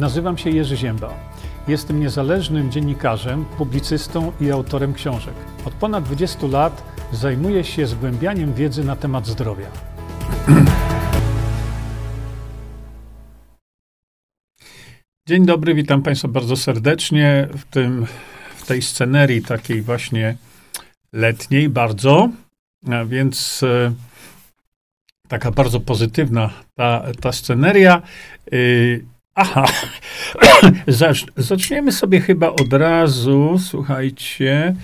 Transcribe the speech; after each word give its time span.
Nazywam 0.00 0.38
się 0.38 0.50
Jerzy 0.50 0.76
Ziemba. 0.76 1.14
Jestem 1.68 2.00
niezależnym 2.00 2.70
dziennikarzem, 2.70 3.44
publicystą 3.44 4.32
i 4.40 4.50
autorem 4.50 4.94
książek. 4.94 5.34
Od 5.64 5.74
ponad 5.74 6.04
20 6.04 6.46
lat 6.46 6.82
zajmuję 7.12 7.64
się 7.64 7.86
zgłębianiem 7.86 8.54
wiedzy 8.54 8.84
na 8.84 8.96
temat 8.96 9.26
zdrowia. 9.26 9.66
Dzień 15.28 15.46
dobry, 15.46 15.74
witam 15.74 16.02
Państwa 16.02 16.28
bardzo 16.28 16.56
serdecznie 16.56 17.48
w, 17.52 17.64
tym, 17.64 18.06
w 18.56 18.66
tej 18.66 18.82
scenerii 18.82 19.42
takiej 19.42 19.82
właśnie 19.82 20.36
letniej, 21.12 21.68
bardzo. 21.68 22.28
A 22.92 23.04
więc 23.04 23.62
e, 23.62 23.92
taka 25.28 25.50
bardzo 25.50 25.80
pozytywna 25.80 26.50
ta, 26.74 27.02
ta 27.20 27.32
sceneria. 27.32 28.02
Y, 28.52 29.04
aha, 29.34 29.64
zaczniemy 31.36 31.92
sobie 31.92 32.20
chyba 32.20 32.48
od 32.48 32.72
razu, 32.72 33.56
słuchajcie, 33.58 34.74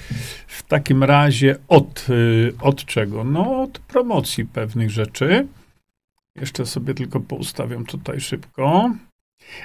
w 0.46 0.62
takim 0.62 1.04
razie 1.04 1.56
od, 1.68 2.06
y, 2.10 2.52
od 2.60 2.84
czego? 2.84 3.24
No, 3.24 3.62
od 3.62 3.78
promocji 3.78 4.44
pewnych 4.44 4.90
rzeczy. 4.90 5.46
Jeszcze 6.36 6.66
sobie 6.66 6.94
tylko 6.94 7.20
poustawiam 7.20 7.86
tutaj 7.86 8.20
szybko. 8.20 8.90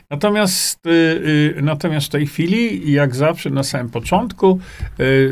Natomiast, 0.09 0.85
y, 0.85 1.55
natomiast 1.61 2.07
w 2.07 2.09
tej 2.09 2.27
chwili, 2.27 2.91
jak 2.91 3.15
zawsze 3.15 3.49
na 3.49 3.63
samym 3.63 3.89
początku 3.89 4.59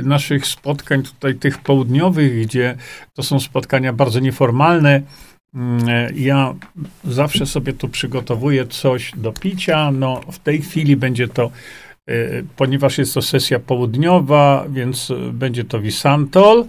naszych 0.03 0.47
spotkań 0.47 1.03
tutaj 1.03 1.35
tych 1.35 1.57
południowych, 1.57 2.41
gdzie 2.41 2.75
to 3.13 3.23
są 3.23 3.39
spotkania 3.39 3.93
bardzo 3.93 4.19
nieformalne, 4.19 5.01
ja 6.15 6.55
zawsze 7.03 7.45
sobie 7.45 7.73
tu 7.73 7.89
przygotowuję 7.89 8.67
coś 8.67 9.11
do 9.17 9.33
picia. 9.33 9.91
No, 9.91 10.21
w 10.31 10.39
tej 10.39 10.61
chwili 10.61 10.97
będzie 10.97 11.27
to, 11.27 11.51
e, 12.07 12.43
ponieważ 12.55 12.97
jest 12.97 13.13
to 13.13 13.21
sesja 13.21 13.59
południowa, 13.59 14.65
więc 14.69 15.11
e, 15.11 15.33
będzie 15.33 15.63
to 15.63 15.79
Visantol. 15.79 16.65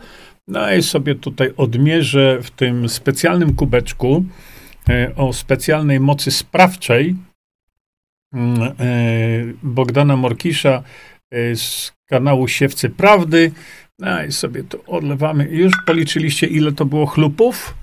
No 0.48 0.74
i 0.74 0.82
sobie 0.82 1.14
tutaj 1.14 1.52
odmierzę 1.56 2.38
w 2.42 2.50
tym 2.50 2.88
specjalnym 2.88 3.54
kubeczku 3.54 4.24
o 5.16 5.32
specjalnej 5.32 6.00
mocy 6.00 6.30
sprawczej 6.30 7.16
mm, 8.34 8.74
Bogdana 9.62 10.16
Morkisza 10.16 10.82
z 11.54 11.92
kanału 12.06 12.48
Siewcy 12.48 12.90
Prawdy. 12.90 13.52
No 13.98 14.24
i 14.24 14.32
sobie 14.32 14.64
tu 14.64 14.78
odlewamy. 14.86 15.48
Już 15.50 15.72
policzyliście, 15.86 16.46
ile 16.46 16.72
to 16.72 16.84
było 16.84 17.06
chlupów? 17.06 17.74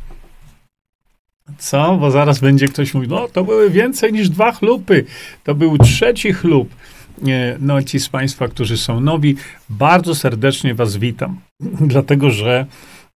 Co? 1.58 1.98
Bo 1.98 2.12
zaraz 2.12 2.40
będzie 2.40 2.68
ktoś 2.68 2.94
mówił, 2.94 3.10
no 3.10 3.28
to 3.28 3.44
były 3.44 3.70
więcej 3.70 4.14
niż 4.14 4.30
dwa 4.30 4.52
chlupy. 4.52 5.06
To 5.44 5.56
był 5.56 5.78
trzeci 5.78 6.34
chlub. 6.34 6.70
No 7.60 7.84
ci 7.84 8.00
z 8.00 8.10
Państwa, 8.10 8.48
którzy 8.48 8.78
są 8.78 9.00
nowi, 9.00 9.36
bardzo 9.70 10.16
serdecznie 10.16 10.76
Was 10.76 10.98
witam. 10.98 11.40
Dlatego, 11.94 12.32
że 12.32 12.66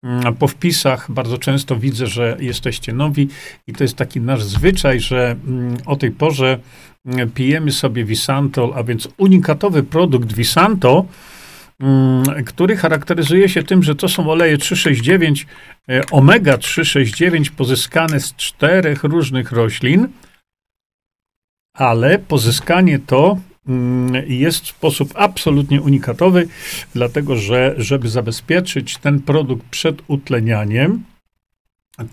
mm, 0.04 0.36
po 0.36 0.48
wpisach 0.48 1.12
bardzo 1.12 1.38
często 1.38 1.76
widzę, 1.76 2.08
że 2.08 2.38
jesteście 2.40 2.94
nowi 2.94 3.28
i 3.68 3.74
to 3.74 3.84
jest 3.84 3.96
taki 3.96 4.22
nasz 4.22 4.44
zwyczaj, 4.44 5.00
że 5.00 5.36
mm, 5.48 5.78
o 5.86 5.96
tej 5.96 6.12
porze 6.12 6.60
mm, 7.06 7.32
pijemy 7.32 7.72
sobie 7.72 8.06
Visantol, 8.06 8.74
a 8.76 8.84
więc 8.84 9.08
unikatowy 9.18 9.84
produkt 9.84 10.34
Visanto, 10.34 11.06
który 12.46 12.78
charakteryzuje 12.78 13.50
się 13.50 13.64
tym, 13.64 13.84
że 13.84 13.96
to 13.96 14.10
są 14.10 14.30
oleje 14.30 14.58
369, 14.58 15.48
e, 15.90 16.02
omega 16.12 16.58
369 16.58 17.50
pozyskane 17.50 18.20
z 18.20 18.36
czterech 18.36 19.04
różnych 19.04 19.52
roślin, 19.52 20.08
ale 21.74 22.20
pozyskanie 22.20 23.00
to 23.00 23.38
mm, 23.68 24.24
jest 24.28 24.64
w 24.64 24.68
sposób 24.68 25.14
absolutnie 25.16 25.82
unikatowy, 25.82 26.48
dlatego 26.94 27.36
że, 27.36 27.76
żeby 27.78 28.10
zabezpieczyć 28.10 28.98
ten 28.98 29.22
produkt 29.22 29.66
przed 29.66 30.02
utlenianiem, 30.08 31.04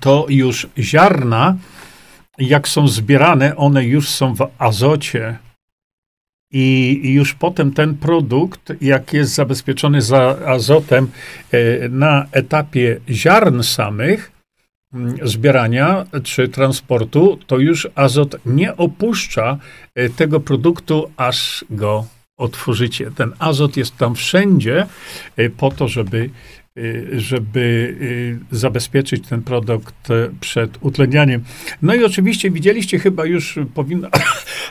to 0.01 0.27
już 0.29 0.67
ziarna, 0.79 1.57
jak 2.39 2.69
są 2.69 2.89
zbierane, 2.89 3.57
one 3.57 3.85
już 3.85 4.09
są 4.09 4.35
w 4.35 4.51
azocie 4.59 5.39
i 6.51 7.01
już 7.05 7.35
potem 7.35 7.73
ten 7.73 7.95
produkt, 7.97 8.73
jak 8.81 9.13
jest 9.13 9.35
zabezpieczony 9.35 10.03
za 10.03 10.37
azotem 10.47 11.11
e, 11.51 11.89
na 11.89 12.27
etapie 12.33 13.01
ziarn 13.11 13.63
samych, 13.63 14.33
mm, 14.95 15.17
zbierania 15.23 16.07
czy 16.23 16.49
transportu, 16.49 17.39
to 17.47 17.59
już 17.59 17.89
azot 17.95 18.37
nie 18.47 18.77
opuszcza 18.77 19.59
e, 19.95 20.09
tego 20.09 20.41
produktu, 20.41 21.11
aż 21.17 21.65
go 21.71 22.07
otworzycie. 22.37 23.11
Ten 23.11 23.33
azot 23.39 23.77
jest 23.77 23.97
tam 23.97 24.15
wszędzie 24.15 24.87
e, 25.37 25.51
po 25.51 25.71
to, 25.71 25.89
żeby 25.89 26.31
żeby 27.13 27.97
y, 28.53 28.57
zabezpieczyć 28.57 29.29
ten 29.29 29.43
produkt 29.43 30.09
przed 30.41 30.79
utlenianiem. 30.81 31.45
No 31.83 31.95
i 31.95 32.05
oczywiście 32.05 32.51
widzieliście, 32.51 32.99
chyba 32.99 33.25
już 33.25 33.59
powinno 33.75 34.09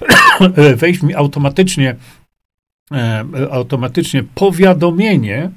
wejść 0.75 1.03
mi 1.03 1.16
automatycznie, 1.16 1.96
e, 2.91 3.25
automatycznie 3.52 4.24
powiadomienie 4.24 5.52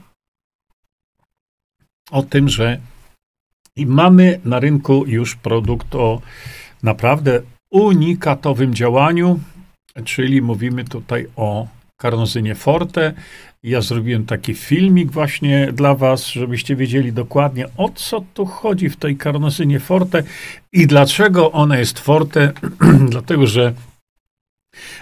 o 2.11 2.23
tym, 2.23 2.49
że 2.49 2.81
mamy 3.77 4.41
na 4.45 4.61
rynku 4.61 5.05
już 5.06 5.37
produkt 5.37 5.95
o 5.95 6.21
naprawdę 6.83 7.43
unikatowym 7.71 8.75
działaniu, 8.75 9.41
czyli 10.05 10.43
mówimy 10.43 10.84
tutaj 10.84 11.27
o 11.37 11.69
karnozynie 11.97 12.55
forte. 12.55 13.15
Ja 13.62 13.81
zrobiłem 13.81 14.26
taki 14.26 14.54
filmik 14.54 15.10
właśnie 15.10 15.72
dla 15.72 15.94
was, 15.94 16.26
żebyście 16.26 16.76
wiedzieli 16.76 17.12
dokładnie 17.12 17.66
o 17.76 17.88
co 17.94 18.25
tu 18.34 18.47
chodzi 18.47 18.91
w 18.91 18.97
tej 18.97 19.16
karnozynie 19.16 19.81
forte 19.81 20.22
i 20.72 20.87
dlaczego 20.87 21.53
ona 21.53 21.78
jest 21.78 21.99
forte. 21.99 22.53
Dlatego, 23.10 23.47
że 23.47 23.75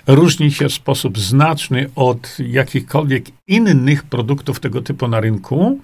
różni 0.07 0.51
się 0.51 0.69
w 0.69 0.73
sposób 0.73 1.19
znaczny 1.19 1.91
od 1.95 2.37
jakichkolwiek 2.39 3.25
innych 3.47 4.03
produktów 4.03 4.61
tego 4.61 4.83
typu 4.83 5.09
na 5.09 5.21
rynku. 5.21 5.81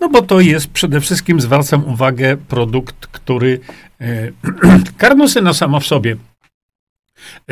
No 0.00 0.08
bo 0.08 0.22
to 0.22 0.40
jest 0.40 0.66
przede 0.66 1.00
wszystkim, 1.00 1.40
zwracam 1.40 1.84
uwagę, 1.84 2.36
produkt, 2.36 3.06
który 3.06 3.60
e, 4.00 4.32
karnozyna 4.98 5.52
sama 5.52 5.80
w 5.80 5.86
sobie 5.86 6.16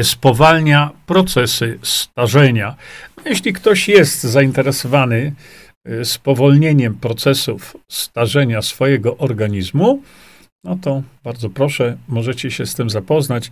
spowalnia 0.03 0.91
procesy 1.07 1.79
starzenia. 1.83 2.77
Jeśli 3.25 3.53
ktoś 3.53 3.89
jest 3.89 4.23
zainteresowany 4.23 5.35
y, 5.89 6.05
spowolnieniem 6.05 6.95
procesów 6.95 7.77
starzenia 7.89 8.63
swojego 8.63 9.17
organizmu, 9.17 10.03
no 10.65 10.77
to 10.83 11.03
bardzo 11.25 11.51
proszę, 11.51 11.97
możecie 12.09 12.51
się 12.51 12.67
z 12.67 12.75
tym 12.75 12.91
zapoznać. 12.91 13.51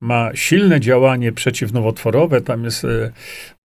Ma 0.00 0.30
silne 0.34 0.80
działanie 0.80 1.32
przeciwnowotworowe, 1.32 2.40
tam 2.40 2.64
jest, 2.64 2.84
y, 2.84 3.12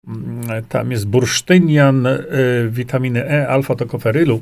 mm, 0.08 0.66
tam 0.70 0.92
jest 0.92 1.08
bursztynian 1.08 2.06
y, 2.06 2.22
witaminy 2.70 3.30
E, 3.30 3.48
alfa-tokoferylu, 3.48 4.42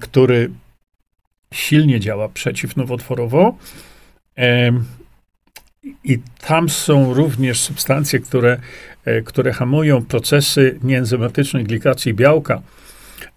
który 0.00 0.50
silnie 1.54 2.00
działa 2.00 2.28
przeciwnowotworowo. 2.28 3.56
I 6.04 6.18
tam 6.40 6.68
są 6.68 7.14
również 7.14 7.60
substancje, 7.60 8.20
które, 8.20 8.60
e, 9.04 9.22
które 9.22 9.52
hamują 9.52 10.04
procesy 10.04 10.78
nieenzymatycznej 10.82 11.64
glikacji 11.64 12.14
białka, 12.14 12.62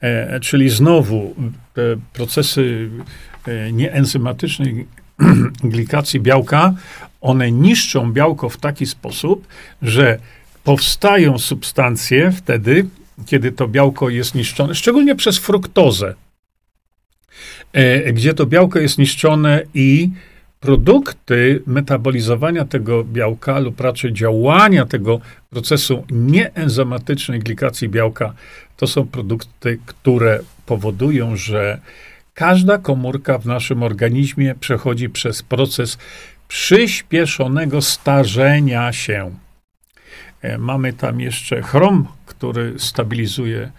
e, 0.01 0.39
czyli 0.39 0.69
znowu 0.69 1.35
te 1.73 1.81
procesy 2.13 2.89
e, 3.47 3.71
nieenzymatycznej 3.71 4.87
glikacji 5.63 6.19
białka, 6.19 6.73
one 7.21 7.51
niszczą 7.51 8.13
białko 8.13 8.49
w 8.49 8.57
taki 8.57 8.85
sposób, 8.85 9.47
że 9.81 10.19
powstają 10.63 11.37
substancje 11.37 12.31
wtedy, 12.31 12.85
kiedy 13.25 13.51
to 13.51 13.67
białko 13.67 14.09
jest 14.09 14.35
niszczone, 14.35 14.75
szczególnie 14.75 15.15
przez 15.15 15.37
fruktozę, 15.37 16.15
gdzie 18.13 18.33
to 18.33 18.45
białko 18.45 18.79
jest 18.79 18.97
niszczone 18.97 19.63
i 19.73 20.09
produkty 20.59 21.63
metabolizowania 21.67 22.65
tego 22.65 23.03
białka 23.03 23.59
lub 23.59 23.81
raczej 23.81 24.13
działania 24.13 24.85
tego 24.85 25.19
procesu 25.49 26.05
nieenzymatycznej 26.11 27.39
glikacji 27.39 27.89
białka 27.89 28.33
to 28.77 28.87
są 28.87 29.07
produkty, 29.07 29.79
które 29.85 30.39
powodują, 30.65 31.35
że 31.35 31.79
każda 32.33 32.77
komórka 32.77 33.37
w 33.37 33.45
naszym 33.45 33.83
organizmie 33.83 34.55
przechodzi 34.55 35.09
przez 35.09 35.43
proces 35.43 35.97
przyspieszonego 36.47 37.81
starzenia 37.81 38.93
się. 38.93 39.31
E, 40.41 40.57
mamy 40.57 40.93
tam 40.93 41.19
jeszcze 41.19 41.61
chrom, 41.61 42.07
który 42.25 42.73
stabilizuje 42.77 43.71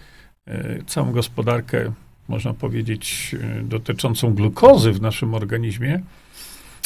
e, 0.46 0.82
całą 0.86 1.12
gospodarkę, 1.12 1.92
można 2.28 2.54
powiedzieć, 2.54 3.36
e, 3.40 3.62
dotyczącą 3.62 4.34
glukozy 4.34 4.92
w 4.92 5.00
naszym 5.00 5.34
organizmie. 5.34 6.00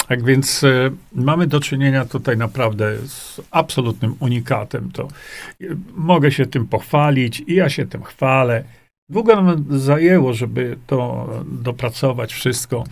Tak 0.08 0.24
więc 0.24 0.64
e, 0.64 0.90
mamy 1.12 1.46
do 1.46 1.60
czynienia 1.60 2.04
tutaj 2.04 2.36
naprawdę 2.36 2.96
z 3.06 3.40
absolutnym 3.50 4.14
unikatem. 4.20 4.90
To 4.90 5.02
e, 5.02 5.66
mogę 5.94 6.32
się 6.32 6.46
tym 6.46 6.66
pochwalić 6.66 7.40
i 7.46 7.54
ja 7.54 7.68
się 7.68 7.86
tym 7.86 8.02
chwalę. 8.02 8.64
Długo 9.08 9.42
nam 9.42 9.64
zajęło, 9.70 10.34
żeby 10.34 10.76
to 10.86 11.28
dopracować 11.46 12.32
wszystko. 12.32 12.84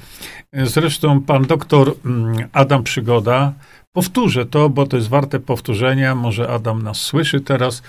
Zresztą 0.53 1.23
pan 1.23 1.44
doktor 1.44 1.94
mm, 2.05 2.49
Adam 2.53 2.82
Przygoda, 2.82 3.53
powtórzę 3.93 4.47
to, 4.47 4.69
bo 4.69 4.87
to 4.87 4.97
jest 4.97 5.09
warte 5.09 5.41
powtórzenia, 5.41 6.15
może 6.15 6.49
Adam 6.49 6.83
nas 6.83 7.00
słyszy 7.00 7.41
teraz. 7.41 7.83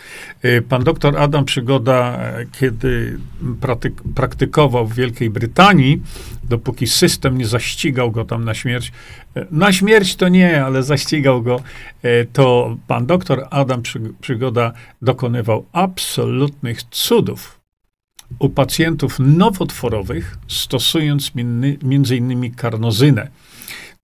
Y, 0.45 0.61
pan 0.69 0.83
doktor 0.83 1.17
Adam 1.17 1.45
Przygoda, 1.45 2.17
e, 2.17 2.45
kiedy 2.59 3.19
praktyk 3.61 3.93
praktykował 4.15 4.87
w 4.87 4.95
Wielkiej 4.95 5.29
Brytanii, 5.29 6.01
dopóki 6.43 6.87
system 6.87 7.37
nie 7.37 7.45
zaścigał 7.45 8.11
go 8.11 8.25
tam 8.25 8.45
na 8.45 8.53
śmierć, 8.53 8.91
e, 9.35 9.45
na 9.51 9.73
śmierć 9.73 10.15
to 10.15 10.27
nie, 10.27 10.65
ale 10.65 10.83
zaścigał 10.83 11.41
go, 11.41 11.59
e, 12.01 12.25
to 12.25 12.77
pan 12.87 13.05
doktor 13.05 13.47
Adam 13.49 13.81
Przygoda 14.21 14.73
dokonywał 15.01 15.65
absolutnych 15.71 16.83
cudów 16.83 17.59
u 18.39 18.49
pacjentów 18.49 19.19
nowotworowych, 19.19 20.37
stosując 20.47 21.31
między 21.83 22.17
innymi 22.17 22.51
karnozynę. 22.51 23.27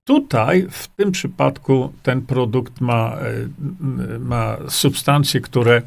Tutaj, 0.09 0.67
w 0.71 0.87
tym 0.87 1.11
przypadku, 1.11 1.93
ten 2.03 2.21
produkt 2.21 2.81
ma, 2.81 3.17
e, 3.17 4.19
ma 4.19 4.57
substancje, 4.69 5.41
które 5.41 5.81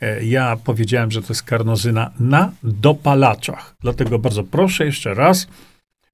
e, 0.00 0.24
ja 0.24 0.56
powiedziałem, 0.64 1.10
że 1.10 1.22
to 1.22 1.26
jest 1.28 1.42
karnozyna 1.42 2.10
na 2.20 2.52
dopalaczach. 2.62 3.76
Dlatego 3.80 4.18
bardzo 4.18 4.44
proszę 4.44 4.84
jeszcze 4.84 5.14
raz, 5.14 5.46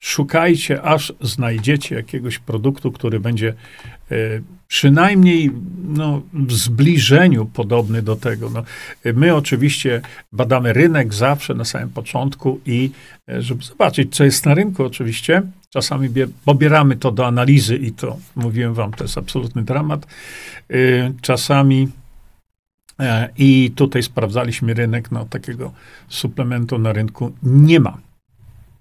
szukajcie, 0.00 0.82
aż 0.82 1.12
znajdziecie 1.20 1.94
jakiegoś 1.94 2.38
produktu, 2.38 2.92
który 2.92 3.20
będzie 3.20 3.54
e, 4.10 4.14
przynajmniej 4.68 5.50
no, 5.84 6.22
w 6.32 6.52
zbliżeniu 6.52 7.46
podobny 7.46 8.02
do 8.02 8.16
tego. 8.16 8.50
No, 8.50 8.62
my 9.14 9.34
oczywiście 9.34 10.00
badamy 10.32 10.72
rynek 10.72 11.14
zawsze 11.14 11.54
na 11.54 11.64
samym 11.64 11.90
początku 11.90 12.60
i 12.66 12.90
żeby 13.38 13.64
zobaczyć, 13.64 14.16
co 14.16 14.24
jest 14.24 14.46
na 14.46 14.54
rynku 14.54 14.84
oczywiście, 14.84 15.42
czasami 15.76 16.08
pobieramy 16.44 16.96
to 16.96 17.12
do 17.12 17.26
analizy 17.26 17.76
i 17.76 17.92
to, 17.92 18.16
mówiłem 18.36 18.74
wam, 18.74 18.92
to 18.92 19.04
jest 19.04 19.18
absolutny 19.18 19.64
dramat. 19.64 20.06
E, 20.70 20.76
czasami 21.20 21.88
i 23.38 23.72
tutaj 23.74 24.02
sprawdzaliśmy 24.02 24.74
rynek, 24.74 25.10
no 25.12 25.24
takiego 25.24 25.72
suplementu 26.08 26.78
na 26.78 26.92
rynku 26.92 27.32
nie 27.42 27.80
ma. 27.80 27.98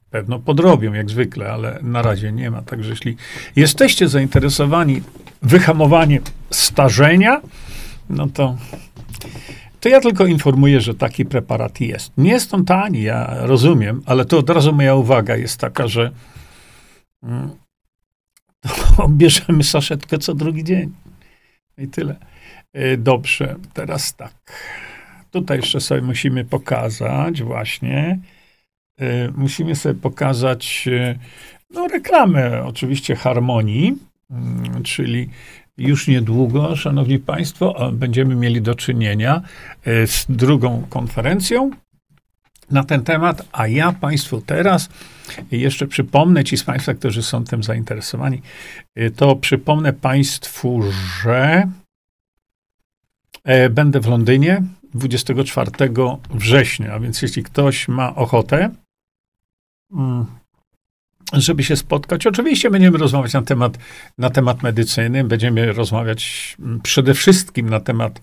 Pewno 0.10 0.40
podrobią, 0.40 0.94
jak 0.94 1.10
zwykle, 1.10 1.52
ale 1.52 1.80
na 1.82 2.02
razie 2.02 2.32
nie 2.32 2.52
ma. 2.52 2.62
Także 2.62 2.90
jeśli 2.90 3.18
jesteście 3.56 4.08
zainteresowani 4.08 5.02
wyhamowaniem 5.42 6.24
starzenia, 6.50 7.42
no 8.10 8.28
to, 8.28 8.58
to 9.80 9.90
ja 9.90 10.02
tylko 10.02 10.26
informuję, 10.26 10.82
że 10.82 10.94
taki 10.94 11.26
preparat 11.26 11.82
jest. 11.82 12.12
Nie 12.18 12.32
jest 12.32 12.54
on 12.54 12.66
tani, 12.66 13.02
ja 13.02 13.36
rozumiem, 13.40 14.02
ale 14.06 14.26
to 14.26 14.38
od 14.38 14.50
razu 14.50 14.74
moja 14.74 14.96
uwaga 14.96 15.36
jest 15.36 15.60
taka, 15.60 15.88
że 15.88 16.12
to 18.98 19.08
bierzemy 19.10 19.64
saszetkę 19.64 20.18
co 20.18 20.34
drugi 20.34 20.64
dzień. 20.64 20.92
I 21.78 21.88
tyle. 21.88 22.16
E, 22.74 22.98
dobrze, 22.98 23.56
teraz 23.74 24.16
tak. 24.16 24.34
Tutaj 25.32 25.58
jeszcze 25.58 25.82
sobie 25.82 26.02
musimy 26.02 26.46
pokazać 26.46 27.44
właśnie 27.44 28.20
E, 28.98 29.32
musimy 29.32 29.76
sobie 29.76 29.96
pokazać 29.96 30.88
e, 30.92 31.20
no, 31.70 31.88
reklamę 31.88 32.64
oczywiście 32.64 33.16
harmonii, 33.16 33.96
mm, 34.32 34.84
czyli 34.84 35.30
już 35.78 36.08
niedługo, 36.08 36.76
szanowni 36.76 37.20
państwo, 37.20 37.92
będziemy 37.94 38.36
mieli 38.36 38.62
do 38.62 38.76
czynienia 38.76 39.42
z 40.06 40.26
drugą 40.30 40.84
konferencją 40.90 41.72
na 42.72 42.84
ten 42.84 43.04
temat, 43.04 43.48
a 43.52 43.68
ja 43.68 43.92
państwu 43.92 44.42
teraz 44.42 44.90
jeszcze 45.52 45.88
przypomnę 45.88 46.44
ci 46.44 46.58
z 46.58 46.64
państwa, 46.64 46.94
którzy 46.94 47.24
są 47.24 47.44
tym 47.44 47.64
zainteresowani, 47.64 48.42
to 49.16 49.36
przypomnę 49.36 49.94
państwu, 49.94 50.82
że 51.22 51.68
będę 53.70 54.00
w 54.00 54.08
Londynie 54.08 54.64
24 54.94 55.72
września, 56.30 56.94
a 56.94 57.00
więc 57.00 57.22
jeśli 57.22 57.44
ktoś 57.44 57.88
ma 57.88 58.16
ochotę, 58.16 58.70
Mm. 59.92 60.26
żeby 61.34 61.64
się 61.64 61.76
spotkać. 61.76 62.28
Oczywiście 62.28 62.70
będziemy 62.70 62.98
rozmawiać 62.98 63.34
na 63.34 63.42
temat, 63.42 63.78
na 64.18 64.30
temat 64.30 64.64
medycyny, 64.64 65.24
będziemy 65.24 65.74
rozmawiać 65.74 66.56
mm, 66.60 66.82
przede 66.82 67.14
wszystkim 67.14 67.70
na 67.70 67.80
temat, 67.80 68.22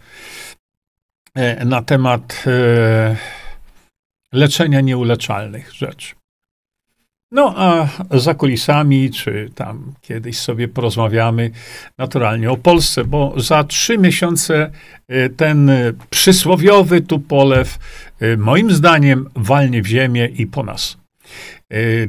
e, 1.35 1.65
na 1.65 1.83
temat 1.83 2.45
e, 2.47 3.17
leczenia 4.33 4.81
nieuleczalnych 4.81 5.73
rzeczy. 5.73 6.15
No 7.33 7.55
a 7.57 7.89
za 8.11 8.35
kulisami, 8.35 9.11
czy 9.11 9.51
tam 9.55 9.93
kiedyś 10.01 10.39
sobie 10.39 10.69
porozmawiamy 10.69 11.51
naturalnie 11.99 12.51
o 12.51 12.57
Polsce, 12.57 13.05
bo 13.05 13.35
za 13.37 13.65
trzy 13.65 13.99
miesiące 13.99 14.71
e, 15.09 15.29
ten 15.29 15.71
przysłowiowy 16.11 17.01
tupolew, 17.01 17.79
moim 18.39 18.71
zdaniem, 18.71 19.29
walnie 19.35 19.83
w 19.83 19.87
ziemię 19.87 20.27
i 20.27 20.47
po 20.47 20.63
nas. 20.63 21.03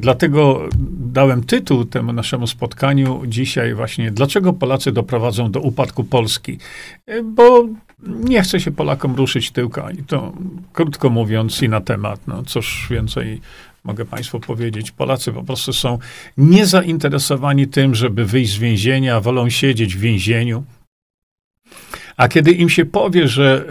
Dlatego 0.00 0.68
dałem 0.98 1.44
tytuł 1.44 1.84
temu 1.84 2.12
naszemu 2.12 2.46
spotkaniu 2.46 3.22
dzisiaj 3.26 3.74
właśnie, 3.74 4.10
dlaczego 4.10 4.52
Polacy 4.52 4.92
doprowadzą 4.92 5.50
do 5.50 5.60
upadku 5.60 6.04
Polski. 6.04 6.58
Bo 7.24 7.68
nie 8.02 8.42
chce 8.42 8.60
się 8.60 8.70
Polakom 8.70 9.14
ruszyć 9.14 9.50
tyłka. 9.50 9.90
I 9.90 10.02
to 10.02 10.32
krótko 10.72 11.10
mówiąc 11.10 11.62
i 11.62 11.68
na 11.68 11.80
temat, 11.80 12.20
no 12.26 12.42
cóż 12.42 12.86
więcej 12.90 13.40
mogę 13.84 14.04
Państwu 14.04 14.40
powiedzieć. 14.40 14.90
Polacy 14.90 15.32
po 15.32 15.42
prostu 15.42 15.72
są 15.72 15.98
niezainteresowani 16.36 17.66
tym, 17.66 17.94
żeby 17.94 18.24
wyjść 18.24 18.52
z 18.52 18.58
więzienia, 18.58 19.20
wolą 19.20 19.50
siedzieć 19.50 19.96
w 19.96 20.00
więzieniu. 20.00 20.64
A 22.16 22.28
kiedy 22.28 22.52
im 22.52 22.68
się 22.68 22.84
powie, 22.84 23.28
że 23.28 23.64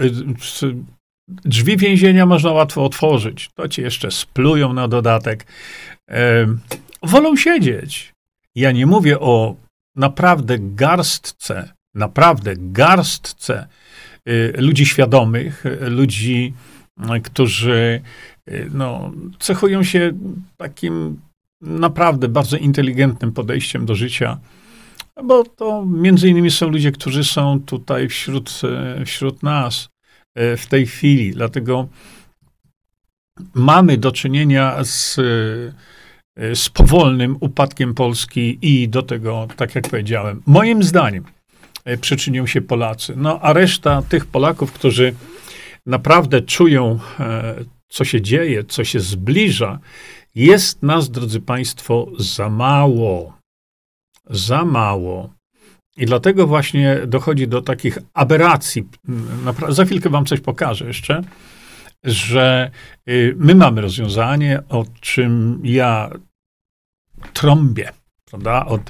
e, 0.63 0.93
Drzwi 1.27 1.77
więzienia 1.77 2.25
można 2.25 2.51
łatwo 2.51 2.85
otworzyć. 2.85 3.49
To 3.55 3.67
ci 3.67 3.81
jeszcze 3.81 4.11
splują 4.11 4.73
na 4.73 4.87
dodatek. 4.87 5.45
Wolą 7.03 7.35
siedzieć. 7.35 8.13
Ja 8.55 8.71
nie 8.71 8.85
mówię 8.85 9.19
o 9.19 9.55
naprawdę 9.95 10.57
garstce, 10.59 11.73
naprawdę 11.95 12.53
garstce 12.57 13.67
y, 13.67 13.82
ludzi 14.57 14.85
świadomych, 14.85 15.63
ludzi, 15.81 16.53
którzy 17.23 18.01
y, 18.49 18.69
no, 18.73 19.11
cechują 19.39 19.83
się 19.83 20.11
takim 20.57 21.19
naprawdę 21.61 22.27
bardzo 22.27 22.57
inteligentnym 22.57 23.31
podejściem 23.31 23.85
do 23.85 23.95
życia, 23.95 24.39
bo 25.23 25.43
to 25.43 25.85
między 25.85 26.29
innymi 26.29 26.51
są 26.51 26.69
ludzie, 26.69 26.91
którzy 26.91 27.23
są 27.23 27.59
tutaj 27.65 28.09
wśród, 28.09 28.61
wśród 29.05 29.43
nas. 29.43 29.89
W 30.57 30.65
tej 30.69 30.85
chwili. 30.85 31.31
Dlatego 31.31 31.87
mamy 33.53 33.97
do 33.97 34.11
czynienia 34.11 34.83
z, 34.83 35.15
z 36.37 36.69
powolnym 36.69 37.37
upadkiem 37.39 37.93
Polski 37.93 38.57
i 38.61 38.89
do 38.89 39.01
tego, 39.01 39.47
tak 39.55 39.75
jak 39.75 39.89
powiedziałem, 39.89 40.41
moim 40.45 40.83
zdaniem 40.83 41.23
przyczynią 42.01 42.47
się 42.47 42.61
Polacy. 42.61 43.13
No 43.17 43.39
a 43.41 43.53
reszta 43.53 44.01
tych 44.01 44.25
Polaków, 44.25 44.71
którzy 44.71 45.13
naprawdę 45.85 46.41
czują, 46.41 46.99
co 47.87 48.05
się 48.05 48.21
dzieje, 48.21 48.63
co 48.63 48.83
się 48.83 48.99
zbliża, 48.99 49.79
jest 50.35 50.83
nas, 50.83 51.09
drodzy 51.09 51.41
Państwo, 51.41 52.07
za 52.19 52.49
mało. 52.49 53.37
Za 54.29 54.65
mało. 54.65 55.33
I 55.97 56.05
dlatego 56.05 56.47
właśnie 56.47 57.01
dochodzi 57.07 57.47
do 57.47 57.61
takich 57.61 57.97
aberracji. 58.13 58.87
Za 59.69 59.85
chwilkę 59.85 60.09
wam 60.09 60.25
coś 60.25 60.39
pokażę 60.39 60.85
jeszcze, 60.85 61.21
że 62.03 62.71
y, 63.09 63.35
my 63.37 63.55
mamy 63.55 63.81
rozwiązanie, 63.81 64.59
o 64.69 64.85
czym 65.01 65.61
ja 65.63 66.09
trąbię, 67.33 67.91
prawda, 68.33 68.65
od, 68.65 68.81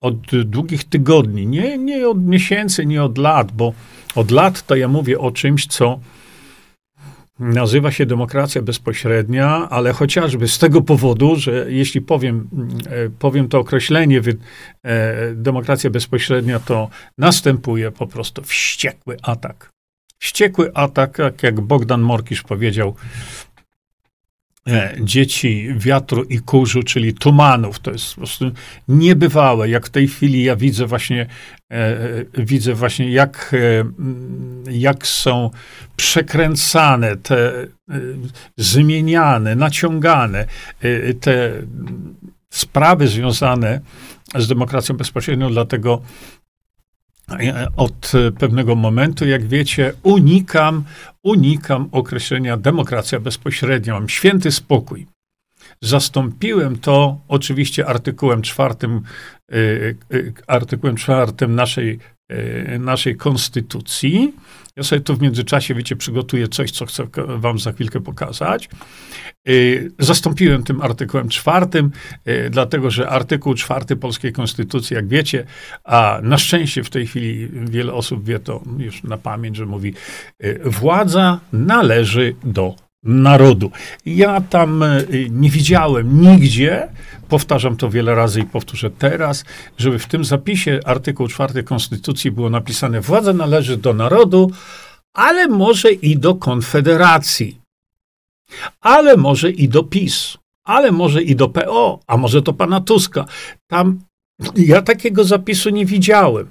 od 0.00 0.16
długich 0.44 0.84
tygodni, 0.84 1.46
nie, 1.46 1.78
nie 1.78 2.08
od 2.08 2.24
miesięcy, 2.24 2.86
nie 2.86 3.02
od 3.02 3.18
lat, 3.18 3.52
bo 3.52 3.72
od 4.14 4.30
lat 4.30 4.66
to 4.66 4.76
ja 4.76 4.88
mówię 4.88 5.18
o 5.18 5.30
czymś, 5.30 5.66
co 5.66 6.00
Nazywa 7.38 7.90
się 7.90 8.06
demokracja 8.06 8.62
bezpośrednia, 8.62 9.68
ale 9.70 9.92
chociażby 9.92 10.48
z 10.48 10.58
tego 10.58 10.82
powodu, 10.82 11.36
że 11.36 11.66
jeśli 11.68 12.00
powiem, 12.00 12.48
e, 12.86 13.10
powiem 13.18 13.48
to 13.48 13.58
określenie, 13.58 14.20
e, 14.84 15.34
demokracja 15.34 15.90
bezpośrednia, 15.90 16.60
to 16.60 16.88
następuje 17.18 17.90
po 17.90 18.06
prostu 18.06 18.42
wściekły 18.42 19.16
atak. 19.22 19.70
Wściekły 20.18 20.74
atak, 20.74 21.18
jak 21.42 21.60
Bogdan 21.60 22.00
Morkisz 22.00 22.42
powiedział, 22.42 22.94
dzieci 25.00 25.68
wiatru 25.76 26.22
i 26.22 26.38
kurzu, 26.38 26.82
czyli 26.82 27.14
tumanów. 27.14 27.78
To 27.78 27.90
jest 27.90 28.14
po 28.14 28.16
prostu 28.16 28.50
niebywałe, 28.88 29.68
jak 29.68 29.86
w 29.86 29.90
tej 29.90 30.08
chwili 30.08 30.44
ja 30.44 30.56
widzę 30.56 30.86
właśnie, 30.86 31.26
e, 31.72 31.96
widzę 32.34 32.74
właśnie 32.74 33.10
jak, 33.10 33.54
e, 33.54 33.84
jak 34.72 35.06
są 35.06 35.50
przekręcane 35.96 37.16
te, 37.16 37.62
e, 37.62 37.68
zmieniane, 38.56 39.56
naciągane 39.56 40.46
e, 40.80 41.14
te 41.14 41.52
sprawy 42.50 43.08
związane 43.08 43.80
z 44.34 44.48
demokracją 44.48 44.96
bezpośrednią, 44.96 45.50
dlatego 45.50 46.02
e, 46.02 46.33
od 47.76 48.12
pewnego 48.38 48.74
momentu, 48.74 49.26
jak 49.26 49.46
wiecie, 49.46 49.92
unikam, 50.02 50.84
unikam 51.22 51.88
określenia 51.92 52.56
demokracja 52.56 53.20
bezpośrednia. 53.20 53.94
Mam 53.94 54.08
święty 54.08 54.50
spokój. 54.50 55.06
Zastąpiłem 55.80 56.78
to 56.78 57.20
oczywiście 57.28 57.86
artykułem 57.86 58.42
czwartym, 58.42 59.02
e, 59.52 59.56
e, 59.56 59.94
artykułem 60.46 60.96
czwartym 60.96 61.54
naszej, 61.54 61.98
naszej 62.78 63.16
konstytucji, 63.16 64.34
ja 64.76 64.82
sobie 64.82 65.00
tu 65.00 65.16
w 65.16 65.20
międzyczasie, 65.20 65.74
wiecie, 65.74 65.96
przygotuję 65.96 66.48
coś, 66.48 66.70
co 66.70 66.86
chcę 66.86 67.06
wam 67.26 67.58
za 67.58 67.72
chwilkę 67.72 68.00
pokazać. 68.00 68.68
Y, 69.48 69.92
zastąpiłem 69.98 70.62
tym 70.62 70.82
artykułem 70.82 71.28
czwartym, 71.28 71.90
y, 72.28 72.50
dlatego 72.50 72.90
że 72.90 73.08
artykuł 73.08 73.54
czwarty 73.54 73.96
Polskiej 73.96 74.32
Konstytucji, 74.32 74.96
jak 74.96 75.08
wiecie, 75.08 75.44
a 75.84 76.20
na 76.22 76.38
szczęście 76.38 76.84
w 76.84 76.90
tej 76.90 77.06
chwili 77.06 77.48
wiele 77.48 77.92
osób 77.92 78.24
wie 78.24 78.38
to 78.38 78.62
już 78.78 79.02
na 79.02 79.18
pamięć, 79.18 79.56
że 79.56 79.66
mówi, 79.66 79.94
y, 80.44 80.60
władza 80.64 81.40
należy 81.52 82.34
do 82.44 82.83
narodu. 83.04 83.70
Ja 84.06 84.40
tam 84.40 84.82
e, 84.82 85.04
nie 85.30 85.50
widziałem 85.50 86.20
nigdzie, 86.20 86.88
powtarzam 87.28 87.76
to 87.76 87.90
wiele 87.90 88.14
razy 88.14 88.40
i 88.40 88.44
powtórzę 88.44 88.90
teraz, 88.90 89.44
żeby 89.78 89.98
w 89.98 90.06
tym 90.06 90.24
zapisie 90.24 90.80
artykuł 90.84 91.28
4 91.28 91.62
Konstytucji 91.62 92.30
było 92.30 92.50
napisane 92.50 93.00
władza 93.00 93.32
należy 93.32 93.76
do 93.76 93.94
narodu, 93.94 94.50
ale 95.14 95.48
może 95.48 95.92
i 95.92 96.18
do 96.18 96.34
Konfederacji, 96.34 97.60
ale 98.80 99.16
może 99.16 99.50
i 99.50 99.68
do 99.68 99.82
PiS, 99.82 100.38
ale 100.64 100.92
może 100.92 101.22
i 101.22 101.36
do 101.36 101.48
PO, 101.48 102.00
a 102.06 102.16
może 102.16 102.42
do 102.42 102.52
pana 102.52 102.80
Tuska. 102.80 103.24
Tam 103.66 104.00
ja 104.56 104.82
takiego 104.82 105.24
zapisu 105.24 105.70
nie 105.70 105.86
widziałem. 105.86 106.50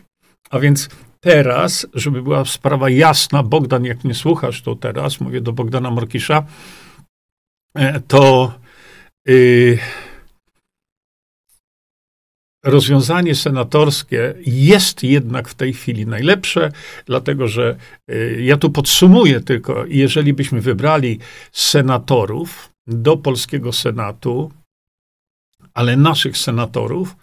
A 0.50 0.60
więc 0.60 0.90
teraz, 1.24 1.88
żeby 1.94 2.22
była 2.22 2.46
sprawa 2.46 2.90
jasna, 2.90 3.44
Bogdan, 3.44 3.86
jak 3.86 4.04
nie 4.04 4.14
słuchasz, 4.14 4.62
to 4.62 4.76
teraz 4.76 5.22
mówię 5.22 5.42
do 5.42 5.54
Bogdana 5.54 5.92
Morkisza, 5.92 6.46
e, 7.76 8.00
to 8.00 8.54
yy, 9.26 9.78
rozwiązanie 12.64 13.36
senatorskie 13.36 14.34
jest 14.46 15.04
jednak 15.04 15.50
w 15.50 15.54
tej 15.54 15.74
chwili 15.74 16.06
najlepsze, 16.06 16.72
dlatego 17.06 17.48
że 17.48 17.78
yy, 18.08 18.42
ja 18.42 18.58
tu 18.58 18.70
podsumuję 18.70 19.40
tylko, 19.42 19.86
jeżeli 19.88 20.34
byśmy 20.34 20.62
wybrali 20.62 21.20
senatorów 21.52 22.70
do 22.88 23.18
polskiego 23.18 23.74
Senatu, 23.74 24.52
ale 25.74 25.98
naszych 25.98 26.38
senatorów, 26.38 27.16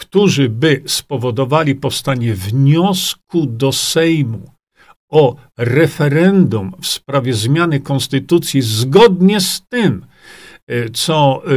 którzy 0.00 0.48
by 0.48 0.82
spowodowali 0.86 1.74
powstanie 1.74 2.34
wniosku 2.34 3.46
do 3.46 3.72
Sejmu 3.72 4.50
o 5.08 5.36
referendum 5.56 6.72
w 6.80 6.86
sprawie 6.86 7.34
zmiany 7.34 7.80
konstytucji 7.80 8.62
zgodnie 8.62 9.40
z 9.40 9.62
tym, 9.68 10.06
e, 10.66 10.90
co 10.90 11.42
e, 11.44 11.50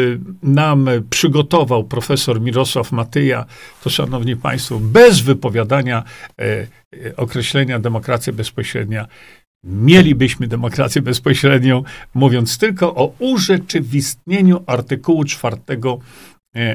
nam 0.43 0.89
przygotował 1.09 1.83
profesor 1.83 2.41
Mirosław 2.41 2.91
Matyja, 2.91 3.45
to 3.83 3.89
szanowni 3.89 4.35
państwo, 4.35 4.79
bez 4.79 5.19
wypowiadania 5.21 6.03
e, 6.39 6.67
określenia 7.17 7.79
demokracja 7.79 8.33
bezpośrednia, 8.33 9.07
mielibyśmy 9.63 10.47
demokrację 10.47 11.01
bezpośrednią, 11.01 11.83
mówiąc 12.13 12.57
tylko 12.57 12.95
o 12.95 13.13
urzeczywistnieniu 13.19 14.63
artykułu 14.67 15.23
czwartego 15.23 15.99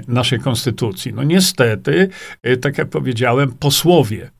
naszej 0.09 0.41
konstytucji. 0.41 1.15
No 1.15 1.23
niestety, 1.23 2.09
e, 2.43 2.57
tak 2.57 2.79
jak 2.79 2.89
powiedziałem, 2.89 3.53
posłowie 3.53 4.31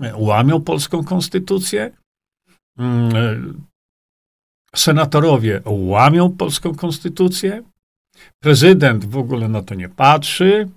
e, 0.00 0.16
łamią 0.16 0.60
polską 0.60 1.04
konstytucję, 1.04 1.90
mm, 2.78 3.64
senatorowie 4.74 5.62
łamią 5.64 6.36
polską 6.36 6.74
konstytucję, 6.74 7.62
prezydent 8.40 9.04
w 9.04 9.16
ogóle 9.16 9.48
na 9.48 9.62
to 9.62 9.74
nie 9.74 9.88
patrzy, 9.88 10.68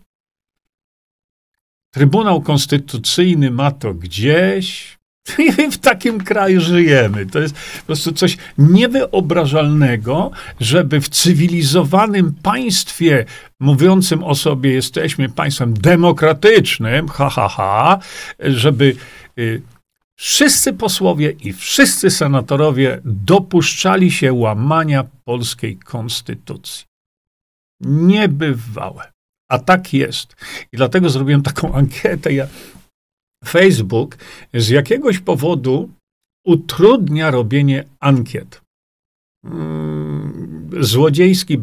Trybunał 1.98 2.42
Konstytucyjny 2.42 3.52
ma 3.52 3.72
to 3.72 3.94
gdzieś, 3.94 4.97
w 5.72 5.78
takim 5.78 6.24
kraju 6.24 6.62
żyjemy. 6.62 7.26
To 7.26 7.40
jest 7.40 7.56
po 7.56 7.86
prostu 7.86 8.12
coś 8.12 8.38
niewyobrażalnego, 8.58 10.32
żeby 10.60 11.02
w 11.02 11.10
cywilizowanym 11.10 12.34
państwie 12.44 13.26
mówiącym 13.60 14.24
o 14.24 14.36
sobie 14.36 14.74
jesteśmy 14.74 15.30
państwem 15.30 15.74
demokratycznym, 15.74 17.08
ha, 17.08 17.30
ha, 17.30 17.48
ha, 17.48 18.00
żeby 18.40 18.96
y, 19.40 19.62
wszyscy 20.16 20.74
posłowie 20.74 21.32
i 21.32 21.54
wszyscy 21.54 22.10
senatorowie 22.10 23.02
dopuszczali 23.06 24.12
się 24.12 24.34
łamania 24.34 25.06
polskiej 25.26 25.78
konstytucji. 25.78 26.86
Niebywałe. 27.82 29.12
A 29.50 29.60
tak 29.60 29.94
jest. 29.94 30.36
I 30.72 30.78
dlatego 30.78 31.10
zrobiłem 31.10 31.44
taką 31.44 31.74
ankietę. 31.80 32.34
Ja 32.34 32.48
Facebook 33.48 34.18
z 34.54 34.70
jakiegoś 34.70 35.20
powodu 35.20 35.90
utrudnia 36.46 37.32
robienie 37.32 37.84
ankiet. 38.00 38.62
Mm, 39.44 40.70
złodziejski, 40.80 41.58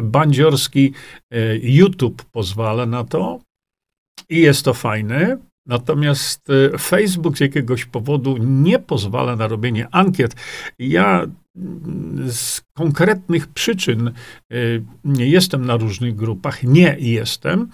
bandziorski 0.00 0.92
e, 1.30 1.56
YouTube 1.56 2.22
pozwala 2.32 2.86
na 2.86 3.04
to 3.04 3.40
i 4.28 4.40
jest 4.40 4.64
to 4.64 4.74
fajne. 4.74 5.38
Natomiast 5.66 6.50
e, 6.50 6.78
Facebook 6.78 7.38
z 7.38 7.40
jakiegoś 7.40 7.84
powodu 7.84 8.36
nie 8.36 8.78
pozwala 8.78 9.36
na 9.36 9.48
robienie 9.48 9.88
ankiet. 9.90 10.36
Ja 10.78 11.22
mm, 11.56 12.32
z 12.32 12.62
konkretnych 12.76 13.46
przyczyn 13.46 14.08
e, 14.08 14.12
nie 15.04 15.26
jestem 15.26 15.64
na 15.64 15.76
różnych 15.76 16.16
grupach, 16.16 16.62
nie 16.62 16.96
jestem, 16.98 17.68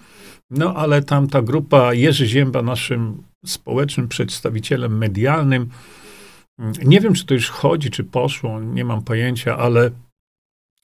no 0.50 0.75
ale 0.75 1.02
tam 1.02 1.28
ta 1.28 1.42
grupa 1.42 1.95
Jerzy 1.95 2.26
Zięba, 2.26 2.62
naszym 2.62 3.23
społecznym 3.46 4.08
przedstawicielem 4.08 4.99
medialnym. 4.99 5.70
Nie 6.84 7.00
wiem, 7.00 7.14
czy 7.14 7.26
to 7.26 7.34
już 7.34 7.50
chodzi, 7.50 7.90
czy 7.90 8.04
poszło, 8.04 8.61
nie 8.61 8.84
mam 8.84 9.02
pojęcia, 9.02 9.56
ale 9.56 9.90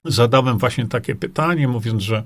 zadałem 0.05 0.57
właśnie 0.57 0.87
takie 0.87 1.15
pytanie, 1.15 1.67
mówiąc, 1.67 2.03
że 2.03 2.23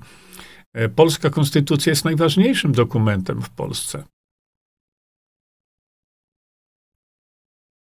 e, 0.72 0.88
polska 0.88 1.30
konstytucja 1.30 1.90
jest 1.90 2.04
najważniejszym 2.04 2.72
dokumentem 2.72 3.42
w 3.42 3.50
Polsce. 3.50 4.04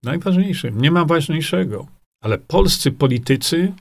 Najważniejszym, 0.03 0.81
nie 0.81 0.91
ma 0.91 1.05
ważniejszego. 1.05 1.87
Ale 2.23 2.39
polscy 2.39 2.93
politycy, 2.93 3.73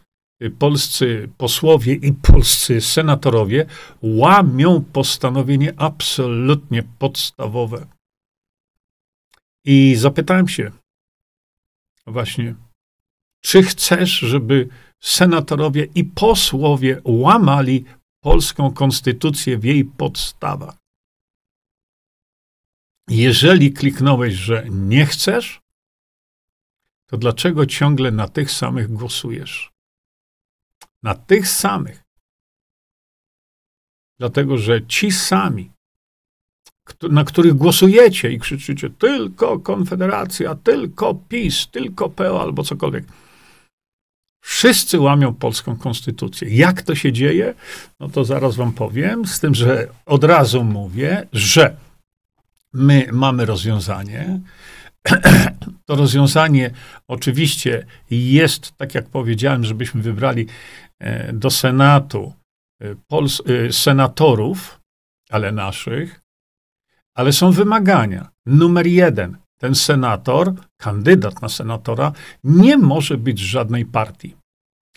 y, 0.44 0.50
polscy 0.50 1.30
posłowie 1.38 1.94
i 1.94 2.14
polscy 2.14 2.82
senatorowie 2.82 3.66
łamią 4.02 4.84
postanowienie 4.94 5.74
absolutnie 5.78 6.84
podstawowe. 7.00 7.97
I 9.70 9.96
zapytałem 9.96 10.48
się 10.48 10.72
właśnie, 12.06 12.56
czy 13.42 13.64
chcesz, 13.64 14.10
żeby 14.20 14.70
senatorowie 15.00 15.88
i 15.96 16.04
posłowie 16.04 17.02
łamali 17.04 17.86
polską 18.20 18.74
konstytucję 18.74 19.58
w 19.58 19.64
jej 19.64 19.86
podstawach? 19.86 20.78
Jeżeli 23.08 23.74
kliknąłeś, 23.74 24.34
że 24.34 24.66
nie 24.70 25.06
chcesz, 25.06 25.62
to 27.08 27.18
dlaczego 27.18 27.66
ciągle 27.66 28.12
na 28.12 28.28
tych 28.28 28.52
samych 28.52 28.88
głosujesz? 28.88 29.72
Na 31.04 31.16
tych 31.16 31.48
samych. 31.48 32.04
Dlatego, 34.20 34.58
że 34.58 34.88
ci 34.88 35.12
sami 35.12 35.77
na 37.10 37.24
których 37.24 37.54
głosujecie 37.54 38.32
i 38.32 38.40
krzyczycie 38.40 38.90
tylko 38.90 39.60
Konfederacja, 39.60 40.56
tylko 40.56 41.16
PiS, 41.30 41.68
tylko 41.68 42.10
PO 42.10 42.42
albo 42.42 42.64
cokolwiek. 42.64 43.06
Wszyscy 44.44 45.00
łamią 45.00 45.34
polską 45.34 45.78
konstytucję. 45.78 46.50
Jak 46.50 46.82
to 46.82 46.96
się 46.96 47.12
dzieje? 47.12 47.54
No 48.00 48.10
to 48.10 48.26
zaraz 48.26 48.56
wam 48.56 48.74
powiem, 48.74 49.26
z 49.26 49.40
tym, 49.40 49.56
że 49.56 49.88
od 50.06 50.24
razu 50.24 50.64
mówię, 50.64 51.28
że 51.34 51.76
my 52.74 53.08
mamy 53.12 53.46
rozwiązanie, 53.46 54.40
To 55.86 55.96
rozwiązanie 55.96 56.72
oczywiście 57.08 57.86
jest, 58.10 58.78
tak 58.78 58.96
jak 58.96 59.10
powiedziałem, 59.10 59.64
żebyśmy 59.64 60.02
wybrali 60.02 60.48
e, 61.00 61.34
do 61.34 61.50
Senatu 61.50 62.34
e, 62.82 62.96
Pols 63.08 63.42
e, 63.42 63.74
senatorów, 63.74 64.80
ale 65.30 65.52
naszych, 65.52 66.22
ale 67.18 67.34
są 67.34 67.52
wymagania. 67.52 68.30
Numer 68.46 68.88
jeden, 68.88 69.38
ten 69.58 69.76
senator, 69.76 70.54
kandydat 70.78 71.42
na 71.42 71.50
senatora, 71.50 72.12
nie 72.44 72.78
może 72.78 73.18
być 73.18 73.40
z 73.40 73.44
żadnej 73.44 73.86
partii. 73.86 74.36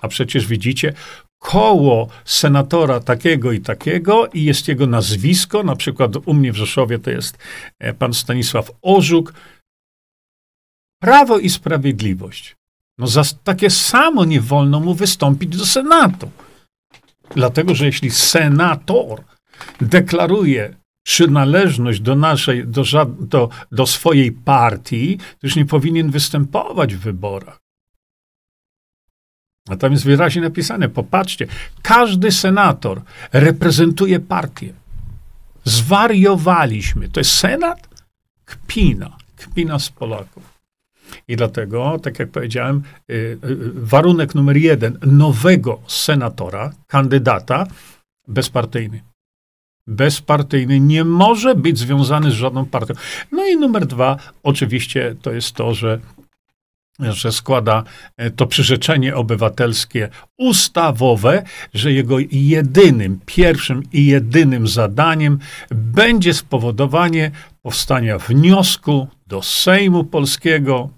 A 0.01 0.09
przecież 0.09 0.47
widzicie, 0.47 0.93
koło 1.39 2.09
senatora 2.25 3.01
takiego 3.01 3.53
i 3.53 3.61
takiego 3.61 4.27
i 4.27 4.45
jest 4.45 4.69
jego 4.69 4.87
nazwisko, 4.87 5.63
na 5.63 5.77
przykład 5.77 6.13
u 6.25 6.35
mnie 6.35 6.53
w 6.53 6.57
Rzeszowie 6.57 6.99
to 6.99 7.11
jest 7.11 7.39
e, 7.79 7.95
pan 7.95 8.15
Stanisław 8.15 8.71
Orzuk. 8.83 9.35
Prawo 11.03 11.39
i 11.39 11.51
Sprawiedliwość. 11.51 12.57
No 12.99 13.07
za 13.07 13.23
takie 13.45 13.71
samo 13.71 14.25
nie 14.25 14.41
wolno 14.41 14.81
mu 14.81 14.95
wystąpić 14.95 15.57
do 15.57 15.67
Senatu. 15.67 16.31
Dlatego, 17.35 17.75
że 17.75 17.87
jeśli 17.87 18.11
senator 18.11 19.23
deklaruje 19.81 20.81
przynależność 21.11 22.01
do 22.01 22.15
naszej, 22.15 22.67
do, 22.67 22.83
do, 23.21 23.49
do 23.73 23.87
swojej 23.87 24.33
partii, 24.33 25.19
to 25.19 25.43
już 25.43 25.57
nie 25.57 25.67
powinien 25.67 26.11
występować 26.11 26.95
w 26.95 27.01
wyborach. 27.01 27.59
A 29.69 29.77
tam 29.77 29.93
jest 29.93 30.05
wyraźnie 30.05 30.43
napisane, 30.43 30.89
popatrzcie, 30.89 31.47
każdy 31.83 32.33
senator 32.33 33.03
reprezentuje 33.33 34.21
partię. 34.21 34.73
Zwariowaliśmy. 35.65 37.09
To 37.09 37.21
jest 37.21 37.33
senat? 37.33 37.89
Kpina. 38.45 39.17
Kpina 39.37 39.79
z 39.79 39.89
Polaków. 39.91 40.61
I 41.29 41.37
dlatego, 41.37 41.99
tak 42.03 42.19
jak 42.19 42.31
powiedziałem, 42.31 42.83
y, 43.11 43.15
y, 43.15 43.39
warunek 43.75 44.35
numer 44.35 44.57
jeden 44.57 44.99
nowego 45.07 45.81
senatora, 45.87 46.73
kandydata, 46.87 47.67
bezpartyjny. 48.29 49.10
Bezpartyjny 49.91 50.81
nie 50.81 51.05
może 51.05 51.55
być 51.55 51.79
związany 51.79 52.31
z 52.31 52.35
żadną 52.35 52.67
partią. 52.67 52.95
No 53.33 53.47
i 53.47 53.57
numer 53.57 53.87
dwa, 53.87 54.17
oczywiście, 54.43 55.15
to 55.23 55.33
jest 55.33 55.53
to, 55.53 55.75
że 55.75 56.01
że 57.01 57.33
składa 57.33 57.85
e, 58.17 58.31
to 58.31 58.47
przyrzeczenie 58.47 59.17
obywatelskie 59.17 60.09
ustawowe, 60.39 61.43
że 61.75 61.93
jego 61.93 62.17
jedynym, 62.31 63.21
pierwszym 63.27 63.83
i 63.93 64.07
jedynym 64.07 64.67
zadaniem 64.67 65.39
będzie 65.71 66.35
spowodowanie 66.35 67.31
powstania 67.63 68.19
wniosku 68.19 69.09
do 69.27 69.43
Sejmu 69.43 70.05
Polskiego 70.05 70.91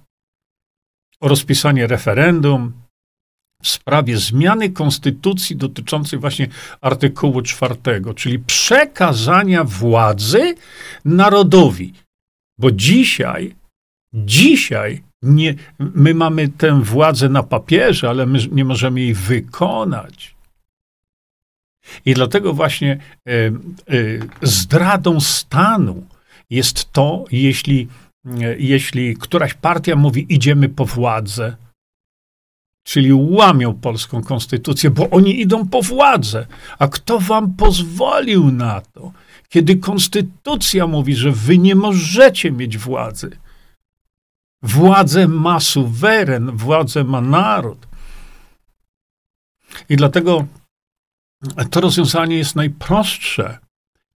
o 1.21 1.29
rozpisanie 1.29 1.87
referendum 1.87 2.82
w 3.63 3.69
sprawie 3.69 4.19
zmiany 4.19 4.71
konstytucji 4.71 5.57
dotyczącej 5.57 6.19
właśnie 6.19 6.49
artykułu 6.81 7.43
czwartego, 7.43 8.15
czyli 8.15 8.39
przekazania 8.39 9.65
władzy 9.65 10.55
narodowi. 11.05 11.93
Bo 12.59 12.71
dzisiaj, 12.71 13.55
dzisiaj 14.15 15.03
nie, 15.23 15.55
my 15.79 16.15
mamy 16.15 16.49
tę 16.49 16.83
władzę 16.83 17.29
na 17.29 17.43
papierze, 17.43 18.09
ale 18.09 18.27
my 18.27 18.39
nie 18.53 18.65
możemy 18.65 19.01
jej 19.01 19.15
wykonać. 19.15 20.35
I 22.05 22.15
dlatego 22.15 22.53
właśnie 22.53 22.99
y, 23.29 23.53
y, 23.95 24.29
zdradą 24.43 25.21
stanu 25.21 26.07
jest 26.51 26.93
to, 26.93 27.25
jeśli, 27.31 27.89
y, 28.27 28.57
jeśli 28.59 29.17
któraś 29.17 29.55
partia 29.55 29.97
mówi, 29.97 30.27
idziemy 30.35 30.69
po 30.69 30.85
władzę, 30.85 31.57
czyli 32.83 33.13
łamią 33.13 33.75
polską 33.75 34.23
konstytucję, 34.23 34.91
bo 34.91 35.11
oni 35.11 35.41
idą 35.41 35.69
po 35.69 35.83
władzę. 35.83 36.47
A 36.79 36.89
kto 36.89 37.19
wam 37.19 37.55
pozwolił 37.55 38.53
na 38.53 38.81
to? 38.81 39.13
Kiedy 39.49 39.77
konstytucja 39.77 40.87
mówi, 40.87 41.15
że 41.15 41.33
wy 41.33 41.59
nie 41.59 41.75
możecie 41.75 42.53
mieć 42.53 42.79
władzy. 42.79 43.31
Władzę 44.63 45.29
ma 45.29 45.61
suweren, 45.61 46.51
władzę 46.57 47.05
ma 47.05 47.21
naród. 47.21 47.87
I 49.89 49.97
dlatego 49.97 50.47
to 51.71 51.81
rozwiązanie 51.81 52.37
jest 52.37 52.57
najprostsze, 52.57 53.59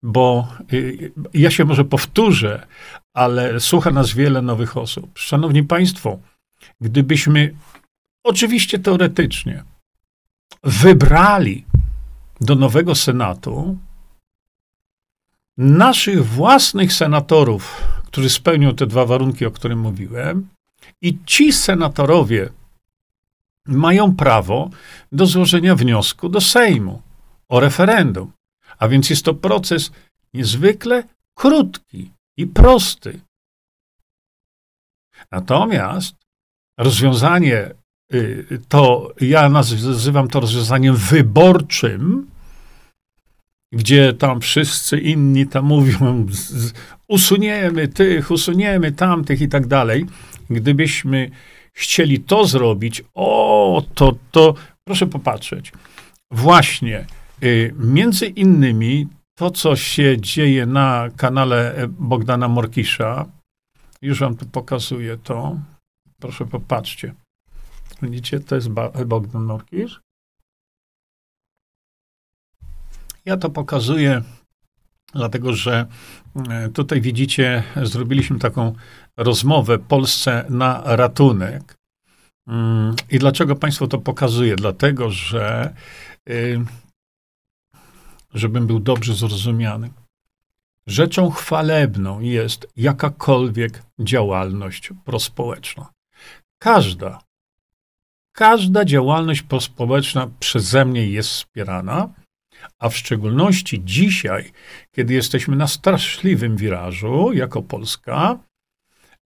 bo 0.03 0.47
y, 0.73 1.11
ja 1.33 1.51
się 1.51 1.65
może 1.65 1.85
powtórzę, 1.85 2.67
ale 3.13 3.59
słucha 3.59 3.91
nas 3.91 4.13
wiele 4.13 4.41
nowych 4.41 4.77
osób. 4.77 5.19
Szanowni 5.19 5.63
Państwo, 5.63 6.19
gdybyśmy 6.81 7.55
oczywiście 8.25 8.79
teoretycznie 8.79 9.63
wybrali 10.63 11.65
do 12.41 12.55
nowego 12.55 12.95
Senatu 12.95 13.77
naszych 15.57 16.25
własnych 16.25 16.93
senatorów, 16.93 17.83
którzy 18.05 18.29
spełnią 18.29 18.75
te 18.75 18.87
dwa 18.87 19.05
warunki, 19.05 19.45
o 19.45 19.51
których 19.51 19.77
mówiłem, 19.77 20.49
i 21.01 21.19
ci 21.25 21.53
senatorowie 21.53 22.49
mają 23.65 24.15
prawo 24.15 24.69
do 25.11 25.25
złożenia 25.25 25.75
wniosku 25.75 26.29
do 26.29 26.41
Sejmu 26.41 27.01
o 27.49 27.59
referendum. 27.59 28.31
A 28.77 28.87
więc 28.87 29.09
jest 29.09 29.25
to 29.25 29.33
proces 29.33 29.91
niezwykle 30.33 31.03
krótki 31.33 32.11
i 32.37 32.47
prosty. 32.47 33.21
Natomiast 35.31 36.15
rozwiązanie 36.77 37.71
to, 38.69 39.13
ja 39.21 39.49
nazywam 39.49 40.27
to 40.27 40.39
rozwiązaniem 40.39 40.95
wyborczym, 40.95 42.27
gdzie 43.71 44.13
tam 44.13 44.41
wszyscy 44.41 44.99
inni 44.99 45.47
tam 45.47 45.65
mówią, 45.65 46.25
usuniemy 47.07 47.87
tych, 47.87 48.31
usuniemy 48.31 48.91
tamtych 48.91 49.41
i 49.41 49.47
tak 49.47 49.67
dalej. 49.67 50.05
Gdybyśmy 50.49 51.31
chcieli 51.73 52.19
to 52.19 52.45
zrobić, 52.45 53.03
o, 53.13 53.83
to, 53.95 54.15
to 54.31 54.53
proszę 54.83 55.07
popatrzeć. 55.07 55.71
Właśnie, 56.31 57.05
y, 57.43 57.73
między 57.79 58.25
innymi 58.25 59.07
to, 59.37 59.51
co 59.51 59.75
się 59.75 60.21
dzieje 60.21 60.65
na 60.65 61.09
kanale 61.17 61.87
Bogdana 61.89 62.47
Morkisza, 62.47 63.25
już 64.01 64.19
wam 64.19 64.37
tu 64.37 64.45
pokazuję 64.45 65.17
to. 65.17 65.59
Proszę 66.19 66.45
popatrzcie. 66.45 67.13
Widzicie, 68.01 68.39
to 68.39 68.55
jest 68.55 68.69
Bogdan 69.05 69.43
Morkisz. 69.43 70.01
Ja 73.25 73.37
to 73.37 73.49
pokazuję, 73.49 74.21
dlatego 75.13 75.53
że 75.53 75.85
e, 76.49 76.69
tutaj 76.69 77.01
widzicie, 77.01 77.63
zrobiliśmy 77.83 78.39
taką 78.39 78.73
rozmowę 79.17 79.79
Polsce 79.79 80.45
na 80.49 80.81
ratunek. 80.85 81.75
Mm, 82.47 82.95
I 83.11 83.19
dlaczego 83.19 83.55
Państwu 83.55 83.87
to 83.87 83.97
pokazuję? 83.97 84.55
Dlatego, 84.55 85.09
że 85.09 85.73
y, 86.29 86.65
żebym 88.33 88.67
był 88.67 88.79
dobrze 88.79 89.13
zrozumiany. 89.13 89.89
Rzeczą 90.87 91.31
chwalebną 91.31 92.19
jest 92.19 92.67
jakakolwiek 92.75 93.83
działalność 93.99 94.89
prospołeczna. 95.05 95.89
Każda, 96.59 97.21
każda 98.35 98.85
działalność 98.85 99.41
prospołeczna 99.41 100.29
przeze 100.39 100.85
mnie 100.85 101.09
jest 101.09 101.29
wspierana 101.29 102.09
a 102.79 102.89
w 102.89 102.97
szczególności 102.97 103.81
dzisiaj, 103.85 104.51
kiedy 104.91 105.13
jesteśmy 105.13 105.55
na 105.55 105.67
straszliwym 105.67 106.57
wirażu 106.57 107.33
jako 107.33 107.61
Polska, 107.61 108.39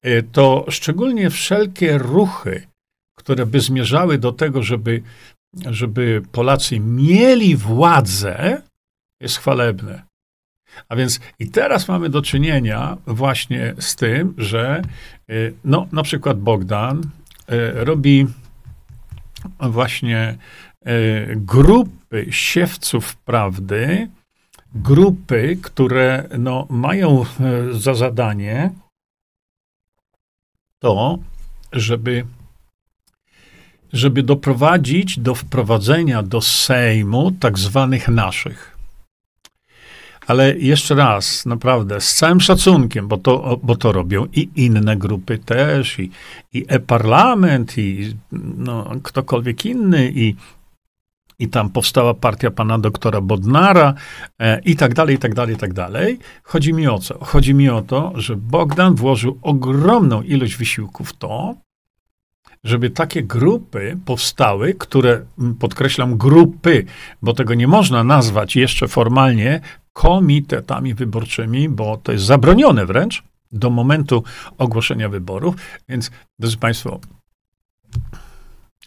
e, 0.02 0.24
to 0.24 0.66
szczególnie 0.70 1.30
wszelkie 1.30 1.98
ruchy, 1.98 2.68
które 3.18 3.46
by 3.46 3.60
zmierzały 3.60 4.18
do 4.18 4.32
tego, 4.32 4.64
żeby, 4.64 5.02
żeby 5.66 6.22
Polacy 6.32 6.80
mieli 6.80 7.56
władzę, 7.56 8.62
jest 9.22 9.38
chwalebne. 9.38 10.04
A 10.90 10.96
więc 10.96 11.20
i 11.40 11.50
teraz 11.50 11.88
mamy 11.88 12.10
do 12.10 12.22
czynienia 12.22 12.98
właśnie 13.08 13.74
z 13.80 13.96
tym, 13.96 14.34
że 14.38 14.82
e, 15.30 15.34
no, 15.66 15.88
na 15.92 16.04
przykład 16.04 16.40
Bogdan 16.40 17.02
e, 17.48 17.84
robi 17.86 18.28
właśnie 19.60 20.38
grup 21.36 21.90
grupy 22.10 22.34
siewców 22.34 23.16
prawdy, 23.16 24.08
grupy, 24.76 25.58
które 25.62 26.30
no, 26.40 26.68
mają 26.70 27.22
e, 27.22 27.26
za 27.74 27.94
zadanie 27.94 28.72
to, 30.80 31.20
żeby, 31.72 32.26
żeby 33.94 34.24
doprowadzić 34.24 35.20
do 35.20 35.36
wprowadzenia 35.36 36.24
do 36.24 36.42
Sejmu 36.42 37.32
tak 37.32 37.60
zwanych 37.60 38.08
naszych. 38.08 38.79
Ale 40.30 40.58
jeszcze 40.58 40.96
raz, 40.96 41.46
naprawdę, 41.46 42.02
z 42.02 42.16
całym 42.16 42.42
szacunkiem, 42.42 43.08
bo 43.08 43.18
to, 43.18 43.60
bo 43.64 43.76
to 43.76 43.92
robią 43.92 44.26
i 44.34 44.50
inne 44.56 44.98
grupy 44.98 45.38
też, 45.38 46.00
i, 46.00 46.12
i 46.54 46.66
e-parlament, 46.68 47.78
i 47.78 48.16
no, 48.58 48.92
ktokolwiek 49.04 49.66
inny, 49.66 50.12
i, 50.16 50.36
i 51.40 51.48
tam 51.48 51.70
powstała 51.70 52.14
partia 52.14 52.52
pana 52.52 52.80
doktora 52.80 53.22
Bodnara, 53.22 53.94
e, 54.40 54.60
i 54.66 54.76
tak 54.76 54.94
dalej, 54.94 55.16
i 55.16 55.20
tak 55.20 55.34
dalej, 55.34 55.56
i 55.56 55.58
tak 55.58 55.74
dalej. 55.74 56.20
Chodzi 56.44 56.74
mi 56.74 56.88
o 56.88 57.00
co? 57.00 57.26
Chodzi 57.26 57.54
mi 57.54 57.70
o 57.70 57.82
to, 57.82 58.14
że 58.16 58.36
Bogdan 58.36 58.96
włożył 58.96 59.40
ogromną 59.42 60.22
ilość 60.22 60.56
wysiłku 60.56 61.04
w 61.04 61.14
to, 61.14 61.56
żeby 62.64 62.90
takie 62.90 63.24
grupy 63.24 63.98
powstały, 64.06 64.74
które, 64.74 65.26
podkreślam, 65.60 66.18
grupy, 66.18 66.86
bo 67.22 67.34
tego 67.34 67.54
nie 67.54 67.68
można 67.68 68.04
nazwać 68.04 68.56
jeszcze 68.56 68.88
formalnie 68.88 69.62
komitetami 70.00 70.94
wyborczymi, 70.94 71.70
bo 71.70 71.98
to 71.98 72.12
jest 72.12 72.26
zabronione 72.26 72.86
wręcz 72.86 73.24
do 73.52 73.70
momentu 73.70 74.24
ogłoszenia 74.58 75.10
wyborów. 75.10 75.56
Więc, 75.90 76.12
drodzy 76.40 76.58
Państwo, 76.58 77.00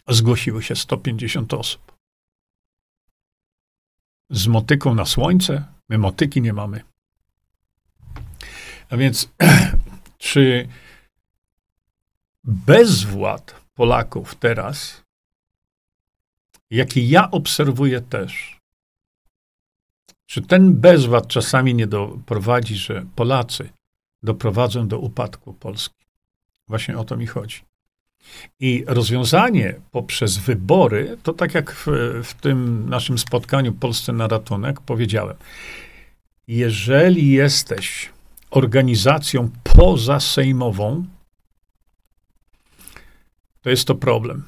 zgłosiło 0.07 0.61
się 0.61 0.75
150 0.75 1.53
osób. 1.53 1.91
Z 4.29 4.47
motyką 4.47 4.95
na 4.95 5.05
słońce. 5.05 5.63
My 5.89 5.97
motyki 5.97 6.41
nie 6.41 6.53
mamy. 6.53 6.83
A 8.89 8.97
więc, 8.97 9.29
czy 10.17 10.67
bezwład 12.43 13.61
Polaków 13.73 14.35
teraz, 14.35 15.03
jaki 16.69 17.09
ja 17.09 17.31
obserwuję 17.31 18.01
też, 18.01 18.62
czy 20.33 20.41
ten 20.41 20.73
bezwład 20.75 21.27
czasami 21.27 21.75
nie 21.75 21.87
doprowadzi, 21.87 22.75
że 22.75 23.05
Polacy 23.15 23.69
doprowadzą 24.23 24.87
do 24.87 24.99
upadku 24.99 25.53
Polski? 25.53 26.05
Właśnie 26.67 26.97
o 26.97 27.03
to 27.03 27.17
mi 27.17 27.27
chodzi. 27.27 27.61
I 28.59 28.83
rozwiązanie 28.87 29.75
poprzez 29.91 30.37
wybory, 30.37 31.17
to 31.23 31.33
tak 31.33 31.53
jak 31.53 31.71
w, 31.71 31.87
w 32.23 32.33
tym 32.33 32.89
naszym 32.89 33.17
spotkaniu 33.17 33.73
Polsce 33.73 34.13
na 34.13 34.27
ratunek 34.27 34.81
powiedziałem, 34.81 35.35
jeżeli 36.47 37.31
jesteś 37.31 38.09
organizacją 38.51 39.49
pozasejmową, 39.63 41.05
to 43.61 43.69
jest 43.69 43.87
to 43.87 43.95
problem. 43.95 44.43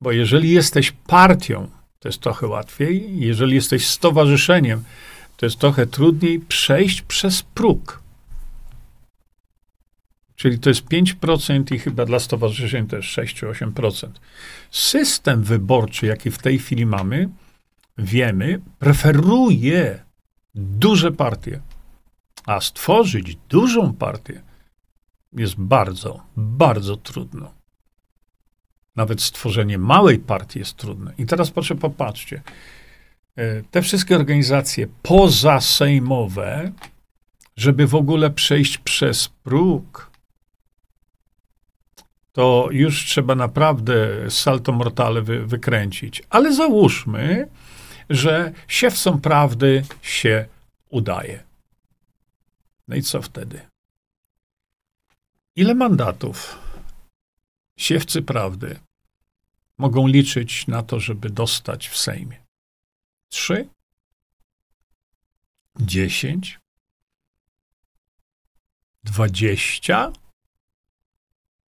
Bo 0.00 0.12
jeżeli 0.12 0.50
jesteś 0.50 0.92
partią, 0.92 1.70
to 1.98 2.08
jest 2.08 2.20
trochę 2.20 2.46
łatwiej. 2.46 3.20
Jeżeli 3.20 3.54
jesteś 3.54 3.86
stowarzyszeniem, 3.86 4.84
to 5.36 5.46
jest 5.46 5.58
trochę 5.58 5.86
trudniej 5.86 6.40
przejść 6.40 7.02
przez 7.02 7.42
próg. 7.42 8.02
Czyli 10.36 10.58
to 10.58 10.68
jest 10.68 10.84
5% 10.84 11.74
i 11.74 11.78
chyba 11.78 12.04
dla 12.04 12.18
stowarzyszeń 12.18 12.86
też 12.86 13.06
6 13.06 13.36
czy 13.36 13.46
8%. 13.46 14.08
System 14.70 15.42
wyborczy, 15.42 16.06
jaki 16.06 16.30
w 16.30 16.38
tej 16.38 16.58
chwili 16.58 16.86
mamy, 16.86 17.28
wiemy, 17.98 18.60
preferuje 18.78 20.04
duże 20.54 21.12
partie. 21.12 21.60
A 22.46 22.60
stworzyć 22.60 23.38
dużą 23.48 23.94
partię 23.94 24.42
jest 25.32 25.54
bardzo, 25.56 26.20
bardzo 26.36 26.96
trudno. 26.96 27.54
Nawet 28.96 29.22
stworzenie 29.22 29.78
małej 29.78 30.18
partii 30.18 30.58
jest 30.58 30.76
trudne. 30.76 31.12
I 31.18 31.26
teraz 31.26 31.50
proszę 31.50 31.74
popatrzcie. 31.74 32.42
E, 33.36 33.62
te 33.62 33.82
wszystkie 33.82 34.16
organizacje 34.16 34.86
pozasejmowe, 35.02 36.72
żeby 37.56 37.86
w 37.86 37.94
ogóle 37.94 38.30
przejść 38.30 38.78
przez 38.78 39.28
próg, 39.28 40.10
to 42.32 42.68
już 42.70 43.04
trzeba 43.04 43.34
naprawdę 43.34 43.96
salto 44.30 44.72
mortale 44.72 45.22
wy, 45.22 45.46
wykręcić. 45.46 46.22
Ale 46.30 46.54
załóżmy, 46.54 47.48
że 48.10 48.52
siewcom 48.68 49.20
prawdy 49.20 49.84
się 50.02 50.46
udaje. 50.90 51.44
No 52.88 52.96
i 52.96 53.02
co 53.02 53.22
wtedy? 53.22 53.60
Ile 55.56 55.74
mandatów 55.74 56.58
siewcy 57.78 58.22
prawdy 58.22 58.78
mogą 59.78 60.06
liczyć 60.06 60.66
na 60.66 60.82
to, 60.82 61.00
żeby 61.00 61.30
dostać 61.30 61.88
w 61.88 61.96
Sejmie? 61.96 62.45
Trzy? 63.28 63.68
Dziesięć? 65.80 66.60
Dwadzieścia? 69.04 70.12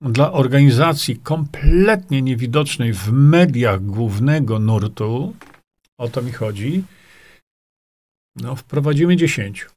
Dla 0.01 0.33
organizacji 0.33 1.19
kompletnie 1.19 2.23
niewidocznej 2.23 2.93
w 2.93 3.13
mediach 3.13 3.85
głównego 3.85 4.59
nurtu, 4.59 5.37
o 5.99 6.09
to 6.09 6.23
mi 6.23 6.33
chodzi, 6.33 6.85
no 8.37 8.57
wprowadzimy 8.57 9.17
dziesięciu. 9.17 9.71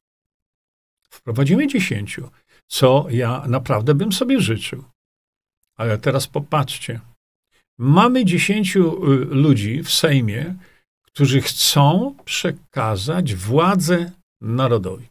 Wprowadzimy 1.10 1.66
dziesięciu, 1.66 2.30
co 2.66 3.06
ja 3.10 3.44
naprawdę 3.48 3.94
bym 3.94 4.12
sobie 4.12 4.40
życzył. 4.40 4.84
Ale 5.76 5.98
teraz 5.98 6.26
popatrzcie. 6.26 7.00
Mamy 7.78 8.24
dziesięciu 8.24 9.12
y, 9.12 9.24
ludzi 9.24 9.82
w 9.82 9.90
Sejmie, 9.90 10.54
którzy 11.14 11.40
chcą 11.40 12.16
przekazać 12.24 13.34
władzę 13.34 14.12
narodowi. 14.40 15.08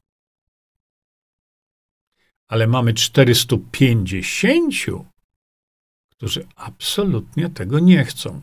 Ale 2.48 2.68
mamy 2.68 2.94
450, 2.94 4.74
którzy 6.10 6.48
absolutnie 6.56 7.50
tego 7.50 7.80
nie 7.80 8.06
chcą. 8.06 8.42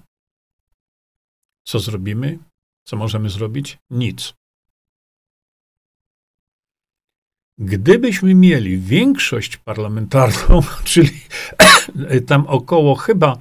Co 1.64 1.79
zrobimy? 1.79 2.38
Co 2.85 2.96
możemy 2.96 3.31
zrobić? 3.31 3.79
Nic. 3.90 4.35
Gdybyśmy 7.59 8.35
mieli 8.35 8.79
większość 8.79 9.57
parlamentarną, 9.57 10.61
czyli 10.85 11.20
tam 12.27 12.46
około 12.46 12.94
chyba 12.94 13.38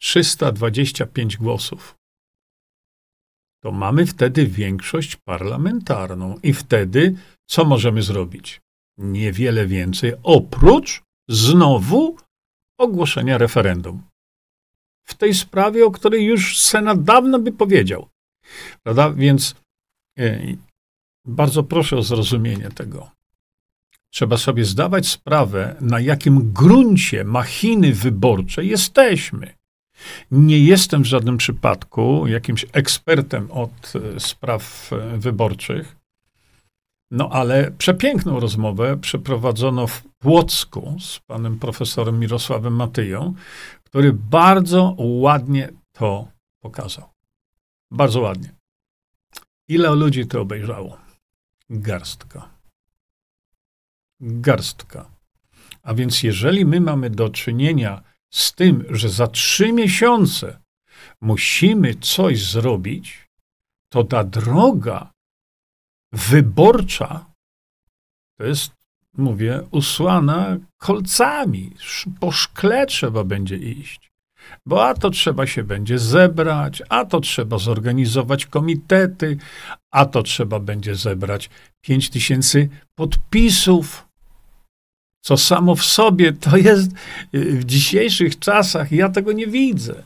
325 0.00 1.34
e, 1.34 1.38
głosów, 1.38 1.96
to 3.62 3.72
mamy 3.72 4.06
wtedy 4.06 4.46
większość 4.46 5.16
parlamentarną. 5.16 6.38
I 6.42 6.52
wtedy 6.52 7.14
co 7.46 7.64
możemy 7.64 8.02
zrobić? 8.02 8.60
Niewiele 8.98 9.66
więcej, 9.66 10.12
oprócz 10.22 11.02
znowu 11.28 12.16
ogłoszenia 12.78 13.38
referendum. 13.38 14.02
W 15.06 15.14
tej 15.14 15.34
sprawie, 15.34 15.86
o 15.86 15.90
której 15.90 16.24
już 16.24 16.60
Senat 16.60 17.02
dawno 17.02 17.38
by 17.38 17.52
powiedział. 17.52 18.08
Prawda? 18.82 19.10
Więc 19.10 19.54
e, 20.18 20.40
bardzo 21.24 21.62
proszę 21.62 21.96
o 21.96 22.02
zrozumienie 22.02 22.68
tego. 22.68 23.10
Trzeba 24.10 24.36
sobie 24.36 24.64
zdawać 24.64 25.08
sprawę, 25.08 25.76
na 25.80 26.00
jakim 26.00 26.52
gruncie 26.52 27.24
machiny 27.24 27.92
wyborczej 27.92 28.68
jesteśmy. 28.68 29.55
Nie 30.30 30.58
jestem 30.58 31.02
w 31.02 31.06
żadnym 31.06 31.36
przypadku 31.36 32.26
jakimś 32.26 32.66
ekspertem 32.72 33.50
od 33.50 33.92
e, 34.16 34.20
spraw 34.20 34.90
e, 34.92 35.18
wyborczych, 35.18 35.96
no 37.10 37.30
ale 37.32 37.70
przepiękną 37.70 38.40
rozmowę 38.40 38.96
przeprowadzono 38.96 39.86
w 39.86 40.02
Płocku 40.18 40.96
z 41.00 41.20
panem 41.20 41.58
profesorem 41.58 42.20
Mirosławem 42.20 42.76
Matyją, 42.76 43.34
który 43.84 44.12
bardzo 44.12 44.94
ładnie 44.98 45.68
to 45.92 46.28
pokazał. 46.62 47.08
Bardzo 47.90 48.20
ładnie. 48.20 48.52
Ile 49.68 49.90
ludzi 49.90 50.26
to 50.26 50.40
obejrzało? 50.40 50.96
Garstka 51.70 52.56
garstka. 54.20 55.10
A 55.82 55.94
więc 55.94 56.22
jeżeli 56.22 56.64
my 56.64 56.80
mamy 56.80 57.10
do 57.10 57.28
czynienia 57.30 58.02
z 58.30 58.52
tym, 58.52 58.84
że 58.90 59.08
za 59.08 59.26
trzy 59.26 59.72
miesiące 59.72 60.58
musimy 61.20 61.94
coś 61.94 62.44
zrobić, 62.44 63.28
to 63.92 64.04
ta 64.04 64.24
droga 64.24 65.12
wyborcza 66.12 67.36
to 68.38 68.44
jest, 68.44 68.72
mówię, 69.16 69.62
usłana 69.70 70.56
kolcami. 70.76 71.72
Po 72.20 72.32
szkle 72.32 72.86
trzeba 72.86 73.24
będzie 73.24 73.56
iść. 73.56 74.12
Bo 74.66 74.86
a 74.88 74.94
to 74.94 75.10
trzeba 75.10 75.46
się 75.46 75.64
będzie 75.64 75.98
zebrać, 75.98 76.82
a 76.88 77.04
to 77.04 77.20
trzeba 77.20 77.58
zorganizować 77.58 78.46
komitety, 78.46 79.36
a 79.90 80.06
to 80.06 80.22
trzeba 80.22 80.60
będzie 80.60 80.94
zebrać 80.94 81.50
pięć 81.80 82.10
tysięcy 82.10 82.68
podpisów 82.94 84.05
co 85.26 85.36
samo 85.36 85.74
w 85.74 85.84
sobie 85.84 86.32
to 86.32 86.56
jest 86.56 86.90
y, 87.34 87.58
w 87.58 87.64
dzisiejszych 87.64 88.38
czasach, 88.38 88.92
ja 88.92 89.08
tego 89.08 89.32
nie 89.32 89.46
widzę. 89.46 90.02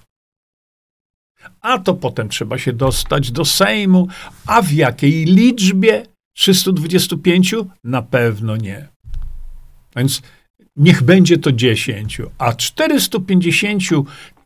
A 1.60 1.78
to 1.78 1.94
potem 1.94 2.28
trzeba 2.28 2.58
się 2.58 2.72
dostać 2.72 3.30
do 3.30 3.44
Sejmu. 3.44 4.08
A 4.46 4.62
w 4.62 4.72
jakiej 4.72 5.24
liczbie? 5.24 6.06
325? 6.36 7.54
Na 7.84 8.02
pewno 8.02 8.56
nie. 8.56 8.88
Więc 9.96 10.22
niech 10.76 11.02
będzie 11.02 11.38
to 11.38 11.52
10, 11.52 12.20
a 12.38 12.52
450 12.52 13.82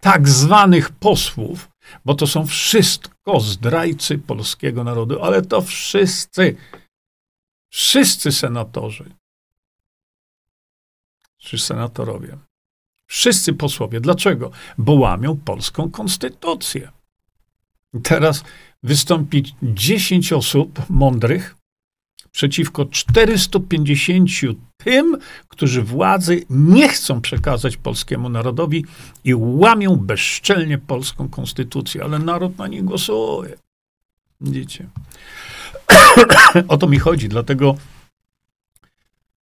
tak 0.00 0.28
zwanych 0.28 0.90
posłów, 0.90 1.68
bo 2.04 2.14
to 2.14 2.26
są 2.26 2.46
wszystko 2.46 3.40
zdrajcy 3.40 4.18
polskiego 4.18 4.84
narodu, 4.84 5.22
ale 5.22 5.42
to 5.42 5.62
wszyscy, 5.62 6.56
wszyscy 7.72 8.32
senatorzy, 8.32 9.04
czy 11.44 11.58
senatorowie, 11.58 12.36
wszyscy 13.06 13.52
posłowie. 13.52 14.00
Dlaczego? 14.00 14.50
Bo 14.78 14.92
łamią 14.92 15.36
polską 15.36 15.90
konstytucję. 15.90 16.90
Teraz 18.02 18.44
wystąpi 18.82 19.54
10 19.62 20.32
osób 20.32 20.82
mądrych, 20.90 21.56
przeciwko 22.32 22.84
450 22.84 24.30
tym, 24.76 25.18
którzy 25.48 25.82
władzy 25.82 26.44
nie 26.50 26.88
chcą 26.88 27.20
przekazać 27.20 27.76
polskiemu 27.76 28.28
narodowi 28.28 28.84
i 29.24 29.34
łamią 29.34 29.96
bezczelnie 29.96 30.78
polską 30.78 31.28
konstytucję, 31.28 32.04
ale 32.04 32.18
naród 32.18 32.58
na 32.58 32.66
nich 32.66 32.84
głosuje. 32.84 33.56
Widzicie? 34.40 34.88
o 36.68 36.76
to 36.76 36.86
mi 36.86 36.98
chodzi, 36.98 37.28
dlatego 37.28 37.76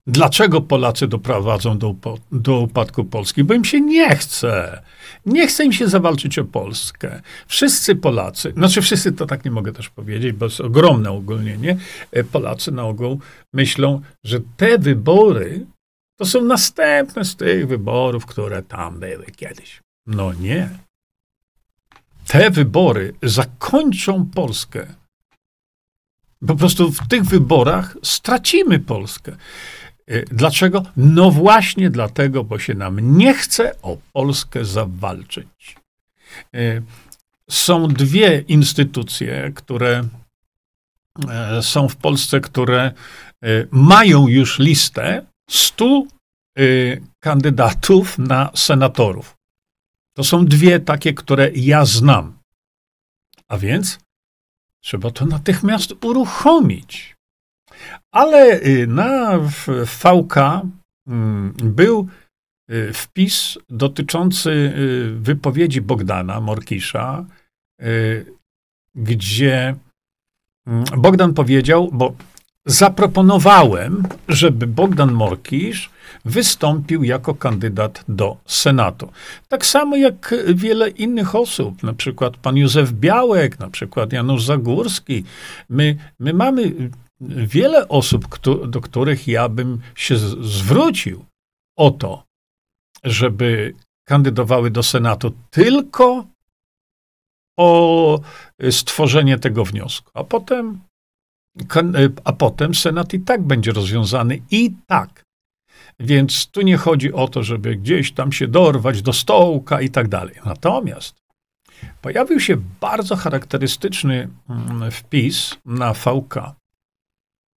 Dlaczego 0.08 0.62
Polacy 0.62 1.08
doprowadzą 1.08 1.78
do, 1.78 1.96
do 2.32 2.60
upadku 2.60 3.06
Polski? 3.06 3.44
Bo 3.44 3.54
im 3.54 3.66
się 3.66 3.82
nie 3.82 4.16
chce. 4.16 4.82
Nie 5.26 5.48
chce 5.48 5.66
im 5.66 5.74
się 5.74 5.88
zawalczyć 5.88 6.40
o 6.40 6.46
Polskę. 6.46 7.22
Wszyscy 7.48 7.96
Polacy, 7.96 8.52
znaczy 8.52 8.82
wszyscy 8.82 9.12
to 9.12 9.26
tak 9.26 9.46
nie 9.46 9.52
mogę 9.52 9.74
też 9.74 9.90
powiedzieć, 9.90 10.32
bo 10.32 10.46
jest 10.46 10.62
ogromne 10.62 11.12
ogólnienie. 11.12 11.78
E, 12.12 12.24
Polacy 12.24 12.72
na 12.72 12.84
ogół 12.84 13.20
myślą, 13.54 14.02
że 14.24 14.40
te 14.58 14.78
wybory 14.78 15.66
to 16.20 16.26
są 16.26 16.42
następne 16.42 17.26
z 17.26 17.36
tych 17.36 17.68
wyborów, 17.68 18.26
które 18.26 18.64
tam 18.64 19.00
były 19.00 19.26
kiedyś. 19.26 19.82
No 20.08 20.34
nie. 20.34 20.70
Te 22.28 22.50
wybory 22.50 23.14
zakończą 23.24 24.26
Polskę. 24.26 24.88
Po 26.48 26.56
prostu 26.56 26.92
w 26.92 27.08
tych 27.08 27.24
wyborach 27.24 27.98
stracimy 28.04 28.80
Polskę. 28.80 29.36
Y, 30.12 30.26
dlaczego? 30.32 30.84
No 30.98 31.32
właśnie 31.32 31.90
dlatego, 31.90 32.44
bo 32.44 32.60
się 32.60 32.74
nam 32.74 33.18
nie 33.18 33.34
chce 33.34 33.82
o 33.82 33.98
Polskę 34.14 34.66
zawalczyć. 34.66 35.76
Y, 36.56 36.84
są 37.50 37.88
dwie 37.88 38.44
instytucje, 38.48 39.52
które 39.56 40.04
e, 41.30 41.62
są 41.62 41.90
w 41.90 41.96
Polsce, 41.96 42.40
które 42.40 42.82
e, 42.84 42.94
mają 43.72 44.28
już 44.28 44.60
listę 44.60 45.26
100 45.50 46.04
y, 46.60 47.02
kandydatów 47.20 48.18
na 48.18 48.52
senatorów. 48.56 49.36
To 50.18 50.24
są 50.24 50.46
dwie 50.46 50.80
takie, 50.80 51.14
które 51.14 51.52
ja 51.56 51.86
znam. 51.86 52.40
A 53.48 53.58
więc 53.58 54.00
trzeba 54.84 55.12
to 55.12 55.26
natychmiast 55.26 55.94
uruchomić. 56.06 57.16
Ale 58.12 58.62
y, 58.66 58.88
na 58.88 59.40
VK 59.86 60.38
mm, 61.08 61.54
był 61.64 62.08
y, 62.72 62.94
wpis 62.94 63.58
dotyczący 63.70 64.50
y, 64.50 65.20
wypowiedzi 65.20 65.82
Bogdana 65.82 66.42
Morkisza, 66.42 67.26
gdzie 68.96 69.76
mm, 70.68 70.84
Bogdan 70.98 71.34
powiedział, 71.34 71.90
bo 71.94 72.14
zaproponowałem, 72.66 74.04
żeby 74.28 74.68
Bogdan 74.68 75.12
Morkisz 75.12 75.90
wystąpił 76.26 77.04
jako 77.04 77.36
kandydat 77.36 78.04
do 78.08 78.38
Senatu. 78.46 79.12
Tak 79.48 79.66
samo 79.66 79.96
jak 79.96 80.36
wiele 80.56 80.90
innych 80.90 81.36
osób, 81.36 81.84
na 81.84 81.94
przykład 81.94 82.38
pan 82.38 82.58
Józef 82.58 82.92
Białek, 82.92 83.60
na 83.60 83.70
przykład 83.70 84.14
Janusz 84.14 84.44
Zagórski. 84.44 85.24
My, 85.70 85.98
my 86.20 86.34
mamy 86.34 86.74
wiele 87.30 87.88
osób, 87.88 88.40
do 88.68 88.82
których 88.82 89.28
ja 89.28 89.50
bym 89.50 89.82
się 89.96 90.18
zwrócił 90.42 91.26
o 91.78 91.92
to, 91.92 92.24
żeby 93.04 93.74
kandydowały 94.08 94.72
do 94.72 94.84
Senatu 94.84 95.34
tylko 95.50 96.26
o 97.58 98.20
stworzenie 98.72 99.40
tego 99.40 99.66
wniosku. 99.66 100.12
A 100.14 100.24
potem, 100.24 100.80
a 102.24 102.34
potem 102.34 102.76
Senat 102.76 103.14
i 103.14 103.20
tak 103.20 103.44
będzie 103.44 103.72
rozwiązany 103.72 104.42
i 104.52 104.72
tak. 104.88 105.24
Więc 106.00 106.48
tu 106.48 106.62
nie 106.62 106.78
chodzi 106.78 107.14
o 107.14 107.28
to, 107.28 107.44
żeby 107.44 107.76
gdzieś 107.76 108.12
tam 108.12 108.32
się 108.32 108.48
dorwać 108.48 109.02
do 109.02 109.14
stołka 109.14 109.82
i 109.82 109.90
tak 109.90 110.08
dalej. 110.08 110.36
Natomiast 110.46 111.16
pojawił 112.02 112.40
się 112.40 112.58
bardzo 112.82 113.16
charakterystyczny 113.16 114.30
mm, 114.50 114.92
wpis 114.92 115.58
na 115.66 115.94
VK 115.94 116.61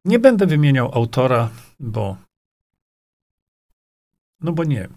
nie 0.04 0.18
będę 0.18 0.46
wymieniał 0.46 0.94
autora, 0.94 1.50
bo. 1.80 2.16
No 4.40 4.52
bo 4.52 4.64
nie. 4.64 4.88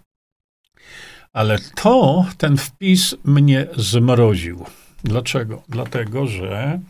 Ale 1.34 1.60
to, 1.60 2.26
ten 2.38 2.58
wpis 2.58 3.16
mnie 3.24 3.68
zmroził. 3.78 4.66
Dlaczego? 5.04 5.64
Dlatego, 5.70 6.28
że 6.28 6.82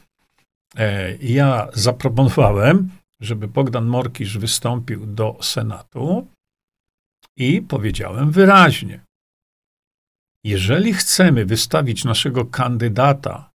e, 0.76 1.18
ja 1.18 1.68
zaproponowałem, 1.74 2.90
żeby 3.22 3.48
Bogdan 3.48 3.86
Morkisz 3.86 4.38
wystąpił 4.38 5.06
do 5.06 5.38
Senatu 5.42 6.28
i 7.38 7.62
powiedziałem 7.62 8.32
wyraźnie: 8.32 9.06
jeżeli 10.44 10.94
chcemy 10.94 11.46
wystawić 11.46 12.06
naszego 12.06 12.46
kandydata, 12.46 13.52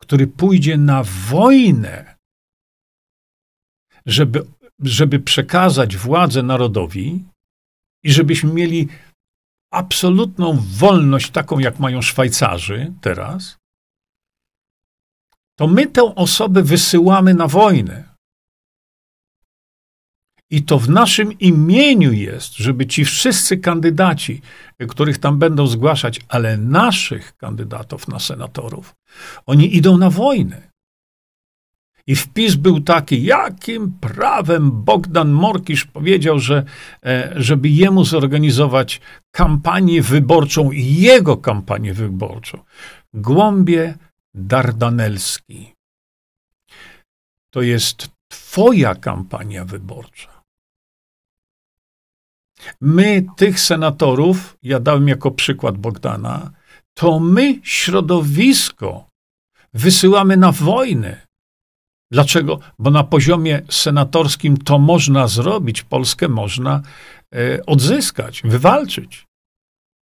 który 0.00 0.26
pójdzie 0.26 0.78
na 0.78 1.02
wojnę 1.02 2.17
żeby, 4.08 4.46
żeby 4.80 5.20
przekazać 5.20 5.96
władzę 5.96 6.42
narodowi 6.42 7.24
i 8.04 8.12
żebyśmy 8.12 8.52
mieli 8.52 8.88
absolutną 9.72 10.58
wolność, 10.60 11.30
taką 11.30 11.58
jak 11.58 11.78
mają 11.78 12.02
Szwajcarzy 12.02 12.92
teraz, 13.00 13.58
to 15.58 15.66
my 15.66 15.86
tę 15.86 16.14
osobę 16.14 16.62
wysyłamy 16.62 17.34
na 17.34 17.46
wojnę. 17.46 18.08
I 20.50 20.62
to 20.62 20.78
w 20.78 20.88
naszym 20.88 21.38
imieniu 21.38 22.12
jest, 22.12 22.56
żeby 22.56 22.86
ci 22.86 23.04
wszyscy 23.04 23.56
kandydaci, 23.56 24.40
których 24.88 25.18
tam 25.18 25.38
będą 25.38 25.66
zgłaszać, 25.66 26.20
ale 26.28 26.56
naszych 26.56 27.36
kandydatów 27.36 28.08
na 28.08 28.18
senatorów, 28.18 28.94
oni 29.46 29.76
idą 29.76 29.98
na 29.98 30.10
wojnę. 30.10 30.67
I 32.08 32.16
wpis 32.16 32.54
był 32.54 32.80
taki, 32.80 33.24
jakim 33.24 33.92
prawem 34.00 34.70
Bogdan 34.84 35.30
Morkisz 35.30 35.84
powiedział, 35.84 36.38
że 36.38 36.64
e, 37.06 37.32
żeby 37.36 37.68
jemu 37.68 38.04
zorganizować 38.04 39.00
kampanię 39.30 40.02
wyborczą, 40.02 40.70
jego 40.72 41.36
kampanię 41.36 41.94
wyborczą. 41.94 42.58
Głąbie 43.14 43.94
Dardanelski. 44.34 45.74
To 47.50 47.62
jest 47.62 48.08
twoja 48.28 48.94
kampania 48.94 49.64
wyborcza. 49.64 50.42
My, 52.80 53.26
tych 53.36 53.60
senatorów, 53.60 54.56
ja 54.62 54.80
dałem 54.80 55.08
jako 55.08 55.30
przykład 55.30 55.78
Bogdana, 55.78 56.50
to 56.94 57.20
my, 57.20 57.60
środowisko, 57.62 59.08
wysyłamy 59.74 60.36
na 60.36 60.52
wojnę 60.52 61.27
Dlaczego? 62.10 62.60
Bo 62.78 62.90
na 62.90 63.04
poziomie 63.04 63.62
senatorskim 63.70 64.56
to 64.56 64.78
można 64.78 65.28
zrobić, 65.28 65.82
Polskę 65.82 66.28
można 66.28 66.82
e, 67.34 67.66
odzyskać, 67.66 68.42
wywalczyć, 68.44 69.26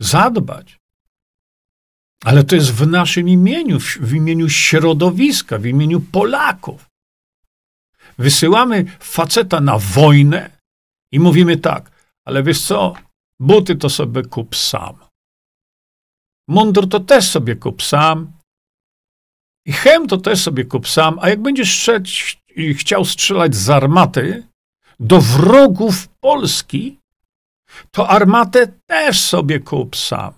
zadbać. 0.01 0.79
Ale 2.25 2.45
to 2.45 2.55
jest 2.55 2.73
w 2.73 2.87
naszym 2.87 3.29
imieniu, 3.29 3.81
w, 3.81 3.99
w 3.99 4.13
imieniu 4.15 4.49
środowiska, 4.49 5.59
w 5.59 5.67
imieniu 5.67 6.01
Polaków. 6.01 6.87
Wysyłamy 8.19 8.85
faceta 9.01 9.61
na 9.61 9.79
wojnę 9.79 10.51
i 11.13 11.21
mówimy 11.21 11.57
tak, 11.57 11.91
ale 12.27 12.43
wiesz 12.43 12.61
co, 12.63 12.95
buty 13.41 13.77
to 13.77 13.91
sobie 13.91 14.23
kup 14.23 14.57
sam. 14.57 14.97
Mundur 16.49 16.89
to 16.89 17.01
też 17.01 17.31
sobie 17.31 17.57
kup 17.57 17.83
sam, 17.83 18.33
i 19.67 19.73
chem 19.73 20.07
to 20.07 20.17
też 20.17 20.43
sobie 20.43 20.65
kup 20.65 20.89
sam, 20.89 21.19
a 21.21 21.29
jak 21.29 21.43
będziesz 21.43 21.91
chciał 22.77 23.05
strzelać 23.05 23.55
z 23.55 23.71
armaty 23.71 24.47
do 25.01 25.21
wrogów 25.21 26.09
Polski, 26.09 26.99
to 27.91 28.09
armatę 28.09 28.67
też 28.87 29.21
sobie 29.21 29.61
kup 29.61 29.97
sam. 29.97 30.33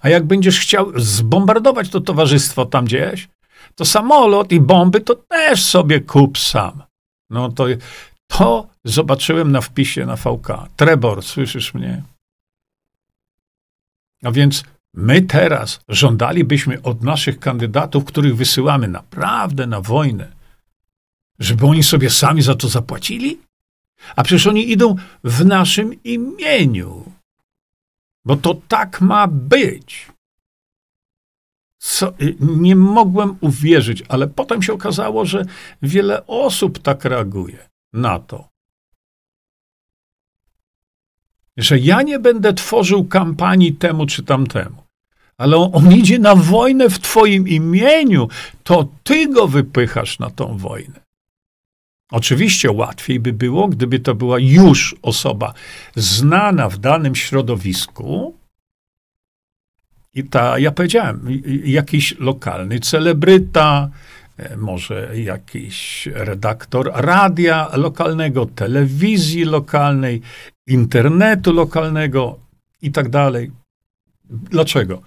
A 0.00 0.08
jak 0.08 0.24
będziesz 0.24 0.60
chciał 0.60 0.92
zbombardować 0.96 1.88
to 1.88 2.00
towarzystwo 2.00 2.66
tam 2.66 2.84
gdzieś, 2.84 3.28
to 3.74 3.84
samolot 3.84 4.52
i 4.52 4.60
bomby 4.60 5.00
to 5.00 5.14
też 5.14 5.64
sobie 5.64 6.00
kup 6.00 6.38
sam. 6.38 6.82
No 7.30 7.52
to, 7.52 7.64
to 8.26 8.68
zobaczyłem 8.84 9.52
na 9.52 9.60
wpisie 9.60 10.06
na 10.06 10.16
VK. 10.16 10.48
Trebor, 10.76 11.22
słyszysz 11.22 11.74
mnie? 11.74 12.02
A 14.24 14.30
więc 14.30 14.64
my 14.94 15.22
teraz 15.22 15.80
żądalibyśmy 15.88 16.82
od 16.82 17.02
naszych 17.02 17.38
kandydatów, 17.38 18.04
których 18.04 18.36
wysyłamy 18.36 18.88
naprawdę 18.88 19.66
na 19.66 19.80
wojnę, 19.80 20.32
żeby 21.38 21.66
oni 21.66 21.82
sobie 21.82 22.10
sami 22.10 22.42
za 22.42 22.54
to 22.54 22.68
zapłacili? 22.68 23.38
A 24.16 24.22
przecież 24.22 24.46
oni 24.46 24.70
idą 24.70 24.96
w 25.24 25.44
naszym 25.44 26.02
imieniu. 26.02 27.12
Bo 28.24 28.36
to 28.36 28.54
tak 28.68 29.00
ma 29.00 29.26
być. 29.26 30.08
Co, 31.78 32.12
nie 32.40 32.76
mogłem 32.76 33.36
uwierzyć, 33.40 34.02
ale 34.08 34.26
potem 34.26 34.62
się 34.62 34.72
okazało, 34.72 35.24
że 35.24 35.44
wiele 35.82 36.26
osób 36.26 36.78
tak 36.78 37.04
reaguje 37.04 37.68
na 37.92 38.18
to. 38.18 38.48
Że 41.58 41.78
ja 41.78 42.02
nie 42.02 42.18
będę 42.18 42.54
tworzył 42.54 43.04
kampanii 43.04 43.72
temu 43.72 44.06
czy 44.06 44.22
tamtemu, 44.22 44.82
ale 45.38 45.56
on, 45.56 45.70
on 45.72 45.92
idzie 45.92 46.18
na 46.18 46.34
wojnę 46.34 46.90
w 46.90 46.98
Twoim 46.98 47.48
imieniu, 47.48 48.28
to 48.64 48.88
Ty 49.02 49.28
go 49.28 49.48
wypychasz 49.48 50.18
na 50.18 50.30
tą 50.30 50.56
wojnę. 50.56 51.00
Oczywiście 52.10 52.72
łatwiej 52.72 53.20
by 53.20 53.32
było, 53.32 53.68
gdyby 53.68 54.00
to 54.00 54.14
była 54.14 54.38
już 54.38 54.96
osoba 55.02 55.54
znana 55.96 56.68
w 56.68 56.78
danym 56.78 57.14
środowisku. 57.14 58.34
I 60.14 60.24
ta, 60.24 60.58
ja 60.58 60.70
powiedziałem, 60.70 61.26
jakiś 61.64 62.18
lokalny 62.18 62.80
celebryta, 62.80 63.90
e, 64.36 64.56
może 64.56 65.18
jakiś 65.18 66.06
redaktor 66.12 66.90
radia 66.94 67.70
lokalnego, 67.76 68.46
telewizji 68.46 69.44
lokalnej, 69.44 70.22
internetu 70.68 71.52
lokalnego 71.52 72.38
i 72.82 72.92
tak 72.92 73.08
dalej. 73.08 73.50
Dlaczego? 74.30 75.02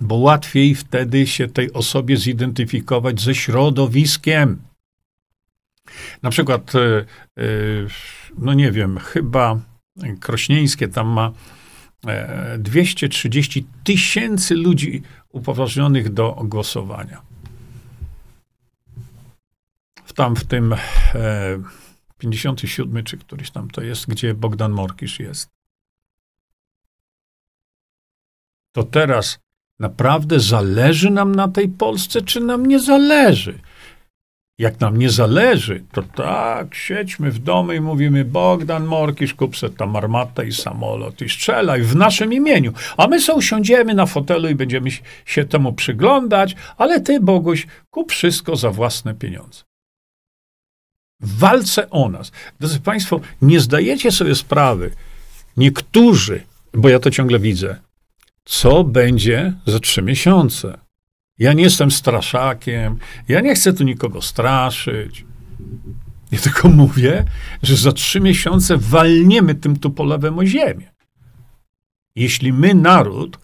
Bo 0.00 0.14
łatwiej 0.14 0.74
wtedy 0.74 1.26
się 1.26 1.48
tej 1.48 1.72
osobie 1.72 2.16
zidentyfikować 2.16 3.20
ze 3.20 3.34
środowiskiem. 3.34 4.62
Na 6.22 6.30
przykład, 6.30 6.72
e, 6.74 6.78
e, 6.78 7.44
no 8.38 8.54
nie 8.54 8.72
wiem, 8.72 8.98
chyba 8.98 9.60
Krośnieńskie 10.20 10.88
tam 10.88 11.08
ma 11.08 11.32
230 12.58 13.60
e, 13.60 13.84
tysięcy 13.84 14.54
ludzi 14.54 15.02
upoważnionych 15.28 16.12
do 16.12 16.42
głosowania. 16.44 17.22
Tam 20.14 20.36
w 20.36 20.44
tym 20.44 20.74
57 22.20 23.04
czy 23.04 23.18
któryś 23.18 23.50
tam 23.50 23.70
to 23.70 23.82
jest, 23.82 24.06
gdzie 24.06 24.34
Bogdan 24.34 24.72
Morkisz 24.72 25.20
jest. 25.20 25.48
To 28.72 28.82
teraz 28.82 29.38
naprawdę 29.78 30.40
zależy 30.40 31.10
nam 31.10 31.34
na 31.34 31.48
tej 31.48 31.68
Polsce, 31.68 32.22
czy 32.22 32.40
nam 32.40 32.66
nie 32.66 32.80
zależy? 32.80 33.58
Jak 34.58 34.80
nam 34.80 34.96
nie 34.96 35.10
zależy, 35.10 35.84
to 35.92 36.02
tak, 36.02 36.74
siedźmy 36.74 37.30
w 37.30 37.38
domu 37.38 37.72
i 37.72 37.80
mówimy 37.80 38.24
Bogdan 38.24 38.84
Morkisz, 38.84 39.34
kup 39.34 39.56
se 39.56 39.70
tam 39.70 39.96
armatę 39.96 40.46
i 40.46 40.52
samolot 40.52 41.22
i 41.22 41.28
strzelaj 41.28 41.82
w 41.82 41.96
naszym 41.96 42.32
imieniu. 42.32 42.72
A 42.96 43.06
my 43.06 43.20
sobie 43.20 43.38
usiądziemy 43.38 43.94
na 43.94 44.06
fotelu 44.06 44.48
i 44.48 44.54
będziemy 44.54 44.90
się 45.24 45.44
temu 45.44 45.72
przyglądać, 45.72 46.56
ale 46.76 47.00
ty, 47.00 47.20
Boguś, 47.20 47.66
kup 47.90 48.12
wszystko 48.12 48.56
za 48.56 48.70
własne 48.70 49.14
pieniądze. 49.14 49.69
W 51.20 51.38
walce 51.38 51.90
o 51.90 52.08
nas. 52.08 52.32
Drodzy 52.60 52.80
Państwo, 52.80 53.20
nie 53.42 53.60
zdajecie 53.60 54.10
sobie 54.12 54.34
sprawy, 54.34 54.90
niektórzy, 55.56 56.42
bo 56.74 56.88
ja 56.88 56.98
to 56.98 57.10
ciągle 57.10 57.38
widzę, 57.38 57.76
co 58.44 58.84
będzie 58.84 59.52
za 59.66 59.80
trzy 59.80 60.02
miesiące. 60.02 60.78
Ja 61.38 61.52
nie 61.52 61.62
jestem 61.62 61.90
straszakiem, 61.90 62.98
ja 63.28 63.40
nie 63.40 63.54
chcę 63.54 63.72
tu 63.72 63.84
nikogo 63.84 64.22
straszyć. 64.22 65.24
Ja 66.32 66.38
tylko 66.38 66.68
mówię, 66.68 67.24
że 67.62 67.76
za 67.76 67.92
trzy 67.92 68.20
miesiące 68.20 68.76
walniemy 68.76 69.54
tym 69.54 69.78
tupolewem 69.78 70.38
o 70.38 70.46
ziemię. 70.46 70.92
Jeśli 72.14 72.52
my, 72.52 72.74
naród, 72.74 73.38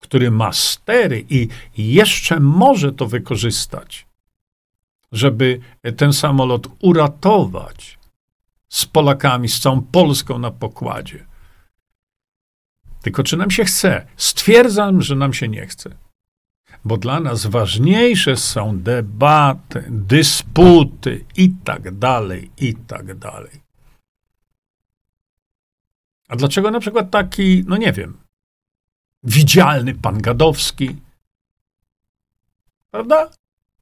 który 0.00 0.30
ma 0.30 0.52
stery 0.52 1.24
i 1.30 1.48
jeszcze 1.76 2.40
może 2.40 2.92
to 2.92 3.06
wykorzystać, 3.06 4.06
żeby 5.12 5.60
ten 5.96 6.12
samolot 6.12 6.68
uratować 6.82 7.98
z 8.68 8.86
Polakami, 8.86 9.48
z 9.48 9.60
całą 9.60 9.82
Polską 9.82 10.38
na 10.38 10.50
pokładzie. 10.50 11.26
Tylko 13.02 13.22
czy 13.22 13.36
nam 13.36 13.50
się 13.50 13.64
chce? 13.64 14.06
Stwierdzam, 14.16 15.02
że 15.02 15.16
nam 15.16 15.32
się 15.32 15.48
nie 15.48 15.66
chce 15.66 16.08
bo 16.84 16.96
dla 16.96 17.20
nas 17.20 17.46
ważniejsze 17.46 18.36
są 18.36 18.78
debaty, 18.78 19.84
dysputy 19.88 21.24
i 21.36 21.50
tak 21.64 21.98
dalej, 21.98 22.50
i 22.56 22.74
tak 22.74 23.18
dalej. 23.18 23.60
A 26.28 26.36
dlaczego 26.36 26.70
na 26.70 26.80
przykład 26.80 27.10
taki, 27.10 27.64
no 27.66 27.76
nie 27.76 27.92
wiem, 27.92 28.18
widzialny 29.22 29.94
pan 29.94 30.18
Gadowski, 30.18 30.96
prawda? 32.90 33.30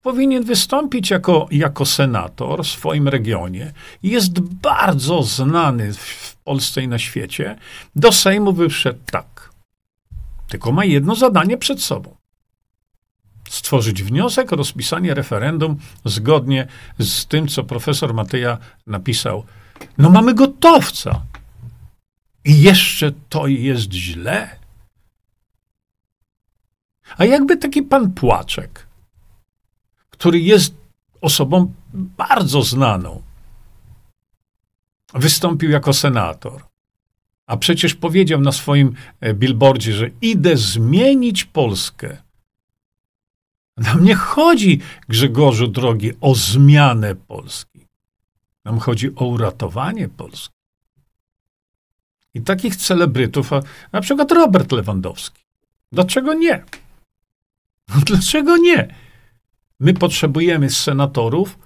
Powinien 0.06 0.44
wystąpić 0.44 1.10
jako, 1.10 1.48
jako 1.50 1.86
senator 1.86 2.64
w 2.64 2.66
swoim 2.66 3.08
regionie. 3.08 3.72
Jest 4.02 4.40
bardzo 4.40 5.22
znany 5.22 5.94
w 5.94 6.36
Polsce 6.44 6.82
i 6.82 6.88
na 6.88 6.98
świecie. 6.98 7.56
Do 7.96 8.12
Sejmu 8.12 8.52
wyszedł 8.52 8.98
tak. 9.10 9.50
Tylko 10.48 10.72
ma 10.72 10.84
jedno 10.84 11.14
zadanie 11.14 11.58
przed 11.58 11.82
sobą 11.82 12.16
stworzyć 13.48 14.02
wniosek 14.02 14.52
o 14.52 14.56
rozpisanie 14.56 15.14
referendum 15.14 15.76
zgodnie 16.04 16.66
z 16.98 17.26
tym, 17.26 17.48
co 17.48 17.64
profesor 17.64 18.14
Mateja 18.14 18.58
napisał. 18.86 19.44
No 19.98 20.10
mamy 20.10 20.34
gotowca. 20.34 21.22
I 22.44 22.62
jeszcze 22.62 23.12
to 23.28 23.46
jest 23.46 23.92
źle. 23.92 24.58
A 27.18 27.24
jakby 27.24 27.56
taki 27.56 27.82
pan 27.82 28.12
Płaczek, 28.12 28.85
który 30.18 30.40
jest 30.40 30.74
osobą 31.20 31.72
bardzo 31.92 32.62
znaną, 32.62 33.22
wystąpił 35.14 35.70
jako 35.70 35.92
senator, 35.92 36.62
a 37.46 37.56
przecież 37.56 37.94
powiedział 37.94 38.40
na 38.40 38.52
swoim 38.52 38.94
e, 39.20 39.34
billboardzie, 39.34 39.92
że 39.92 40.10
idę 40.20 40.56
zmienić 40.56 41.44
Polskę 41.44 42.26
nam 43.76 44.04
nie 44.04 44.14
chodzi, 44.14 44.80
Grzegorzu 45.08 45.68
drogi, 45.68 46.12
o 46.20 46.34
zmianę 46.34 47.14
Polski. 47.14 47.86
Nam 48.64 48.78
chodzi 48.78 49.10
o 49.16 49.24
uratowanie 49.24 50.08
Polski. 50.08 50.54
I 52.34 52.40
takich 52.40 52.76
celebrytów, 52.76 53.52
a 53.52 53.62
na 53.92 54.00
przykład 54.00 54.32
Robert 54.32 54.72
Lewandowski. 54.72 55.42
Dlaczego 55.92 56.34
nie? 56.34 56.64
Dlaczego 58.06 58.56
nie? 58.56 58.94
My 59.80 59.94
potrzebujemy 59.94 60.70
senatorów 60.70 61.58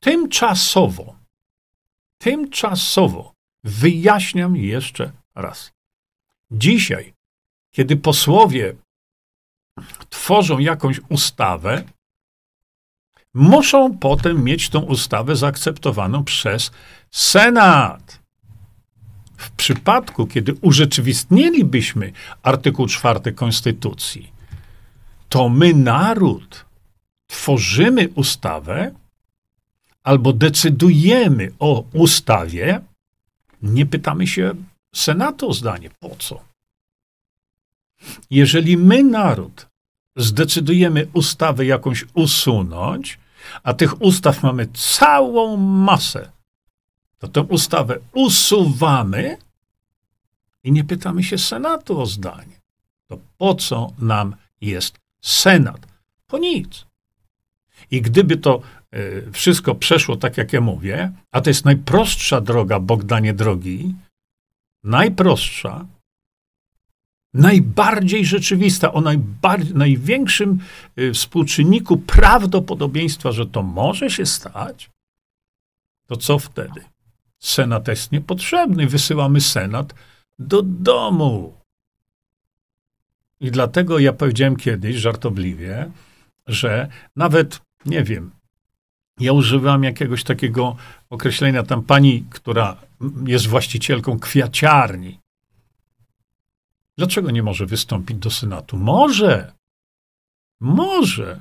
tymczasowo. 0.00 1.16
Tymczasowo. 2.18 3.34
Wyjaśniam 3.64 4.56
jeszcze 4.56 5.12
raz. 5.34 5.72
Dzisiaj, 6.50 7.14
kiedy 7.74 7.96
posłowie 7.96 8.74
tworzą 10.08 10.58
jakąś 10.58 11.00
ustawę, 11.08 11.84
muszą 13.34 13.98
potem 13.98 14.44
mieć 14.44 14.68
tą 14.68 14.80
ustawę 14.80 15.36
zaakceptowaną 15.36 16.24
przez 16.24 16.70
Senat. 17.10 18.20
W 19.36 19.50
przypadku, 19.50 20.26
kiedy 20.26 20.54
urzeczywistnilibyśmy 20.54 22.12
artykuł 22.42 22.86
4 22.86 23.32
Konstytucji, 23.32 24.32
to 25.28 25.48
my, 25.48 25.74
naród, 25.74 26.64
tworzymy 27.30 28.08
ustawę 28.14 28.94
albo 30.02 30.32
decydujemy 30.32 31.52
o 31.58 31.84
ustawie, 31.92 32.80
nie 33.62 33.86
pytamy 33.86 34.26
się 34.26 34.54
Senatu 34.94 35.48
o 35.48 35.54
zdanie. 35.54 35.90
Po 36.00 36.16
co? 36.18 36.40
Jeżeli 38.30 38.76
my, 38.76 39.04
naród, 39.04 39.66
zdecydujemy 40.16 41.06
ustawę 41.12 41.66
jakąś 41.66 42.04
usunąć, 42.14 43.18
a 43.62 43.74
tych 43.74 44.02
ustaw 44.02 44.42
mamy 44.42 44.66
całą 44.66 45.56
masę, 45.56 46.30
to 47.18 47.28
tę 47.28 47.40
ustawę 47.40 47.98
usuwamy 48.12 49.36
i 50.64 50.72
nie 50.72 50.84
pytamy 50.84 51.22
się 51.22 51.38
Senatu 51.38 52.00
o 52.00 52.06
zdanie. 52.06 52.60
to 53.06 53.18
po 53.38 53.54
co 53.54 53.92
nam 53.98 54.36
jest 54.60 54.98
Senat? 55.20 55.86
Po 56.26 56.38
nic. 56.38 56.89
I 57.90 58.02
gdyby 58.02 58.36
to 58.36 58.60
y, 58.94 59.32
wszystko 59.32 59.74
przeszło 59.74 60.16
tak, 60.16 60.36
jak 60.36 60.52
ja 60.52 60.60
mówię, 60.60 61.12
a 61.32 61.40
to 61.40 61.50
jest 61.50 61.64
najprostsza 61.64 62.40
droga, 62.40 62.80
Bogdanie 62.80 63.34
drogi, 63.34 63.94
najprostsza, 64.84 65.86
najbardziej 67.34 68.26
rzeczywista, 68.26 68.92
o 68.92 69.02
największym 69.74 70.58
y, 70.98 71.12
współczynniku 71.12 71.96
prawdopodobieństwa, 71.96 73.32
że 73.32 73.46
to 73.46 73.62
może 73.62 74.10
się 74.10 74.26
stać, 74.26 74.90
to 76.06 76.16
co 76.16 76.38
wtedy? 76.38 76.84
Senat 77.38 77.88
jest 77.88 78.12
niepotrzebny, 78.12 78.86
wysyłamy 78.86 79.40
Senat 79.40 79.94
do 80.38 80.62
domu. 80.62 81.60
I 83.40 83.50
dlatego 83.50 83.98
ja 83.98 84.12
powiedziałem 84.12 84.56
kiedyś 84.56 84.96
żartobliwie, 84.96 85.90
że 86.46 86.88
nawet, 87.16 87.60
nie 87.86 88.04
wiem, 88.04 88.30
ja 89.20 89.32
używam 89.32 89.84
jakiegoś 89.84 90.24
takiego 90.24 90.76
określenia, 91.10 91.62
tam 91.62 91.82
pani, 91.82 92.24
która 92.30 92.76
jest 93.26 93.46
właścicielką 93.46 94.18
kwiaciarni, 94.18 95.20
Dlaczego 97.00 97.30
nie 97.30 97.42
może 97.42 97.66
wystąpić 97.66 98.16
do 98.16 98.30
Senatu? 98.30 98.76
Może. 98.76 99.52
Może. 100.60 101.40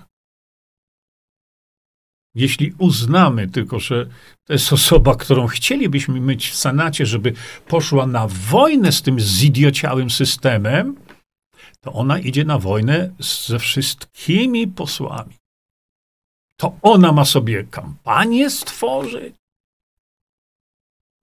Jeśli 2.35 2.73
uznamy 2.77 3.47
tylko, 3.47 3.79
że 3.79 4.05
to 4.43 4.53
jest 4.53 4.73
osoba, 4.73 5.15
którą 5.15 5.47
chcielibyśmy 5.47 6.19
mieć 6.19 6.49
w 6.49 6.55
Senacie, 6.55 7.05
żeby 7.05 7.33
poszła 7.67 8.07
na 8.07 8.27
wojnę 8.27 8.91
z 8.91 9.01
tym 9.01 9.19
zidiociałym 9.19 10.09
systemem, 10.09 10.95
to 11.81 11.93
ona 11.93 12.19
idzie 12.19 12.45
na 12.45 12.59
wojnę 12.59 13.13
ze 13.47 13.59
wszystkimi 13.59 14.67
posłami. 14.67 15.38
To 16.59 16.75
ona 16.81 17.11
ma 17.11 17.25
sobie 17.25 17.63
kampanię 17.63 18.49
stworzyć, 18.49 19.35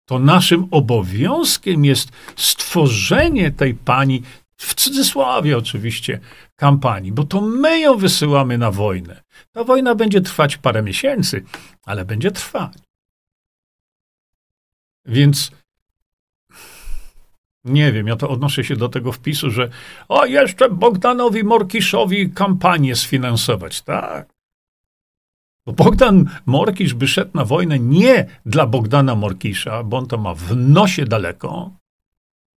to 0.08 0.18
naszym 0.18 0.68
obowiązkiem 0.70 1.84
jest 1.84 2.08
stworzenie 2.36 3.50
tej 3.50 3.74
pani, 3.74 4.22
w 4.56 4.74
cudzysłowie 4.74 5.58
oczywiście, 5.58 6.20
kampanii, 6.56 7.12
bo 7.12 7.24
to 7.24 7.40
my 7.40 7.80
ją 7.80 7.96
wysyłamy 7.96 8.58
na 8.58 8.70
wojnę. 8.70 9.22
Ta 9.52 9.64
wojna 9.64 9.94
będzie 9.94 10.20
trwać 10.20 10.56
parę 10.56 10.82
miesięcy, 10.82 11.44
ale 11.84 12.04
będzie 12.04 12.30
trwać. 12.30 12.78
Więc 15.06 15.50
nie 17.64 17.92
wiem, 17.92 18.06
ja 18.06 18.16
to 18.16 18.28
odnoszę 18.28 18.64
się 18.64 18.76
do 18.76 18.88
tego 18.88 19.12
wpisu, 19.12 19.50
że 19.50 19.70
o, 20.08 20.26
jeszcze 20.26 20.70
Bogdanowi 20.70 21.44
Morkiszowi 21.44 22.30
kampanię 22.30 22.96
sfinansować. 22.96 23.82
Tak. 23.82 24.35
Bo 25.66 25.72
Bogdan 25.72 26.30
Morkisz 26.46 26.94
by 26.94 27.08
szedł 27.08 27.30
na 27.34 27.44
wojnę 27.44 27.78
nie 27.78 28.26
dla 28.46 28.66
Bogdana 28.66 29.14
Morkisza, 29.14 29.82
bo 29.82 29.98
on 29.98 30.06
to 30.06 30.18
ma 30.18 30.34
w 30.34 30.56
nosie 30.56 31.04
daleko, 31.04 31.70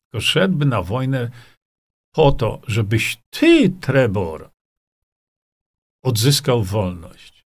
tylko 0.03 0.21
szedłby 0.21 0.67
na 0.67 0.83
wojnę 0.83 1.31
po 2.13 2.33
to, 2.33 2.61
żebyś 2.67 3.19
ty, 3.31 3.71
Trebor, 3.71 4.51
odzyskał 6.03 6.63
wolność. 6.63 7.45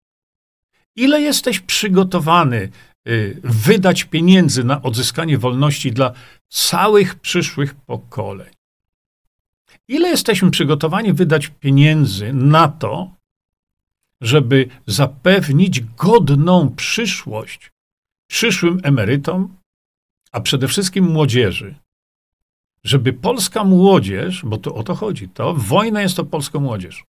Ile 0.95 1.22
jesteś 1.22 1.59
przygotowany 1.59 2.70
y, 3.07 3.41
wydać 3.43 4.03
pieniędzy 4.03 4.64
na 4.64 4.82
odzyskanie 4.82 5.38
wolności 5.38 5.91
dla 5.91 6.14
całych 6.49 7.16
przyszłych 7.16 7.76
pokoleń? 7.76 8.53
Ile 9.88 10.09
jesteśmy 10.09 10.51
przygotowani 10.51 11.14
wydać 11.14 11.47
pieniędzy 11.47 12.34
na 12.34 12.68
to, 12.68 13.12
żeby 14.22 14.69
zapewnić 14.88 15.82
godną 15.82 16.76
przyszłość 16.76 17.72
przyszłym 18.28 18.80
emerytom, 18.84 19.57
a 20.32 20.41
przede 20.41 20.67
wszystkim 20.67 21.05
młodzieży. 21.05 21.76
Żeby 22.84 23.13
polska 23.13 23.63
młodzież, 23.63 24.45
bo 24.45 24.57
to 24.57 24.76
o 24.76 24.84
to 24.84 24.95
chodzi, 24.95 25.30
to 25.30 25.53
wojna 25.53 26.01
jest 26.01 26.19
o 26.19 26.26
polską 26.26 26.59
młodzież, 26.59 27.03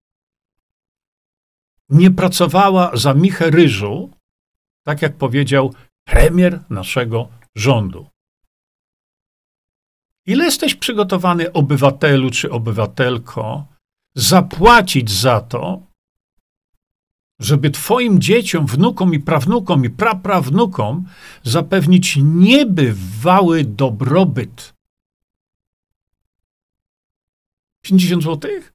nie 1.90 2.12
pracowała 2.12 2.98
za 2.98 3.14
Michę 3.14 3.50
Ryżu, 3.50 4.10
tak 4.84 5.02
jak 5.02 5.16
powiedział 5.16 5.74
premier 6.06 6.60
naszego 6.70 7.30
rządu. 7.56 8.08
Ile 10.26 10.46
jesteś 10.46 10.76
przygotowany, 10.76 11.54
obywatelu 11.54 12.30
czy 12.30 12.52
obywatelko, 12.52 13.66
zapłacić 14.16 15.12
za 15.12 15.42
to, 15.42 15.89
żeby 17.40 17.70
Twoim 17.70 18.22
dzieciom, 18.22 18.66
wnukom 18.66 19.14
i 19.14 19.20
prawnukom 19.20 19.86
i 19.86 19.90
praprawnukom 19.90 21.06
zapewnić 21.44 22.18
niebywały 22.24 23.64
dobrobyt. 23.64 24.74
50 27.82 28.24
złotych? 28.24 28.74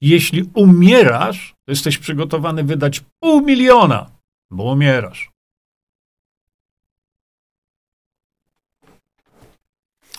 Jeśli 0.00 0.50
umierasz, 0.54 1.54
to 1.64 1.72
jesteś 1.72 1.98
przygotowany 1.98 2.64
wydać 2.64 3.00
pół 3.20 3.40
miliona, 3.40 4.10
bo 4.50 4.64
umierasz. 4.64 5.30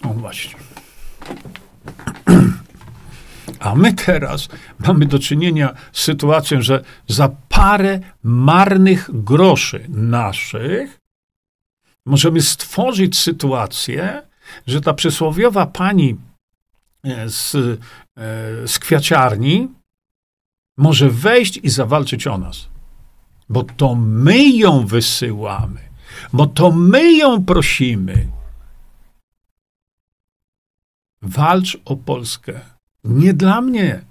O 0.04 0.08
właśnie. 0.14 0.56
A 3.62 3.76
my 3.76 3.94
teraz 3.94 4.50
mamy 4.80 5.06
do 5.06 5.20
czynienia 5.20 5.74
z 5.92 6.02
sytuacją, 6.02 6.62
że 6.62 6.84
za 7.08 7.30
parę 7.50 8.00
marnych 8.24 9.10
groszy 9.14 9.86
naszych 9.90 11.00
możemy 12.06 12.42
stworzyć 12.42 13.18
sytuację, 13.18 14.22
że 14.68 14.82
ta 14.82 14.94
przysłowiowa 14.94 15.66
pani 15.66 16.18
e, 17.04 17.30
z, 17.30 17.56
e, 17.56 18.68
z 18.68 18.80
kwiaciarni 18.80 19.70
może 20.78 21.10
wejść 21.10 21.58
i 21.64 21.70
zawalczyć 21.70 22.28
o 22.28 22.38
nas. 22.38 22.70
Bo 23.50 23.64
to 23.64 23.96
my 23.96 24.50
ją 24.50 24.86
wysyłamy, 24.86 25.82
bo 26.34 26.46
to 26.46 26.72
my 26.72 27.14
ją 27.14 27.46
prosimy. 27.46 28.28
Walcz 31.22 31.78
o 31.86 31.96
Polskę. 31.96 32.71
Nie 33.04 33.34
dla 33.34 33.62
mnie. 33.62 34.02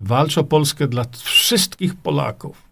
Walcz 0.00 0.38
o 0.38 0.44
Polskę 0.44 0.88
dla 0.88 1.04
wszystkich 1.22 1.94
Polaków. 1.94 2.70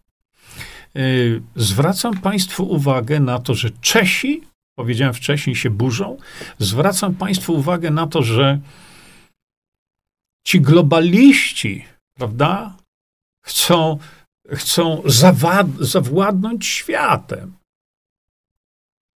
Y, 0.96 1.42
zwracam 1.56 2.18
Państwu 2.20 2.70
uwagę 2.70 3.20
na 3.20 3.38
to, 3.38 3.54
że 3.54 3.70
Czesi, 3.70 4.42
powiedziałem 4.74 5.14
wcześniej, 5.14 5.56
się 5.56 5.70
burzą. 5.70 6.16
Zwracam 6.58 7.14
Państwu 7.14 7.52
uwagę 7.54 7.90
na 7.90 8.06
to, 8.06 8.22
że 8.22 8.60
ci 10.46 10.60
globaliści, 10.60 11.84
prawda, 12.14 12.76
chcą, 13.44 13.98
chcą 14.52 15.02
zawad- 15.06 15.80
zawładnąć 15.80 16.66
światem. 16.66 17.56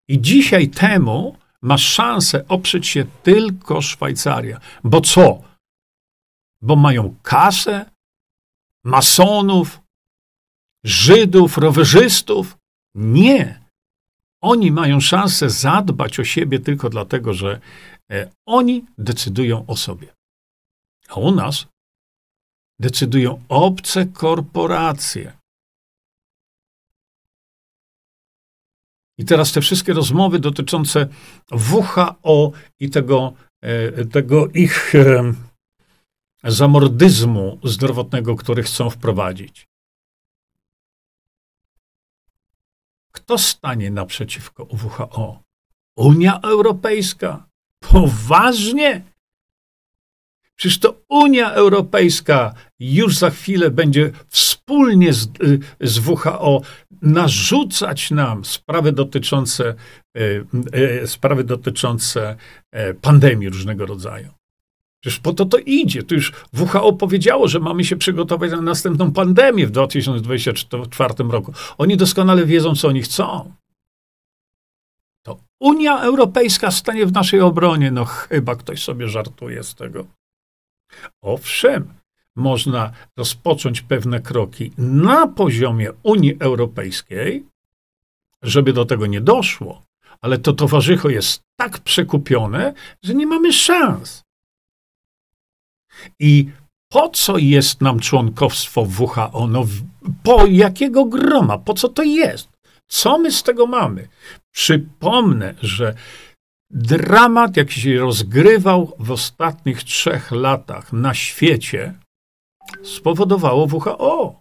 I 0.09 0.21
dzisiaj 0.21 0.69
temu 0.69 1.37
ma 1.63 1.79
szansę 1.79 2.49
oprzeć 2.49 2.87
się 2.87 3.05
tylko 3.23 3.83
Szwajcaria. 3.83 4.61
Bo 4.85 5.01
co? 5.01 5.52
Bo 6.63 6.77
mają 6.77 7.17
kasę, 7.23 7.91
masonów, 8.85 9.83
Żydów, 10.85 11.59
rowerzystów. 11.59 12.57
Nie. 12.95 13.63
Oni 14.43 14.73
mają 14.73 15.01
szansę 15.01 15.51
zadbać 15.51 16.21
o 16.21 16.25
siebie 16.25 16.61
tylko 16.61 16.91
dlatego, 16.91 17.35
że 17.35 17.61
e, 18.11 18.31
oni 18.47 18.85
decydują 18.99 19.67
o 19.67 19.77
sobie. 19.77 20.15
A 21.09 21.15
u 21.15 21.35
nas 21.35 21.67
decydują 22.81 23.43
obce 23.49 24.07
korporacje. 24.07 25.33
I 29.19 29.25
teraz 29.25 29.53
te 29.53 29.61
wszystkie 29.61 29.93
rozmowy 29.93 30.39
dotyczące 30.39 31.09
WHO 31.73 32.53
i 32.81 32.91
tego, 32.91 33.33
e, 33.63 34.05
tego 34.05 34.49
ich 34.49 34.93
zamordyzmu 36.45 37.59
zdrowotnego, 37.65 38.37
który 38.37 38.63
chcą 38.63 38.91
wprowadzić. 38.91 39.69
Kto 43.13 43.39
stanie 43.39 43.91
naprzeciwko 43.91 44.65
WHO? 44.65 45.43
Unia 45.97 46.41
Europejska. 46.41 47.49
Poważnie? 47.81 49.13
Przecież 50.57 50.79
to 50.79 51.01
Unia 51.09 51.53
Europejska 51.53 52.55
już 52.81 53.19
za 53.19 53.31
chwilę 53.31 53.71
będzie 53.71 54.11
wspólnie 54.29 55.13
z, 55.13 55.29
z 55.81 56.09
WHO 56.09 56.63
narzucać 57.03 58.11
nam 58.11 58.45
sprawy 58.45 58.93
dotyczące, 58.93 59.75
e, 60.17 60.21
e, 60.73 61.07
sprawy 61.07 61.45
dotyczące 61.45 62.37
e, 62.73 62.95
pandemii 62.95 63.49
różnego 63.49 63.87
rodzaju. 63.87 64.42
Przecież 65.03 65.21
po 65.21 65.33
to 65.33 65.47
to 65.47 65.59
idzie. 65.59 66.03
Tu 66.03 66.15
już 66.15 66.33
WHO 66.53 66.93
powiedziało, 66.93 67.49
że 67.49 67.61
mamy 67.61 67.85
się 67.85 67.97
przygotować 67.97 68.51
na 68.51 68.61
następną 68.61 69.13
pandemię 69.13 69.67
w 69.67 69.71
2024 69.71 71.15
roku. 71.29 71.53
Oni 71.79 71.97
doskonale 71.97 72.47
wiedzą, 72.47 72.75
co 72.75 72.89
oni 72.89 73.03
chcą. 73.03 73.55
To 75.23 75.39
Unia 75.61 76.01
Europejska 76.01 76.71
stanie 76.71 77.07
w 77.07 77.13
naszej 77.13 77.41
obronie. 77.41 77.91
No 77.91 78.05
chyba 78.05 78.57
ktoś 78.57 78.83
sobie 78.83 79.09
żartuje 79.09 79.63
z 79.63 79.75
tego. 79.75 80.07
Owszem, 81.23 81.95
można 82.37 82.93
rozpocząć 83.17 83.81
pewne 83.81 84.21
kroki 84.21 84.73
na 84.79 85.27
poziomie 85.27 85.91
Unii 86.03 86.37
Europejskiej, 86.41 87.47
żeby 88.43 88.73
do 88.73 88.85
tego 88.85 89.07
nie 89.07 89.21
doszło, 89.21 89.83
ale 90.21 90.39
to 90.39 90.53
towarzycho 90.53 91.09
jest 91.09 91.43
tak 91.57 91.79
przekupione, 91.79 92.75
że 93.03 93.15
nie 93.15 93.27
mamy 93.27 93.53
szans. 93.53 94.23
I 96.19 96.51
po 96.93 97.09
co 97.09 97.39
jest 97.39 97.81
nam 97.81 98.01
członkostwo 98.01 98.85
w 98.85 99.01
WHO? 99.01 99.47
No, 99.47 99.67
po 100.23 100.47
jakiego 100.47 101.05
groma? 101.05 101.59
Po 101.59 101.75
co 101.75 101.89
to 101.89 102.03
jest? 102.03 102.49
Co 102.89 103.19
my 103.19 103.33
z 103.33 103.43
tego 103.43 103.67
mamy? 103.67 104.09
Przypomnę, 104.55 105.55
że 105.63 105.95
dramat, 106.71 107.57
jaki 107.57 107.81
się 107.81 107.99
rozgrywał 107.99 108.93
w 108.99 109.11
ostatnich 109.11 109.85
trzech 109.85 110.31
latach 110.31 110.93
na 110.93 111.15
świecie, 111.15 111.95
spowodowało 112.83 113.67
WHO. 113.67 114.41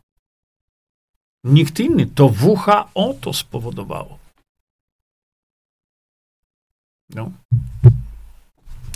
Nikt 1.44 1.80
inny, 1.80 2.06
to 2.06 2.26
WHO 2.42 3.14
to 3.22 3.34
spowodowało. 3.34 4.20
No. 7.16 7.32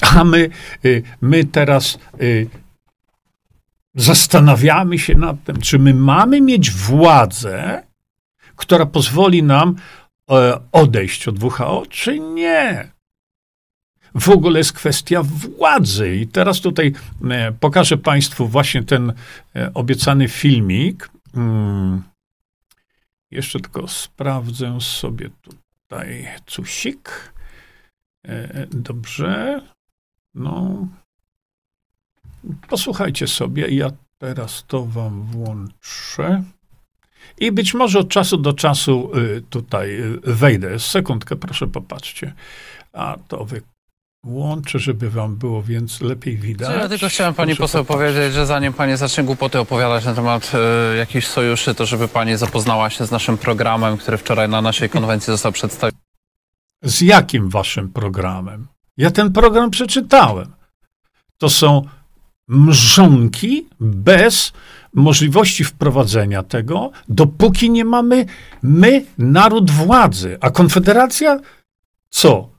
A 0.02 0.24
my, 0.24 0.50
y, 0.86 1.04
my 1.22 1.44
teraz 1.44 2.00
y, 2.22 2.48
zastanawiamy 3.96 5.00
się 5.00 5.16
nad 5.16 5.44
tym, 5.44 5.62
czy 5.62 5.80
my 5.80 5.94
mamy 5.94 6.42
mieć 6.42 6.72
władzę, 6.72 7.84
która 8.56 8.86
pozwoli 8.86 9.44
nam 9.44 9.76
e, 10.32 10.60
odejść 10.72 11.28
od 11.28 11.44
WHO, 11.44 11.84
czy 11.90 12.20
nie. 12.20 12.92
W 14.16 14.30
ogóle 14.30 14.60
jest 14.60 14.74
kwestia 14.74 15.24
władzy. 15.24 16.16
I 16.16 16.28
teraz 16.28 16.62
tutaj 16.62 16.94
e, 17.30 17.52
pokażę 17.52 17.98
Państwu 17.98 18.48
właśnie 18.48 18.84
ten 18.84 19.14
e, 19.56 19.74
obiecany 19.74 20.28
filmik. 20.28 21.10
Hmm. 21.34 22.04
Jeszcze 23.32 23.60
tylko 23.60 23.88
sprawdzę 23.88 24.82
sobie 24.82 25.30
tutaj 25.42 26.28
cusik. 26.46 27.34
Dobrze. 28.72 29.62
No, 30.36 30.88
posłuchajcie 32.70 33.28
sobie, 33.28 33.68
ja 33.68 33.90
teraz 34.18 34.64
to 34.68 34.86
wam 34.86 35.24
włączę. 35.24 36.44
I 37.38 37.52
być 37.52 37.74
może 37.74 38.00
od 38.00 38.10
czasu 38.10 38.38
do 38.38 38.54
czasu 38.54 39.12
y, 39.18 39.44
tutaj 39.50 40.02
y, 40.02 40.20
wejdę. 40.24 40.80
Sekundkę, 40.80 41.36
proszę 41.36 41.68
popatrzcie. 41.68 42.34
A 42.94 43.18
to 43.28 43.48
wyłączę, 44.26 44.80
żeby 44.80 45.10
wam 45.10 45.36
było 45.36 45.64
więc 45.64 46.02
lepiej 46.02 46.38
widać. 46.38 46.70
Ja 46.78 46.90
tylko 46.90 47.08
chciałem 47.10 47.34
pani 47.34 47.56
proszę 47.56 47.64
poseł 47.64 47.86
popatrzeć. 47.86 48.14
powiedzieć, 48.14 48.34
że 48.34 48.46
zanim 48.46 48.74
pani 48.74 48.98
zacznie 48.98 49.24
głupoty 49.24 49.60
opowiadać 49.60 50.06
na 50.06 50.14
temat 50.14 50.52
y, 50.94 50.98
jakichś 50.98 51.28
sojuszy, 51.28 51.76
to 51.76 51.86
żeby 51.86 52.08
pani 52.08 52.38
zapoznała 52.38 52.90
się 52.90 53.06
z 53.06 53.12
naszym 53.12 53.38
programem, 53.38 53.98
który 53.98 54.18
wczoraj 54.18 54.50
na 54.50 54.62
naszej 54.62 54.90
konwencji 54.90 55.32
został 55.32 55.52
przedstawiony. 55.52 56.02
Z 56.84 57.02
jakim 57.02 57.50
waszym 57.50 57.90
programem? 57.90 58.68
Ja 58.98 59.12
ten 59.12 59.32
program 59.32 59.72
przeczytałem. 59.72 60.54
To 61.38 61.50
są 61.50 61.82
mrzonki 62.48 63.68
bez 63.80 64.54
możliwości 64.94 65.64
wprowadzenia 65.64 66.44
tego, 66.44 66.92
dopóki 67.10 67.70
nie 67.70 67.86
mamy 67.86 68.26
my, 68.62 69.06
naród 69.18 69.72
władzy. 69.72 70.38
A 70.42 70.50
Konfederacja 70.50 71.40
co? 72.10 72.50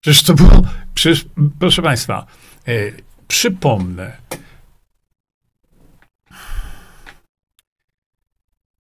Przecież 0.00 0.22
to 0.22 0.34
było, 0.34 0.62
przecież, 0.94 1.26
proszę 1.58 1.82
Państwa, 1.82 2.26
e, 2.68 2.72
przypomnę. 3.28 4.16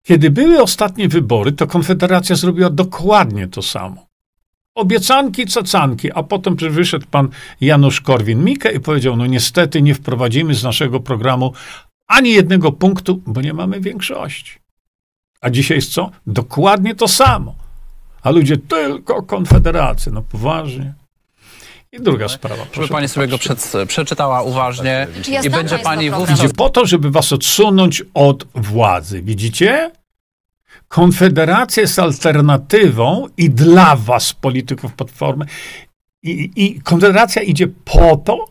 Kiedy 0.02 0.30
były 0.30 0.62
ostatnie 0.62 1.08
wybory, 1.08 1.52
to 1.52 1.66
Konfederacja 1.66 2.36
zrobiła 2.36 2.70
dokładnie 2.70 3.48
to 3.48 3.62
samo 3.62 4.09
obiecanki, 4.74 5.46
cacanki, 5.46 6.12
a 6.12 6.22
potem 6.22 6.56
wyszedł 6.56 7.06
pan 7.10 7.28
Janusz 7.60 8.00
Korwin-Mikke 8.00 8.76
i 8.76 8.80
powiedział, 8.80 9.16
no 9.16 9.26
niestety 9.26 9.82
nie 9.82 9.94
wprowadzimy 9.94 10.54
z 10.54 10.64
naszego 10.64 11.00
programu 11.00 11.52
ani 12.06 12.32
jednego 12.32 12.72
punktu, 12.72 13.22
bo 13.26 13.40
nie 13.40 13.52
mamy 13.52 13.80
większości. 13.80 14.52
A 15.40 15.50
dzisiaj 15.50 15.76
jest 15.76 15.92
co? 15.92 16.10
Dokładnie 16.26 16.94
to 16.94 17.08
samo. 17.08 17.54
A 18.22 18.30
ludzie 18.30 18.56
tylko 18.56 19.22
konfederację. 19.22 20.12
No 20.12 20.22
poważnie. 20.22 20.94
I 21.92 22.00
druga 22.00 22.28
sprawa. 22.28 22.66
Żeby 22.72 22.88
pani 22.88 23.08
sobie 23.08 23.28
go 23.28 23.38
przed, 23.38 23.72
przeczytała 23.88 24.42
uważnie 24.42 25.06
ja 25.28 25.40
i 25.42 25.50
będzie 25.50 25.78
pani 25.78 26.10
wówczas... 26.10 26.52
Po 26.52 26.68
to, 26.68 26.86
żeby 26.86 27.10
was 27.10 27.32
odsunąć 27.32 28.02
od 28.14 28.44
władzy. 28.54 29.22
Widzicie? 29.22 29.90
Konfederacja 30.90 31.80
jest 31.80 31.98
alternatywą 31.98 33.26
i 33.36 33.50
dla 33.50 33.96
was, 33.96 34.32
polityków 34.32 34.94
Platformy. 34.94 35.46
I, 36.22 36.50
I 36.56 36.80
Konfederacja 36.80 37.42
idzie 37.42 37.68
po 37.68 38.16
to, 38.16 38.48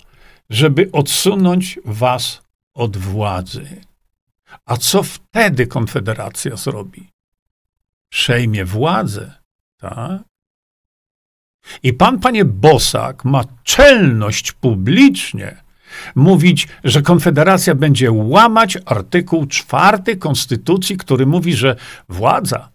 żeby 0.49 0.89
odsunąć 0.91 1.79
was 1.85 2.41
od 2.73 2.97
władzy. 2.97 3.81
A 4.65 4.77
co 4.77 5.03
wtedy 5.03 5.67
Konfederacja 5.67 6.55
zrobi? 6.55 7.09
Przejmie 8.09 8.65
władzę, 8.65 9.33
tak? 9.77 10.21
I 11.83 11.93
pan, 11.93 12.19
panie 12.19 12.45
Bosak, 12.45 13.25
ma 13.25 13.43
czelność 13.63 14.51
publicznie 14.51 15.63
mówić, 16.15 16.67
że 16.83 17.01
Konfederacja 17.01 17.75
będzie 17.75 18.11
łamać 18.11 18.77
artykuł 18.85 19.45
czwarty 19.45 20.17
Konstytucji, 20.17 20.97
który 20.97 21.25
mówi, 21.25 21.53
że 21.53 21.75
władza 22.09 22.69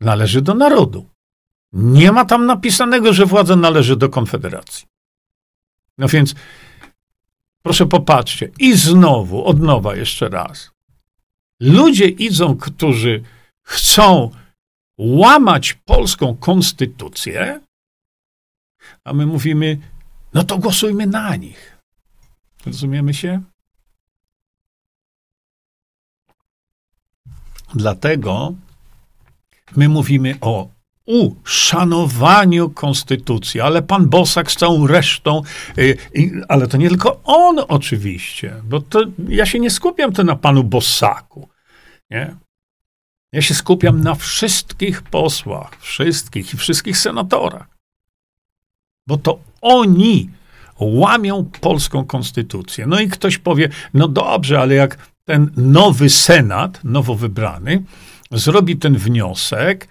należy 0.00 0.42
do 0.42 0.54
narodu. 0.54 1.08
Nie 1.72 2.12
ma 2.12 2.24
tam 2.24 2.46
napisanego, 2.46 3.12
że 3.12 3.26
władza 3.26 3.56
należy 3.56 3.96
do 3.96 4.08
Konfederacji. 4.08 4.86
No 5.98 6.08
więc, 6.08 6.34
proszę 7.62 7.86
popatrzcie, 7.86 8.50
i 8.58 8.76
znowu, 8.76 9.44
od 9.44 9.60
nowa 9.60 9.96
jeszcze 9.96 10.28
raz. 10.28 10.70
Ludzie 11.60 12.08
idą, 12.08 12.56
którzy 12.56 13.22
chcą 13.62 14.30
łamać 14.98 15.74
polską 15.74 16.36
konstytucję, 16.36 17.60
a 19.04 19.12
my 19.12 19.26
mówimy, 19.26 19.78
no 20.34 20.44
to 20.44 20.58
głosujmy 20.58 21.06
na 21.06 21.36
nich. 21.36 21.77
Rozumiemy 22.68 23.14
się? 23.14 23.42
Dlatego 27.74 28.54
my 29.76 29.88
mówimy 29.88 30.34
o 30.40 30.68
uszanowaniu 31.04 32.70
konstytucji, 32.70 33.60
ale 33.60 33.82
pan 33.82 34.08
Bosak 34.08 34.52
z 34.52 34.56
całą 34.56 34.86
resztą, 34.86 35.42
yy, 35.76 35.96
ale 36.48 36.66
to 36.66 36.76
nie 36.76 36.88
tylko 36.88 37.20
on 37.24 37.58
oczywiście, 37.68 38.54
bo 38.64 38.80
to 38.80 39.04
ja 39.28 39.46
się 39.46 39.58
nie 39.58 39.70
skupiam 39.70 40.12
to 40.12 40.24
na 40.24 40.36
panu 40.36 40.64
Bosaku, 40.64 41.48
nie? 42.10 42.36
Ja 43.32 43.42
się 43.42 43.54
skupiam 43.54 44.00
na 44.00 44.14
wszystkich 44.14 45.02
posłach, 45.02 45.80
wszystkich 45.80 46.54
i 46.54 46.56
wszystkich 46.56 46.98
senatorach, 46.98 47.68
bo 49.06 49.16
to 49.16 49.40
oni 49.60 50.37
łamią 50.84 51.50
polską 51.60 52.04
konstytucję. 52.04 52.86
No 52.86 53.00
i 53.00 53.08
ktoś 53.08 53.38
powie, 53.38 53.68
no 53.94 54.08
dobrze, 54.08 54.60
ale 54.60 54.74
jak 54.74 54.98
ten 55.24 55.50
nowy 55.56 56.10
Senat, 56.10 56.84
nowo 56.84 57.14
wybrany, 57.14 57.82
zrobi 58.32 58.76
ten 58.76 58.96
wniosek, 58.96 59.88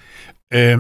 e, 0.54 0.78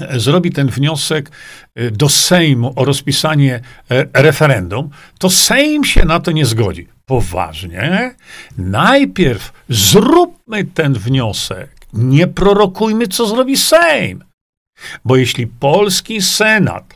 zrobi 0.26 0.52
ten 0.52 0.68
wniosek 0.68 1.30
e, 1.74 1.90
do 1.90 2.08
Sejmu 2.08 2.72
o 2.76 2.84
rozpisanie 2.84 3.60
e, 3.90 4.22
referendum, 4.22 4.90
to 5.18 5.30
Sejm 5.30 5.84
się 5.84 6.04
na 6.04 6.20
to 6.20 6.32
nie 6.32 6.46
zgodzi. 6.46 6.88
Poważnie? 7.04 8.14
Najpierw 8.58 9.52
zróbmy 9.68 10.64
ten 10.64 10.94
wniosek. 10.94 11.76
Nie 11.92 12.26
prorokujmy, 12.26 13.08
co 13.08 13.26
zrobi 13.26 13.56
Sejm. 13.56 14.24
Bo 15.04 15.16
jeśli 15.16 15.46
polski 15.46 16.22
Senat 16.22 16.95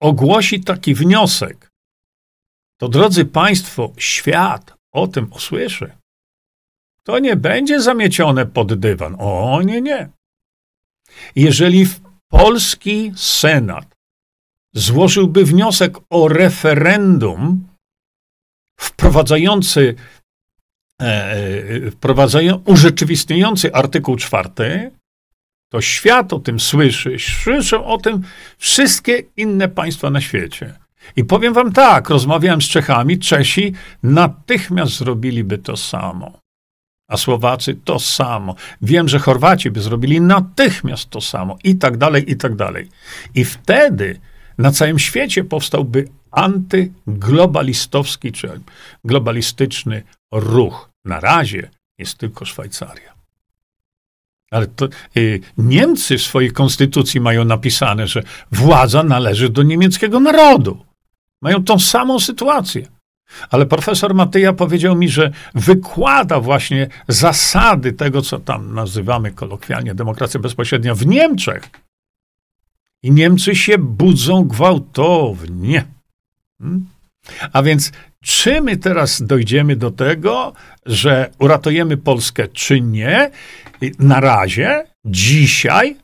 ogłosi 0.00 0.60
taki 0.60 0.94
wniosek, 0.94 1.70
to 2.78 2.88
drodzy 2.88 3.24
Państwo, 3.24 3.92
świat 3.98 4.74
o 4.92 5.06
tym 5.06 5.32
usłyszy. 5.32 5.92
To 7.02 7.18
nie 7.18 7.36
będzie 7.36 7.80
zamiecione 7.80 8.46
pod 8.46 8.74
dywan. 8.74 9.16
O 9.18 9.62
nie, 9.62 9.80
nie. 9.80 10.08
Jeżeli 11.36 11.86
polski 12.28 13.12
Senat 13.16 13.96
złożyłby 14.74 15.44
wniosek 15.44 15.98
o 16.10 16.28
referendum 16.28 17.68
wprowadzający, 18.80 19.94
e, 21.00 21.90
wprowadzają, 21.90 22.62
urzeczywistniający 22.64 23.74
artykuł 23.74 24.16
czwarty, 24.16 24.90
to 25.68 25.80
świat 25.80 26.32
o 26.32 26.38
tym 26.38 26.60
słyszy, 26.60 27.16
słyszą 27.42 27.84
o 27.84 27.98
tym 27.98 28.22
wszystkie 28.58 29.22
inne 29.36 29.68
państwa 29.68 30.10
na 30.10 30.20
świecie. 30.20 30.74
I 31.16 31.24
powiem 31.24 31.54
wam 31.54 31.72
tak, 31.72 32.10
rozmawiałem 32.10 32.62
z 32.62 32.64
Czechami, 32.64 33.18
Czesi 33.18 33.72
natychmiast 34.02 34.96
zrobiliby 34.96 35.58
to 35.58 35.76
samo. 35.76 36.38
A 37.08 37.16
Słowacy 37.16 37.74
to 37.84 37.98
samo. 37.98 38.54
Wiem, 38.82 39.08
że 39.08 39.18
Chorwaci 39.18 39.70
by 39.70 39.80
zrobili 39.80 40.20
natychmiast 40.20 41.10
to 41.10 41.20
samo. 41.20 41.58
I 41.64 41.76
tak 41.76 41.96
dalej, 41.96 42.30
i 42.30 42.36
tak 42.36 42.56
dalej. 42.56 42.88
I 43.34 43.44
wtedy 43.44 44.20
na 44.58 44.72
całym 44.72 44.98
świecie 44.98 45.44
powstałby 45.44 46.08
antyglobalistowski 46.30 48.32
czy 48.32 48.60
globalistyczny 49.04 50.02
ruch. 50.32 50.90
Na 51.04 51.20
razie 51.20 51.70
jest 51.98 52.18
tylko 52.18 52.44
Szwajcaria. 52.44 53.15
Ale 54.50 54.66
to, 54.66 54.88
y, 55.16 55.40
Niemcy 55.58 56.18
w 56.18 56.22
swojej 56.22 56.50
konstytucji 56.50 57.20
mają 57.20 57.44
napisane, 57.44 58.06
że 58.06 58.22
władza 58.52 59.02
należy 59.02 59.48
do 59.48 59.62
niemieckiego 59.62 60.20
narodu. 60.20 60.84
Mają 61.42 61.64
tą 61.64 61.78
samą 61.78 62.20
sytuację. 62.20 62.86
Ale 63.50 63.66
profesor 63.66 64.14
Matyja 64.14 64.52
powiedział 64.52 64.96
mi, 64.96 65.08
że 65.08 65.30
wykłada 65.54 66.40
właśnie 66.40 66.88
zasady 67.08 67.92
tego, 67.92 68.22
co 68.22 68.38
tam 68.38 68.74
nazywamy 68.74 69.30
kolokwialnie 69.30 69.94
demokracja 69.94 70.40
bezpośrednia 70.40 70.94
w 70.94 71.06
Niemczech. 71.06 71.70
I 73.02 73.10
Niemcy 73.10 73.56
się 73.56 73.78
budzą 73.78 74.44
gwałtownie. 74.44 75.84
Hmm? 76.58 76.86
A 77.52 77.62
więc, 77.62 77.92
czy 78.22 78.60
my 78.60 78.76
teraz 78.76 79.22
dojdziemy 79.22 79.76
do 79.76 79.90
tego, 79.90 80.52
że 80.86 81.30
uratujemy 81.38 81.96
Polskę, 81.96 82.48
czy 82.48 82.80
nie? 82.80 83.30
Na 83.98 84.20
razie, 84.20 84.84
dzisiaj, 85.04 85.96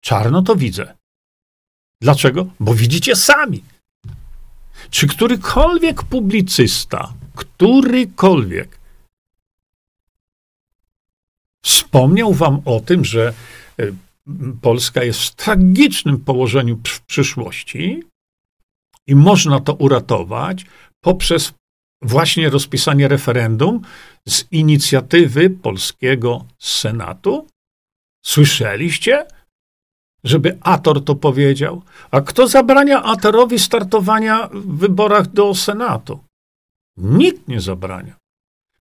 czarno 0.00 0.42
to 0.42 0.56
widzę. 0.56 0.94
Dlaczego? 2.00 2.46
Bo 2.60 2.74
widzicie 2.74 3.16
sami. 3.16 3.64
Czy 4.90 5.06
którykolwiek 5.06 6.02
publicysta, 6.02 7.12
którykolwiek, 7.34 8.78
wspomniał 11.62 12.34
wam 12.34 12.62
o 12.64 12.80
tym, 12.80 13.04
że 13.04 13.34
e, 13.78 13.84
Polska 14.62 15.04
jest 15.04 15.20
w 15.20 15.34
tragicznym 15.34 16.20
położeniu 16.20 16.80
w 16.86 17.00
przyszłości 17.00 18.02
i 19.06 19.14
można 19.14 19.60
to 19.60 19.74
uratować 19.74 20.66
poprzez 21.00 21.52
właśnie 22.02 22.50
rozpisanie 22.50 23.08
referendum 23.08 23.80
z 24.28 24.44
inicjatywy 24.52 25.50
polskiego 25.50 26.44
Senatu? 26.58 27.46
Słyszeliście? 28.24 29.26
żeby 30.24 30.58
Ator 30.60 31.04
to 31.04 31.14
powiedział. 31.14 31.82
A 32.10 32.20
kto 32.20 32.48
zabrania 32.48 33.02
Atorowi 33.02 33.58
startowania 33.58 34.48
w 34.52 34.78
wyborach 34.78 35.26
do 35.26 35.54
Senatu? 35.54 36.24
Nikt 36.96 37.48
nie 37.48 37.60
zabrania. 37.60 38.16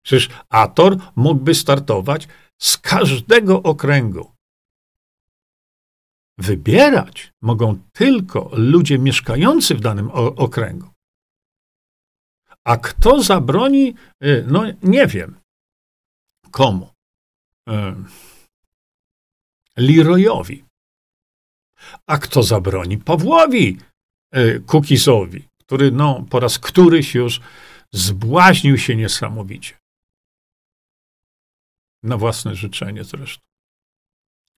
Przecież 0.02 0.30
Ator 0.50 0.98
mógłby 1.16 1.56
startować 1.56 2.28
z 2.62 2.78
każdego 2.78 3.64
okręgu. 3.64 4.32
Wybierać 6.38 7.32
mogą 7.42 7.80
tylko 7.94 8.50
ludzie 8.54 9.00
mieszkający 9.00 9.76
w 9.76 9.82
danym 9.82 10.12
okręgu. 10.14 10.88
A 12.68 12.78
kto 12.78 13.24
zabroni, 13.24 13.96
y, 14.24 14.46
no 14.48 14.64
nie 14.84 15.08
wiem. 15.08 15.40
Komu? 16.52 16.94
Y, 17.70 17.74
Leroyowi. 19.78 20.66
A 22.10 22.18
kto 22.18 22.44
zabroni 22.44 22.98
Pawłowi 22.98 23.78
e, 24.32 24.60
Kukizowi, 24.60 25.48
który 25.62 25.92
no, 25.92 26.26
po 26.30 26.40
raz 26.40 26.60
któryś 26.60 27.16
już 27.16 27.42
zbłaźnił 27.94 28.78
się 28.78 28.96
niesamowicie. 28.96 29.78
Na 32.04 32.18
własne 32.18 32.56
życzenie 32.56 33.04
zresztą. 33.04 33.44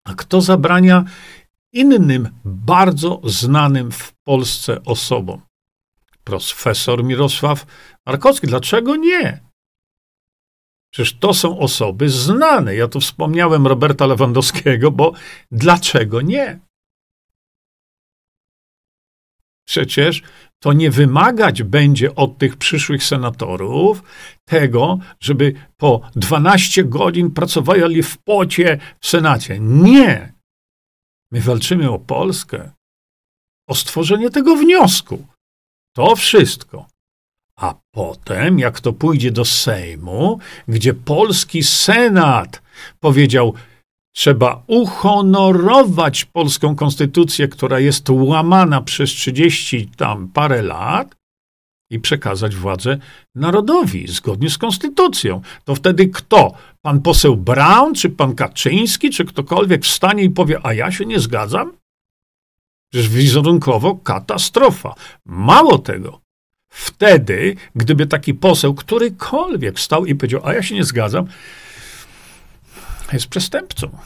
A 0.06 0.14
kto 0.14 0.40
zabrania 0.40 1.04
innym 1.72 2.40
bardzo 2.44 3.20
znanym 3.24 3.92
w 3.92 4.12
Polsce 4.26 4.84
osobom? 4.84 5.49
Profesor 6.24 7.04
Mirosław 7.04 7.66
Markowski. 8.06 8.46
Dlaczego 8.46 8.96
nie? 8.96 9.40
Przecież 10.92 11.18
to 11.18 11.34
są 11.34 11.58
osoby 11.58 12.08
znane. 12.08 12.74
Ja 12.74 12.88
tu 12.88 13.00
wspomniałem 13.00 13.66
Roberta 13.66 14.06
Lewandowskiego, 14.06 14.90
bo 14.90 15.12
dlaczego 15.50 16.20
nie? 16.20 16.60
Przecież 19.68 20.22
to 20.62 20.72
nie 20.72 20.90
wymagać 20.90 21.62
będzie 21.62 22.14
od 22.14 22.38
tych 22.38 22.56
przyszłych 22.56 23.04
senatorów 23.04 24.02
tego, 24.44 24.98
żeby 25.20 25.54
po 25.76 26.00
12 26.16 26.84
godzin 26.84 27.30
pracowali 27.30 28.02
w 28.02 28.18
pocie 28.18 28.78
w 29.00 29.06
Senacie. 29.06 29.58
Nie. 29.60 30.32
My 31.32 31.40
walczymy 31.40 31.90
o 31.90 31.98
Polskę, 31.98 32.70
o 33.68 33.74
stworzenie 33.74 34.30
tego 34.30 34.56
wniosku. 34.56 35.26
To 35.94 36.16
wszystko. 36.16 36.86
A 37.56 37.74
potem, 37.90 38.58
jak 38.58 38.80
to 38.80 38.92
pójdzie 38.92 39.30
do 39.30 39.44
Sejmu, 39.44 40.38
gdzie 40.68 40.94
polski 40.94 41.62
Senat 41.62 42.62
powiedział, 43.00 43.54
Trzeba 44.12 44.62
uhonorować 44.66 46.24
polską 46.24 46.76
konstytucję, 46.76 47.48
która 47.48 47.80
jest 47.80 48.10
łamana 48.10 48.80
przez 48.80 49.10
30 49.10 49.88
tam 49.96 50.28
parę 50.28 50.62
lat 50.62 51.16
i 51.90 52.00
przekazać 52.00 52.54
władzę 52.54 52.98
narodowi 53.34 54.08
zgodnie 54.08 54.50
z 54.50 54.58
konstytucją. 54.58 55.40
To 55.64 55.74
wtedy 55.74 56.08
kto? 56.08 56.52
Pan 56.82 57.02
poseł 57.02 57.36
Brown, 57.36 57.94
czy 57.94 58.10
pan 58.10 58.34
Kaczyński, 58.34 59.10
czy 59.10 59.24
ktokolwiek 59.24 59.84
wstanie 59.84 60.22
i 60.22 60.30
powie, 60.30 60.58
a 60.62 60.72
ja 60.72 60.92
się 60.92 61.06
nie 61.06 61.20
zgadzam? 61.20 61.72
Przecież 62.90 63.08
wizerunkowo 63.08 63.94
katastrofa. 63.94 64.94
Mało 65.24 65.78
tego, 65.78 66.20
wtedy, 66.68 67.56
gdyby 67.74 68.06
taki 68.06 68.34
poseł, 68.34 68.74
którykolwiek 68.74 69.76
wstał 69.76 70.06
i 70.06 70.14
powiedział, 70.14 70.40
a 70.44 70.54
ja 70.54 70.62
się 70.62 70.74
nie 70.74 70.84
zgadzam, 70.84 71.26
jest 73.12 73.26
przestępcą. 73.26 73.98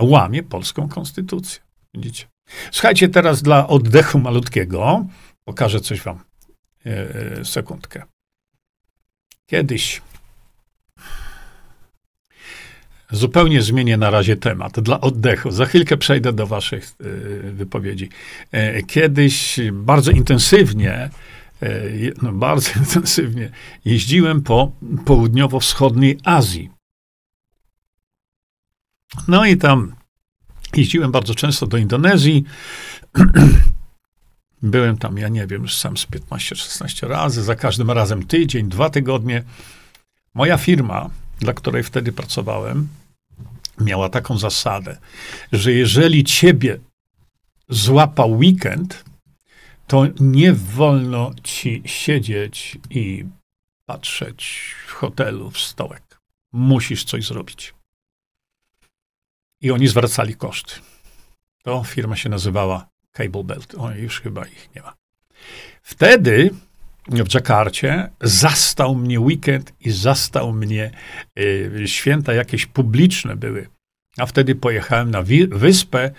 Łamie 0.00 0.42
polską 0.42 0.88
konstytucję. 0.88 1.60
Widzicie? 1.94 2.26
Słuchajcie, 2.72 3.08
teraz 3.08 3.42
dla 3.42 3.68
oddechu 3.68 4.18
malutkiego 4.18 5.06
pokażę 5.44 5.80
coś 5.80 6.00
wam. 6.00 6.20
E, 6.86 7.44
sekundkę. 7.44 8.02
Kiedyś 9.46 10.02
zupełnie 13.14 13.62
zmienię 13.62 13.96
na 13.96 14.10
razie 14.10 14.36
temat 14.36 14.80
dla 14.80 15.00
oddechu. 15.00 15.50
Za 15.50 15.66
chwilkę 15.66 15.96
przejdę 15.96 16.32
do 16.32 16.46
waszych 16.46 16.84
e, 16.84 17.04
wypowiedzi. 17.50 18.08
E, 18.52 18.82
kiedyś 18.82 19.60
bardzo 19.72 20.10
intensywnie 20.10 21.10
no 22.22 22.32
bardzo 22.32 22.70
intensywnie 22.80 23.50
jeździłem 23.84 24.42
po 24.42 24.72
południowo-wschodniej 25.04 26.18
Azji. 26.24 26.70
No 29.28 29.46
i 29.46 29.56
tam 29.56 29.94
jeździłem 30.76 31.12
bardzo 31.12 31.34
często 31.34 31.66
do 31.66 31.76
Indonezji. 31.76 32.44
Byłem 34.62 34.98
tam, 34.98 35.18
ja 35.18 35.28
nie 35.28 35.46
wiem, 35.46 35.62
już 35.62 35.74
sam 35.74 35.96
z 35.96 36.06
15-16 36.06 37.08
razy, 37.08 37.42
za 37.42 37.54
każdym 37.54 37.90
razem 37.90 38.26
tydzień, 38.26 38.68
dwa 38.68 38.90
tygodnie. 38.90 39.42
Moja 40.34 40.58
firma, 40.58 41.10
dla 41.40 41.52
której 41.52 41.82
wtedy 41.82 42.12
pracowałem, 42.12 42.88
miała 43.80 44.08
taką 44.08 44.38
zasadę, 44.38 44.96
że 45.52 45.72
jeżeli 45.72 46.24
ciebie 46.24 46.78
złapał 47.68 48.32
weekend, 48.32 49.04
to 49.86 50.04
nie 50.20 50.52
wolno 50.52 51.30
ci 51.42 51.82
siedzieć 51.86 52.78
i 52.90 53.24
patrzeć 53.86 54.74
w 54.86 54.92
hotelu 54.92 55.50
w 55.50 55.58
stołek. 55.58 56.20
Musisz 56.52 57.04
coś 57.04 57.26
zrobić 57.26 57.74
i 59.60 59.70
oni 59.70 59.88
zwracali 59.88 60.34
koszty. 60.34 60.74
To 61.62 61.84
firma 61.84 62.16
się 62.16 62.28
nazywała 62.28 62.88
Cable 63.12 63.44
Belt. 63.44 63.74
O, 63.74 63.90
już 63.90 64.20
chyba 64.20 64.46
ich 64.46 64.74
nie 64.74 64.82
ma. 64.82 64.94
Wtedy 65.82 66.50
w 67.08 67.28
Dżakarcie. 67.28 68.10
Zastał 68.20 68.94
mnie 68.94 69.20
weekend 69.20 69.72
i 69.80 69.90
zastał 69.90 70.52
mnie 70.52 70.90
y, 71.38 71.82
święta 71.86 72.34
jakieś 72.34 72.66
publiczne 72.66 73.36
były. 73.36 73.68
A 74.18 74.26
wtedy 74.26 74.54
pojechałem 74.54 75.10
na 75.10 75.22
wyspę 75.50 76.10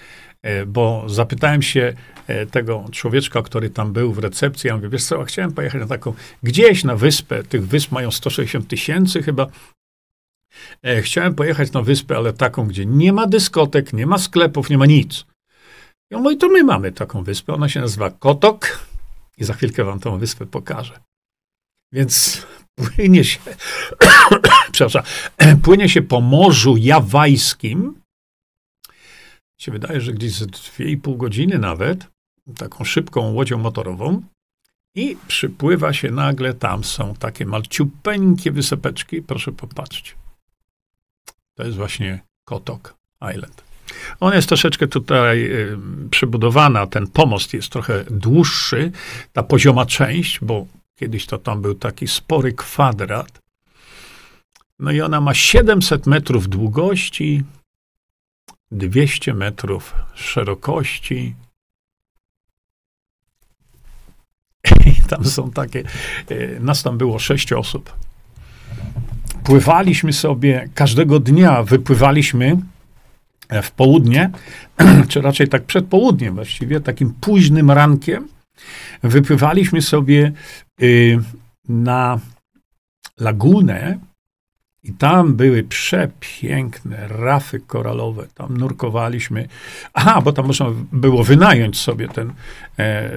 e, 0.42 0.66
bo 0.66 1.04
zapytałem 1.08 1.62
się 1.62 1.94
e, 2.28 2.46
tego 2.46 2.86
człowieczka, 2.92 3.42
który 3.42 3.70
tam 3.70 3.94
był 3.94 4.14
w 4.14 4.20
recepcji, 4.20 4.68
ja 4.68 4.76
mówię, 4.76 4.90
wiesz 4.90 5.04
co, 5.04 5.24
chciałem 5.24 5.52
pojechać 5.52 5.82
na 5.82 5.88
taką, 5.88 6.14
gdzieś 6.44 6.84
na 6.84 6.96
wyspę, 6.96 7.44
tych 7.44 7.68
wysp 7.68 7.92
mają 7.92 8.12
160 8.12 8.68
tysięcy 8.68 9.24
chyba, 9.24 9.48
e, 10.84 11.02
chciałem 11.02 11.36
pojechać 11.36 11.72
na 11.72 11.82
wyspę, 11.82 12.18
ale 12.18 12.34
taką, 12.34 12.68
gdzie 12.68 12.86
nie 12.86 13.14
ma 13.14 13.28
dyskotek, 13.28 13.94
nie 13.94 14.06
ma 14.06 14.18
sklepów, 14.18 14.70
nie 14.70 14.78
ma 14.78 14.86
nic. 14.86 15.26
I 16.12 16.16
on 16.16 16.24
mówi, 16.24 16.38
to 16.38 16.50
my 16.50 16.64
mamy 16.64 16.92
taką 16.92 17.24
wyspę, 17.24 17.54
ona 17.54 17.70
się 17.70 17.82
nazywa 17.82 18.12
Kotok 18.12 18.86
i 19.38 19.44
za 19.44 19.54
chwilkę 19.54 19.84
wam 19.84 20.00
tą 20.00 20.18
wyspę 20.18 20.46
pokażę. 20.46 21.00
Więc 21.92 22.46
płynie 22.76 23.24
się, 23.24 23.40
przepraszam, 24.72 25.04
płynie 25.64 25.90
się 25.90 26.02
po 26.02 26.22
Morzu 26.22 26.78
Jawajskim. 26.78 28.02
Się 29.60 29.72
wydaje, 29.72 30.02
że 30.02 30.14
gdzieś 30.14 30.34
z 30.34 30.44
2,5 30.44 31.18
godziny 31.18 31.60
nawet, 31.60 32.08
taką 32.58 32.84
szybką 32.84 33.34
łodzią 33.34 33.58
motorową. 33.58 34.22
I 34.96 35.18
przypływa 35.28 35.94
się 35.94 36.12
nagle, 36.12 36.54
tam 36.54 36.84
są 36.84 37.16
takie 37.16 37.46
malciupeńkie 37.46 38.52
wysepeczki. 38.52 39.22
Proszę 39.22 39.52
popatrzeć. 39.52 40.16
To 41.56 41.64
jest 41.64 41.78
właśnie 41.78 42.20
Kotok 42.46 42.98
Island. 43.34 43.65
Ona 44.20 44.36
jest 44.36 44.48
troszeczkę 44.48 44.88
tutaj 44.88 45.52
y, 45.52 45.78
przybudowana, 46.12 46.88
ten 46.88 47.08
pomost 47.08 47.54
jest 47.54 47.70
trochę 47.70 48.04
dłuższy, 48.10 48.92
ta 49.34 49.44
pozioma 49.44 49.86
część, 49.86 50.40
bo 50.42 50.66
Kiedyś 50.96 51.26
to 51.26 51.38
tam 51.38 51.62
był 51.62 51.76
taki 51.76 52.08
spory 52.08 52.54
kwadrat. 52.54 53.40
No 54.80 54.92
i 54.92 55.02
ona 55.02 55.22
ma 55.22 55.34
700 55.34 56.08
metrów 56.08 56.50
długości, 56.50 57.44
200 58.72 59.34
metrów 59.34 59.94
szerokości. 60.14 61.36
I 64.86 65.08
tam 65.10 65.26
są 65.26 65.52
takie, 65.52 65.84
e, 66.30 66.60
nas 66.60 66.84
tam 66.84 66.98
było 66.98 67.20
sześć 67.20 67.54
osób. 67.54 67.94
Pływaliśmy 69.44 70.14
sobie, 70.14 70.70
każdego 70.76 71.20
dnia 71.20 71.64
wypływaliśmy 71.64 72.58
w 73.64 73.72
południe, 73.72 74.30
czy 75.10 75.22
raczej 75.22 75.48
tak 75.48 75.64
przed 75.64 75.86
południem 75.86 76.36
właściwie, 76.36 76.80
takim 76.80 77.14
późnym 77.22 77.72
rankiem 77.72 78.28
wypływaliśmy 79.04 79.82
sobie 79.82 80.32
y, 80.82 81.20
na 81.70 82.20
lagunę 83.20 84.00
i 84.84 84.94
tam 84.94 85.36
były 85.36 85.64
przepiękne 85.64 87.08
rafy 87.08 87.60
koralowe. 87.60 88.28
Tam 88.34 88.58
nurkowaliśmy. 88.58 89.48
Aha, 89.94 90.22
bo 90.22 90.34
tam 90.34 90.48
można 90.48 90.66
było 90.92 91.24
wynająć 91.24 91.80
sobie 91.80 92.08
ten 92.08 92.34
e, 92.80 93.10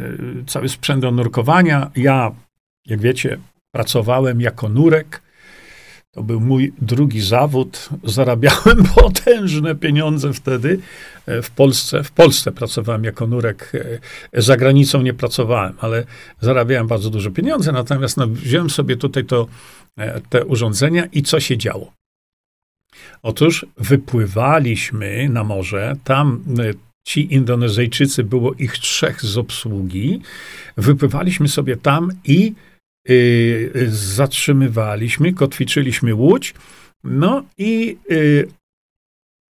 cały 0.47 0.69
sprzęt 0.69 1.03
do 1.03 1.11
nurkowania. 1.11 1.91
Ja, 1.97 2.31
jak 2.87 3.01
wiecie, 3.01 3.39
pracowałem 3.73 4.41
jako 4.41 4.69
nurek 4.69 5.23
to 6.19 6.23
był 6.23 6.41
mój 6.41 6.73
drugi 6.83 7.21
zawód. 7.21 7.89
Zarabiałem 8.05 8.85
potężne 8.95 9.75
pieniądze 9.75 10.33
wtedy 10.33 10.79
e, 11.27 11.43
w 11.43 11.51
Polsce. 11.51 12.05
W 12.05 12.11
Polsce 12.11 12.53
pracowałem 12.53 13.05
jako 13.05 13.27
nurek. 13.27 13.73
E, 14.33 14.43
za 14.43 14.57
granicą 14.57 15.03
nie 15.03 15.15
pracowałem, 15.15 15.75
ale 15.79 16.05
zarabiałem 16.41 16.87
bardzo 16.87 17.11
dużo 17.11 17.31
pieniędzy. 17.31 17.73
Natomiast 17.73 18.17
no, 18.17 18.27
wziąłem 18.27 18.71
sobie 18.71 18.97
tutaj 18.97 19.25
to, 19.25 19.47
e, 19.99 20.21
te 20.21 20.45
urządzenia 20.45 21.07
i 21.13 21.23
co 21.23 21.41
się 21.41 21.59
działo? 21.59 21.93
Otóż 23.23 23.67
wypływaliśmy 23.77 25.29
na 25.29 25.45
morze. 25.45 25.97
Tam 26.05 26.45
ci 27.07 27.35
Indonezyjczycy, 27.35 28.25
było 28.25 28.55
ich 28.55 28.79
trzech 28.79 29.23
z 29.23 29.39
obsługi. 29.39 30.21
Wypływaliśmy 30.77 31.49
sobie 31.49 31.77
tam 31.77 32.11
i 32.25 32.55
zatrzymywaliśmy, 33.89 35.33
kotwiczyliśmy 35.33 36.15
łódź, 36.15 36.55
no 37.05 37.45
i 37.59 37.99
y, 38.11 38.49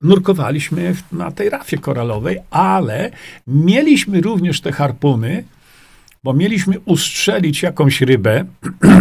nurkowaliśmy 0.02 0.94
na 1.12 1.30
tej 1.30 1.50
rafie 1.50 1.78
koralowej, 1.78 2.38
ale 2.50 3.10
mieliśmy 3.46 4.20
również 4.20 4.60
te 4.60 4.72
harpuny, 4.72 5.44
bo 6.24 6.32
mieliśmy 6.32 6.80
ustrzelić 6.80 7.62
jakąś 7.62 8.00
rybę, 8.00 8.44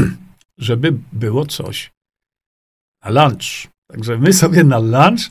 żeby 0.58 0.94
było 1.14 1.46
coś 1.46 1.92
na 3.04 3.10
lunch. 3.10 3.68
Także 3.92 4.18
my 4.18 4.34
sobie 4.34 4.64
na 4.64 4.80
lunch 4.80 5.22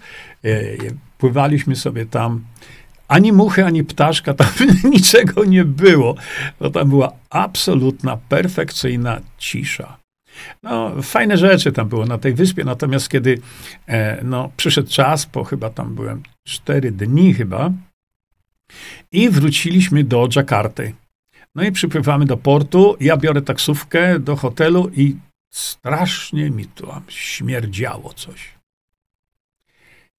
y, 0.44 0.96
pływaliśmy 1.18 1.76
sobie 1.76 2.06
tam 2.06 2.44
ani 3.08 3.32
muchy, 3.32 3.64
ani 3.64 3.84
ptaszka, 3.84 4.34
tam 4.34 4.48
niczego 4.92 5.44
nie 5.44 5.64
było, 5.64 6.14
bo 6.60 6.70
tam 6.70 6.88
była 6.88 7.12
absolutna, 7.30 8.16
perfekcyjna 8.28 9.20
cisza. 9.38 9.96
No, 10.62 11.02
fajne 11.02 11.36
rzeczy 11.36 11.72
tam 11.72 11.88
było 11.88 12.06
na 12.06 12.18
tej 12.18 12.34
wyspie, 12.34 12.64
natomiast 12.64 13.08
kiedy 13.08 13.40
e, 13.86 14.24
no, 14.24 14.50
przyszedł 14.56 14.90
czas, 14.90 15.26
po 15.26 15.44
chyba 15.44 15.70
tam 15.70 15.94
byłem 15.94 16.22
cztery 16.44 16.92
dni 16.92 17.34
chyba, 17.34 17.70
i 19.12 19.30
wróciliśmy 19.30 20.04
do 20.04 20.28
Dżakarty. 20.28 20.94
No 21.54 21.62
i 21.62 21.72
przypływamy 21.72 22.24
do 22.24 22.36
portu, 22.36 22.96
ja 23.00 23.16
biorę 23.16 23.42
taksówkę 23.42 24.20
do 24.20 24.36
hotelu 24.36 24.90
i 24.96 25.16
strasznie 25.50 26.50
mi 26.50 26.66
tam 26.66 27.02
śmierdziało 27.08 28.12
coś. 28.12 28.55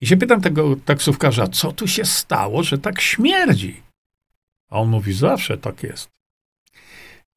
I 0.02 0.08
się 0.08 0.18
pytam 0.18 0.42
tego 0.42 0.76
taksówkarza, 0.86 1.48
co 1.48 1.72
tu 1.72 1.88
się 1.88 2.06
stało, 2.06 2.64
że 2.64 2.78
tak 2.78 3.02
śmierdzi? 3.02 3.82
A 4.70 4.80
on 4.80 4.90
mówi, 4.90 5.14
zawsze 5.14 5.58
tak 5.58 5.84
jest. 5.84 6.10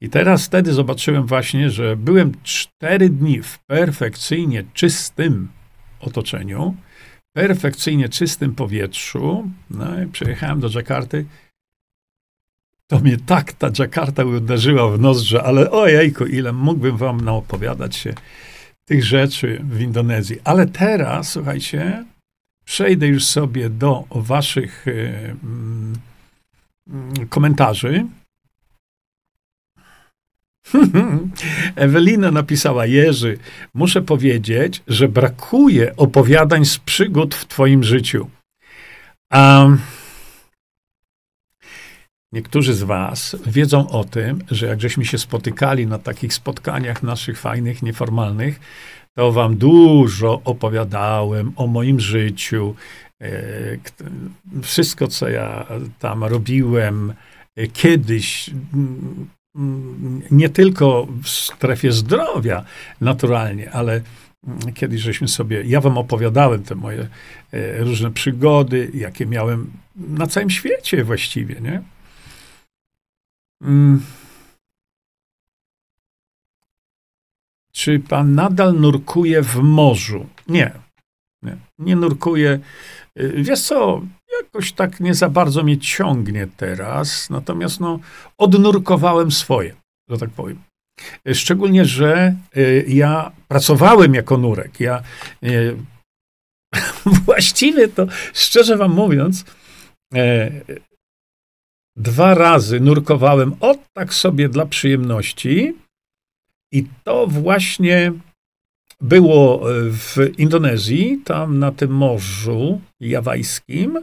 I 0.01 0.09
teraz 0.09 0.45
wtedy 0.45 0.73
zobaczyłem 0.73 1.25
właśnie, 1.25 1.69
że 1.69 1.95
byłem 1.95 2.31
cztery 2.43 3.09
dni 3.09 3.41
w 3.41 3.59
perfekcyjnie 3.59 4.63
czystym 4.73 5.47
otoczeniu, 5.99 6.75
perfekcyjnie 7.33 8.09
czystym 8.09 8.55
powietrzu. 8.55 9.51
No 9.69 10.03
i 10.03 10.07
przyjechałem 10.07 10.59
do 10.59 10.69
Dżakarty. 10.69 11.25
To 12.87 12.99
mnie 12.99 13.17
tak 13.17 13.53
ta 13.53 13.71
Dżakarta 13.71 14.25
uderzyła 14.25 14.91
w 14.91 14.99
nozdrze, 14.99 15.43
ale 15.43 15.71
ojejku, 15.71 16.25
ile 16.25 16.53
mógłbym 16.53 16.97
wam 16.97 17.21
naopowiadać 17.21 17.95
się 17.95 18.13
tych 18.85 19.03
rzeczy 19.03 19.61
w 19.63 19.81
Indonezji. 19.81 20.39
Ale 20.43 20.67
teraz, 20.67 21.29
słuchajcie, 21.29 22.05
przejdę 22.71 23.07
już 23.07 23.25
sobie 23.25 23.69
do 23.69 24.03
Waszych 24.11 24.87
e, 24.87 24.91
mm, 25.43 25.93
komentarzy. 27.29 28.05
Ewelina 31.75 32.31
napisała: 32.31 32.85
Jerzy, 32.85 33.37
muszę 33.73 34.01
powiedzieć, 34.01 34.83
że 34.87 35.07
brakuje 35.07 35.95
opowiadań 35.95 36.65
z 36.65 36.77
przygód 36.77 37.35
w 37.35 37.45
Twoim 37.45 37.83
życiu. 37.83 38.29
A 39.31 39.67
niektórzy 42.31 42.73
z 42.73 42.83
Was 42.83 43.35
wiedzą 43.45 43.89
o 43.89 44.03
tym, 44.03 44.43
że 44.51 44.67
jak 44.67 44.81
żeśmy 44.81 45.05
się 45.05 45.17
spotykali 45.17 45.87
na 45.87 45.99
takich 45.99 46.33
spotkaniach 46.33 47.03
naszych 47.03 47.39
fajnych, 47.39 47.83
nieformalnych, 47.83 48.59
to 49.15 49.31
wam 49.31 49.57
dużo 49.57 50.41
opowiadałem 50.45 51.53
o 51.55 51.67
moim 51.67 51.99
życiu, 51.99 52.75
e, 53.21 53.31
wszystko, 54.61 55.07
co 55.07 55.29
ja 55.29 55.65
tam 55.99 56.23
robiłem 56.23 57.13
e, 57.55 57.67
kiedyś, 57.67 58.49
nie 60.31 60.49
tylko 60.49 61.07
w 61.23 61.29
strefie 61.29 61.91
zdrowia 61.91 62.65
naturalnie, 63.01 63.71
ale 63.71 64.01
kiedyś 64.73 65.01
żeśmy 65.01 65.27
sobie, 65.27 65.63
ja 65.63 65.81
wam 65.81 65.97
opowiadałem 65.97 66.63
te 66.63 66.75
moje 66.75 67.07
e, 67.51 67.83
różne 67.83 68.11
przygody, 68.11 68.91
jakie 68.93 69.25
miałem 69.25 69.71
na 69.95 70.27
całym 70.27 70.49
świecie 70.49 71.03
właściwie, 71.03 71.61
nie? 71.61 71.81
Mm. 73.61 74.01
Czy 77.71 77.99
pan 77.99 78.35
nadal 78.35 78.73
nurkuje 78.73 79.41
w 79.41 79.55
morzu? 79.55 80.27
Nie. 80.47 80.71
Nie, 81.43 81.57
nie 81.79 81.95
nurkuję. 81.95 82.59
Y, 83.19 83.33
wiesz 83.43 83.61
co, 83.61 84.01
jakoś 84.41 84.71
tak 84.71 84.99
nie 84.99 85.13
za 85.13 85.29
bardzo 85.29 85.63
mnie 85.63 85.77
ciągnie 85.77 86.47
teraz, 86.57 87.29
natomiast 87.29 87.79
no, 87.79 87.99
odnurkowałem 88.37 89.31
swoje, 89.31 89.75
że 90.09 90.17
tak 90.17 90.29
powiem. 90.29 90.61
Y, 91.27 91.35
szczególnie, 91.35 91.85
że 91.85 92.35
y, 92.57 92.85
ja 92.87 93.31
pracowałem 93.47 94.13
jako 94.13 94.37
nurek. 94.37 94.79
Ja 94.79 95.03
właściwie 97.25 97.87
to, 97.87 98.07
szczerze 98.33 98.77
wam 98.77 98.91
mówiąc, 98.91 99.45
dwa 101.95 102.33
razy 102.33 102.79
nurkowałem 102.79 103.55
od 103.59 103.79
tak 103.93 104.13
sobie 104.13 104.49
dla 104.49 104.65
przyjemności, 104.65 105.73
i 106.71 106.85
to 107.03 107.27
właśnie 107.27 108.13
było 109.01 109.61
w 109.91 110.17
Indonezji, 110.37 111.21
tam 111.25 111.59
na 111.59 111.71
tym 111.71 111.91
morzu 111.91 112.81
jawajskim. 112.99 113.99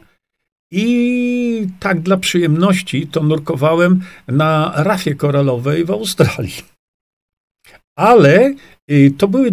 I 0.73 1.67
tak 1.81 2.01
dla 2.01 2.17
przyjemności 2.17 3.07
to 3.07 3.23
nurkowałem 3.23 4.01
na 4.29 4.73
rafie 4.77 5.15
koralowej 5.15 5.85
w 5.85 5.91
Australii. 5.91 6.63
Ale 7.97 8.55
y, 8.91 9.11
to 9.19 9.29
były 9.29 9.53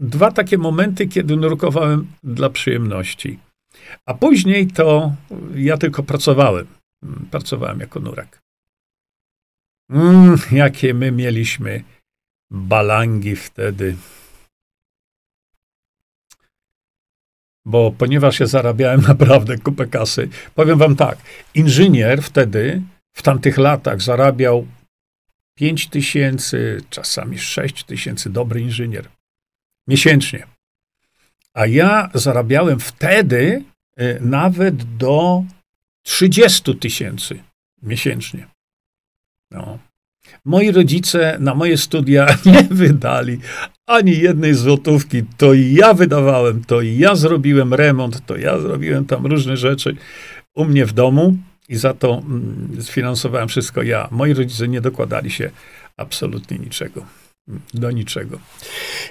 dwa 0.00 0.30
takie 0.30 0.58
momenty, 0.58 1.08
kiedy 1.08 1.36
nurkowałem 1.36 2.06
dla 2.22 2.50
przyjemności. 2.50 3.38
A 4.06 4.14
później 4.14 4.66
to 4.66 5.12
ja 5.54 5.76
tylko 5.76 6.02
pracowałem. 6.02 6.66
Pracowałem 7.30 7.80
jako 7.80 8.00
nurek. 8.00 8.41
Mm, 9.92 10.36
jakie 10.52 10.94
my 10.94 11.12
mieliśmy 11.12 11.84
balangi 12.50 13.36
wtedy. 13.36 13.96
Bo 17.64 17.92
ponieważ 17.98 18.40
ja 18.40 18.46
zarabiałem 18.46 19.00
naprawdę 19.12 19.58
kupę 19.58 19.86
kasy, 19.86 20.28
powiem 20.54 20.78
wam 20.78 20.96
tak, 20.96 21.18
inżynier 21.54 22.22
wtedy, 22.22 22.82
w 23.12 23.22
tamtych 23.22 23.58
latach 23.58 24.02
zarabiał 24.02 24.66
5 25.54 25.88
tysięcy, 25.88 26.84
czasami 26.90 27.38
6 27.38 27.84
tysięcy, 27.84 28.30
dobry 28.30 28.60
inżynier, 28.60 29.08
miesięcznie. 29.88 30.46
A 31.54 31.66
ja 31.66 32.10
zarabiałem 32.14 32.80
wtedy 32.80 33.64
y, 34.00 34.18
nawet 34.20 34.96
do 34.96 35.44
30 36.02 36.76
tysięcy 36.76 37.42
miesięcznie. 37.82 38.51
No. 39.52 39.78
Moi 40.44 40.72
rodzice 40.72 41.36
na 41.40 41.54
moje 41.54 41.78
studia 41.78 42.26
nie 42.46 42.62
wydali 42.70 43.38
ani 43.86 44.18
jednej 44.18 44.54
złotówki. 44.54 45.22
To 45.36 45.54
ja 45.54 45.94
wydawałem, 45.94 46.64
to 46.64 46.82
ja 46.82 47.14
zrobiłem 47.14 47.74
remont, 47.74 48.26
to 48.26 48.36
ja 48.36 48.58
zrobiłem 48.58 49.04
tam 49.04 49.26
różne 49.26 49.56
rzeczy 49.56 49.96
u 50.54 50.64
mnie 50.64 50.86
w 50.86 50.92
domu 50.92 51.36
i 51.68 51.76
za 51.76 51.94
to 51.94 52.22
mm, 52.24 52.68
sfinansowałem 52.80 53.48
wszystko 53.48 53.82
ja. 53.82 54.08
Moi 54.10 54.34
rodzice 54.34 54.68
nie 54.68 54.80
dokładali 54.80 55.30
się 55.30 55.50
absolutnie 55.96 56.58
niczego. 56.58 57.04
Do 57.74 57.90
niczego. 57.90 58.38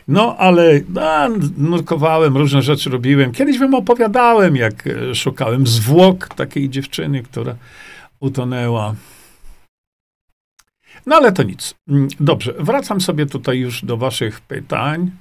No, 0.07 0.37
ale 0.37 0.81
no, 0.89 1.29
nurkowałem, 1.57 2.37
różne 2.37 2.61
rzeczy 2.61 2.89
robiłem. 2.89 3.31
Kiedyś 3.31 3.59
wam 3.59 3.73
opowiadałem, 3.73 4.55
jak 4.55 4.87
e, 4.87 5.15
szukałem 5.15 5.67
zwłok 5.67 6.27
takiej 6.27 6.69
dziewczyny, 6.69 7.23
która 7.23 7.55
utonęła. 8.19 8.95
No 11.05 11.15
ale 11.15 11.31
to 11.31 11.43
nic. 11.43 11.75
Mm, 11.87 12.07
dobrze, 12.19 12.53
wracam 12.59 13.01
sobie 13.01 13.25
tutaj 13.25 13.59
już 13.59 13.85
do 13.85 13.97
Waszych 13.97 14.41
pytań. 14.41 15.11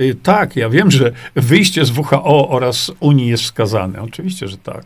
Y, 0.00 0.14
tak, 0.22 0.56
ja 0.56 0.68
wiem, 0.68 0.90
że 0.90 1.12
wyjście 1.34 1.84
z 1.84 1.98
WHO 1.98 2.48
oraz 2.48 2.92
Unii 3.00 3.28
jest 3.28 3.42
wskazane. 3.42 4.02
Oczywiście, 4.02 4.48
że 4.48 4.58
tak. 4.58 4.84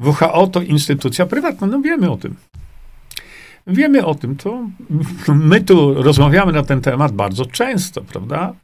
WHO 0.00 0.46
to 0.46 0.62
instytucja 0.62 1.26
prywatna, 1.26 1.66
no 1.66 1.80
wiemy 1.80 2.10
o 2.10 2.16
tym. 2.16 2.36
Wiemy 3.66 4.06
o 4.06 4.14
tym, 4.14 4.36
to 4.36 4.68
my 5.28 5.60
tu 5.60 6.02
rozmawiamy 6.02 6.52
na 6.52 6.62
ten 6.62 6.80
temat 6.80 7.12
bardzo 7.12 7.46
często, 7.46 8.02
prawda? 8.02 8.54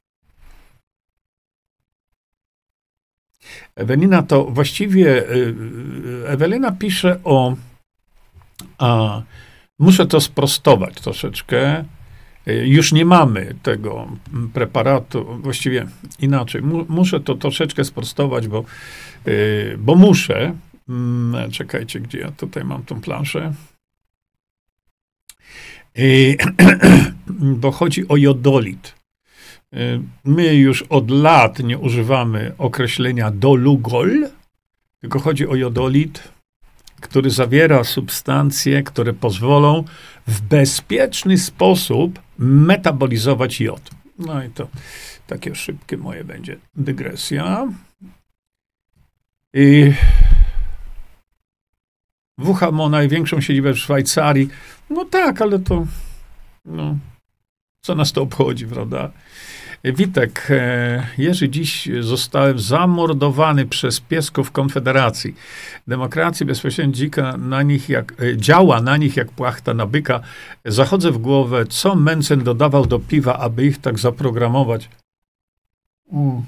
Ewelina 3.76 4.22
to 4.22 4.44
właściwie, 4.44 5.30
y, 5.30 5.54
y, 6.24 6.28
Ewelina 6.28 6.72
pisze 6.72 7.20
o, 7.24 7.56
a, 8.78 9.22
muszę 9.78 10.06
to 10.06 10.20
sprostować 10.20 11.00
troszeczkę, 11.00 11.84
y, 12.48 12.52
już 12.66 12.92
nie 12.92 13.04
mamy 13.04 13.54
tego 13.62 14.08
preparatu, 14.52 15.38
właściwie 15.42 15.86
inaczej, 16.18 16.62
muszę 16.88 17.20
to 17.20 17.34
troszeczkę 17.34 17.84
sprostować, 17.84 18.48
bo, 18.48 18.64
bo 19.78 19.94
muszę, 19.94 20.54
mm, 20.88 21.50
czekajcie, 21.50 22.00
gdzie 22.00 22.18
ja 22.18 22.30
tutaj 22.30 22.64
mam 22.64 22.82
tą 22.82 23.00
planszę, 23.00 23.54
bo 27.62 27.70
chodzi 27.70 28.08
o 28.08 28.16
jodolit. 28.16 29.03
Y, 29.74 30.00
my 30.24 30.54
już 30.54 30.82
od 30.82 31.10
lat 31.10 31.58
nie 31.58 31.78
używamy 31.78 32.52
określenia 32.58 33.30
dolugol, 33.30 34.28
tylko 35.00 35.20
chodzi 35.20 35.48
o 35.48 35.54
jodolit, 35.54 36.28
który 37.00 37.30
zawiera 37.30 37.84
substancje, 37.84 38.82
które 38.82 39.12
pozwolą 39.12 39.84
w 40.26 40.40
bezpieczny 40.40 41.38
sposób 41.38 42.20
metabolizować 42.38 43.60
jod. 43.60 43.90
No 44.18 44.44
i 44.44 44.50
to 44.50 44.68
takie 45.26 45.54
szybkie 45.54 45.96
moje 45.96 46.24
będzie 46.24 46.56
dygresja. 46.74 47.68
I 49.54 49.92
WHO 52.38 52.72
ma 52.72 52.88
największą 52.88 53.40
siedzibę 53.40 53.72
w 53.74 53.78
Szwajcarii. 53.78 54.48
No 54.90 55.04
tak, 55.04 55.42
ale 55.42 55.58
to 55.58 55.86
no, 56.64 56.98
co 57.80 57.94
nas 57.94 58.12
to 58.12 58.22
obchodzi, 58.22 58.66
prawda? 58.66 59.10
Witek, 59.92 60.46
e, 60.50 61.06
Jerzy, 61.18 61.48
dziś 61.48 61.88
zostałem 62.00 62.58
zamordowany 62.58 63.66
przez 63.66 64.00
piesków 64.00 64.50
Konfederacji. 64.50 65.34
Demokracji 65.88 66.46
bezpośrednio 66.46 66.94
dzika 66.94 67.36
na 67.36 67.62
nich 67.62 67.88
jak, 67.88 68.22
e, 68.22 68.36
działa 68.36 68.80
na 68.80 68.96
nich 68.96 69.16
jak 69.16 69.30
płachta 69.30 69.74
na 69.74 69.86
byka. 69.86 70.20
Zachodzę 70.64 71.10
w 71.10 71.18
głowę, 71.18 71.66
co 71.66 71.94
Mencen 71.94 72.44
dodawał 72.44 72.86
do 72.86 72.98
piwa, 72.98 73.38
aby 73.38 73.64
ich 73.66 73.80
tak 73.80 73.98
zaprogramować. 73.98 74.88
Mm. 76.12 76.42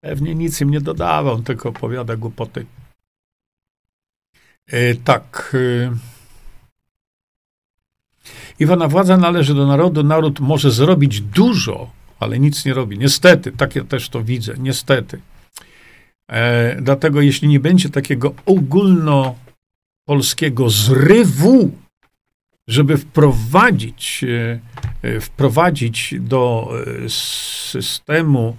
Pewnie 0.00 0.34
nic 0.34 0.60
im 0.60 0.70
nie 0.70 0.80
dodawał, 0.80 1.42
tylko 1.42 1.68
opowiada 1.68 2.16
głupoty. 2.16 2.66
E, 4.66 4.94
tak. 4.94 5.52
E, 5.54 5.96
Iwana 8.58 8.88
władza 8.88 9.16
należy 9.16 9.54
do 9.54 9.66
narodu. 9.66 10.02
Naród 10.02 10.40
może 10.40 10.70
zrobić 10.70 11.20
dużo, 11.20 11.90
ale 12.20 12.38
nic 12.38 12.64
nie 12.64 12.74
robi. 12.74 12.98
Niestety, 12.98 13.52
tak 13.52 13.76
ja 13.76 13.84
też 13.84 14.08
to 14.08 14.24
widzę, 14.24 14.54
niestety. 14.58 15.20
E, 16.30 16.76
dlatego 16.82 17.20
jeśli 17.20 17.48
nie 17.48 17.60
będzie 17.60 17.88
takiego 17.88 18.34
ogólnopolskiego 18.46 20.70
zrywu, 20.70 21.70
żeby 22.68 22.96
wprowadzić, 22.96 24.24
e, 24.24 24.60
e 25.02 25.20
wprowadzić 25.20 26.14
do 26.20 26.72
e, 27.04 27.08
systemu 27.08 28.56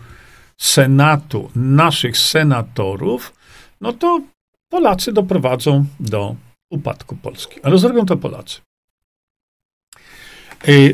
Senatu 0.57 1.51
naszych 1.55 2.17
senatorów, 2.17 3.33
no 3.81 3.93
to 3.93 4.21
Polacy 4.69 5.13
doprowadzą 5.13 5.85
do 5.99 6.35
upadku 6.69 7.15
Polski. 7.15 7.59
Ale 7.63 7.77
zrobią 7.77 8.05
to 8.05 8.17
Polacy. 8.17 8.61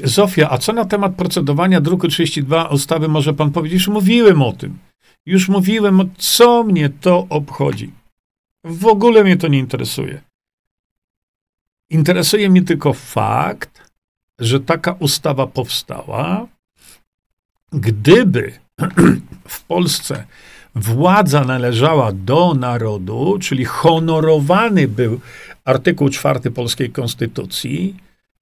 Zofia, 0.04 0.50
a 0.50 0.58
co 0.58 0.74
na 0.74 0.86
temat 0.86 1.16
procedowania 1.16 1.82
druku 1.82 2.08
32 2.08 2.68
ustawy 2.68 3.08
może 3.08 3.34
pan 3.34 3.52
powiedzieć? 3.52 3.74
Już 3.74 3.88
mówiłem 3.88 4.42
o 4.42 4.54
tym. 4.54 4.78
Już 5.26 5.50
mówiłem, 5.50 6.10
co 6.18 6.64
mnie 6.64 6.90
to 6.90 7.28
obchodzi. 7.30 7.92
W 8.64 8.86
ogóle 8.86 9.24
mnie 9.24 9.38
to 9.38 9.48
nie 9.48 9.60
interesuje. 9.60 10.22
Interesuje 11.90 12.50
mnie 12.50 12.62
tylko 12.62 12.94
fakt, 12.94 13.92
że 14.40 14.60
taka 14.60 14.96
ustawa 15.00 15.48
powstała. 15.48 16.48
Gdyby 17.74 18.54
w 19.48 19.64
Polsce 19.64 20.26
władza 20.76 21.44
należała 21.44 22.12
do 22.12 22.54
narodu, 22.54 23.38
czyli 23.42 23.66
honorowany 23.66 24.88
był 24.88 25.20
artykuł 25.66 26.10
4 26.10 26.52
polskiej 26.52 26.92
konstytucji, 26.92 27.96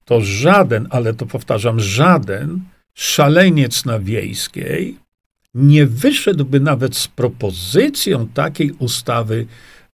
to 0.04 0.20
żaden, 0.20 0.86
ale 0.90 1.14
to 1.14 1.26
powtarzam, 1.26 1.80
żaden 1.80 2.60
szaleniec 2.94 3.84
na 3.84 3.98
wiejskiej 3.98 4.96
nie 5.54 5.86
wyszedłby 5.86 6.60
nawet 6.60 6.96
z 6.96 7.08
propozycją 7.08 8.28
takiej 8.28 8.72
ustawy, 8.72 9.46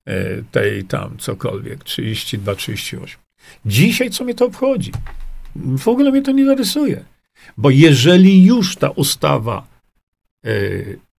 e, 0.05 0.43
tej 0.43 0.85
tam 0.85 1.19
cokolwiek, 1.19 1.85
32, 1.85 2.55
38. 2.55 3.21
Dzisiaj 3.67 4.11
co 4.11 4.25
mnie 4.25 4.35
to 4.35 4.47
obchodzi? 4.47 4.93
W 5.57 5.89
ogóle 5.89 6.11
mnie 6.11 6.23
to 6.23 6.33
nie 6.33 6.47
zarysuje. 6.47 7.05
Bo 7.57 7.71
jeżeli 7.71 8.45
już 8.45 8.77
ta 8.77 8.91
ustawa 8.91 9.67
e, 10.45 10.51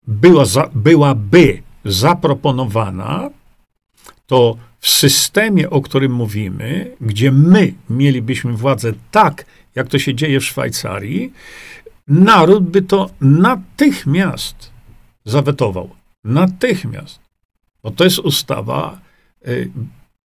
była, 0.08 0.44
byłaby 0.74 1.62
zaproponowana, 1.86 3.30
to 4.28 4.58
w 4.80 4.90
systemie, 4.90 5.70
o 5.70 5.82
którym 5.82 6.12
mówimy, 6.12 6.96
gdzie 7.02 7.32
my 7.32 7.74
mielibyśmy 7.90 8.54
władzę 8.54 8.94
tak, 9.12 9.46
jak 9.76 9.88
to 9.88 10.00
się 10.00 10.16
dzieje 10.16 10.40
w 10.40 10.46
Szwajcarii, 10.46 11.34
naród 12.08 12.64
by 12.64 12.82
to 12.82 13.10
natychmiast 13.22 14.72
zawetował. 15.26 15.90
Natychmiast. 16.24 17.20
Bo 17.84 17.92
to 17.92 18.04
jest 18.04 18.20
ustawa 18.20 19.02
y, 19.48 19.72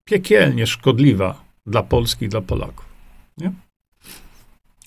piekielnie 0.06 0.68
szkodliwa 0.68 1.44
dla 1.66 1.84
Polski 1.84 2.26
i 2.26 2.30
dla 2.30 2.42
Polaków. 2.42 2.86
Nie? 3.38 3.52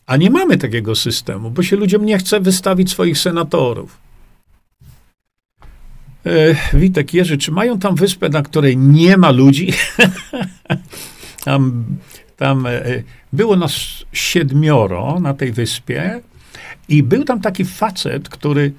A 0.06 0.16
nie 0.16 0.30
mamy 0.30 0.58
takiego 0.58 0.94
systemu, 0.94 1.50
bo 1.50 1.62
się 1.62 1.76
ludziom 1.76 2.06
nie 2.06 2.18
chce 2.18 2.40
wystawić 2.40 2.90
swoich 2.90 3.18
senatorów. 3.18 3.98
E, 6.26 6.54
Witek 6.78 7.14
Jerzy, 7.14 7.38
czy 7.38 7.52
mają 7.52 7.78
tam 7.78 7.94
wyspę, 7.94 8.28
na 8.28 8.42
której 8.42 8.76
nie 8.76 9.16
ma 9.16 9.30
ludzi? 9.30 9.72
tam 11.44 11.84
tam 12.36 12.66
e, 12.66 12.82
było 13.32 13.56
nas 13.56 14.04
siedmioro 14.12 15.20
na 15.20 15.34
tej 15.34 15.52
wyspie 15.52 16.20
i 16.88 17.02
był 17.02 17.24
tam 17.24 17.40
taki 17.40 17.64
facet, 17.64 18.28
który 18.28 18.72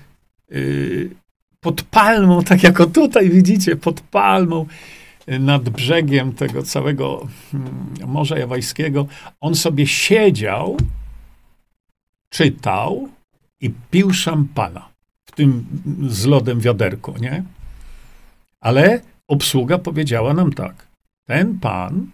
pod 1.61 1.81
palmą, 1.81 2.43
tak 2.49 2.63
jak 2.63 2.79
o 2.79 2.85
tutaj 2.85 3.29
widzicie, 3.29 3.75
pod 3.75 4.01
palmą 4.01 4.65
nad 5.39 5.69
brzegiem 5.69 6.33
tego 6.33 6.63
całego 6.63 7.27
mm, 7.53 8.11
Morza 8.11 8.37
Jawajskiego, 8.37 9.07
on 9.39 9.55
sobie 9.55 9.87
siedział, 9.87 10.77
czytał 12.29 13.09
i 13.61 13.69
pił 13.91 14.13
szampana 14.13 14.96
tym 15.37 15.65
z 16.07 16.25
lodem 16.25 16.59
wiaderku, 16.59 17.13
nie? 17.19 17.43
Ale 18.59 19.01
obsługa 19.27 19.77
powiedziała 19.77 20.33
nam 20.33 20.53
tak. 20.53 20.87
Ten 21.25 21.59
pan 21.59 22.11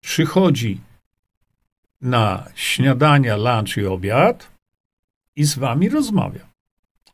przychodzi 0.00 0.80
na 2.00 2.44
śniadania, 2.54 3.36
lunch 3.36 3.76
i 3.76 3.86
obiad 3.86 4.48
i 5.36 5.44
z 5.44 5.58
wami 5.58 5.88
rozmawia. 5.88 6.46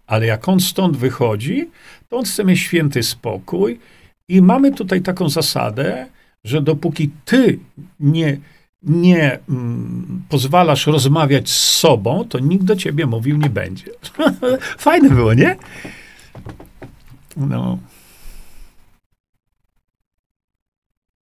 Ale 0.06 0.26
jak 0.26 0.48
on 0.48 0.60
stąd 0.60 0.96
wychodzi, 0.96 1.70
to 2.08 2.16
on 2.16 2.24
chce 2.24 2.44
mieć 2.44 2.60
święty 2.60 3.02
spokój 3.02 3.80
i 4.28 4.42
mamy 4.42 4.72
tutaj 4.72 5.02
taką 5.02 5.28
zasadę, 5.28 6.06
że 6.44 6.62
dopóki 6.62 7.10
ty 7.24 7.58
nie, 8.00 8.38
nie 8.86 9.38
mm, 9.48 10.22
pozwalasz 10.28 10.86
rozmawiać 10.86 11.50
z 11.50 11.74
sobą, 11.74 12.24
to 12.28 12.38
nikt 12.38 12.64
do 12.64 12.76
ciebie 12.76 13.06
mówił 13.06 13.36
nie 13.36 13.50
będzie. 13.50 13.84
Fajne 14.78 15.10
było, 15.10 15.34
nie? 15.34 15.56
No. 17.36 17.78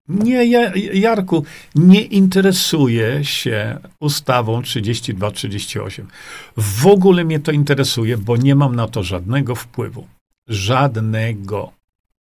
Nie, 0.07 0.45
Jarku, 0.93 1.45
nie 1.75 2.01
interesuje 2.01 3.25
się 3.25 3.77
ustawą 3.99 4.61
3238. 4.61 6.07
W 6.57 6.87
ogóle 6.87 7.23
mnie 7.23 7.39
to 7.39 7.51
interesuje, 7.51 8.17
bo 8.17 8.37
nie 8.37 8.55
mam 8.55 8.75
na 8.75 8.87
to 8.87 9.03
żadnego 9.03 9.55
wpływu. 9.55 10.07
Żadnego. 10.47 11.71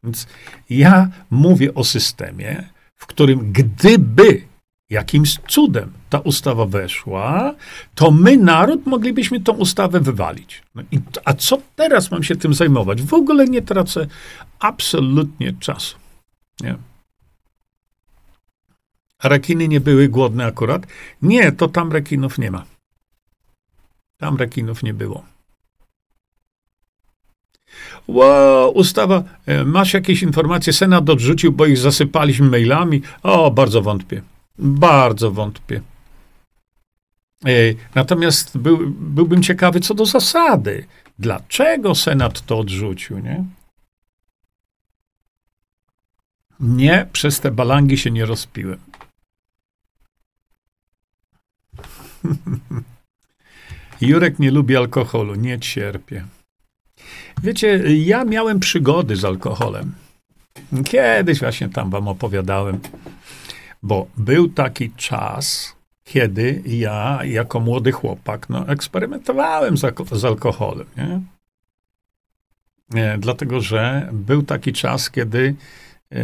Więc 0.04 0.26
ja 0.70 1.08
mówię 1.30 1.74
o 1.74 1.84
systemie, 1.84 2.68
w 2.96 3.06
którym 3.06 3.52
gdyby 3.52 4.42
jakimś 4.90 5.38
cudem 5.48 5.92
ta 6.10 6.18
ustawa 6.18 6.66
weszła, 6.66 7.54
to 7.94 8.10
my, 8.10 8.36
naród, 8.36 8.86
moglibyśmy 8.86 9.40
tą 9.40 9.52
ustawę 9.52 10.00
wywalić. 10.00 10.62
No 10.74 10.82
i, 10.92 11.00
a 11.24 11.34
co 11.34 11.58
teraz 11.76 12.10
mam 12.10 12.22
się 12.22 12.36
tym 12.36 12.54
zajmować? 12.54 13.02
W 13.02 13.14
ogóle 13.14 13.46
nie 13.46 13.62
tracę 13.62 14.06
absolutnie 14.58 15.52
czasu. 15.52 15.96
Nie. 16.60 16.76
A 19.18 19.28
rekiny 19.28 19.68
nie 19.68 19.80
były 19.80 20.08
głodne 20.08 20.46
akurat? 20.46 20.86
Nie, 21.22 21.52
to 21.52 21.68
tam 21.68 21.92
rekinów 21.92 22.38
nie 22.38 22.50
ma. 22.50 22.64
Tam 24.18 24.36
rekinów 24.36 24.82
nie 24.82 24.94
było. 24.94 25.24
Wow, 28.08 28.70
ustawa, 28.70 29.24
e, 29.46 29.64
masz 29.64 29.94
jakieś 29.94 30.22
informacje? 30.22 30.72
Senat 30.72 31.10
odrzucił, 31.10 31.52
bo 31.52 31.66
ich 31.66 31.78
zasypaliśmy 31.78 32.50
mailami. 32.50 33.02
O, 33.22 33.50
bardzo 33.50 33.82
wątpię. 33.82 34.22
Bardzo 34.58 35.30
wątpię. 35.30 35.80
Natomiast 37.94 38.58
był, 38.58 38.90
byłbym 38.90 39.42
ciekawy 39.42 39.80
co 39.80 39.94
do 39.94 40.06
zasady. 40.06 40.86
Dlaczego 41.18 41.94
Senat 41.94 42.46
to 42.46 42.58
odrzucił, 42.58 43.18
nie? 43.18 43.44
Nie, 46.60 47.06
przez 47.12 47.40
te 47.40 47.50
balangi 47.50 47.98
się 47.98 48.10
nie 48.10 48.26
rozpiłem. 48.26 48.78
Jurek 54.00 54.38
nie 54.38 54.50
lubi 54.50 54.76
alkoholu, 54.76 55.34
nie 55.34 55.60
cierpię. 55.60 56.24
Wiecie, 57.42 57.96
ja 57.96 58.24
miałem 58.24 58.60
przygody 58.60 59.16
z 59.16 59.24
alkoholem. 59.24 59.94
Kiedyś 60.84 61.40
właśnie 61.40 61.68
tam 61.68 61.90
wam 61.90 62.08
opowiadałem, 62.08 62.80
bo 63.84 64.06
był 64.16 64.48
taki 64.48 64.90
czas, 64.90 65.76
kiedy 66.04 66.62
ja 66.66 67.20
jako 67.24 67.60
młody 67.60 67.92
chłopak 67.92 68.48
no, 68.48 68.68
eksperymentowałem 68.68 69.76
z, 69.76 69.80
z 70.12 70.24
alkoholem. 70.24 70.86
Nie? 70.96 71.20
nie? 72.90 73.16
Dlatego, 73.18 73.60
że 73.60 74.08
był 74.12 74.42
taki 74.42 74.72
czas, 74.72 75.10
kiedy 75.10 75.54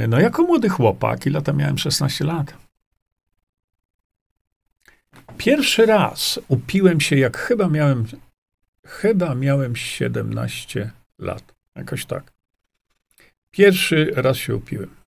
no, 0.08 0.20
jako 0.20 0.42
młody 0.42 0.68
chłopak, 0.68 1.26
ile 1.26 1.42
tam 1.42 1.56
miałem 1.56 1.78
16 1.78 2.24
lat, 2.24 2.54
Pierwszy 5.38 5.86
raz 5.86 6.40
upiłem 6.48 7.00
się, 7.00 7.16
jak 7.16 7.38
chyba 7.38 7.68
miałem, 7.68 8.06
chyba 8.86 9.34
miałem 9.34 9.76
17 9.76 10.90
lat. 11.18 11.54
Jakoś 11.76 12.04
tak. 12.04 12.32
Pierwszy 13.50 14.12
raz 14.16 14.36
się 14.36 14.56
upiłem. 14.56 14.99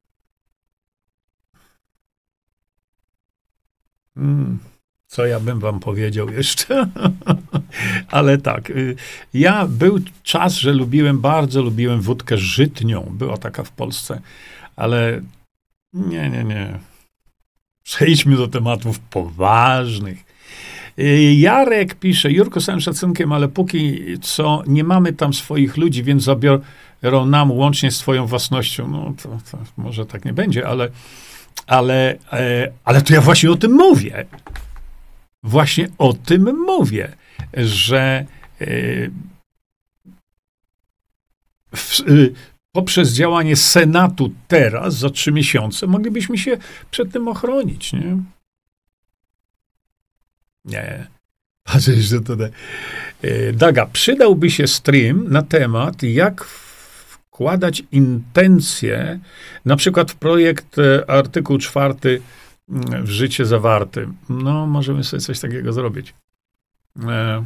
Mm, 4.18 4.59
co 5.07 5.26
ja 5.26 5.39
bym 5.39 5.59
wam 5.59 5.80
powiedział 5.80 6.30
jeszcze? 6.30 6.89
Ale 8.07 8.38
tak, 8.38 8.70
y, 8.70 8.95
ja 9.34 9.68
był 9.68 9.99
czas, 10.24 10.53
że 10.53 10.74
lubiłem, 10.74 11.20
bardzo 11.20 11.61
lubiłem 11.61 12.01
wódkę 12.01 12.38
żytnią. 12.38 13.11
Była 13.11 13.38
taka 13.38 13.64
w 13.64 13.72
Polsce, 13.72 14.22
ale 14.76 15.22
nie, 15.93 16.30
nie, 16.30 16.43
nie. 16.43 16.80
Przejdźmy 17.84 18.38
do 18.38 18.47
tematów 18.47 18.99
poważnych. 18.99 20.24
Y, 20.99 21.34
Jarek 21.34 21.95
pisze, 21.95 22.32
Jurko, 22.32 22.61
z 22.61 22.66
całym 22.66 22.82
szacunkiem, 22.82 23.32
ale 23.32 23.47
póki 23.47 24.03
co 24.22 24.64
nie 24.68 24.84
mamy 24.84 25.14
tam 25.14 25.34
swoich 25.34 25.78
ludzi, 25.78 26.03
więc 26.03 26.24
zabiorą 26.24 27.26
nam 27.26 27.51
łącznie 27.51 27.91
z 27.91 28.05
własnością. 28.26 28.88
No 28.88 29.14
to, 29.24 29.30
to 29.51 29.57
może 29.78 30.05
tak 30.05 30.26
nie 30.26 30.34
będzie, 30.34 30.68
ale, 30.68 30.89
ale, 31.67 32.17
e, 32.33 32.71
ale 32.83 33.01
to 33.01 33.13
ja 33.13 33.21
właśnie 33.21 33.51
o 33.51 33.55
tym 33.55 33.71
mówię. 33.71 34.25
Właśnie 35.43 35.89
o 35.97 36.13
tym 36.13 36.55
mówię, 36.65 37.15
że 37.53 38.25
e, 38.61 38.65
w, 41.75 41.99
y, 41.99 42.33
poprzez 42.71 43.13
działanie 43.13 43.55
Senatu 43.55 44.33
teraz, 44.47 44.97
za 44.97 45.09
trzy 45.09 45.31
miesiące, 45.31 45.87
moglibyśmy 45.87 46.37
się 46.37 46.57
przed 46.91 47.11
tym 47.11 47.27
ochronić, 47.27 47.93
nie? 47.93 48.17
Nie. 50.65 51.07
Patrzę, 51.63 51.93
że. 52.01 52.19
E, 53.21 53.53
Daga, 53.53 53.85
przydałby 53.85 54.51
się 54.51 54.67
stream 54.67 55.29
na 55.29 55.41
temat, 55.41 56.03
jak 56.03 56.43
wkładać 57.34 57.84
intencje, 57.91 59.19
na 59.65 59.75
przykład 59.75 60.11
w 60.11 60.15
projekt 60.15 60.79
e, 60.79 61.09
artykuł 61.09 61.57
czwarty 61.57 62.21
mm, 62.69 63.05
w 63.05 63.09
życie 63.09 63.45
zawarty. 63.45 64.07
No, 64.29 64.67
możemy 64.67 65.03
sobie 65.03 65.21
coś 65.21 65.39
takiego 65.39 65.73
zrobić. 65.73 66.13
E, 67.07 67.43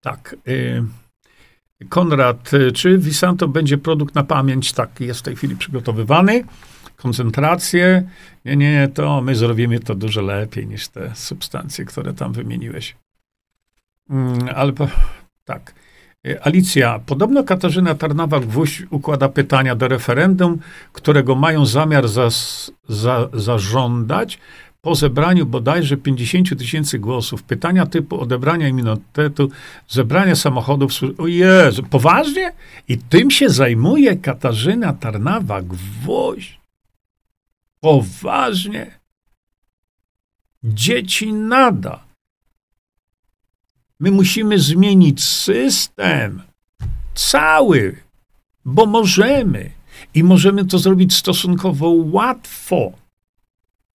tak. 0.00 0.36
E, 0.48 1.86
Konrad, 1.88 2.54
e, 2.54 2.72
czy 2.72 2.98
Visanto 2.98 3.48
będzie 3.48 3.78
produkt 3.78 4.14
na 4.14 4.24
pamięć? 4.24 4.72
Tak, 4.72 5.00
jest 5.00 5.20
w 5.20 5.22
tej 5.22 5.36
chwili 5.36 5.56
przygotowywany. 5.56 6.44
Koncentrację. 6.96 8.08
Nie, 8.44 8.56
nie, 8.56 8.88
to 8.94 9.20
my 9.20 9.34
zrobimy 9.34 9.80
to 9.80 9.94
dużo 9.94 10.22
lepiej 10.22 10.66
niż 10.66 10.88
te 10.88 11.14
substancje, 11.14 11.84
które 11.84 12.14
tam 12.14 12.32
wymieniłeś. 12.32 12.96
Mm, 14.10 14.48
ale 14.54 14.72
tak. 15.44 15.74
E, 16.26 16.46
Alicja, 16.46 16.98
podobno 17.06 17.44
Katarzyna 17.44 17.94
Tarnawa-Gwóźdź 17.94 18.86
układa 18.90 19.28
pytania 19.28 19.74
do 19.74 19.88
referendum, 19.88 20.58
którego 20.92 21.34
mają 21.34 21.66
zamiar 21.66 22.08
zas, 22.08 22.70
za, 22.88 23.28
zażądać 23.32 24.38
po 24.80 24.94
zebraniu 24.94 25.46
bodajże 25.46 25.96
50 25.96 26.58
tysięcy 26.58 26.98
głosów, 26.98 27.42
pytania 27.42 27.86
typu 27.86 28.20
odebrania 28.20 28.68
immunitetu, 28.68 29.50
zebrania 29.88 30.36
samochodów. 30.36 30.90
O 31.18 31.26
Jezu, 31.26 31.82
poważnie? 31.82 32.52
I 32.88 32.98
tym 32.98 33.30
się 33.30 33.48
zajmuje 33.48 34.16
Katarzyna 34.16 34.92
Tarnawa-Gwoźdź? 34.92 36.60
Poważnie? 37.80 39.00
Dzieci 40.64 41.32
nada. 41.32 42.09
My 44.00 44.10
musimy 44.10 44.58
zmienić 44.58 45.24
system. 45.24 46.42
Cały. 47.14 47.96
Bo 48.64 48.86
możemy. 48.86 49.70
I 50.14 50.24
możemy 50.24 50.64
to 50.64 50.78
zrobić 50.78 51.14
stosunkowo 51.16 51.90
łatwo. 51.90 52.92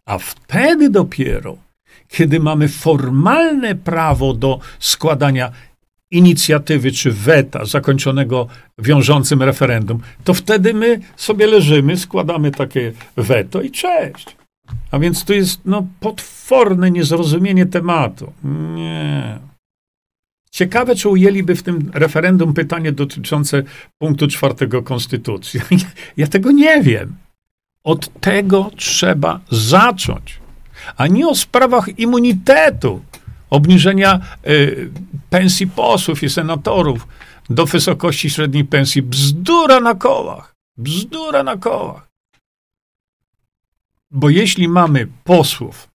A 0.05 0.17
wtedy 0.17 0.89
dopiero, 0.89 1.57
kiedy 2.07 2.39
mamy 2.39 2.67
formalne 2.67 3.75
prawo 3.75 4.33
do 4.33 4.59
składania 4.79 5.51
inicjatywy 6.11 6.91
czy 6.91 7.11
weta 7.11 7.65
zakończonego 7.65 8.47
wiążącym 8.77 9.43
referendum, 9.43 9.99
to 10.23 10.33
wtedy 10.33 10.73
my 10.73 10.99
sobie 11.15 11.47
leżymy, 11.47 11.97
składamy 11.97 12.51
takie 12.51 12.93
weto 13.17 13.61
i 13.61 13.71
cześć. 13.71 14.35
A 14.91 14.99
więc 14.99 15.25
tu 15.25 15.33
jest 15.33 15.61
no, 15.65 15.87
potworne 15.99 16.91
niezrozumienie 16.91 17.65
tematu. 17.65 18.33
Nie. 18.75 19.39
Ciekawe, 20.55 20.95
czy 20.95 21.09
ujęliby 21.09 21.55
w 21.55 21.63
tym 21.63 21.91
referendum 21.93 22.53
pytanie 22.53 22.91
dotyczące 22.91 23.63
punktu 23.97 24.27
czwartego 24.27 24.83
Konstytucji. 24.83 25.59
Ja 26.17 26.27
tego 26.27 26.51
nie 26.51 26.81
wiem. 26.81 27.15
Od 27.83 28.21
tego 28.21 28.71
trzeba 28.75 29.39
zacząć, 29.51 30.39
a 30.97 31.07
nie 31.07 31.27
o 31.27 31.35
sprawach 31.35 31.99
immunitetu, 31.99 33.01
obniżenia 33.49 34.19
y, 34.47 34.89
pensji 35.29 35.67
posłów 35.67 36.23
i 36.23 36.29
senatorów 36.29 37.07
do 37.49 37.65
wysokości 37.65 38.29
średniej 38.29 38.65
pensji. 38.65 39.01
Bzdura 39.01 39.79
na 39.79 39.95
kołach. 39.95 40.55
Bzdura 40.77 41.43
na 41.43 41.57
kołach. 41.57 42.07
Bo 44.11 44.29
jeśli 44.29 44.67
mamy 44.67 45.07
posłów 45.23 45.87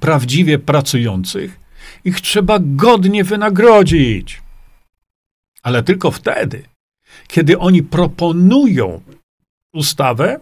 prawdziwie 0.00 0.58
pracujących, 0.58 1.65
ich 2.06 2.20
trzeba 2.20 2.58
godnie 2.60 3.24
wynagrodzić. 3.24 4.42
Ale 5.62 5.82
tylko 5.82 6.10
wtedy, 6.10 6.62
kiedy 7.28 7.58
oni 7.58 7.82
proponują 7.82 9.00
ustawę, 9.74 10.40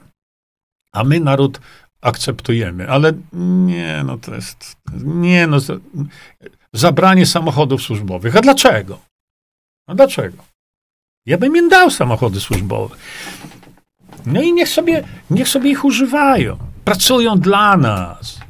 a 0.92 1.04
my 1.04 1.20
naród 1.20 1.60
akceptujemy. 2.00 2.90
Ale 2.90 3.12
nie, 3.66 4.02
no 4.06 4.18
to 4.18 4.34
jest. 4.34 4.76
Nie, 5.04 5.46
no. 5.46 5.58
Zabranie 6.72 7.26
samochodów 7.26 7.82
służbowych. 7.82 8.36
A 8.36 8.40
dlaczego? 8.40 9.00
A 9.88 9.94
dlaczego? 9.94 10.44
Ja 11.26 11.38
bym 11.38 11.56
im 11.56 11.68
dał 11.68 11.90
samochody 11.90 12.40
służbowe. 12.40 12.96
No 14.26 14.42
i 14.42 14.52
niech 14.52 14.68
sobie, 14.68 15.04
niech 15.30 15.48
sobie 15.48 15.70
ich 15.70 15.84
używają. 15.84 16.58
Pracują 16.84 17.38
dla 17.38 17.76
nas. 17.76 18.40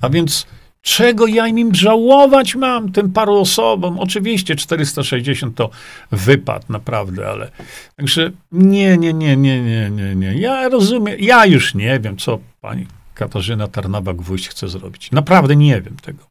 A 0.00 0.08
więc 0.08 0.46
czego 0.84 1.26
ja 1.26 1.48
im 1.48 1.74
żałować 1.74 2.54
mam, 2.54 2.92
tym 2.92 3.12
paru 3.12 3.34
osobom? 3.34 3.98
Oczywiście 3.98 4.56
460 4.56 5.56
to 5.56 5.70
wypad, 6.10 6.70
naprawdę, 6.70 7.28
ale 7.28 7.50
także 7.96 8.30
nie, 8.52 8.98
nie, 8.98 9.14
nie, 9.14 9.36
nie, 9.36 9.62
nie, 9.62 9.90
nie, 9.90 10.14
nie. 10.14 10.34
Ja 10.34 10.68
rozumiem, 10.68 11.16
ja 11.20 11.46
już 11.46 11.74
nie 11.74 12.00
wiem, 12.00 12.16
co 12.16 12.38
pani 12.60 12.86
Katarzyna 13.14 13.66
Tarnawa-Gwóźdź 13.66 14.48
chce 14.48 14.68
zrobić. 14.68 15.10
Naprawdę 15.12 15.56
nie 15.56 15.80
wiem 15.80 15.96
tego. 16.02 16.24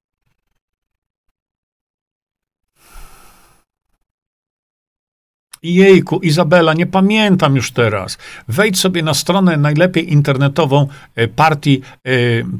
Jejku, 5.64 6.20
Izabela, 6.20 6.74
nie 6.74 6.86
pamiętam 6.86 7.56
już 7.56 7.72
teraz. 7.72 8.18
Wejdź 8.47 8.80
sobie 8.80 9.04
na 9.04 9.14
stronę 9.14 9.58
najlepiej 9.58 10.14
internetową 10.14 10.88
e, 11.16 11.28
partii, 11.28 11.82
e, 12.04 12.12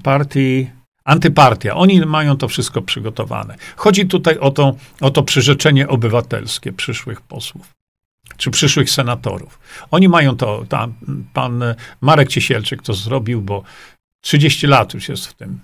partii 0.04 0.68
Antypartia. 1.06 1.76
Oni 1.76 2.06
mają 2.06 2.38
to 2.38 2.48
wszystko 2.48 2.82
przygotowane. 2.82 3.56
Chodzi 3.76 4.06
tutaj 4.06 4.38
o 4.38 4.52
to, 4.52 4.76
o 5.02 5.10
to 5.10 5.24
przyrzeczenie 5.24 5.88
obywatelskie 5.88 6.74
przyszłych 6.74 7.22
posłów 7.22 7.74
czy 8.38 8.52
przyszłych 8.52 8.90
senatorów. 8.90 9.60
Oni 9.92 10.10
mają 10.10 10.38
to, 10.38 10.66
tam, 10.70 10.94
pan 11.34 11.64
Marek 12.02 12.30
Ciesielczyk 12.30 12.82
to 12.82 12.94
zrobił, 12.94 13.42
bo 13.42 13.64
30 14.22 14.68
lat 14.68 14.94
już 14.94 15.10
jest 15.10 15.28
w 15.28 15.34
tym. 15.34 15.60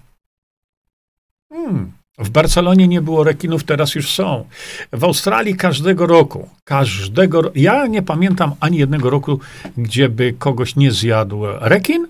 Hmm. 1.50 1.92
W 2.18 2.30
Barcelonie 2.30 2.88
nie 2.88 3.02
było 3.02 3.24
rekinów, 3.24 3.64
teraz 3.64 3.96
już 3.96 4.10
są. 4.10 4.48
W 4.94 5.04
Australii 5.04 5.56
każdego 5.56 6.08
roku, 6.08 6.50
każdego, 6.64 7.52
ja 7.56 7.88
nie 7.88 8.02
pamiętam 8.02 8.56
ani 8.60 8.78
jednego 8.78 9.10
roku, 9.10 9.40
gdzie 9.78 10.10
by 10.10 10.34
kogoś 10.34 10.76
nie 10.76 10.92
zjadł 10.92 11.46
rekin, 11.60 12.08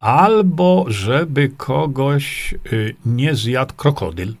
albo 0.00 0.84
żeby 0.88 1.48
kogoś 1.56 2.54
y, 2.72 2.94
nie 3.06 3.34
zjadł 3.34 3.74
krokodyl. 3.74 4.34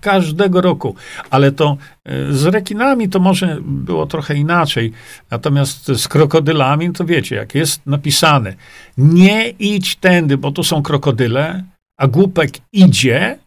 Każdego 0.00 0.60
roku. 0.60 0.94
Ale 1.30 1.52
to 1.52 1.76
y, 2.08 2.34
z 2.34 2.46
rekinami 2.46 3.08
to 3.08 3.20
może 3.20 3.58
było 3.60 4.06
trochę 4.06 4.34
inaczej. 4.34 4.92
Natomiast 5.30 5.86
z 5.86 6.08
krokodylami, 6.08 6.92
to 6.92 7.04
wiecie, 7.04 7.36
jak 7.36 7.54
jest 7.54 7.86
napisane, 7.86 8.54
nie 8.98 9.48
idź 9.48 9.96
tędy, 9.96 10.36
bo 10.36 10.52
tu 10.52 10.64
są 10.64 10.82
krokodyle, 10.82 11.64
a 11.96 12.06
głupek 12.06 12.50
idzie 12.72 13.38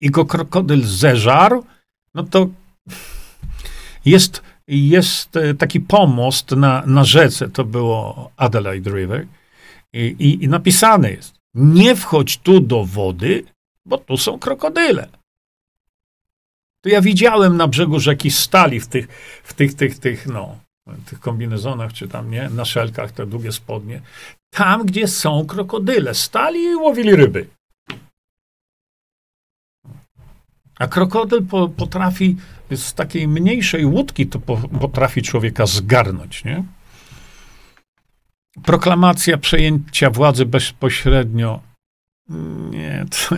i 0.00 0.10
go 0.10 0.24
krokodyl 0.24 0.82
zeżarł, 0.82 1.64
no 2.14 2.22
to 2.22 2.48
jest, 4.04 4.42
jest 4.68 5.36
y, 5.36 5.54
taki 5.54 5.80
pomost 5.80 6.50
na, 6.50 6.82
na 6.86 7.04
rzece, 7.04 7.48
to 7.48 7.64
było 7.64 8.30
Adelaide 8.36 8.90
River, 8.90 9.26
i, 9.96 10.44
i, 10.44 10.48
napisane 10.48 11.10
jest: 11.10 11.34
Nie 11.54 11.96
wchodź 11.96 12.38
tu 12.38 12.60
do 12.60 12.84
wody, 12.84 13.44
bo 13.86 13.98
tu 13.98 14.16
są 14.16 14.38
krokodyle. 14.38 15.08
To 16.80 16.88
ja 16.88 17.00
widziałem 17.00 17.56
na 17.56 17.68
brzegu 17.68 18.00
rzeki 18.00 18.30
stali 18.30 18.80
w 18.80 18.86
tych, 18.86 19.08
w 19.44 19.54
tych, 19.54 19.74
tych, 19.74 19.98
tych, 19.98 20.26
no, 20.26 20.58
tych 21.06 21.20
kombinezonach, 21.20 21.92
czy 21.92 22.08
tam 22.08 22.30
nie, 22.30 22.48
na 22.48 22.64
szelkach, 22.64 23.12
te 23.12 23.26
długie 23.26 23.52
spodnie. 23.52 24.00
Tam, 24.50 24.86
gdzie 24.86 25.08
są 25.08 25.46
krokodyle, 25.46 26.14
stali 26.14 26.64
i 26.64 26.76
łowili 26.76 27.16
ryby. 27.16 27.46
A 30.78 30.86
krokodyl 30.86 31.46
po, 31.46 31.68
potrafi 31.68 32.36
z 32.70 32.94
takiej 32.94 33.28
mniejszej 33.28 33.86
łódki 33.86 34.26
to 34.26 34.38
potrafi 34.80 35.22
człowieka 35.22 35.66
zgarnąć, 35.66 36.44
nie? 36.44 36.64
Proklamacja 38.64 39.38
przejęcia 39.38 40.10
władzy 40.10 40.46
bezpośrednio. 40.46 41.60
Nie, 42.70 43.04
to, 43.10 43.36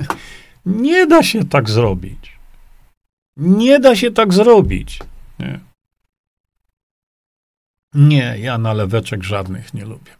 nie 0.66 1.06
da 1.06 1.22
się 1.22 1.44
tak 1.44 1.70
zrobić. 1.70 2.38
Nie 3.36 3.80
da 3.80 3.96
się 3.96 4.10
tak 4.10 4.34
zrobić. 4.34 4.98
Nie. 5.38 5.60
Nie, 7.94 8.34
ja 8.38 8.58
naleweczek 8.58 9.22
żadnych 9.24 9.74
nie 9.74 9.84
lubię. 9.84 10.17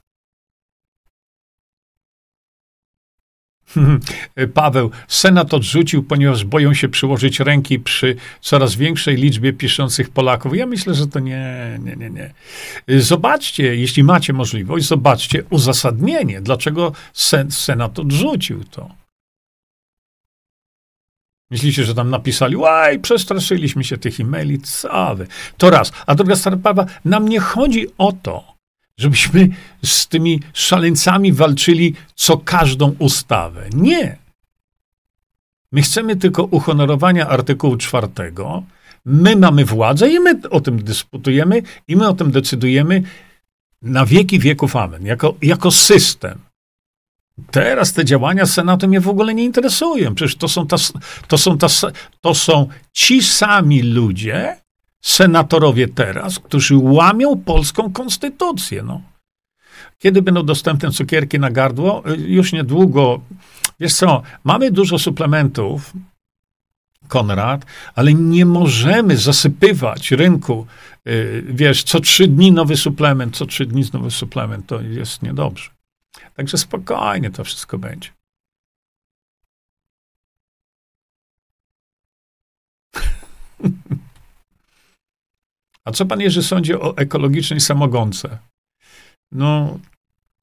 Paweł, 4.55 4.91
Senat 5.09 5.55
odrzucił, 5.55 6.03
ponieważ 6.03 6.45
boją 6.45 6.75
się 6.75 6.89
przyłożyć 6.89 7.41
ręki 7.41 7.79
przy 7.79 8.17
coraz 8.41 8.75
większej 8.75 9.17
liczbie 9.17 9.53
piszących 9.53 10.11
Polaków. 10.11 10.57
Ja 10.57 10.67
myślę, 10.67 10.95
że 10.95 11.07
to 11.07 11.19
nie, 11.19 11.79
nie, 11.85 11.97
nie, 11.97 12.11
nie. 12.11 12.35
Zobaczcie, 13.01 13.77
jeśli 13.77 14.05
macie 14.05 14.33
możliwość, 14.33 14.87
zobaczcie 14.87 15.45
uzasadnienie, 15.51 16.41
dlaczego 16.41 16.93
sen, 17.13 17.51
Senat 17.51 17.99
odrzucił 17.99 18.65
to. 18.65 18.91
Myślicie, 21.51 21.85
że 21.85 21.95
tam 21.95 22.11
napisali, 22.11 22.57
łaj, 22.57 22.99
przestraszyliśmy 22.99 23.85
się 23.85 23.99
tych 23.99 24.21
e-maili. 24.21 24.61
To 25.57 25.71
raz. 25.71 25.93
A 26.07 26.15
druga 26.15 26.37
sprawa, 26.37 26.87
nam 27.05 27.29
nie 27.29 27.41
chodzi 27.41 27.87
o 27.99 28.13
to, 28.13 28.58
żebyśmy 28.99 29.49
z 29.85 30.09
tymi 30.09 30.41
szaleńcami 30.53 31.33
walczyli 31.33 31.95
co 32.15 32.39
każdą 32.39 32.95
ustawę. 32.99 33.69
Nie. 33.73 34.17
My 35.73 35.83
chcemy 35.83 36.17
tylko 36.17 36.45
uhonorowania 36.45 37.29
artykułu 37.29 37.77
czwartego. 37.77 38.63
My 39.05 39.37
mamy 39.37 39.65
władzę 39.65 40.11
i 40.11 40.21
my 40.21 40.41
o 40.51 40.61
tym 40.61 40.83
dyskutujemy 40.83 41.63
i 41.89 41.97
my 41.97 42.09
o 42.09 42.15
tym 42.15 42.31
decydujemy 42.31 43.03
na 43.83 44.07
wieki 44.07 44.39
wieków 44.39 44.77
amen, 44.77 45.07
jako, 45.07 45.35
jako 45.43 45.71
system. 45.71 46.39
Teraz 47.51 47.93
te 47.93 48.05
działania 48.05 48.47
Senatu 48.47 48.89
mnie 48.89 49.01
w 49.01 49.09
ogóle 49.09 49.35
nie 49.35 49.45
interesują. 49.45 50.15
Przecież 50.15 50.37
to 50.37 50.49
są, 50.49 50.67
ta, 50.67 50.77
to 51.29 51.39
są, 51.39 51.59
ta, 51.59 51.67
to 52.21 52.35
są 52.35 52.69
ci 52.93 53.23
sami 53.23 53.83
ludzie, 53.83 54.57
senatorowie 55.01 55.89
teraz, 55.89 56.39
którzy 56.39 56.77
łamią 56.77 57.37
polską 57.37 57.93
konstytucję. 57.93 58.83
No. 58.83 59.01
Kiedy 59.99 60.23
będą 60.23 60.43
dostępne 60.43 60.91
cukierki 60.91 61.39
na 61.39 61.51
gardło? 61.51 62.03
Już 62.19 62.53
niedługo. 62.53 63.21
Wiesz 63.81 63.95
co, 63.95 64.23
mamy 64.45 64.71
dużo 64.71 64.99
suplementów, 64.99 65.93
Konrad, 67.09 67.67
ale 67.95 68.15
nie 68.15 68.47
możemy 68.47 69.17
zasypywać 69.17 70.11
rynku, 70.11 70.67
y, 71.07 71.45
wiesz, 71.49 71.83
co 71.83 72.01
trzy 72.01 72.29
dni 72.29 72.53
nowy 72.53 72.77
suplement, 72.77 73.37
co 73.37 73.47
trzy 73.47 73.67
dni 73.67 73.85
nowy 73.93 74.11
suplement, 74.11 74.67
to 74.67 74.81
jest 74.81 75.23
niedobrze. 75.23 75.71
Także 76.35 76.59
spokojnie 76.59 77.31
to 77.31 77.45
wszystko 77.45 77.79
będzie. 77.79 78.11
A 85.89 85.93
co 85.93 86.07
pan 86.07 86.21
Jerzy 86.21 86.43
sądzi 86.43 86.75
o 86.75 86.97
ekologicznej 86.97 87.61
samogące? 87.61 88.39
No, 89.33 89.79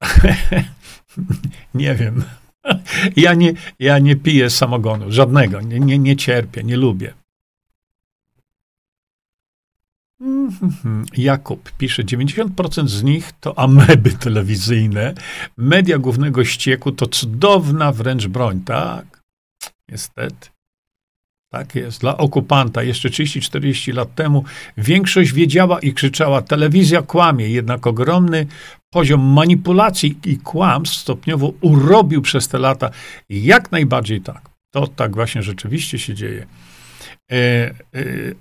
nie 1.73 1.95
wiem. 1.95 2.23
Ja 3.15 3.33
nie, 3.33 3.53
ja 3.79 3.99
nie 3.99 4.15
piję 4.15 4.49
samogonu, 4.49 5.11
żadnego. 5.11 5.61
Nie, 5.61 5.79
nie, 5.79 5.99
nie 5.99 6.15
cierpię, 6.15 6.63
nie 6.63 6.77
lubię. 6.77 7.13
Mhm. 10.21 11.05
Jakub 11.17 11.71
pisze, 11.71 12.03
90% 12.03 12.87
z 12.87 13.03
nich 13.03 13.31
to 13.39 13.59
ameby 13.59 14.11
telewizyjne. 14.11 15.13
Media 15.57 15.97
głównego 15.97 16.45
ścieku 16.45 16.91
to 16.91 17.07
cudowna 17.07 17.91
wręcz 17.91 18.27
broń. 18.27 18.61
Tak, 18.61 19.23
niestety. 19.89 20.54
Tak 21.55 21.75
jest. 21.75 22.01
Dla 22.01 22.17
okupanta 22.17 22.83
jeszcze 22.83 23.09
30-40 23.09 23.93
lat 23.93 24.15
temu 24.15 24.43
większość 24.77 25.33
wiedziała 25.33 25.79
i 25.79 25.93
krzyczała, 25.93 26.41
telewizja 26.41 27.01
kłamie, 27.01 27.49
jednak 27.49 27.87
ogromny 27.87 28.45
poziom 28.89 29.21
manipulacji 29.21 30.17
i 30.25 30.37
kłamstw 30.37 30.97
stopniowo 30.97 31.53
urobił 31.61 32.21
przez 32.21 32.47
te 32.47 32.57
lata. 32.57 32.89
Jak 33.29 33.71
najbardziej 33.71 34.21
tak. 34.21 34.49
To 34.71 34.87
tak 34.87 35.15
właśnie 35.15 35.43
rzeczywiście 35.43 35.99
się 35.99 36.13
dzieje. 36.13 36.47
E, 37.31 37.35
e, 37.35 37.73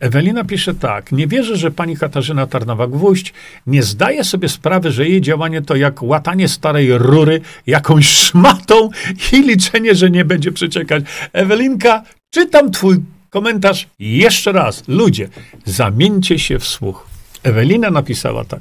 Ewelina 0.01 0.45
pisze 0.45 0.75
tak. 0.75 1.13
Nie 1.13 1.27
wierzę, 1.27 1.57
że 1.57 1.71
pani 1.71 1.97
Katarzyna 1.97 2.47
Tarnowa-Gwóźdź 2.47 3.33
nie 3.67 3.83
zdaje 3.83 4.25
sobie 4.25 4.49
sprawy, 4.49 4.93
że 4.93 5.09
jej 5.09 5.21
działanie 5.21 5.63
to 5.63 5.77
jak 5.77 6.03
łatanie 6.03 6.49
starej 6.49 6.99
rury 6.99 7.41
jakąś 7.67 8.09
szmatą 8.09 8.89
i 9.33 9.43
liczenie, 9.43 9.95
że 9.95 10.11
nie 10.11 10.25
będzie 10.25 10.53
przeciekać. 10.53 11.05
Ewelinka, 11.33 12.03
czytam 12.35 12.71
twój 12.71 12.97
komentarz 13.31 13.89
jeszcze 13.99 14.53
raz. 14.53 14.83
Ludzie, 14.89 15.29
zamieńcie 15.65 16.39
się 16.39 16.59
w 16.59 16.65
słuch. 16.65 17.07
Ewelina 17.43 17.91
napisała 17.91 18.45
tak. 18.45 18.61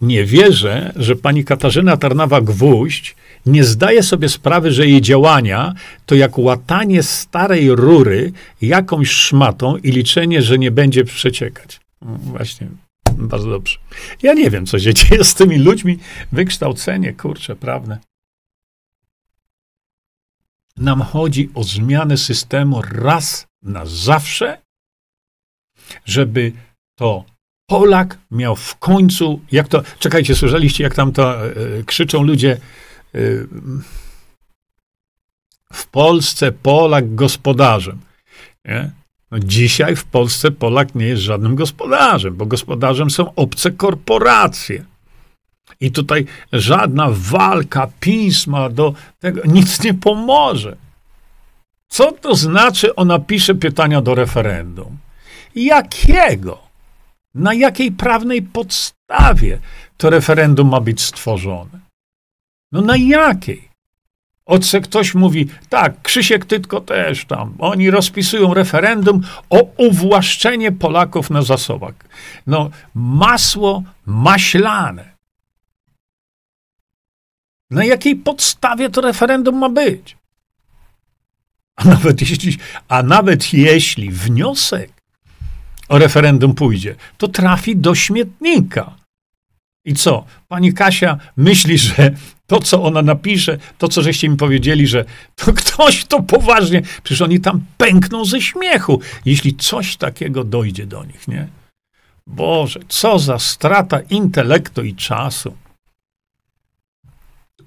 Nie 0.00 0.24
wierzę, 0.24 0.92
że 0.96 1.16
pani 1.16 1.44
Katarzyna 1.44 1.96
Tarnawa-Gwóźdź 1.96 3.14
nie 3.46 3.64
zdaje 3.64 4.02
sobie 4.02 4.28
sprawy, 4.28 4.72
że 4.72 4.86
jej 4.86 5.00
działania 5.00 5.74
to 6.06 6.14
jak 6.14 6.38
łatanie 6.38 7.02
starej 7.02 7.70
rury 7.70 8.32
jakąś 8.62 9.10
szmatą 9.10 9.76
i 9.76 9.90
liczenie, 9.90 10.42
że 10.42 10.58
nie 10.58 10.70
będzie 10.70 11.04
przeciekać. 11.04 11.80
No, 12.02 12.18
właśnie, 12.22 12.68
bardzo 13.12 13.50
dobrze. 13.50 13.78
Ja 14.22 14.34
nie 14.34 14.50
wiem, 14.50 14.66
co 14.66 14.78
się 14.78 14.94
dzieje 14.94 15.24
z 15.24 15.34
tymi 15.34 15.58
ludźmi. 15.58 15.98
Wykształcenie, 16.32 17.12
kurczę, 17.12 17.56
prawne. 17.56 17.98
Nam 20.76 21.02
chodzi 21.02 21.50
o 21.54 21.64
zmianę 21.64 22.16
systemu 22.16 22.82
raz 22.82 23.46
na 23.62 23.86
zawsze, 23.86 24.58
żeby 26.04 26.52
to 26.98 27.24
Polak 27.66 28.18
miał 28.30 28.56
w 28.56 28.76
końcu, 28.78 29.40
jak 29.52 29.68
to, 29.68 29.82
czekajcie, 29.98 30.34
słyszeliście, 30.34 30.84
jak 30.84 30.94
tam 30.94 31.12
to 31.12 31.46
e, 31.46 31.50
krzyczą 31.86 32.22
ludzie, 32.22 32.52
e, 33.14 33.18
w 35.72 35.86
Polsce 35.86 36.52
Polak 36.52 37.14
gospodarzem. 37.14 38.00
Nie? 38.64 38.90
No 39.30 39.38
dzisiaj 39.38 39.96
w 39.96 40.04
Polsce 40.04 40.50
Polak 40.50 40.94
nie 40.94 41.06
jest 41.06 41.22
żadnym 41.22 41.54
gospodarzem, 41.54 42.36
bo 42.36 42.46
gospodarzem 42.46 43.10
są 43.10 43.34
obce 43.34 43.70
korporacje. 43.70 44.84
I 45.82 45.90
tutaj 45.90 46.26
żadna 46.52 47.08
walka 47.10 47.88
pisma 48.00 48.68
do 48.68 48.94
tego 49.20 49.40
nic 49.44 49.84
nie 49.84 49.94
pomoże. 49.94 50.76
Co 51.88 52.12
to 52.12 52.34
znaczy, 52.34 52.94
ona 52.94 53.18
pisze 53.18 53.54
pytania 53.54 54.00
do 54.02 54.14
referendum? 54.14 54.98
Jakiego? 55.54 56.58
Na 57.34 57.54
jakiej 57.54 57.92
prawnej 57.92 58.42
podstawie 58.42 59.58
to 59.96 60.10
referendum 60.10 60.68
ma 60.68 60.80
być 60.80 61.00
stworzone? 61.00 61.80
No 62.72 62.80
na 62.80 62.96
jakiej? 62.96 63.68
Oce 64.46 64.80
ktoś 64.80 65.14
mówi, 65.14 65.48
tak, 65.68 66.02
Krzysiek 66.02 66.44
Tytko 66.44 66.80
też 66.80 67.24
tam. 67.24 67.54
Oni 67.58 67.90
rozpisują 67.90 68.54
referendum 68.54 69.22
o 69.50 69.62
uwłaszczenie 69.76 70.72
Polaków 70.72 71.30
na 71.30 71.42
zasobach. 71.42 71.94
No, 72.46 72.70
masło 72.94 73.82
maślane. 74.06 75.11
Na 77.72 77.84
jakiej 77.84 78.16
podstawie 78.16 78.90
to 78.90 79.00
referendum 79.00 79.58
ma 79.58 79.68
być? 79.68 80.16
A 81.76 81.84
nawet 81.84 82.20
jeśli, 82.20 82.58
a 82.88 83.02
nawet 83.02 83.54
jeśli 83.54 84.10
wniosek 84.10 84.90
o 85.88 85.98
referendum 85.98 86.54
pójdzie, 86.54 86.94
to 87.18 87.28
trafi 87.28 87.76
do 87.76 87.94
śmietnika. 87.94 88.96
I 89.84 89.94
co? 89.94 90.24
Pani 90.48 90.72
Kasia 90.72 91.18
myśli, 91.36 91.78
że 91.78 92.10
to, 92.46 92.60
co 92.60 92.82
ona 92.82 93.02
napisze, 93.02 93.58
to, 93.78 93.88
co 93.88 94.02
żeście 94.02 94.28
mi 94.28 94.36
powiedzieli, 94.36 94.86
że 94.86 95.04
to 95.36 95.52
ktoś 95.62 96.04
to 96.04 96.22
poważnie, 96.22 96.82
przecież 97.02 97.22
oni 97.22 97.40
tam 97.40 97.60
pękną 97.76 98.24
ze 98.24 98.40
śmiechu, 98.40 99.00
jeśli 99.24 99.56
coś 99.56 99.96
takiego 99.96 100.44
dojdzie 100.44 100.86
do 100.86 101.04
nich, 101.04 101.28
nie? 101.28 101.48
Boże, 102.26 102.80
co 102.88 103.18
za 103.18 103.38
strata 103.38 104.00
intelektu 104.00 104.84
i 104.84 104.94
czasu. 104.94 105.54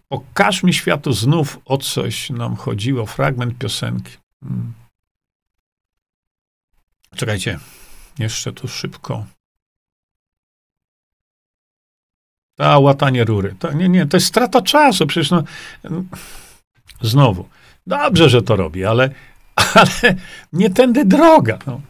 Pokaż 0.09 0.63
mi 0.63 0.73
światu 0.73 1.13
znów 1.13 1.59
o 1.65 1.77
coś 1.77 2.29
nam 2.29 2.55
chodziło, 2.55 3.05
fragment 3.05 3.57
piosenki. 3.57 4.17
Hmm. 4.43 4.73
Czekajcie. 7.15 7.59
Jeszcze 8.19 8.53
tu 8.53 8.67
szybko. 8.67 9.25
Ta 12.55 12.79
łatanie 12.79 13.23
rury. 13.23 13.55
To, 13.59 13.73
nie, 13.73 13.89
nie, 13.89 14.05
to 14.05 14.17
jest 14.17 14.27
strata 14.27 14.61
czasu. 14.61 15.07
Przecież 15.07 15.31
no, 15.31 15.43
znowu. 17.01 17.49
Dobrze, 17.87 18.29
że 18.29 18.41
to 18.41 18.55
robi, 18.55 18.85
ale, 18.85 19.09
ale 19.75 20.15
nie 20.53 20.69
tędy 20.69 21.05
droga. 21.05 21.59
No. 21.67 21.81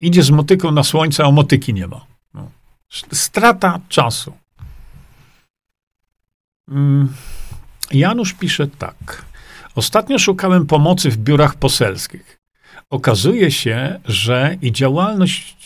Idzie 0.00 0.22
z 0.22 0.30
motyką 0.30 0.72
na 0.72 0.84
słońce, 0.84 1.24
a 1.24 1.30
motyki 1.30 1.74
nie 1.74 1.86
ma. 1.86 2.06
No. 2.34 2.50
Strata 3.12 3.80
czasu. 3.88 4.41
Mm. 6.68 7.12
Janusz 7.90 8.32
pisze 8.32 8.66
tak. 8.66 9.24
Ostatnio 9.74 10.18
szukałem 10.18 10.66
pomocy 10.66 11.10
w 11.10 11.16
biurach 11.16 11.54
poselskich 11.54 12.42
okazuje 12.92 13.50
się, 13.50 14.00
że 14.04 14.56
i 14.62 14.72
działalność 14.72 15.56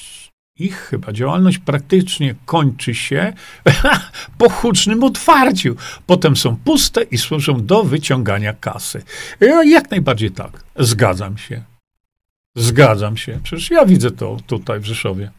ich 0.59 0.77
chyba 0.77 1.13
działalność 1.13 1.59
praktycznie 1.59 2.35
kończy 2.45 2.95
się 2.95 3.33
po 4.39 4.51
hucznym 4.51 5.05
otwarciu. 5.05 5.77
Potem 6.07 6.37
są 6.37 6.57
puste 6.57 7.03
i 7.03 7.19
służą 7.19 7.67
do 7.67 7.85
wyciągania 7.85 8.53
kasy. 8.53 9.03
Ja 9.41 9.65
jak 9.65 9.91
najbardziej 9.91 10.31
tak. 10.31 10.65
Zgadzam 10.77 11.39
się. 11.39 11.63
Zgadzam 12.57 13.17
się. 13.17 13.41
Przecież 13.43 13.71
ja 13.71 13.87
widzę 13.87 14.11
to 14.11 14.37
tutaj 14.47 14.81
w 14.81 14.85
Rzeszowie. 14.85 15.31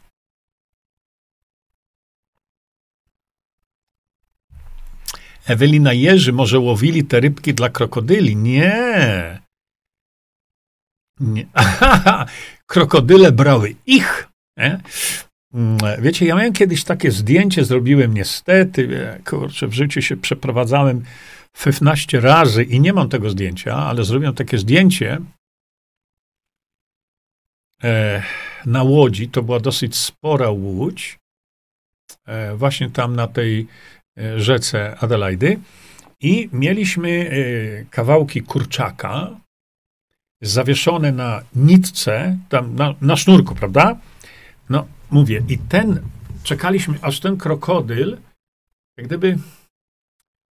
Ewelina 5.48 5.94
Jerzy, 5.94 6.34
może 6.34 6.60
łowili 6.60 7.04
te 7.04 7.20
rybki 7.20 7.54
dla 7.54 7.70
krokodyli? 7.70 8.36
Nie. 8.36 9.42
Nie. 11.20 11.48
krokodyle 12.66 13.32
brały 13.32 13.76
ich. 13.86 14.28
Nie? 14.58 14.80
Mm, 15.54 15.78
wiecie, 16.00 16.26
ja 16.26 16.36
miałem 16.36 16.54
kiedyś 16.54 16.84
takie 16.84 17.12
zdjęcie, 17.12 17.66
zrobiłem 17.66 18.14
niestety, 18.14 18.90
kurczę, 19.26 19.68
w 19.68 19.74
życiu 19.74 20.02
się 20.02 20.18
przeprowadzałem 20.18 21.04
15 21.64 22.20
razy 22.20 22.64
i 22.64 22.80
nie 22.80 22.94
mam 22.94 23.10
tego 23.10 23.30
zdjęcia, 23.30 23.76
ale 23.76 24.04
zrobiłem 24.04 24.36
takie 24.36 24.58
zdjęcie 24.58 25.20
e, 27.84 28.24
na 28.66 28.84
łodzi, 28.84 29.30
to 29.30 29.44
była 29.44 29.60
dosyć 29.60 29.96
spora 29.96 30.50
łódź, 30.50 31.20
e, 32.26 32.56
właśnie 32.56 32.90
tam 32.90 33.16
na 33.16 33.28
tej 33.28 33.60
e, 33.60 33.97
rzece 34.38 35.00
Adelaidy 35.00 35.60
i 36.20 36.50
mieliśmy 36.52 37.32
kawałki 37.92 38.42
kurczaka, 38.42 39.40
zawieszone 40.42 41.12
na 41.12 41.42
nitce, 41.56 42.38
tam 42.50 42.76
na, 42.76 42.96
na 43.02 43.16
sznurku, 43.16 43.56
prawda? 43.56 43.98
No, 44.70 44.88
mówię, 45.12 45.44
i 45.50 45.58
ten, 45.58 46.02
czekaliśmy, 46.44 46.98
aż 47.02 47.20
ten 47.20 47.38
krokodyl, 47.38 48.18
jak 48.98 49.08
gdyby 49.08 49.38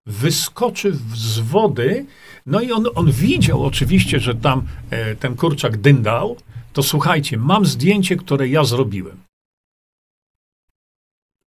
wyskoczy 0.07 0.93
z 1.15 1.39
wody, 1.39 2.07
no 2.47 2.61
i 2.61 2.73
on, 2.73 2.87
on 2.95 3.13
widział 3.13 3.65
oczywiście, 3.65 4.21
że 4.21 4.35
tam 4.35 4.67
e, 4.91 5.17
ten 5.17 5.37
kurczak 5.37 5.77
dyndał, 5.77 6.37
to 6.73 6.83
słuchajcie, 6.83 7.37
mam 7.37 7.67
zdjęcie, 7.67 8.17
które 8.17 8.49
ja 8.49 8.65
zrobiłem. 8.65 9.23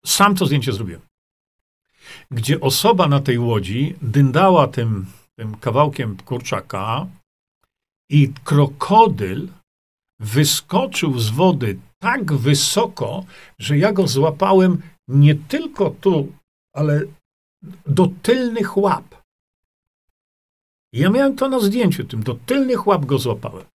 Sam 0.05 0.35
to 0.35 0.45
zdjęcie 0.45 0.71
zrobiłem. 0.71 1.01
Gdzie 2.31 2.59
osoba 2.59 3.07
na 3.07 3.19
tej 3.19 3.39
łodzi 3.39 3.95
dyndała 4.01 4.67
tym, 4.67 5.05
tym 5.35 5.57
kawałkiem 5.57 6.17
kurczaka, 6.17 7.07
i 8.11 8.33
krokodyl 8.43 9.47
wyskoczył 10.19 11.19
z 11.19 11.29
wody 11.29 11.79
tak 11.99 12.33
wysoko, 12.33 13.25
że 13.59 13.77
ja 13.77 13.93
go 13.93 14.07
złapałem 14.07 14.81
nie 15.07 15.35
tylko 15.35 15.89
tu, 15.89 16.31
ale 16.73 17.01
do 17.85 18.07
tylnych 18.21 18.77
łap. 18.77 19.15
Ja 20.93 21.09
miałem 21.09 21.35
to 21.35 21.49
na 21.49 21.59
zdjęciu 21.59 22.03
tym, 22.03 22.23
do 22.23 22.35
tylnych 22.35 22.88
łap 22.88 23.05
go 23.05 23.19
złapałem. 23.19 23.65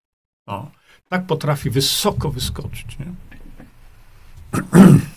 O, 0.47 0.71
tak 1.09 1.27
potrafi 1.27 1.71
wysoko 1.71 2.31
wyskoczyć. 2.31 2.99
Nie? 2.99 3.07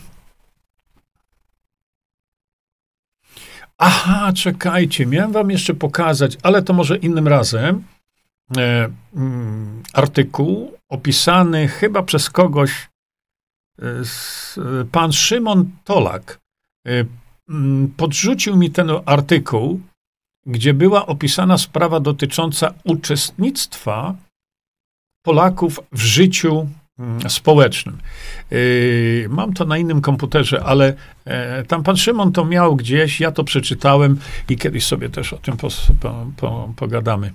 Aha, 3.81 4.33
czekajcie, 4.33 5.05
miałem 5.05 5.31
wam 5.31 5.51
jeszcze 5.51 5.73
pokazać, 5.73 6.37
ale 6.43 6.61
to 6.61 6.73
może 6.73 6.97
innym 6.97 7.27
razem. 7.27 7.83
E, 8.57 8.89
mm, 9.15 9.83
artykuł 9.93 10.77
opisany 10.89 11.67
chyba 11.67 12.03
przez 12.03 12.29
kogoś, 12.29 12.89
e, 13.81 13.85
s, 13.99 14.59
pan 14.91 15.13
Szymon 15.13 15.71
Tolak 15.83 16.39
e, 16.87 17.05
mm, 17.49 17.93
podrzucił 17.97 18.55
mi 18.55 18.71
ten 18.71 18.89
artykuł, 19.05 19.81
gdzie 20.45 20.73
była 20.73 21.05
opisana 21.05 21.57
sprawa 21.57 21.99
dotycząca 21.99 22.73
uczestnictwa 22.83 24.15
Polaków 25.25 25.79
w 25.91 25.99
życiu 25.99 26.67
społecznym. 27.27 27.97
Yy, 28.51 29.27
mam 29.29 29.53
to 29.53 29.65
na 29.65 29.77
innym 29.77 30.01
komputerze, 30.01 30.63
ale 30.63 30.93
e, 31.25 31.63
tam 31.63 31.83
pan 31.83 31.97
Szymon 31.97 32.31
to 32.31 32.45
miał 32.45 32.75
gdzieś, 32.75 33.19
ja 33.19 33.31
to 33.31 33.43
przeczytałem 33.43 34.19
i 34.49 34.57
kiedyś 34.57 34.85
sobie 34.85 35.09
też 35.09 35.33
o 35.33 35.37
tym 35.37 35.57
po, 35.57 35.67
po, 35.99 36.25
po, 36.37 36.73
pogadamy. 36.75 37.33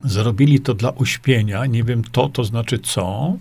Zrobili 0.00 0.60
to 0.60 0.74
dla 0.74 0.90
uśpienia, 0.90 1.66
nie 1.66 1.84
wiem 1.84 2.04
to, 2.04 2.28
to 2.28 2.44
znaczy 2.44 2.78
co. 2.78 3.36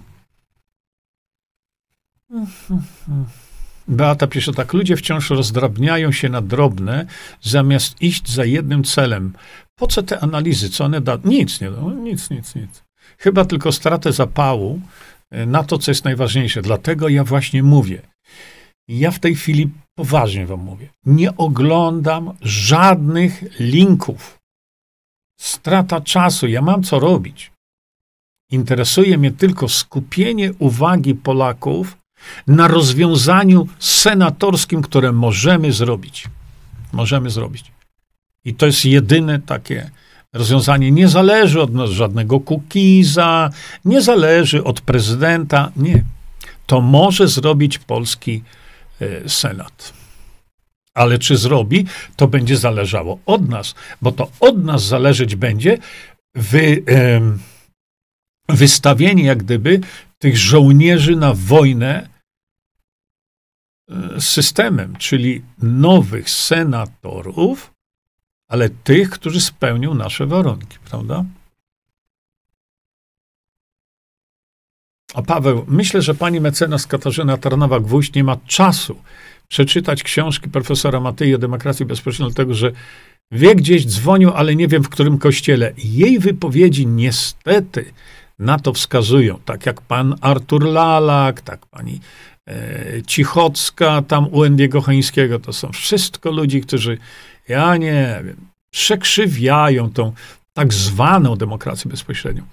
Beata 3.87 4.27
pisze 4.27 4.53
tak, 4.53 4.73
ludzie 4.73 4.97
wciąż 4.97 5.29
rozdrabniają 5.29 6.11
się 6.11 6.29
na 6.29 6.41
drobne, 6.41 7.05
zamiast 7.41 8.01
iść 8.01 8.31
za 8.31 8.45
jednym 8.45 8.83
celem. 8.83 9.33
Po 9.79 9.87
co 9.87 10.03
te 10.03 10.19
analizy? 10.19 10.69
Co 10.69 10.85
one 10.85 11.01
da? 11.01 11.17
Nic 11.23 11.61
nie 11.61 11.71
da. 11.71 11.81
Nic, 11.81 12.29
nic, 12.29 12.55
nic. 12.55 12.83
Chyba 13.17 13.45
tylko 13.45 13.71
stratę 13.71 14.11
zapału 14.11 14.81
e, 15.31 15.45
na 15.45 15.63
to, 15.63 15.77
co 15.77 15.91
jest 15.91 16.05
najważniejsze. 16.05 16.61
Dlatego 16.61 17.09
ja 17.09 17.23
właśnie 17.23 17.63
mówię. 17.63 18.01
Ja 18.87 19.11
w 19.11 19.19
tej 19.19 19.35
chwili 19.35 19.69
poważnie 19.97 20.45
wam 20.45 20.59
mówię. 20.59 20.89
Nie 21.05 21.37
oglądam 21.37 22.33
żadnych 22.41 23.59
linków. 23.59 24.37
Strata 25.39 26.01
czasu. 26.01 26.47
Ja 26.47 26.61
mam 26.61 26.83
co 26.83 26.99
robić. 26.99 27.51
Interesuje 28.51 29.17
mnie 29.17 29.31
tylko 29.31 29.69
skupienie 29.69 30.53
uwagi 30.59 31.15
Polaków 31.15 31.97
na 32.47 32.67
rozwiązaniu 32.67 33.67
senatorskim, 33.79 34.81
które 34.81 35.11
możemy 35.11 35.71
zrobić. 35.71 36.27
Możemy 36.93 37.29
zrobić. 37.29 37.74
I 38.45 38.53
to 38.53 38.65
jest 38.65 38.85
jedyne 38.85 39.39
takie 39.39 39.89
rozwiązanie. 40.33 40.91
Nie 40.91 41.07
zależy 41.07 41.61
od 41.61 41.73
nas 41.73 41.89
żadnego 41.89 42.39
kukiza, 42.39 43.49
nie 43.85 44.01
zależy 44.01 44.63
od 44.63 44.81
prezydenta. 44.81 45.71
Nie. 45.75 46.03
To 46.65 46.81
może 46.81 47.27
zrobić 47.27 47.79
polski 47.79 48.43
e, 49.01 49.29
Senat. 49.29 49.93
Ale 50.93 51.19
czy 51.19 51.37
zrobi, 51.37 51.85
to 52.15 52.27
będzie 52.27 52.57
zależało 52.57 53.19
od 53.25 53.49
nas, 53.49 53.75
bo 54.01 54.11
to 54.11 54.31
od 54.39 54.63
nas 54.63 54.83
zależeć 54.83 55.35
będzie 55.35 55.77
wy, 56.35 56.83
wystawienie, 58.49 59.23
jak 59.23 59.43
gdyby, 59.43 59.79
tych 60.19 60.37
żołnierzy 60.37 61.15
na 61.15 61.33
wojnę 61.33 62.07
z 64.17 64.23
systemem, 64.23 64.95
czyli 64.95 65.41
nowych 65.61 66.29
senatorów, 66.29 67.74
ale 68.47 68.69
tych, 68.69 69.09
którzy 69.09 69.41
spełnią 69.41 69.93
nasze 69.93 70.25
warunki, 70.25 70.77
prawda? 70.89 71.25
A 75.13 75.21
Paweł, 75.21 75.65
myślę, 75.67 76.01
że 76.01 76.15
pani 76.15 76.41
mecenas 76.41 76.87
Katarzyna 76.87 77.37
Tarnowa-Gwóźdź 77.37 78.15
nie 78.15 78.23
ma 78.23 78.37
czasu 78.47 79.01
przeczytać 79.47 80.03
książki 80.03 80.49
profesora 80.49 80.99
Matyi 80.99 81.35
o 81.35 81.37
demokracji 81.37 81.85
bezpośredniej, 81.85 82.33
dlatego 82.33 82.53
że 82.53 82.71
wie 83.31 83.55
gdzieś 83.55 83.85
dzwonił, 83.85 84.31
ale 84.35 84.55
nie 84.55 84.67
wiem 84.67 84.83
w 84.83 84.89
którym 84.89 85.17
kościele. 85.17 85.73
Jej 85.77 86.19
wypowiedzi 86.19 86.87
niestety 86.87 87.93
na 88.39 88.59
to 88.59 88.73
wskazują, 88.73 89.39
tak 89.45 89.65
jak 89.65 89.81
pan 89.81 90.15
Artur 90.21 90.65
Lalak, 90.65 91.41
tak 91.41 91.65
pani 91.65 91.99
E, 92.47 93.01
Cichocka, 93.07 94.01
tam 94.01 94.27
u 94.31 94.43
Endiego 94.43 94.81
Chońskiego, 94.81 95.39
to 95.39 95.53
są 95.53 95.71
wszystko 95.71 96.31
ludzi, 96.31 96.61
którzy, 96.61 96.97
ja 97.47 97.77
nie 97.77 98.21
wiem, 98.25 98.35
przekrzywiają 98.71 99.89
tą 99.89 100.13
tak 100.53 100.73
zwaną 100.73 101.35
demokrację 101.35 101.91
bezpośrednią. 101.91 102.43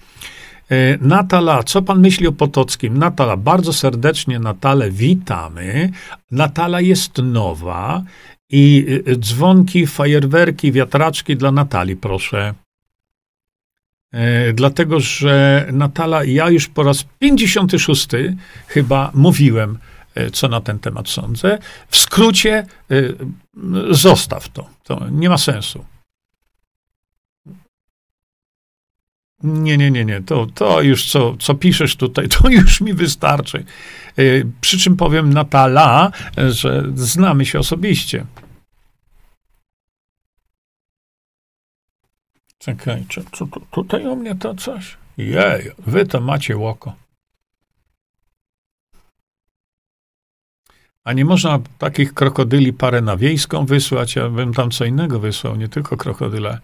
E, 0.70 0.98
Natala, 1.01 1.62
co 1.62 1.82
pan 1.82 2.01
myśli 2.01 2.27
o 2.27 2.32
Potockim? 2.32 2.98
Natala, 2.98 3.36
bardzo 3.36 3.73
serdecznie 3.73 4.39
Natalę 4.39 4.90
witamy. 4.90 5.90
Natala 6.31 6.81
jest 6.81 7.19
nowa 7.19 8.02
i 8.51 8.86
e, 9.06 9.16
dzwonki, 9.16 9.86
fajerwerki, 9.86 10.73
wiatraczki 10.73 11.36
dla 11.36 11.52
Natalii, 11.52 11.97
proszę. 11.97 12.55
E, 14.12 14.52
dlatego 14.52 15.01
że 15.01 15.66
Natala, 15.73 16.24
ja 16.24 16.51
już 16.51 16.69
po 16.69 16.82
raz 16.82 17.05
56 17.19 18.09
chyba 18.66 19.10
mówiłem, 19.14 19.78
co 20.32 20.48
na 20.48 20.60
ten 20.60 20.78
temat 20.78 21.09
sądzę. 21.09 21.59
W 21.89 21.97
skrócie, 21.97 22.66
zostaw 23.90 24.48
to. 24.48 24.71
To 24.93 25.09
nie 25.10 25.28
ma 25.28 25.39
sensu. 25.39 25.85
Nie, 29.43 29.77
nie, 29.77 29.90
nie, 29.90 30.05
nie. 30.05 30.23
To, 30.23 30.47
to 30.47 30.82
już 30.82 31.10
co, 31.10 31.36
co 31.36 31.55
piszesz 31.55 31.97
tutaj, 31.97 32.28
to 32.28 32.48
już 32.59 32.81
mi 32.81 32.94
wystarczy. 32.94 33.64
Przy 34.60 34.78
czym 34.78 34.97
powiem 34.97 35.32
Natala, 35.32 36.10
że 36.36 36.85
znamy 36.94 37.47
się 37.47 37.59
osobiście. 37.59 38.27
Czekajcie, 42.59 43.23
co 43.32 43.47
tu, 43.47 43.60
tutaj 43.70 44.06
u 44.06 44.16
mnie 44.16 44.35
to 44.35 44.55
coś? 44.55 44.97
Jej, 45.16 45.70
wy 45.78 46.06
to 46.06 46.20
macie 46.20 46.56
łoko. 46.56 46.94
A 51.04 51.12
nie 51.12 51.24
można 51.24 51.58
takich 51.78 52.14
krokodyli 52.14 52.72
parę 52.72 53.00
na 53.00 53.16
wiejską 53.16 53.66
wysłać, 53.66 54.16
ja 54.16 54.28
bym 54.28 54.54
tam 54.54 54.70
co 54.70 54.84
innego 54.84 55.20
wysłał, 55.20 55.56
nie 55.56 55.68
tylko 55.68 55.96
krokodyle. 55.96 56.58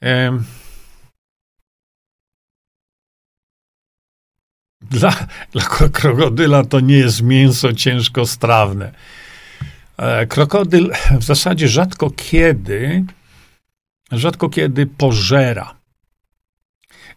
Ehm. 0.00 0.44
Dla, 4.80 5.26
dla 5.52 5.62
krokodyla 5.92 6.64
to 6.64 6.80
nie 6.80 6.96
jest 6.96 7.22
mięso 7.22 7.72
ciężko 7.72 8.26
strawne. 8.26 8.92
E, 9.96 10.26
krokodyl 10.26 10.92
w 11.20 11.24
zasadzie 11.24 11.68
rzadko 11.68 12.10
kiedy 12.10 13.04
rzadko 14.12 14.48
kiedy 14.48 14.86
pożera. 14.86 15.74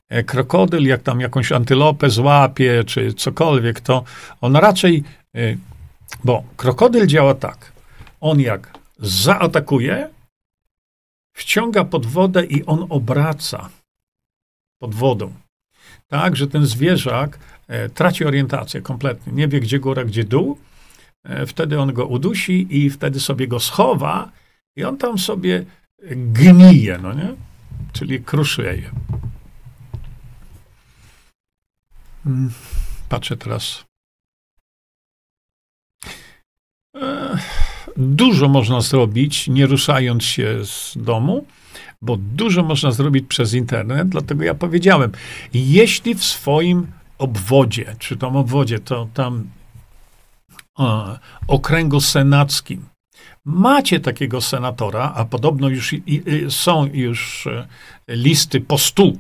E, 0.10 0.24
krokodyl, 0.24 0.84
jak 0.84 1.04
tam 1.04 1.20
jakąś 1.20 1.52
antylopę 1.52 2.10
złapie, 2.10 2.84
czy 2.88 3.14
cokolwiek, 3.14 3.82
to 3.82 4.04
on 4.42 4.56
raczej, 4.56 5.04
e, 5.36 5.40
bo 6.24 6.44
krokodyl 6.58 7.08
działa 7.08 7.36
tak. 7.36 7.72
On 8.22 8.40
jak 8.40 8.74
zaatakuje, 9.00 10.10
wciąga 11.34 11.84
pod 11.84 12.06
wodę 12.06 12.46
i 12.46 12.66
on 12.66 12.86
obraca 12.90 13.70
pod 14.80 14.96
wodą. 14.96 15.34
Tak, 16.08 16.36
że 16.36 16.48
ten 16.48 16.66
zwierzak 16.66 17.40
e, 17.68 17.90
traci 17.90 18.26
orientację 18.26 18.82
kompletnie. 18.82 19.34
Nie 19.34 19.48
wie, 19.48 19.60
gdzie 19.60 19.80
góra, 19.80 20.06
gdzie 20.06 20.24
dół. 20.24 20.58
Wtedy 21.48 21.80
on 21.80 21.94
go 21.94 22.06
udusi 22.06 22.68
i 22.70 22.90
wtedy 22.90 23.20
sobie 23.20 23.48
go 23.48 23.60
schowa 23.60 24.32
i 24.76 24.84
on 24.84 24.98
tam 24.98 25.18
sobie 25.20 25.66
gnije, 26.12 26.98
no 26.98 27.14
nie? 27.14 27.34
Czyli 27.94 28.24
kruszeje. 28.24 28.92
Hmm, 32.24 32.52
patrzę 33.10 33.38
teraz. 33.38 33.84
Dużo 37.98 38.48
można 38.48 38.82
zrobić, 38.82 39.48
nie 39.48 39.66
ruszając 39.66 40.24
się 40.24 40.66
z 40.66 40.94
domu, 40.96 41.46
bo 42.02 42.18
dużo 42.18 42.64
można 42.64 42.92
zrobić 42.92 43.28
przez 43.28 43.54
internet, 43.54 44.10
dlatego 44.10 44.44
ja 44.44 44.54
powiedziałem, 44.54 45.12
jeśli 45.54 46.16
w 46.16 46.24
swoim 46.24 46.88
obwodzie, 47.18 47.96
czy 48.00 48.18
tam 48.18 48.36
obwodzie, 48.36 48.80
to 48.80 49.08
tam 49.14 49.50
o, 50.76 51.18
okręgu 51.48 52.02
senackim 52.02 52.86
macie 53.46 54.00
takiego 54.00 54.42
senatora, 54.42 55.14
a 55.16 55.26
podobno 55.26 55.70
już 55.70 55.94
i, 55.94 56.04
i, 56.06 56.52
są 56.52 56.86
już 56.86 57.48
e, 57.48 57.68
listy 58.08 58.62
po 58.62 58.78
stu, 58.78 59.18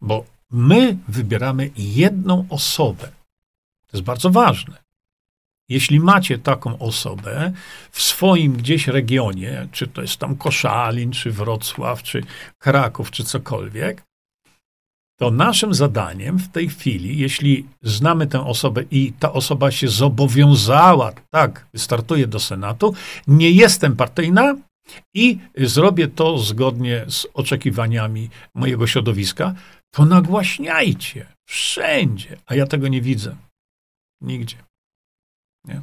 bo 0.00 0.24
my 0.50 0.98
wybieramy 1.08 1.70
jedną 1.76 2.46
osobę. 2.48 3.08
To 3.86 3.96
jest 3.96 4.04
bardzo 4.04 4.30
ważne. 4.30 4.81
Jeśli 5.68 6.00
macie 6.00 6.38
taką 6.38 6.78
osobę 6.78 7.52
w 7.90 8.02
swoim 8.02 8.52
gdzieś 8.52 8.88
regionie, 8.88 9.68
czy 9.72 9.86
to 9.86 10.02
jest 10.02 10.16
tam 10.16 10.36
Koszalin, 10.36 11.10
czy 11.10 11.30
Wrocław, 11.30 12.02
czy 12.02 12.22
Kraków, 12.58 13.10
czy 13.10 13.24
cokolwiek, 13.24 14.02
to 15.22 15.30
naszym 15.30 15.74
zadaniem 15.74 16.38
w 16.38 16.48
tej 16.48 16.68
chwili, 16.68 17.18
jeśli 17.18 17.66
znamy 17.82 18.26
tę 18.26 18.46
osobę 18.46 18.82
i 18.90 19.12
ta 19.18 19.32
osoba 19.32 19.70
się 19.70 19.88
zobowiązała, 19.88 21.12
tak, 21.30 21.66
startuje 21.76 22.26
do 22.26 22.40
Senatu, 22.40 22.94
nie 23.26 23.50
jestem 23.50 23.96
partyjna 23.96 24.54
i 25.14 25.38
zrobię 25.56 26.08
to 26.08 26.38
zgodnie 26.38 27.04
z 27.08 27.26
oczekiwaniami 27.34 28.30
mojego 28.54 28.86
środowiska, 28.86 29.54
to 29.94 30.04
nagłaśniajcie 30.04 31.26
wszędzie, 31.48 32.36
a 32.46 32.54
ja 32.54 32.66
tego 32.66 32.88
nie 32.88 33.00
widzę. 33.00 33.36
Nigdzie. 34.20 34.56
Nie? 35.64 35.82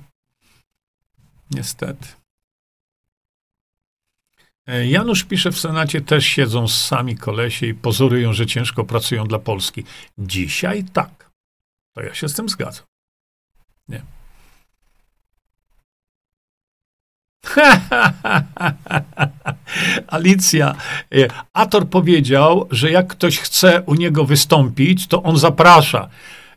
Niestety. 1.51 2.07
E, 4.67 4.87
Janusz 4.87 5.23
pisze 5.23 5.51
w 5.51 5.59
Senacie, 5.59 6.01
też 6.01 6.25
siedzą 6.25 6.67
sami 6.67 7.17
kolesie 7.17 7.67
i 7.67 7.73
pozorują, 7.73 8.33
że 8.33 8.45
ciężko 8.45 8.83
pracują 8.83 9.25
dla 9.25 9.39
Polski. 9.39 9.83
Dzisiaj 10.17 10.83
tak. 10.93 11.29
To 11.95 12.01
ja 12.01 12.13
się 12.13 12.29
z 12.29 12.33
tym 12.33 12.49
zgadzam. 12.49 12.85
Nie. 13.87 14.01
Alicja, 20.07 20.75
e, 21.11 21.27
Ator 21.53 21.89
powiedział, 21.89 22.67
że 22.71 22.91
jak 22.91 23.07
ktoś 23.07 23.39
chce 23.39 23.81
u 23.81 23.95
niego 23.95 24.25
wystąpić, 24.25 25.07
to 25.07 25.23
on 25.23 25.37
zaprasza. 25.37 26.09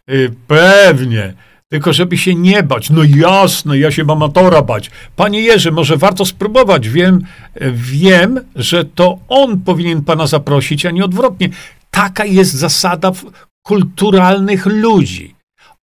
E, 0.06 0.14
pewnie. 0.46 1.34
Tylko 1.72 1.92
żeby 1.92 2.18
się 2.18 2.34
nie 2.34 2.62
bać. 2.62 2.90
No 2.90 3.02
jasne, 3.04 3.78
ja 3.78 3.90
się 3.90 4.04
mam 4.04 4.22
Atora 4.22 4.62
bać. 4.62 4.90
Panie 5.16 5.40
Jerzy, 5.40 5.72
może 5.72 5.96
warto 5.96 6.24
spróbować. 6.24 6.88
Wiem, 6.88 7.24
wiem, 7.74 8.40
że 8.56 8.84
to 8.84 9.18
on 9.28 9.60
powinien 9.60 10.04
pana 10.04 10.26
zaprosić, 10.26 10.86
a 10.86 10.90
nie 10.90 11.04
odwrotnie. 11.04 11.48
Taka 11.90 12.24
jest 12.24 12.52
zasada 12.52 13.12
kulturalnych 13.62 14.66
ludzi. 14.66 15.34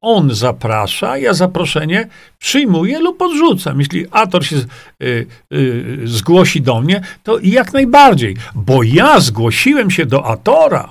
On 0.01 0.35
zaprasza, 0.35 1.19
ja 1.19 1.35
zaproszenie 1.35 2.09
przyjmuję 2.39 2.99
lub 2.99 3.23
odrzucam. 3.23 3.79
Jeśli 3.79 4.07
Ator 4.11 4.47
się 4.47 4.57
y, 4.57 5.27
y, 5.53 6.01
zgłosi 6.05 6.63
do 6.63 6.81
mnie, 6.81 7.01
to 7.23 7.39
jak 7.43 7.73
najbardziej, 7.73 8.37
bo 8.55 8.83
ja 8.83 9.21
zgłosiłem 9.21 9.91
się 9.91 10.07
do 10.07 10.27
Atora 10.27 10.89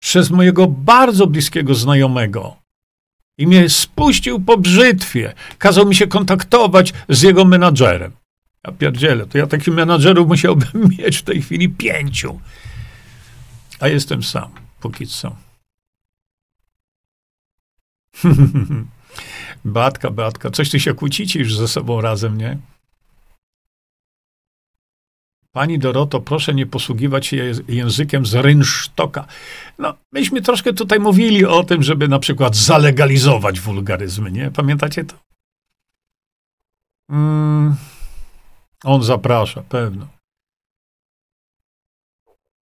przez 0.00 0.30
mojego 0.30 0.66
bardzo 0.66 1.26
bliskiego 1.26 1.74
znajomego. 1.74 2.56
I 3.38 3.46
mnie 3.46 3.68
spuścił 3.68 4.40
po 4.40 4.58
brzytwie. 4.58 5.34
Kazał 5.58 5.86
mi 5.86 5.94
się 5.94 6.06
kontaktować 6.06 6.92
z 7.08 7.22
jego 7.22 7.44
menadżerem. 7.44 8.12
Ja 8.66 8.72
pierdzielę, 8.72 9.26
to 9.26 9.38
ja 9.38 9.46
takich 9.46 9.74
menadżerów 9.74 10.28
musiałbym 10.28 10.88
mieć 10.98 11.16
w 11.16 11.22
tej 11.22 11.42
chwili 11.42 11.68
pięciu. 11.68 12.40
A 13.80 13.88
jestem 13.88 14.22
sam, 14.22 14.50
póki 14.80 15.06
co. 15.06 15.36
Batka, 19.64 20.10
Batka, 20.10 20.50
coś 20.50 20.70
ty 20.70 20.80
się 20.80 20.94
kłócicie 20.94 21.38
już 21.38 21.56
ze 21.56 21.68
sobą 21.68 22.00
razem, 22.00 22.38
nie? 22.38 22.58
Pani 25.52 25.78
Doroto, 25.78 26.20
proszę 26.20 26.54
nie 26.54 26.66
posługiwać 26.66 27.26
się 27.26 27.52
językiem 27.68 28.26
z 28.26 28.34
rynsztoka. 28.34 29.26
No, 29.78 29.94
myśmy 30.12 30.42
troszkę 30.42 30.72
tutaj 30.72 31.00
mówili 31.00 31.44
o 31.44 31.64
tym, 31.64 31.82
żeby 31.82 32.08
na 32.08 32.18
przykład 32.18 32.56
zalegalizować 32.56 33.60
wulgaryzmy, 33.60 34.32
nie? 34.32 34.50
Pamiętacie 34.50 35.04
to? 35.04 35.16
Mm, 37.10 37.76
on 38.84 39.02
zaprasza, 39.02 39.62
pewno. 39.62 40.08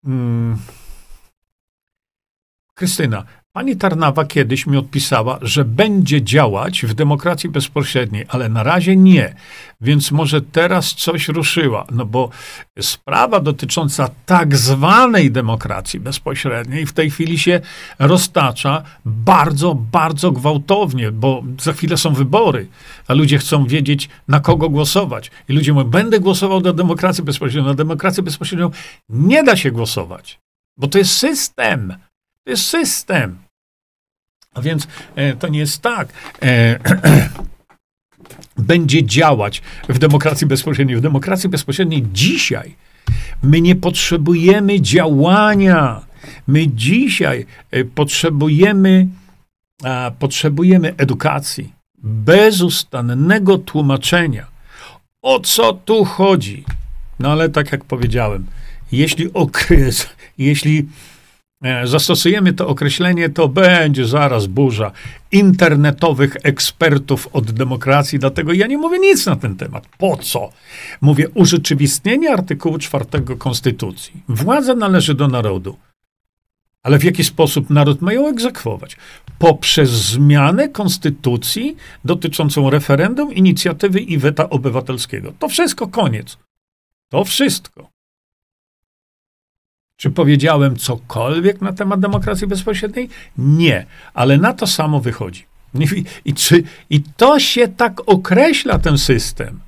Mm. 0.05 0.59
Krystyna, 2.74 3.24
Pani 3.56 3.76
Tarnawa 3.76 4.24
kiedyś 4.24 4.66
mi 4.66 4.76
odpisała, 4.76 5.39
że 5.43 5.64
będzie 5.64 6.22
działać 6.22 6.82
w 6.82 6.94
demokracji 6.94 7.51
bezpośredniej, 7.51 8.24
ale 8.28 8.48
na 8.48 8.62
razie 8.62 8.97
nie. 8.97 9.35
Więc 9.81 10.10
może 10.10 10.43
teraz 10.43 10.94
coś 10.94 11.28
ruszyła. 11.28 11.86
No 11.90 12.06
bo 12.06 12.31
sprawa 12.81 13.40
dotycząca 13.40 14.10
tak 14.26 14.56
zwanej 14.56 15.31
demokracji 15.31 16.01
bezpośredniej 16.01 16.86
w 16.86 16.93
tej 16.93 17.10
chwili 17.10 17.39
się 17.39 17.60
roztacza 17.98 18.82
bardzo, 19.05 19.74
bardzo 19.74 20.32
gwałtownie, 20.32 21.12
bo 21.12 21.43
za 21.60 21.72
chwilę 21.72 21.97
są 21.97 22.14
wybory, 22.14 22.66
a 23.09 23.14
ludzie 23.14 23.39
chcą 23.39 23.66
wiedzieć, 23.66 24.09
na 24.28 24.40
kogo 24.40 24.68
głosować. 24.68 25.31
I 25.48 25.52
ludzie 25.52 25.72
mówią, 25.72 25.90
będę 25.90 26.20
głosował 26.20 26.60
na 26.60 26.72
demokrację 26.72 27.24
bezpośrednią. 27.24 27.68
Na 27.68 27.74
demokrację 27.74 28.22
bezpośrednią 28.22 28.70
nie 29.09 29.43
da 29.43 29.56
się 29.56 29.70
głosować, 29.70 30.40
bo 30.76 30.89
to 30.89 30.98
jest 30.98 31.12
system. 31.12 31.94
To 32.44 32.51
jest 32.51 32.66
system. 32.66 33.44
A 34.55 34.62
więc 34.62 34.86
e, 35.14 35.36
to 35.36 35.48
nie 35.48 35.59
jest 35.59 35.82
tak. 35.82 36.09
E, 36.43 36.78
będzie 38.59 39.05
działać 39.05 39.62
w 39.89 39.98
demokracji 39.98 40.47
bezpośredniej. 40.47 40.97
W 40.97 41.01
demokracji 41.01 41.48
bezpośredniej 41.48 42.05
dzisiaj 42.12 42.76
my 43.43 43.60
nie 43.60 43.76
potrzebujemy 43.76 44.81
działania. 44.81 46.01
My 46.47 46.68
dzisiaj 46.68 47.47
e, 47.70 47.85
potrzebujemy, 47.85 49.09
a, 49.85 50.10
potrzebujemy 50.18 50.94
edukacji, 50.97 51.72
bezustannego 52.02 53.59
tłumaczenia. 53.59 54.47
O 55.22 55.40
co 55.40 55.72
tu 55.72 56.05
chodzi? 56.05 56.64
No 57.18 57.32
ale 57.32 57.48
tak 57.48 57.72
jak 57.72 57.85
powiedziałem, 57.85 58.47
jeśli 58.93 59.32
okres, 59.32 60.09
jeśli 60.39 60.78
E, 60.78 60.85
zastosujemy 61.85 62.53
to 62.53 62.69
określenie, 62.69 63.28
to 63.28 63.49
będzie 63.49 64.07
zaraz 64.07 64.47
burza 64.47 64.93
internetowych 65.32 66.36
ekspertów 66.43 67.28
od 67.32 67.51
demokracji, 67.51 68.19
dlatego 68.19 68.53
ja 68.53 68.66
nie 68.66 68.78
mówię 68.78 68.99
nic 68.99 69.27
na 69.27 69.36
ten 69.36 69.57
temat. 69.57 69.86
Po 69.99 70.16
co? 70.16 70.51
Mówię 71.01 71.28
urzeczywistnienie 71.28 72.32
artykułu 72.32 72.78
4 72.78 73.05
Konstytucji. 73.39 74.23
Władza 74.28 74.74
należy 74.74 75.15
do 75.15 75.28
narodu. 75.28 75.77
Ale 76.82 76.99
w 76.99 77.05
jaki 77.05 77.24
sposób 77.24 77.70
naród 77.70 78.03
ma 78.03 78.12
ją 78.12 78.28
egzekwować? 78.28 78.97
Poprzez 79.39 79.91
zmianę 79.91 80.69
konstytucji 80.69 81.77
dotyczącą 82.05 82.70
referendum, 82.70 83.35
inicjatywy 83.35 84.01
i 84.01 84.19
weta 84.19 84.51
obywatelskiego. 84.51 85.32
To 85.39 85.49
wszystko 85.49 85.89
koniec. 85.89 86.39
To 87.09 87.24
wszystko. 87.24 87.94
Czy 89.97 90.11
powiedziałem 90.11 90.77
cokolwiek 90.77 91.61
na 91.61 91.73
temat 91.73 92.01
demokracji 92.01 92.47
bezpośredniej? 92.47 93.09
Nie, 93.39 93.87
ale 94.15 94.39
na 94.39 94.53
to 94.53 94.66
samo 94.66 95.01
wychodzi. 95.01 95.47
I, 95.81 96.05
i, 96.25 96.35
czy, 96.35 96.62
I 96.91 97.03
to 97.03 97.41
się 97.41 97.69
tak 97.69 98.01
określa 98.07 98.79
ten 98.79 98.99
system. 98.99 99.61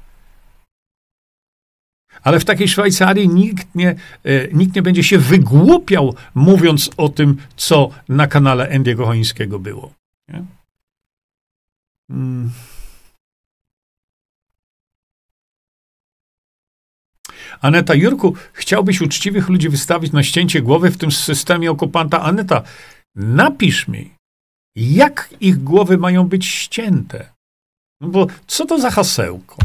Ale 2.22 2.40
w 2.40 2.44
takiej 2.44 2.68
Szwajcarii 2.68 3.28
nikt 3.28 3.74
nie, 3.74 3.88
e, 4.24 4.48
nikt 4.52 4.76
nie 4.76 4.82
będzie 4.82 5.02
się 5.02 5.18
wygłupiał, 5.18 6.14
mówiąc 6.34 6.90
o 6.96 7.08
tym, 7.08 7.36
co 7.56 7.90
na 8.08 8.26
kanale 8.26 8.68
Endiego 8.68 9.06
Chońskiego 9.06 9.58
było. 9.58 9.92
Nie? 10.28 10.44
Hmm. 12.10 12.50
Aneta 17.60 17.94
Jurku, 17.94 18.34
chciałbyś 18.52 19.00
uczciwych 19.00 19.48
ludzi 19.48 19.68
wystawić 19.68 20.12
na 20.12 20.22
ścięcie 20.22 20.62
głowy 20.62 20.90
w 20.90 20.96
tym 20.96 21.10
systemie 21.10 21.70
okupanta? 21.70 22.22
Aneta, 22.22 22.62
napisz 23.14 23.88
mi, 23.88 24.10
jak 24.76 25.34
ich 25.40 25.62
głowy 25.62 25.98
mają 25.98 26.28
być 26.28 26.46
ścięte. 26.46 27.32
No 28.00 28.08
bo 28.08 28.26
co 28.46 28.66
to 28.66 28.80
za 28.80 28.90
hasełko? 28.90 29.56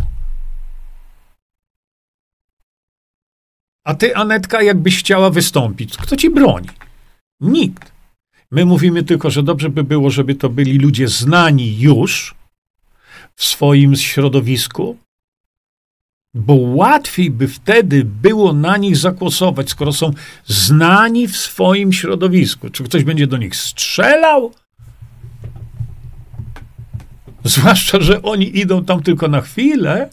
A 3.86 3.94
ty, 3.96 4.16
Anetka, 4.16 4.62
jakbyś 4.62 5.00
chciała 5.00 5.30
wystąpić, 5.30 5.98
kto 5.98 6.18
ci 6.18 6.30
broni? 6.30 6.70
Nikt. 7.40 7.92
My 8.52 8.66
mówimy 8.66 9.04
tylko, 9.04 9.30
że 9.30 9.44
dobrze 9.44 9.70
by 9.70 9.84
było, 9.84 10.10
żeby 10.10 10.36
to 10.36 10.50
byli 10.50 10.78
ludzie 10.78 11.08
znani 11.08 11.80
już 11.80 12.36
w 13.36 13.44
swoim 13.44 13.96
środowisku, 13.96 14.98
bo 16.34 16.54
łatwiej 16.54 17.32
by 17.32 17.48
wtedy 17.48 18.04
było 18.06 18.54
na 18.54 18.78
nich 18.78 18.98
zagłosować, 18.98 19.70
skoro 19.70 19.94
są 19.94 20.12
znani 20.46 21.28
w 21.28 21.38
swoim 21.38 21.94
środowisku. 21.94 22.70
Czy 22.70 22.84
ktoś 22.84 23.04
będzie 23.04 23.28
do 23.28 23.38
nich 23.38 23.56
strzelał? 23.56 24.54
Zwłaszcza, 27.44 28.02
że 28.02 28.22
oni 28.22 28.58
idą 28.60 28.86
tam 28.86 29.04
tylko 29.04 29.28
na 29.28 29.42
chwilę. 29.42 30.10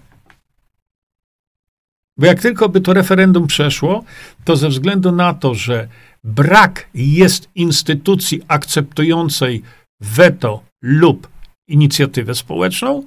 Bo 2.19 2.27
jak 2.27 2.40
tylko 2.43 2.69
by 2.69 2.81
to 2.81 2.95
referendum 2.95 3.47
przeszło, 3.47 4.05
to 4.45 4.57
ze 4.57 4.69
względu 4.69 5.12
na 5.12 5.35
to, 5.35 5.55
że 5.55 5.89
brak 6.24 6.89
jest 6.95 7.49
instytucji 7.55 8.43
akceptującej 8.49 9.62
weto 10.01 10.62
lub 10.82 11.28
inicjatywę 11.69 12.35
społeczną, 12.35 13.05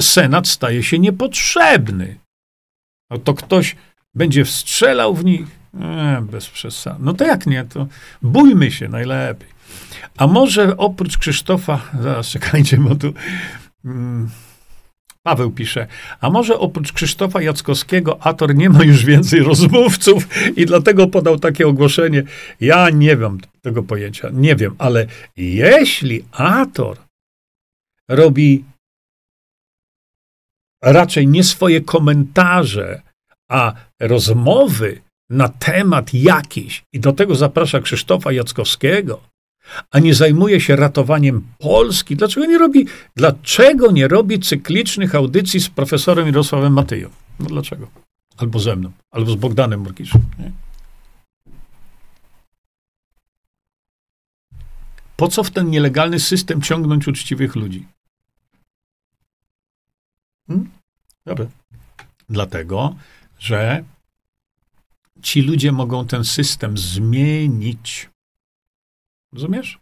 Senat 0.00 0.48
staje 0.48 0.82
się 0.82 0.98
niepotrzebny. 0.98 2.18
No 3.10 3.18
to 3.18 3.34
ktoś 3.34 3.76
będzie 4.14 4.44
wstrzelał 4.44 5.14
w 5.14 5.24
nich? 5.24 5.46
E, 5.80 6.26
bez 6.30 6.48
przesady. 6.48 6.98
No 7.00 7.12
to 7.12 7.24
jak 7.24 7.46
nie, 7.46 7.64
to 7.64 7.86
bójmy 8.22 8.70
się 8.70 8.88
najlepiej. 8.88 9.48
A 10.16 10.26
może 10.26 10.76
oprócz 10.76 11.18
Krzysztofa, 11.18 11.80
zaraz 12.00 12.28
czekajcie, 12.28 12.76
bo 12.76 12.94
tu 12.94 13.12
mm, 13.84 14.30
Paweł 15.22 15.50
pisze, 15.50 15.86
a 16.20 16.30
może 16.30 16.58
oprócz 16.58 16.92
Krzysztofa 16.92 17.42
Jackowskiego 17.42 18.22
Ator 18.22 18.54
nie 18.54 18.70
ma 18.70 18.84
już 18.84 19.04
więcej 19.04 19.40
rozmówców 19.40 20.28
i 20.56 20.66
dlatego 20.66 21.06
podał 21.06 21.38
takie 21.38 21.66
ogłoszenie. 21.66 22.22
Ja 22.60 22.90
nie 22.90 23.16
wiem 23.16 23.38
tego 23.62 23.82
pojęcia, 23.82 24.28
nie 24.32 24.56
wiem, 24.56 24.74
ale 24.78 25.06
jeśli 25.36 26.24
Ator 26.32 26.96
robi 28.08 28.64
raczej 30.84 31.28
nie 31.28 31.44
swoje 31.44 31.80
komentarze, 31.80 33.02
a 33.48 33.72
rozmowy 34.00 35.00
na 35.30 35.48
temat 35.48 36.14
jakiś 36.14 36.84
i 36.92 37.00
do 37.00 37.12
tego 37.12 37.34
zaprasza 37.34 37.80
Krzysztofa 37.80 38.32
Jackowskiego, 38.32 39.20
a 39.90 39.98
nie 39.98 40.14
zajmuje 40.14 40.60
się 40.60 40.76
ratowaniem 40.76 41.46
Polski, 41.58 42.16
dlaczego 42.16 42.46
nie 42.46 42.58
robi, 42.58 42.86
dlaczego 43.16 43.92
nie 43.92 44.08
robi 44.08 44.40
cyklicznych 44.40 45.14
audycji 45.14 45.60
z 45.60 45.68
profesorem 45.68 46.26
Mirosławem 46.26 46.72
Matyją? 46.72 47.10
No 47.40 47.46
dlaczego? 47.46 47.90
Albo 48.36 48.58
ze 48.58 48.76
mną, 48.76 48.90
albo 49.10 49.30
z 49.30 49.34
Bogdanem 49.34 49.80
Murkiszem. 49.80 50.20
Nie? 50.38 50.52
Po 55.16 55.28
co 55.28 55.44
w 55.44 55.50
ten 55.50 55.70
nielegalny 55.70 56.20
system 56.20 56.62
ciągnąć 56.62 57.08
uczciwych 57.08 57.56
ludzi? 57.56 57.86
Hmm? 60.46 60.70
Dobra. 61.26 61.46
Dlatego, 62.28 62.94
że 63.38 63.84
ci 65.22 65.42
ludzie 65.42 65.72
mogą 65.72 66.06
ten 66.06 66.24
system 66.24 66.78
zmienić. 66.78 68.10
Rozumiesz? 69.32 69.78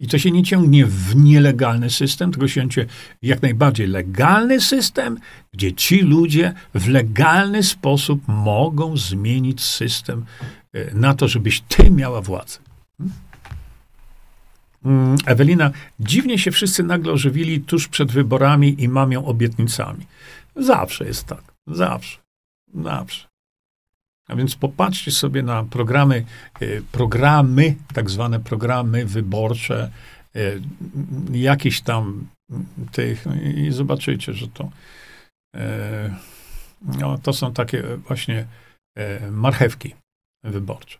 I 0.00 0.08
to 0.08 0.18
się 0.18 0.30
nie 0.30 0.42
ciągnie 0.42 0.86
w 0.86 1.16
nielegalny 1.16 1.90
system, 1.90 2.30
tylko 2.32 2.48
się 2.48 2.68
ciągnie 2.68 2.86
jak 3.22 3.42
najbardziej 3.42 3.86
legalny 3.86 4.60
system, 4.60 5.18
gdzie 5.52 5.72
ci 5.72 6.00
ludzie 6.00 6.54
w 6.74 6.88
legalny 6.88 7.62
sposób 7.62 8.22
mogą 8.28 8.96
zmienić 8.96 9.62
system 9.62 10.24
e, 10.72 10.94
na 10.94 11.14
to, 11.14 11.28
żebyś 11.28 11.60
ty 11.60 11.90
miała 11.90 12.20
władzę. 12.22 12.58
Hmm? 12.98 13.27
Mm, 14.84 15.16
Ewelina, 15.26 15.70
dziwnie 16.00 16.38
się 16.38 16.50
wszyscy 16.50 16.82
nagle 16.82 17.12
ożywili 17.12 17.60
tuż 17.60 17.88
przed 17.88 18.12
wyborami 18.12 18.82
i 18.82 18.88
mamią 18.88 19.24
obietnicami. 19.24 20.06
Zawsze 20.56 21.04
jest 21.04 21.26
tak. 21.26 21.42
Zawsze. 21.66 22.18
Zawsze. 22.74 23.28
A 24.28 24.36
więc 24.36 24.56
popatrzcie 24.56 25.10
sobie 25.10 25.42
na 25.42 25.64
programy, 25.64 26.24
e, 26.60 26.66
programy, 26.92 27.74
tak 27.94 28.10
zwane 28.10 28.40
programy 28.40 29.06
wyborcze, 29.06 29.90
e, 30.36 30.40
jakieś 31.32 31.80
tam 31.80 32.26
tych, 32.92 33.26
no 33.26 33.34
i 33.34 33.72
zobaczycie, 33.72 34.32
że 34.32 34.48
to, 34.48 34.70
e, 35.56 36.14
no, 36.82 37.18
to 37.18 37.32
są 37.32 37.52
takie 37.52 37.82
właśnie 37.96 38.46
marchewki 39.30 39.94
wyborcze. 40.44 40.98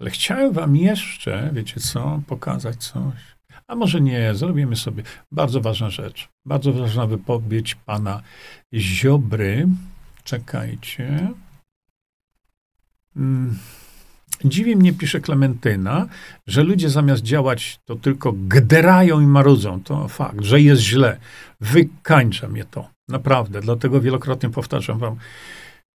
Ale 0.00 0.10
chciałem 0.10 0.52
wam 0.52 0.76
jeszcze, 0.76 1.50
wiecie 1.52 1.80
co, 1.80 2.22
pokazać 2.26 2.76
coś. 2.76 3.14
A 3.66 3.74
może 3.74 4.00
nie, 4.00 4.34
zrobimy 4.34 4.76
sobie. 4.76 5.02
Bardzo 5.32 5.60
ważna 5.60 5.90
rzecz. 5.90 6.28
Bardzo 6.44 6.72
ważna 6.72 7.06
wypowiedź 7.06 7.74
pana 7.74 8.22
Ziobry. 8.74 9.68
Czekajcie. 10.24 11.28
Hmm. 13.14 13.58
Dziwi 14.44 14.76
mnie, 14.76 14.92
pisze 14.92 15.20
Klementyna, 15.20 16.06
że 16.46 16.62
ludzie 16.62 16.90
zamiast 16.90 17.22
działać, 17.22 17.80
to 17.84 17.96
tylko 17.96 18.32
gderają 18.32 19.20
i 19.20 19.26
marudzą. 19.26 19.82
To 19.82 20.08
fakt, 20.08 20.44
że 20.44 20.60
jest 20.60 20.82
źle. 20.82 21.18
Wykańcza 21.60 22.48
mnie 22.48 22.64
to. 22.64 22.88
Naprawdę. 23.08 23.60
Dlatego 23.60 24.00
wielokrotnie 24.00 24.50
powtarzam 24.50 24.98
wam, 24.98 25.16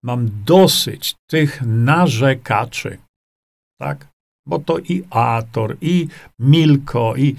mam 0.04 0.30
dosyć 0.46 1.16
tych 1.28 1.62
narzekaczy. 1.62 2.98
Tak? 3.84 4.08
Bo 4.48 4.60
to 4.60 4.80
i 4.80 5.04
Ator, 5.10 5.78
i 5.82 6.08
Milko, 6.40 7.16
i 7.16 7.36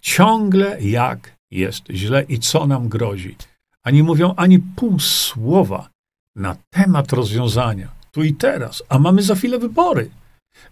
ciągle 0.00 0.82
jak 0.82 1.36
jest 1.50 1.84
źle 1.90 2.22
i 2.22 2.38
co 2.38 2.66
nam 2.66 2.88
grozi. 2.88 3.36
Ani 3.82 4.02
mówią 4.02 4.34
ani 4.36 4.58
pół 4.58 5.00
słowa 5.00 5.88
na 6.36 6.56
temat 6.70 7.12
rozwiązania 7.12 7.88
tu 8.12 8.22
i 8.24 8.34
teraz, 8.34 8.82
a 8.88 8.98
mamy 8.98 9.22
za 9.22 9.34
chwilę 9.34 9.58
wybory. 9.58 10.10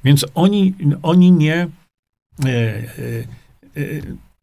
Więc 0.05 0.27
oni, 0.35 0.75
oni 1.03 1.33
nie, 1.33 1.55
e, 1.55 2.49
e, 2.49 2.51
e, 3.77 3.83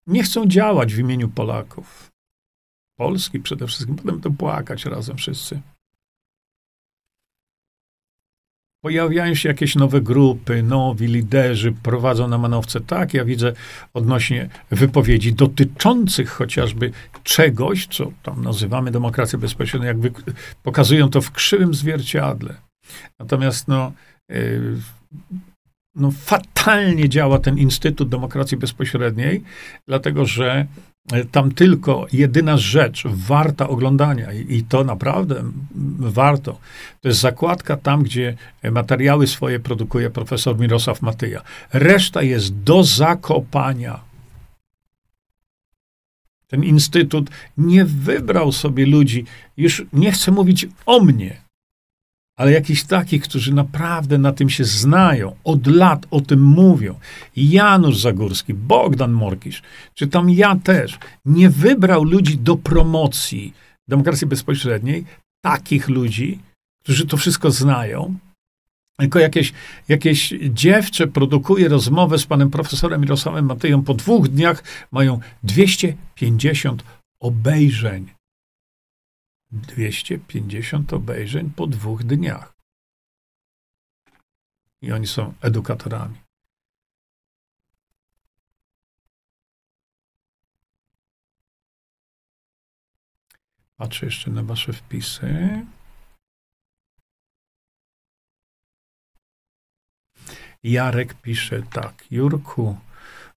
nie 0.08 0.24
chcą 0.24 0.48
działać 0.48 0.94
w 0.94 0.99
imieniu 0.99 1.30
Polaków. 1.30 2.12
Polski 2.98 3.40
przede 3.40 3.68
wszystkim, 3.68 3.95
potem 3.95 4.22
to 4.22 4.32
płakać 4.32 4.86
razem 4.86 5.18
wszyscy. 5.18 5.62
Pojawiają 8.82 9.36
się 9.36 9.49
jakieś 9.49 9.76
nowe 9.76 10.02
grupy, 10.02 10.64
nowi 10.64 11.08
liderzy 11.08 11.72
prowadzą 11.72 12.28
na 12.28 12.38
manowce. 12.38 12.82
Tak, 12.82 13.14
ja 13.14 13.26
widzę 13.26 13.53
odnośnie 13.94 14.49
wypowiedzi 14.72 15.34
dotyczących 15.34 16.30
chociażby 16.30 16.91
czegoś, 17.24 17.88
co 17.88 18.12
tam 18.24 18.44
nazywamy 18.44 18.91
demokracją 18.91 19.40
bezpośrednią, 19.40 19.88
jakby 19.88 20.12
pokazują 20.64 21.10
to 21.10 21.22
w 21.22 21.32
krzywym 21.32 21.74
zwierciadle. 21.74 22.56
Natomiast 23.20 23.68
no, 23.68 23.91
y, 24.32 24.78
no, 25.95 26.12
fatalnie 26.12 27.10
działa 27.10 27.40
ten 27.40 27.58
Instytut 27.58 28.10
Demokracji 28.10 28.58
Bezpośredniej, 28.58 29.44
dlatego 29.88 30.26
że 30.26 30.66
tam 31.32 31.52
tylko 31.52 32.07
jedyna 32.14 32.57
rzecz 32.57 33.03
warta 33.07 33.69
oglądania 33.69 34.34
i, 34.34 34.64
to 34.64 34.84
naprawdę 34.84 35.44
warto, 35.99 36.60
to 37.02 37.07
jest 37.07 37.19
zakładka 37.19 37.78
tam, 37.78 38.03
gdzie 38.03 38.38
materiały 38.72 39.28
swoje 39.28 39.60
produkuje 39.60 40.10
profesor 40.10 40.60
Mirosław 40.60 41.02
Matyja. 41.02 41.41
Reszta 41.73 42.22
jest 42.22 42.64
do 42.64 42.84
zakopania. 42.84 43.99
Ten 46.48 46.64
instytut 46.64 47.30
nie 47.57 47.86
wybrał 47.86 48.52
sobie 48.52 48.86
ludzi, 48.86 49.26
już 49.57 49.86
nie 49.94 50.11
chcę 50.11 50.32
mówić 50.32 50.68
o 50.86 50.99
mnie, 50.99 51.40
ale 52.41 52.51
jakichś 52.51 52.84
takich, 52.84 53.23
którzy 53.23 53.53
naprawdę 53.53 54.18
na 54.18 54.34
tym 54.34 54.49
się 54.49 54.63
znają, 54.63 55.35
od 55.43 55.68
lat 55.68 56.05
o 56.11 56.22
tym 56.22 56.43
mówią. 56.43 56.99
Janusz 57.35 57.97
Zagórski, 57.97 58.53
Bogdan 58.53 59.11
Morkisz, 59.11 59.61
czy 59.93 60.07
tam 60.07 60.30
ja 60.30 60.55
też, 60.55 60.99
nie 61.26 61.49
wybrał 61.49 62.03
ludzi 62.03 62.38
do 62.38 62.55
promocji 62.57 63.53
demokracji 63.88 64.27
bezpośredniej, 64.27 65.05
takich 65.43 65.89
ludzi, 65.89 66.39
którzy 66.84 67.07
to 67.07 67.18
wszystko 67.18 67.51
znają, 67.51 68.15
tylko 68.97 69.19
jakieś, 69.19 69.53
jakieś 69.88 70.34
dziewczę 70.49 71.07
produkuje 71.07 71.69
rozmowę 71.69 72.18
z 72.18 72.26
panem 72.26 72.49
profesorem 72.49 73.01
Mirosławem 73.01 73.45
Mateją. 73.45 73.84
Po 73.84 73.93
dwóch 73.93 74.27
dniach 74.27 74.63
mają 74.91 75.19
250 75.43 76.84
obejrzeń. 77.19 78.20
250 79.52 80.94
obejrzeń 80.94 81.49
po 81.49 81.68
dwóch 81.68 82.03
dniach. 82.03 82.53
I 84.82 84.91
oni 84.91 85.07
są 85.07 85.34
edukatorami. 85.41 86.22
Patrzę 93.76 94.06
jeszcze 94.06 94.32
na 94.32 94.44
wasze 94.44 94.73
wpisy. 94.73 95.65
Jarek 100.64 101.14
pisze 101.22 101.64
tak. 101.64 102.11
Jurku, 102.11 102.78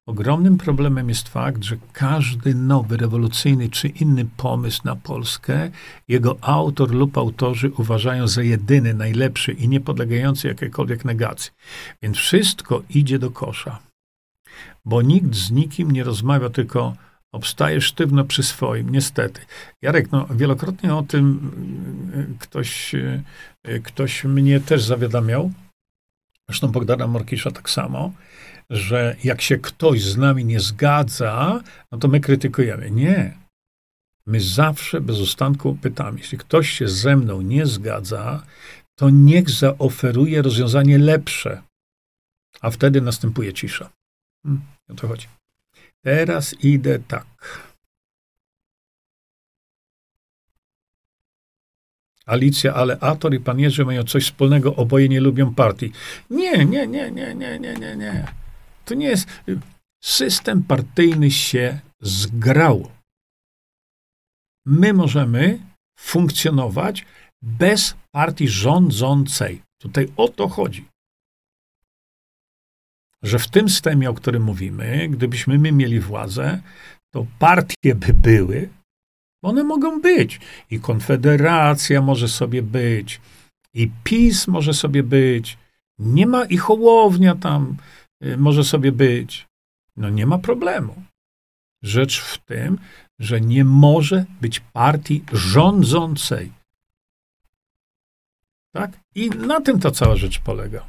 Ogromnym 0.06 0.58
problemem 0.58 1.08
jest 1.08 1.28
fakt, 1.28 1.64
że 1.64 1.76
każdy 1.92 2.54
nowy, 2.54 2.96
rewolucyjny 2.96 3.68
czy 3.68 3.88
inny 3.88 4.24
pomysł 4.36 4.80
na 4.84 4.96
Polskę 4.96 5.70
jego 6.08 6.36
autor 6.40 6.90
lub 6.90 7.18
autorzy 7.18 7.70
uważają 7.70 8.28
za 8.28 8.42
jedyny, 8.42 8.94
najlepszy 8.94 9.52
i 9.52 9.68
niepodlegający 9.68 10.48
jakiejkolwiek 10.48 11.04
negacji. 11.04 11.52
Więc 12.02 12.16
wszystko 12.16 12.82
idzie 12.90 13.18
do 13.18 13.30
kosza. 13.30 13.78
Bo 14.84 15.02
nikt 15.02 15.34
z 15.34 15.50
nikim 15.50 15.90
nie 15.90 16.04
rozmawia, 16.04 16.50
tylko 16.50 16.94
obstaje 17.32 17.80
sztywno 17.80 18.24
przy 18.24 18.42
swoim, 18.42 18.90
niestety. 18.90 19.40
Jarek, 19.82 20.12
no, 20.12 20.26
wielokrotnie 20.30 20.94
o 20.94 21.02
tym 21.02 21.50
y, 22.34 22.38
ktoś, 22.38 22.94
y, 22.94 23.22
ktoś 23.84 24.24
mnie 24.24 24.60
też 24.60 24.82
zawiadamiał, 24.82 25.50
zresztą 26.48 26.68
Bogdana 26.68 27.06
Morkisza 27.06 27.50
tak 27.50 27.70
samo, 27.70 28.12
że 28.74 29.16
jak 29.24 29.42
się 29.42 29.58
ktoś 29.58 30.02
z 30.02 30.16
nami 30.16 30.44
nie 30.44 30.60
zgadza, 30.60 31.60
no 31.92 31.98
to 31.98 32.08
my 32.08 32.20
krytykujemy. 32.20 32.90
Nie. 32.90 33.38
My 34.26 34.40
zawsze 34.40 35.00
bez 35.00 35.20
ustanku 35.20 35.78
pytamy, 35.82 36.18
jeśli 36.18 36.38
ktoś 36.38 36.70
się 36.70 36.88
ze 36.88 37.16
mną 37.16 37.40
nie 37.40 37.66
zgadza, 37.66 38.42
to 38.94 39.10
niech 39.10 39.50
zaoferuje 39.50 40.42
rozwiązanie 40.42 40.98
lepsze. 40.98 41.62
A 42.60 42.70
wtedy 42.70 43.00
następuje 43.00 43.52
cisza. 43.52 43.90
Hmm, 44.42 44.62
o 44.88 44.94
to 44.94 45.08
chodzi. 45.08 45.26
Teraz 46.02 46.54
idę 46.62 46.98
tak. 46.98 47.26
Alicja, 52.26 52.74
ale 52.74 52.98
Ator 53.00 53.34
i 53.34 53.40
pan 53.40 53.60
Jerzy 53.60 53.84
mają 53.84 54.04
coś 54.04 54.24
wspólnego, 54.24 54.76
oboje 54.76 55.08
nie 55.08 55.20
lubią 55.20 55.54
partii. 55.54 55.92
Nie, 56.30 56.64
nie, 56.64 56.86
nie, 56.86 57.10
nie, 57.10 57.34
nie, 57.34 57.58
nie, 57.58 57.74
nie, 57.74 57.96
nie. 57.96 58.43
To 58.84 58.94
nie 58.94 59.06
jest. 59.06 59.28
System 60.02 60.62
partyjny 60.62 61.30
się 61.30 61.80
zgrał. 62.00 62.90
My 64.66 64.92
możemy 64.92 65.58
funkcjonować 65.98 67.06
bez 67.42 67.94
partii 68.10 68.48
rządzącej. 68.48 69.62
Tutaj 69.78 70.12
o 70.16 70.28
to 70.28 70.48
chodzi. 70.48 70.88
Że 73.22 73.38
w 73.38 73.48
tym 73.48 73.68
systemie, 73.68 74.10
o 74.10 74.14
którym 74.14 74.42
mówimy, 74.42 75.08
gdybyśmy 75.08 75.58
my 75.58 75.72
mieli 75.72 76.00
władzę, 76.00 76.60
to 77.10 77.26
partie 77.38 77.94
by 77.94 78.12
były, 78.12 78.68
one 79.42 79.64
mogą 79.64 80.00
być. 80.00 80.40
I 80.70 80.80
Konfederacja 80.80 82.02
może 82.02 82.28
sobie 82.28 82.62
być, 82.62 83.20
i 83.74 83.90
PiS 84.04 84.48
może 84.48 84.74
sobie 84.74 85.02
być, 85.02 85.58
nie 85.98 86.26
ma 86.26 86.44
i 86.44 86.56
Hołownia 86.56 87.34
tam 87.34 87.76
może 88.38 88.64
sobie 88.64 88.92
być. 88.92 89.46
No 89.96 90.10
nie 90.10 90.26
ma 90.26 90.38
problemu. 90.38 91.02
Rzecz 91.82 92.20
w 92.20 92.38
tym, 92.38 92.78
że 93.18 93.40
nie 93.40 93.64
może 93.64 94.24
być 94.40 94.60
partii 94.60 95.24
rządzącej. 95.32 96.52
Tak? 98.72 98.90
I 99.14 99.30
na 99.30 99.60
tym 99.60 99.80
ta 99.80 99.90
cała 99.90 100.16
rzecz 100.16 100.38
polega. 100.40 100.84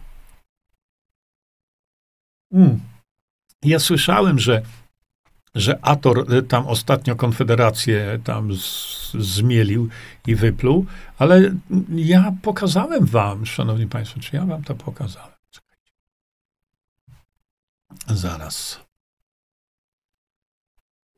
Mm. 2.52 2.80
Ja 3.64 3.80
słyszałem, 3.80 4.40
że 4.40 4.62
że 5.56 5.80
Ator 5.82 6.34
y, 6.34 6.44
tam 6.44 6.68
ostatnio 6.68 7.16
Konfederację 7.16 8.20
tam 8.24 8.56
z, 8.56 9.14
zmielił 9.14 9.90
i 10.28 10.36
wypluł, 10.36 10.86
ale 11.18 11.56
ja 11.90 12.34
pokazałem 12.42 13.06
wam, 13.06 13.46
szanowni 13.46 13.88
państwo, 13.88 14.20
czy 14.20 14.36
ja 14.36 14.46
wam 14.46 14.64
to 14.64 14.76
pokazałem? 14.76 15.35
Zaraz. 18.08 18.86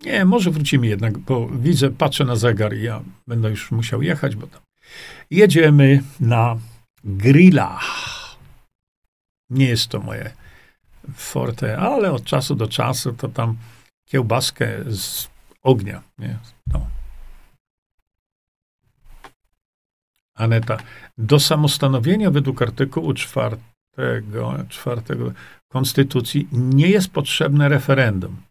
Nie, 0.01 0.25
może 0.25 0.51
wrócimy 0.51 0.87
jednak, 0.87 1.17
bo 1.17 1.47
widzę, 1.47 1.89
patrzę 1.89 2.25
na 2.25 2.35
zegar 2.35 2.73
i 2.73 2.83
ja 2.83 3.01
będę 3.27 3.49
już 3.49 3.71
musiał 3.71 4.01
jechać, 4.01 4.35
bo 4.35 4.47
tam. 4.47 4.61
Jedziemy 5.29 6.03
na 6.19 6.57
grilla. 7.03 7.79
Nie 9.49 9.65
jest 9.65 9.87
to 9.87 9.99
moje 9.99 10.33
forte, 11.15 11.77
ale 11.77 12.11
od 12.11 12.23
czasu 12.23 12.55
do 12.55 12.67
czasu 12.67 13.13
to 13.13 13.27
tam 13.27 13.57
kiełbaskę 14.05 14.83
z 14.87 15.29
ognia. 15.63 16.03
Nie? 16.17 16.39
No. 16.67 16.87
Aneta. 20.35 20.77
Do 21.17 21.39
samostanowienia 21.39 22.31
według 22.31 22.61
artykułu 22.61 23.13
czwartego, 23.13 23.76
czwartego 24.69 25.31
Konstytucji 25.67 26.47
nie 26.51 26.87
jest 26.87 27.09
potrzebne 27.09 27.69
referendum. 27.69 28.41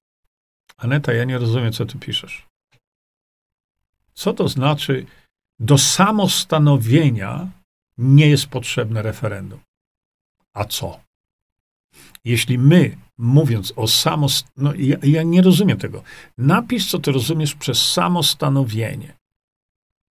Aneta, 0.77 1.12
ja 1.12 1.24
nie 1.24 1.39
rozumiem, 1.39 1.73
co 1.73 1.86
ty 1.86 1.98
piszesz. 1.98 2.47
Co 4.14 4.32
to 4.32 4.48
znaczy 4.48 5.06
do 5.59 5.78
samostanowienia 5.78 7.51
nie 7.98 8.28
jest 8.28 8.47
potrzebne 8.47 9.02
referendum? 9.02 9.60
A 10.55 10.64
co? 10.64 11.01
Jeśli 12.24 12.59
my 12.59 12.97
mówiąc 13.18 13.73
o 13.77 13.89
samost... 13.89 14.47
No, 14.56 14.74
ja, 14.74 14.97
ja 15.02 15.23
nie 15.23 15.43
rozumiem 15.43 15.78
tego. 15.78 16.02
Napisz, 16.39 16.90
co 16.90 16.98
ty 16.98 17.12
rozumiesz 17.12 17.55
przez 17.55 17.93
samostanowienie. 17.93 19.16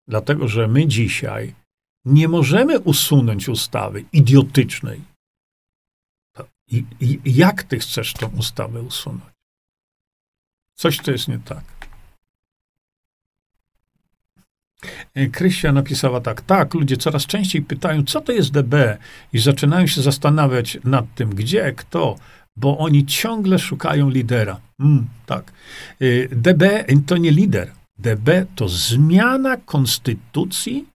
Dlatego, 0.08 0.48
że 0.48 0.68
my 0.68 0.86
dzisiaj 0.86 1.54
nie 2.04 2.28
możemy 2.28 2.78
usunąć 2.78 3.48
ustawy 3.48 4.04
idiotycznej. 4.12 5.09
I, 6.70 6.84
i, 7.00 7.20
jak 7.24 7.62
ty 7.62 7.78
chcesz 7.78 8.12
tą 8.12 8.28
ustawę 8.38 8.82
usunąć? 8.82 9.30
Coś 10.74 10.98
to 10.98 11.10
jest 11.10 11.28
nie 11.28 11.38
tak. 11.38 11.64
E, 15.14 15.26
Krysia 15.26 15.72
napisała 15.72 16.20
tak, 16.20 16.40
tak, 16.42 16.74
ludzie 16.74 16.96
coraz 16.96 17.26
częściej 17.26 17.62
pytają, 17.62 18.04
co 18.04 18.20
to 18.20 18.32
jest 18.32 18.52
DB 18.52 18.98
i 19.32 19.38
zaczynają 19.38 19.86
się 19.86 20.02
zastanawiać 20.02 20.78
nad 20.84 21.14
tym, 21.14 21.30
gdzie, 21.30 21.72
kto, 21.72 22.16
bo 22.56 22.78
oni 22.78 23.06
ciągle 23.06 23.58
szukają 23.58 24.10
lidera. 24.10 24.60
Mm, 24.80 25.06
tak. 25.26 25.52
Y, 26.02 26.28
DB 26.32 26.84
to 27.06 27.16
nie 27.16 27.30
lider. 27.30 27.72
DB 27.98 28.46
to 28.54 28.68
zmiana 28.68 29.56
konstytucji, 29.56 30.86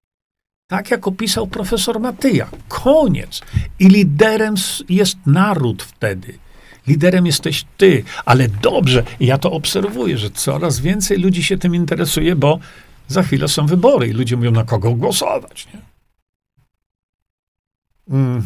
tak 0.68 0.92
jak 0.92 1.08
opisał 1.08 1.48
profesor 1.48 2.00
Matyja. 2.00 2.50
Koniec. 2.68 3.42
I 3.80 3.88
liderem 3.88 4.56
jest 4.90 5.18
naród 5.26 5.84
wtedy. 5.84 6.40
Liderem 6.88 7.26
jesteś 7.26 7.66
ty, 7.78 8.04
ale 8.26 8.48
dobrze, 8.48 9.04
ja 9.20 9.38
to 9.38 9.52
obserwuję, 9.52 10.18
że 10.18 10.30
coraz 10.30 10.80
więcej 10.80 11.18
ludzi 11.18 11.44
się 11.44 11.58
tym 11.58 11.76
interesuje, 11.76 12.36
bo 12.36 12.60
za 13.08 13.24
chwilę 13.24 13.48
są 13.48 13.66
wybory 13.66 14.08
i 14.08 14.14
ludzie 14.14 14.38
mówią, 14.38 14.52
na 14.52 14.64
kogo 14.64 14.96
głosować. 14.96 15.68
Nie? 15.74 15.82
Mm. 18.10 18.46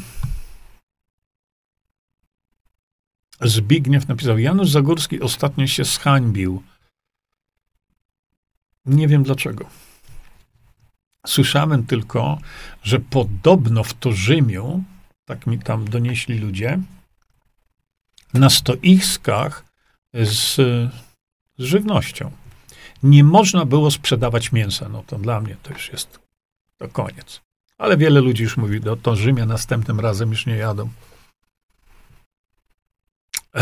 Zbigniew 3.42 4.08
napisał, 4.08 4.38
Janusz 4.38 4.70
Zagórski 4.70 5.22
ostatnio 5.22 5.68
się 5.68 5.84
zhańbił. 5.84 6.64
Nie 8.86 9.08
wiem 9.08 9.24
dlaczego. 9.24 9.66
Słyszałem 11.28 11.86
tylko, 11.86 12.38
że 12.84 13.00
podobno 13.00 13.84
w 13.84 13.94
Torzymiu, 13.94 14.84
tak 15.26 15.48
mi 15.48 15.60
tam 15.60 15.90
donieśli 15.90 16.40
ludzie, 16.40 16.80
na 18.34 18.50
stoiskach 18.50 19.66
z, 20.14 20.56
z 21.58 21.64
żywnością 21.64 22.32
nie 23.04 23.24
można 23.24 23.66
było 23.66 23.92
sprzedawać 23.92 24.52
mięsa. 24.52 24.90
No 24.90 25.04
to 25.08 25.18
dla 25.18 25.42
mnie 25.42 25.56
to 25.64 25.74
już 25.74 25.90
jest 25.90 26.20
to 26.78 26.88
koniec. 26.88 27.42
Ale 27.78 27.98
wiele 27.98 28.22
ludzi 28.22 28.44
już 28.44 28.58
mówi, 28.58 28.82
do 28.82 28.96
Torzymia 28.96 29.46
następnym 29.46 30.00
razem 30.00 30.30
już 30.30 30.46
nie 30.46 30.56
jadą. 30.56 30.90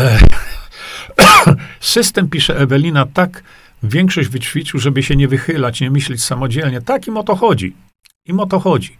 System, 1.80 2.28
pisze 2.30 2.56
Ewelina, 2.56 3.06
tak 3.06 3.42
większość 3.82 4.28
wyćwiczył, 4.28 4.80
żeby 4.80 5.02
się 5.02 5.16
nie 5.16 5.28
wychylać, 5.28 5.80
nie 5.80 5.90
myśleć 5.90 6.24
samodzielnie. 6.24 6.80
Tak 6.80 7.06
im 7.06 7.16
o 7.16 7.22
to 7.22 7.36
chodzi. 7.36 7.74
Im 8.24 8.40
o 8.40 8.46
to 8.46 8.60
chodzi. 8.60 8.96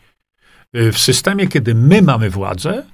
Y, 0.76 0.92
w 0.92 0.98
systemie, 0.98 1.48
kiedy 1.48 1.74
my 1.74 2.02
mamy 2.02 2.30
władzę, 2.30 2.84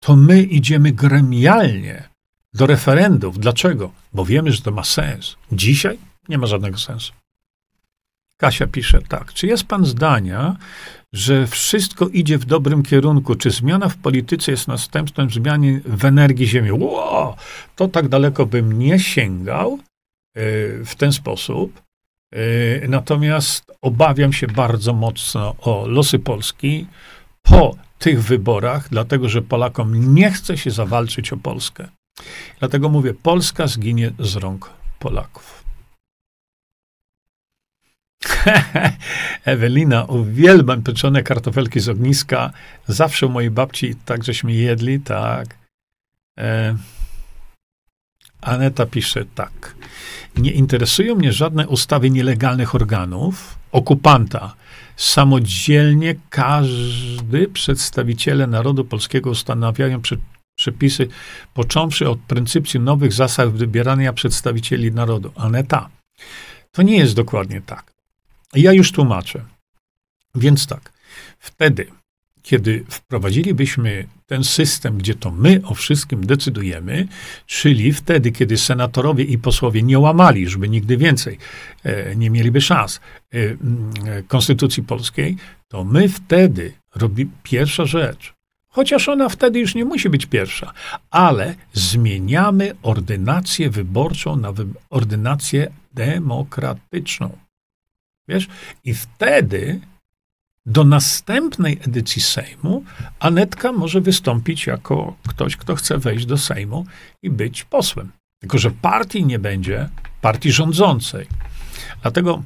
to 0.00 0.16
my 0.16 0.42
idziemy 0.42 0.92
gremialnie 0.92 2.08
do 2.54 2.66
referendów. 2.66 3.38
Dlaczego? 3.38 3.90
Bo 4.12 4.24
wiemy, 4.24 4.52
że 4.52 4.62
to 4.62 4.70
ma 4.70 4.84
sens. 4.84 5.36
Dzisiaj 5.52 5.98
nie 6.28 6.38
ma 6.38 6.46
żadnego 6.46 6.78
sensu. 6.78 7.12
Kasia 8.36 8.66
pisze 8.66 9.02
tak. 9.08 9.32
Czy 9.32 9.46
jest 9.46 9.64
pan 9.64 9.84
zdania, 9.84 10.56
że 11.12 11.46
wszystko 11.46 12.08
idzie 12.08 12.38
w 12.38 12.44
dobrym 12.44 12.82
kierunku? 12.82 13.34
Czy 13.34 13.50
zmiana 13.50 13.88
w 13.88 13.96
polityce 13.96 14.50
jest 14.50 14.68
następstwem 14.68 15.30
zmiany 15.30 15.80
w 15.84 16.04
energii 16.04 16.46
Ziemi? 16.46 16.72
Wow, 16.72 17.34
to 17.76 17.88
tak 17.88 18.08
daleko 18.08 18.46
bym 18.46 18.78
nie 18.78 18.98
sięgał 18.98 19.78
w 20.84 20.94
ten 20.96 21.12
sposób. 21.12 21.82
E, 22.32 22.88
natomiast 22.88 23.72
obawiam 23.82 24.32
się 24.32 24.46
bardzo 24.46 24.92
mocno 24.92 25.56
o 25.60 25.86
losy 25.86 26.18
Polski 26.18 26.86
po 27.42 27.76
tych 27.98 28.22
wyborach, 28.22 28.88
dlatego 28.88 29.28
że 29.28 29.42
Polakom 29.42 30.14
nie 30.14 30.30
chce 30.30 30.58
się 30.58 30.70
zawalczyć 30.70 31.32
o 31.32 31.36
Polskę. 31.36 31.88
Dlatego 32.58 32.88
mówię, 32.88 33.14
Polska 33.14 33.66
zginie 33.66 34.12
z 34.18 34.36
rąk 34.36 34.70
Polaków. 34.98 35.64
Ewelina, 39.44 40.04
uwielbiam 40.04 40.82
pieczone 40.82 41.22
kartofelki 41.22 41.80
z 41.80 41.88
ogniska. 41.88 42.52
Zawsze 42.86 43.26
u 43.26 43.30
mojej 43.30 43.50
babci 43.50 43.94
tak 44.04 44.24
żeśmy 44.24 44.52
jedli, 44.52 45.00
tak. 45.00 45.56
E, 46.38 46.76
Aneta 48.40 48.86
pisze 48.86 49.24
tak. 49.34 49.74
Nie 50.36 50.50
interesują 50.50 51.14
mnie 51.14 51.32
żadne 51.32 51.68
ustawy 51.68 52.10
nielegalnych 52.10 52.74
organów, 52.74 53.58
okupanta. 53.72 54.54
Samodzielnie 54.96 56.14
każdy 56.30 57.48
przedstawiciele 57.48 58.46
narodu 58.46 58.84
polskiego 58.84 59.30
ustanawiają 59.30 60.00
przepisy, 60.56 61.08
począwszy 61.54 62.08
od 62.10 62.18
pryncypcji 62.18 62.80
nowych 62.80 63.12
zasad 63.12 63.50
wybierania 63.50 64.12
przedstawicieli 64.12 64.92
narodu. 64.92 65.32
Aneta, 65.36 65.88
to 66.72 66.82
nie 66.82 66.96
jest 66.96 67.14
dokładnie 67.14 67.62
tak. 67.66 67.92
Ja 68.54 68.72
już 68.72 68.92
tłumaczę. 68.92 69.44
Więc 70.34 70.66
tak, 70.66 70.92
wtedy, 71.38 71.86
kiedy 72.46 72.84
wprowadzilibyśmy 72.88 74.06
ten 74.26 74.44
system, 74.44 74.98
gdzie 74.98 75.14
to 75.14 75.30
my 75.30 75.60
o 75.64 75.74
wszystkim 75.74 76.26
decydujemy, 76.26 77.08
czyli 77.46 77.92
wtedy, 77.92 78.32
kiedy 78.32 78.56
senatorowie 78.56 79.24
i 79.24 79.38
posłowie 79.38 79.82
nie 79.82 79.98
łamali, 79.98 80.48
żeby 80.48 80.68
nigdy 80.68 80.96
więcej 80.96 81.38
e, 81.84 82.16
nie 82.16 82.30
mieliby 82.30 82.60
szans 82.60 83.00
e, 83.00 83.38
e, 83.38 84.22
Konstytucji 84.22 84.82
Polskiej, 84.82 85.36
to 85.68 85.84
my 85.84 86.08
wtedy 86.08 86.72
robi 86.94 87.28
pierwsza 87.42 87.86
rzecz, 87.86 88.34
chociaż 88.68 89.08
ona 89.08 89.28
wtedy 89.28 89.58
już 89.58 89.74
nie 89.74 89.84
musi 89.84 90.08
być 90.10 90.26
pierwsza, 90.26 90.72
ale 91.10 91.54
zmieniamy 91.72 92.74
ordynację 92.82 93.70
wyborczą 93.70 94.36
na 94.36 94.52
wy 94.52 94.66
ordynację 94.90 95.72
demokratyczną. 95.94 97.38
Wiesz? 98.28 98.48
I 98.84 98.94
wtedy 98.94 99.80
do 100.66 100.84
następnej 100.84 101.80
edycji 101.86 102.22
Sejmu 102.22 102.84
Anetka 103.20 103.72
może 103.72 104.00
wystąpić 104.00 104.66
jako 104.66 105.16
ktoś, 105.28 105.56
kto 105.56 105.74
chce 105.74 105.98
wejść 105.98 106.26
do 106.26 106.38
Sejmu 106.38 106.86
i 107.22 107.30
być 107.30 107.64
posłem. 107.64 108.12
Tylko, 108.40 108.58
że 108.58 108.70
partii 108.70 109.26
nie 109.26 109.38
będzie, 109.38 109.88
partii 110.20 110.52
rządzącej. 110.52 111.26
Dlatego 112.02 112.42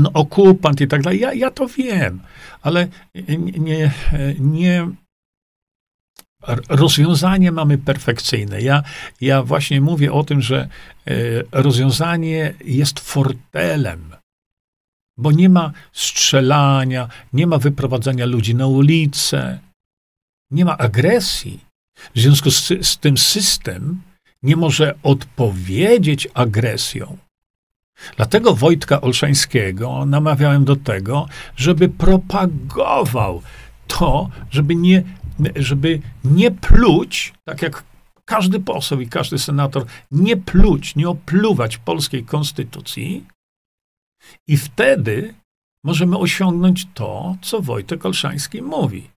no, 0.00 0.10
okupant 0.12 0.80
i 0.80 0.88
tak 0.88 1.02
dalej, 1.02 1.20
ja, 1.20 1.34
ja 1.34 1.50
to 1.50 1.66
wiem, 1.66 2.20
ale 2.62 2.88
nie, 3.38 3.90
nie, 4.38 4.88
rozwiązanie 6.68 7.52
mamy 7.52 7.78
perfekcyjne. 7.78 8.60
Ja, 8.60 8.82
ja 9.20 9.42
właśnie 9.42 9.80
mówię 9.80 10.12
o 10.12 10.24
tym, 10.24 10.40
że 10.40 10.68
e, 11.06 11.14
rozwiązanie 11.52 12.54
jest 12.64 13.00
fortelem 13.00 14.14
bo 15.18 15.32
nie 15.32 15.48
ma 15.48 15.72
strzelania, 15.92 17.08
nie 17.32 17.46
ma 17.46 17.58
wyprowadzania 17.58 18.26
ludzi 18.26 18.54
na 18.54 18.66
ulicę, 18.66 19.58
nie 20.50 20.64
ma 20.64 20.78
agresji. 20.78 21.60
W 22.14 22.20
związku 22.20 22.50
z, 22.50 22.86
z 22.86 22.98
tym 22.98 23.18
system 23.18 24.02
nie 24.42 24.56
może 24.56 24.94
odpowiedzieć 25.02 26.28
agresją. 26.34 27.16
Dlatego 28.16 28.54
Wojtka 28.54 29.00
Olszańskiego 29.00 30.06
namawiałem 30.06 30.64
do 30.64 30.76
tego, 30.76 31.28
żeby 31.56 31.88
propagował 31.88 33.42
to, 33.86 34.30
żeby 34.50 34.74
nie, 34.74 35.02
żeby 35.56 36.00
nie 36.24 36.50
pluć, 36.50 37.34
tak 37.44 37.62
jak 37.62 37.84
każdy 38.24 38.60
poseł 38.60 39.00
i 39.00 39.08
każdy 39.08 39.38
senator, 39.38 39.84
nie 40.10 40.36
pluć, 40.36 40.96
nie 40.96 41.08
opluwać 41.08 41.78
polskiej 41.78 42.24
konstytucji, 42.24 43.24
i 44.46 44.56
wtedy 44.56 45.34
możemy 45.84 46.18
osiągnąć 46.18 46.86
to, 46.94 47.36
co 47.42 47.60
Wojtek 47.60 48.06
Olszański 48.06 48.62
mówi. 48.62 49.10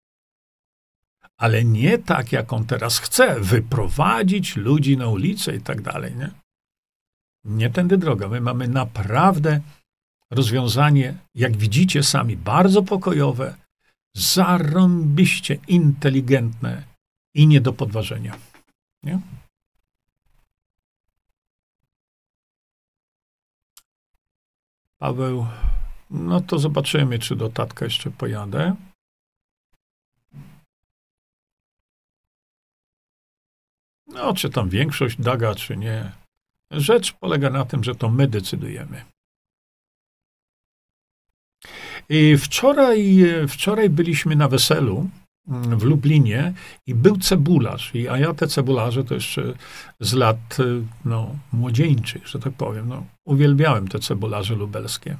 Ale 1.37 1.63
nie 1.63 1.97
tak, 1.97 2.31
jak 2.31 2.53
on 2.53 2.65
teraz 2.65 2.99
chce, 2.99 3.39
wyprowadzić 3.39 4.55
ludzi 4.55 4.97
na 4.97 5.07
ulicę 5.07 5.55
i 5.55 5.61
tak 5.61 5.81
dalej. 5.81 6.15
Nie, 6.15 6.31
nie 7.45 7.69
tędy 7.69 7.97
droga. 7.97 8.27
My 8.27 8.41
mamy 8.41 8.67
naprawdę 8.67 9.61
rozwiązanie, 10.31 11.17
jak 11.35 11.57
widzicie 11.57 12.03
sami, 12.03 12.37
bardzo 12.37 12.83
pokojowe, 12.83 13.55
zarąbiście 14.15 15.57
inteligentne 15.67 16.83
i 17.35 17.47
nie 17.47 17.61
do 17.61 17.73
podważenia. 17.73 18.37
Nie? 19.03 19.19
Paweł, 25.01 25.47
no 26.09 26.41
to 26.41 26.59
zobaczymy, 26.59 27.19
czy 27.19 27.35
do 27.35 27.49
tatka 27.49 27.85
jeszcze 27.85 28.11
pojadę. 28.11 28.75
No, 34.07 34.33
czy 34.33 34.49
tam 34.49 34.69
większość 34.69 35.21
daga, 35.21 35.55
czy 35.55 35.77
nie. 35.77 36.11
Rzecz 36.71 37.13
polega 37.13 37.49
na 37.49 37.65
tym, 37.65 37.83
że 37.83 37.95
to 37.95 38.09
my 38.09 38.27
decydujemy. 38.27 39.05
I 42.09 42.37
wczoraj, 42.37 43.23
wczoraj 43.49 43.89
byliśmy 43.89 44.35
na 44.35 44.47
weselu 44.47 45.09
w 45.47 45.83
Lublinie 45.83 46.53
i 46.87 46.95
był 46.95 47.17
cebularz. 47.17 47.95
I, 47.95 48.07
a 48.07 48.17
ja 48.17 48.33
te 48.33 48.47
cebularze 48.47 49.03
to 49.03 49.13
jeszcze 49.13 49.53
z 49.99 50.13
lat 50.13 50.57
no, 51.05 51.35
młodzieńczych, 51.53 52.27
że 52.27 52.39
tak 52.39 52.53
powiem. 52.53 52.87
No, 52.87 53.05
uwielbiałem 53.25 53.87
te 53.87 53.99
cebularze 53.99 54.55
lubelskie. 54.55 55.17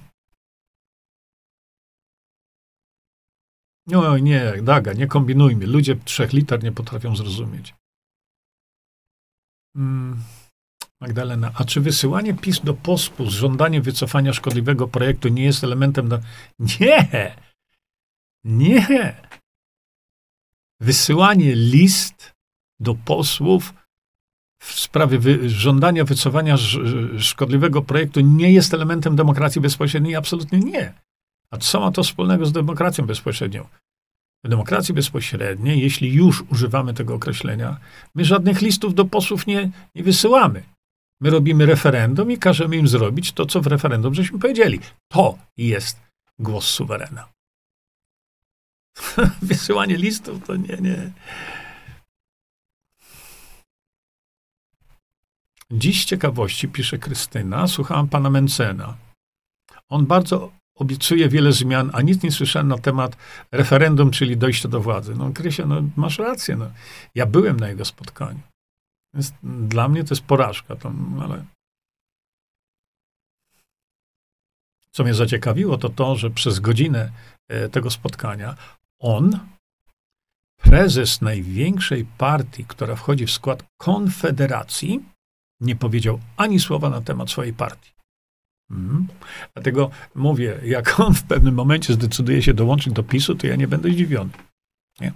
No 3.88 4.18
nie, 4.18 4.54
Daga, 4.64 4.94
nie 4.94 5.08
kombinujmy. 5.08 5.68
Ludzie 5.68 5.96
trzech 5.96 6.34
liter 6.34 6.64
nie 6.64 6.72
potrafią 6.72 7.16
zrozumieć. 7.16 7.76
Hmm. 9.78 10.24
Magdalena, 11.02 11.52
a 11.56 11.66
czy 11.66 11.82
wysyłanie 11.82 12.34
PiS 12.34 12.60
do 12.60 12.74
pospu 12.74 13.30
z 13.30 13.34
żądaniem 13.34 13.84
wycofania 13.84 14.34
szkodliwego 14.34 14.88
projektu 14.88 15.28
nie 15.28 15.44
jest 15.44 15.64
elementem 15.64 16.10
do... 16.10 16.20
Nie! 16.60 17.36
Nie! 18.44 19.16
Wysyłanie 20.82 21.56
list 21.56 22.34
do 22.80 22.96
posłów 22.96 23.74
w 24.64 24.80
sprawie 24.80 25.20
wy 25.20 25.50
żądania 25.50 26.06
wycofania 26.06 26.56
szkodliwego 27.18 27.82
projektu 27.82 28.20
nie 28.20 28.52
jest 28.52 28.74
elementem 28.74 29.16
demokracji 29.16 29.62
bezpośredniej? 29.62 30.16
Absolutnie 30.16 30.60
nie. 30.60 30.94
A 31.52 31.58
co 31.58 31.80
ma 31.80 31.92
to 31.92 32.04
wspólnego 32.04 32.46
z 32.46 32.52
demokracją 32.52 33.06
bezpośrednią? 33.06 33.68
W 34.46 34.50
demokracji 34.50 34.94
bezpośredniej, 34.94 35.82
jeśli 35.82 36.14
już 36.14 36.44
używamy 36.52 36.94
tego 36.94 37.14
określenia, 37.16 37.78
my 38.16 38.26
żadnych 38.26 38.62
listów 38.62 38.96
do 38.96 39.06
posłów 39.06 39.48
nie, 39.48 39.72
nie 39.96 40.04
wysyłamy. 40.04 40.64
My 41.22 41.30
robimy 41.30 41.66
referendum 41.66 42.32
i 42.32 42.38
każemy 42.38 42.78
im 42.78 42.88
zrobić 42.88 43.32
to, 43.32 43.46
co 43.46 43.62
w 43.62 43.68
referendum 43.68 44.14
żeśmy 44.14 44.40
powiedzieli. 44.40 44.80
To 45.12 45.38
jest 45.58 46.00
głos 46.40 46.66
suwerena. 46.66 47.28
Wysyłanie 49.42 49.98
listów 49.98 50.48
to 50.48 50.56
nie, 50.56 50.78
nie. 50.78 51.12
Dziś 55.72 56.04
z 56.04 56.06
ciekawości, 56.06 56.68
pisze 56.68 56.98
Krystyna, 56.98 57.68
słuchałam 57.68 58.08
pana 58.10 58.30
Mencena. 58.30 58.98
On 59.90 60.06
bardzo 60.06 60.52
obiecuje 60.76 61.30
wiele 61.30 61.52
zmian, 61.52 61.92
a 61.94 62.02
nic 62.02 62.24
nie 62.24 62.32
słyszałem 62.32 62.68
na 62.68 62.78
temat 62.78 63.18
referendum, 63.52 64.12
czyli 64.12 64.38
dojścia 64.38 64.70
do 64.70 64.82
władzy. 64.82 65.16
No, 65.16 65.32
Krysia, 65.34 65.66
no, 65.66 65.82
masz 65.96 66.20
rację. 66.20 66.56
No. 66.56 66.72
Ja 67.16 67.26
byłem 67.26 67.60
na 67.60 67.70
jego 67.70 67.86
spotkaniu. 67.86 68.40
Więc 69.14 69.34
dla 69.44 69.88
mnie 69.88 70.04
to 70.04 70.14
jest 70.14 70.24
porażka, 70.24 70.76
to, 70.76 70.92
ale. 71.22 71.46
Co 74.92 75.04
mnie 75.04 75.14
zaciekawiło, 75.14 75.78
to 75.78 75.90
to, 75.90 76.16
że 76.16 76.30
przez 76.30 76.60
godzinę 76.60 77.12
e, 77.50 77.70
tego 77.70 77.92
spotkania 77.92 78.56
on, 79.02 79.40
prezes 80.64 81.22
największej 81.22 82.06
partii, 82.18 82.66
która 82.66 82.96
wchodzi 82.96 83.26
w 83.26 83.32
skład 83.32 83.64
Konfederacji, 83.78 85.06
nie 85.62 85.76
powiedział 85.76 86.20
ani 86.38 86.60
słowa 86.60 86.90
na 86.90 87.02
temat 87.02 87.30
swojej 87.30 87.54
partii. 87.54 87.92
Mhm. 88.72 89.08
Dlatego 89.54 89.90
mówię, 90.16 90.60
jak 90.64 91.00
on 91.00 91.14
w 91.14 91.24
pewnym 91.24 91.56
momencie 91.56 91.94
zdecyduje 91.94 92.42
się 92.42 92.54
dołączyć 92.54 92.94
do 92.94 93.04
PiSu, 93.04 93.36
to 93.36 93.48
ja 93.48 93.56
nie 93.56 93.68
będę 93.68 93.90
zdziwiony. 93.90 94.30
Nie? 95.02 95.12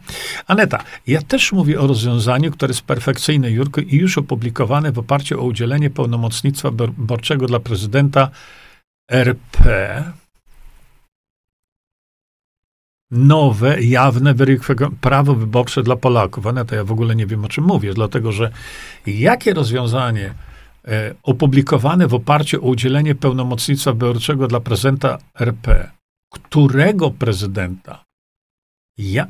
Aneta, 0.48 0.84
ja 1.08 1.22
też 1.22 1.52
mówię 1.52 1.82
o 1.82 1.88
rozwiązaniu, 1.88 2.52
które 2.52 2.72
jest 2.72 2.82
perfekcyjne, 2.82 3.52
Jurko, 3.52 3.82
i 3.82 3.96
już 3.96 4.18
opublikowane 4.18 4.92
w 4.92 5.00
oparciu 5.00 5.42
o 5.42 5.44
udzielenie 5.44 5.90
pełnomocnictwa 5.90 6.72
wyborczego 6.72 7.48
dla 7.48 7.60
prezydenta 7.60 8.30
RP. 9.12 10.04
Nowe, 13.16 13.82
jawne 13.82 14.36
prawo 15.02 15.36
wyborcze 15.36 15.84
dla 15.84 15.96
Polaków. 15.96 16.48
Aneta, 16.48 16.76
ja 16.76 16.84
w 16.84 16.92
ogóle 16.92 17.16
nie 17.16 17.26
wiem, 17.26 17.46
o 17.46 17.48
czym 17.48 17.64
mówię, 17.64 17.94
dlatego 17.94 18.32
że 18.32 18.52
jakie 19.08 19.54
rozwiązanie 19.54 20.34
e, 20.88 21.16
opublikowane 21.24 22.08
w 22.08 22.14
oparciu 22.14 22.66
o 22.66 22.70
udzielenie 22.70 23.16
pełnomocnictwa 23.16 23.92
wyborczego 23.92 24.48
dla 24.48 24.60
prezydenta 24.60 25.18
RP, 25.40 25.92
którego 26.34 27.12
prezydenta 27.12 28.06
ja, 28.98 29.28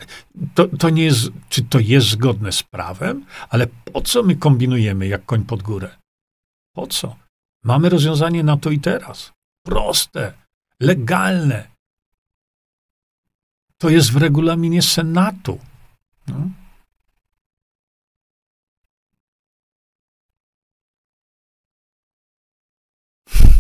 to, 0.53 0.68
to 0.68 0.90
nie 0.90 1.03
jest, 1.03 1.30
czy 1.49 1.64
to 1.64 1.80
jest 1.80 2.07
zgodne 2.07 2.52
z 2.52 2.64
prawem, 2.64 3.26
ale 3.49 3.68
po 3.68 4.02
co 4.02 4.24
my 4.24 4.36
kombinujemy 4.36 5.07
jak 5.07 5.26
koń 5.26 5.45
pod 5.45 5.64
górę? 5.64 5.90
Po 6.76 6.88
co? 6.88 7.16
Mamy 7.64 7.90
rozwiązanie 7.90 8.44
na 8.44 8.57
to 8.57 8.70
i 8.70 8.80
teraz. 8.80 9.34
Proste, 9.66 10.34
legalne. 10.80 11.75
To 13.78 13.90
jest 13.90 14.12
w 14.12 14.18
regulaminie 14.18 14.82
Senatu. 14.82 15.60
No. 16.28 16.50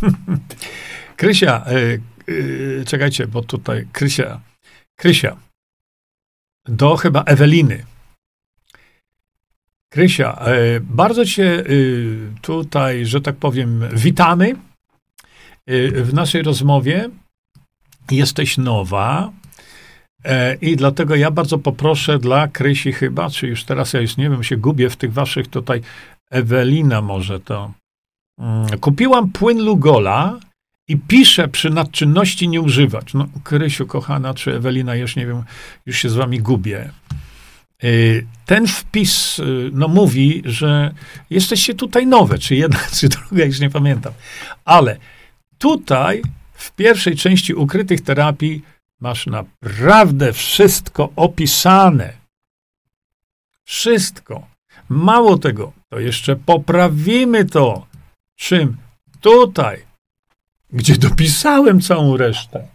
Krysia, 1.17 1.65
y, 1.71 2.01
y, 2.29 2.83
czekajcie, 2.87 3.27
bo 3.27 3.41
tutaj 3.41 3.87
Krysia, 3.91 4.41
Krysia, 4.95 5.37
do 6.65 6.95
chyba 6.95 7.23
Eweliny. 7.23 7.85
Krysia, 9.89 10.47
y, 10.47 10.81
bardzo 10.81 11.25
cię 11.25 11.63
tutaj, 12.41 13.05
że 13.05 13.21
tak 13.21 13.35
powiem, 13.35 13.89
witamy 13.93 14.55
w 15.67 16.13
naszej 16.13 16.43
rozmowie. 16.43 17.09
Jesteś 18.11 18.57
nowa, 18.57 19.31
i 20.61 20.75
dlatego 20.75 21.15
ja 21.15 21.31
bardzo 21.31 21.57
poproszę 21.57 22.19
dla 22.19 22.47
Krysi 22.47 22.93
chyba, 22.93 23.29
czy 23.29 23.47
już 23.47 23.63
teraz 23.63 23.93
ja 23.93 24.01
już 24.01 24.17
nie 24.17 24.29
wiem, 24.29 24.43
się 24.43 24.57
gubię 24.57 24.89
w 24.89 24.95
tych 24.95 25.13
waszych 25.13 25.47
tutaj, 25.47 25.81
Ewelina 26.31 27.01
może 27.01 27.39
to. 27.39 27.73
Mm, 28.39 28.79
kupiłam 28.79 29.31
płyn 29.31 29.65
Lugola 29.65 30.39
i 30.87 30.97
piszę 30.97 31.47
przy 31.47 31.69
nadczynności 31.69 32.47
nie 32.47 32.61
używać. 32.61 33.13
No, 33.13 33.27
Krysiu, 33.43 33.87
kochana, 33.87 34.33
czy 34.33 34.55
Ewelina, 34.55 34.95
już 34.95 35.15
nie 35.15 35.25
wiem, 35.25 35.43
już 35.85 35.97
się 35.97 36.09
z 36.09 36.15
wami 36.15 36.39
gubię. 36.39 36.89
Y, 37.83 38.27
ten 38.45 38.67
wpis 38.67 39.39
y, 39.39 39.69
no, 39.73 39.87
mówi, 39.87 40.41
że 40.45 40.93
jesteście 41.29 41.73
tutaj 41.73 42.07
nowe, 42.07 42.37
czy 42.37 42.55
jedna, 42.55 42.79
czy 42.99 43.09
druga, 43.09 43.45
już 43.45 43.59
nie 43.59 43.69
pamiętam. 43.69 44.13
Ale 44.65 44.97
tutaj 45.57 46.21
w 46.53 46.71
pierwszej 46.71 47.15
części 47.15 47.53
ukrytych 47.53 48.01
terapii 48.01 48.61
masz 48.99 49.27
naprawdę 49.27 50.33
wszystko 50.33 51.09
opisane. 51.15 52.13
Wszystko. 53.63 54.47
Mało 54.89 55.37
tego, 55.37 55.73
to 55.89 55.99
jeszcze 55.99 56.35
poprawimy 56.35 57.45
to. 57.45 57.87
Czym? 58.35 58.77
Tutaj, 59.21 59.85
gdzie 60.69 60.97
dopisałem 60.97 61.81
całą 61.81 62.17
resztę. 62.17 62.67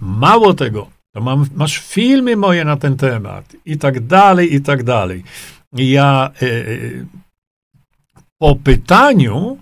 Mało 0.00 0.54
tego, 0.54 0.90
to 1.14 1.20
mam, 1.20 1.46
masz 1.54 1.78
filmy 1.78 2.36
moje 2.36 2.64
na 2.64 2.76
ten 2.76 2.96
temat 2.96 3.56
i 3.64 3.78
tak 3.78 4.06
dalej, 4.06 4.54
i 4.54 4.60
tak 4.60 4.82
dalej. 4.82 5.24
Ja 5.72 6.30
y, 6.42 7.06
po 8.38 8.56
pytaniu 8.56 9.58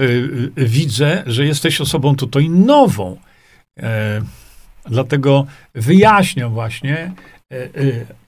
y, 0.00 0.52
widzę, 0.56 1.22
że 1.26 1.46
jesteś 1.46 1.80
osobą 1.80 2.16
tutaj 2.16 2.50
nową. 2.50 3.16
Dlatego 4.84 5.46
wyjaśniam 5.74 6.52
właśnie 6.52 7.12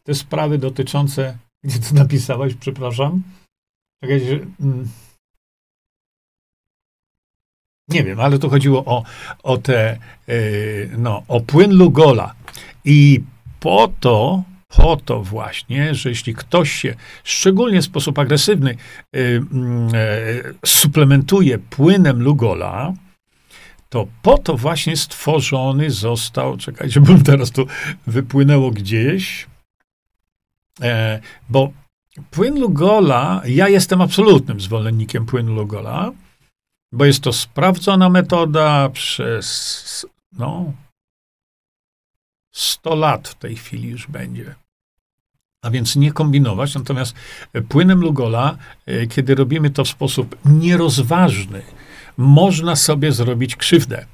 te 0.02 0.14
sprawy 0.14 0.59
dotyczące, 0.59 1.39
gdzie 1.64 1.78
to 1.78 1.94
napisałeś, 1.94 2.55
przepraszam. 2.55 3.23
Mm, 4.60 4.89
nie 7.89 8.05
wiem, 8.05 8.20
ale 8.20 8.39
to 8.39 8.48
chodziło 8.48 8.85
o, 8.85 9.05
o 9.43 9.59
te, 9.59 9.98
no, 10.98 11.23
o 11.28 11.40
płyn 11.40 11.77
Lugola. 11.77 12.35
I 12.85 13.20
po 13.60 13.93
to, 14.01 14.43
po 14.69 14.97
to 14.97 15.23
właśnie, 15.23 15.94
że 15.94 16.09
jeśli 16.09 16.35
ktoś 16.35 16.73
się 16.73 16.94
szczególnie 17.24 17.81
w 17.81 17.85
sposób 17.85 18.19
agresywny 18.19 18.77
yy, 19.12 19.20
yy, 19.23 20.55
suplementuje 20.66 21.59
płynem 21.59 22.23
Lugola, 22.23 22.94
to 23.93 24.06
po 24.23 24.39
to 24.39 24.56
właśnie 24.56 24.97
stworzony 24.97 25.90
został, 25.90 26.56
czekajcie, 26.56 27.01
bo 27.01 27.19
teraz 27.24 27.51
to 27.51 27.66
wypłynęło 28.06 28.70
gdzieś, 28.70 29.47
e, 30.82 31.20
bo 31.48 31.73
płyn 32.31 32.60
Lugola, 32.60 33.43
ja 33.47 33.69
jestem 33.69 34.01
absolutnym 34.01 34.60
zwolennikiem 34.60 35.27
płynu 35.27 35.55
Lugola, 35.55 36.12
bo 36.93 37.05
jest 37.05 37.20
to 37.20 37.32
sprawdzona 37.32 38.09
metoda 38.09 38.89
przez, 38.89 40.06
no, 40.32 40.73
100 42.52 42.94
lat 42.94 43.28
w 43.28 43.35
tej 43.35 43.56
chwili 43.56 43.89
już 43.89 44.06
będzie. 44.06 44.55
A 45.62 45.70
więc 45.70 45.97
nie 45.97 46.12
kombinować. 46.12 46.74
Natomiast 46.74 47.14
płynem 47.69 48.01
Lugola, 48.01 48.56
e, 48.86 49.06
kiedy 49.06 49.35
robimy 49.35 49.70
to 49.70 49.85
w 49.85 49.89
sposób 49.89 50.36
nierozważny, 50.44 51.62
można 52.17 52.77
sobie 52.77 53.13
zrobić 53.13 53.57
krzywdę. 53.57 54.07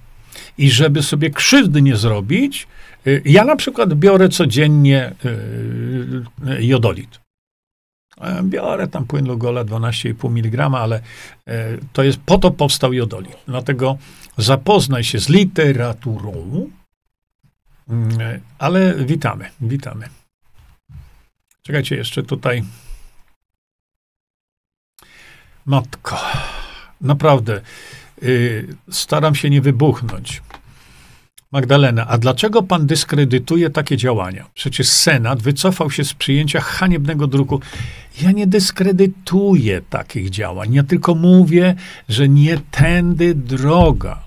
I 0.58 0.70
żeby 0.70 1.02
sobie 1.02 1.30
krzywdy 1.30 1.82
nie 1.82 1.96
zrobić, 1.96 2.66
y, 3.06 3.22
ja 3.24 3.44
na 3.44 3.56
przykład 3.56 3.94
biorę 3.94 4.28
codziennie 4.28 5.14
y, 5.24 5.28
y, 6.50 6.64
jodolit. 6.64 7.20
Biorę 8.42 8.88
tam 8.88 9.06
płyn 9.06 9.26
Lugola 9.26 9.64
12,5 9.64 10.30
mg, 10.30 10.78
ale 10.78 11.00
e, 11.46 11.78
to 11.92 12.02
jest, 12.02 12.18
po 12.26 12.38
to 12.38 12.50
powstał 12.50 12.92
jodolit. 12.92 13.36
Dlatego 13.46 13.98
zapoznaj 14.38 15.04
się 15.04 15.18
z 15.18 15.28
literaturą, 15.28 16.66
mm, 17.88 18.20
e, 18.20 18.40
ale 18.58 18.94
witamy, 18.94 19.50
witamy. 19.60 20.08
Czekajcie 21.62 21.96
jeszcze 21.96 22.22
tutaj. 22.22 22.64
Matko. 25.66 26.18
Naprawdę, 27.00 27.60
yy, 28.22 28.66
staram 28.90 29.34
się 29.34 29.50
nie 29.50 29.60
wybuchnąć. 29.60 30.42
Magdalena, 31.52 32.06
a 32.06 32.18
dlaczego 32.18 32.62
pan 32.62 32.86
dyskredytuje 32.86 33.70
takie 33.70 33.96
działania? 33.96 34.46
Przecież 34.54 34.88
Senat 34.88 35.42
wycofał 35.42 35.90
się 35.90 36.04
z 36.04 36.14
przyjęcia 36.14 36.60
haniebnego 36.60 37.26
druku. 37.26 37.60
Ja 38.22 38.32
nie 38.32 38.46
dyskredytuję 38.46 39.82
takich 39.90 40.30
działań. 40.30 40.74
Ja 40.74 40.82
tylko 40.82 41.14
mówię, 41.14 41.74
że 42.08 42.28
nie 42.28 42.60
tędy 42.70 43.34
droga. 43.34 44.22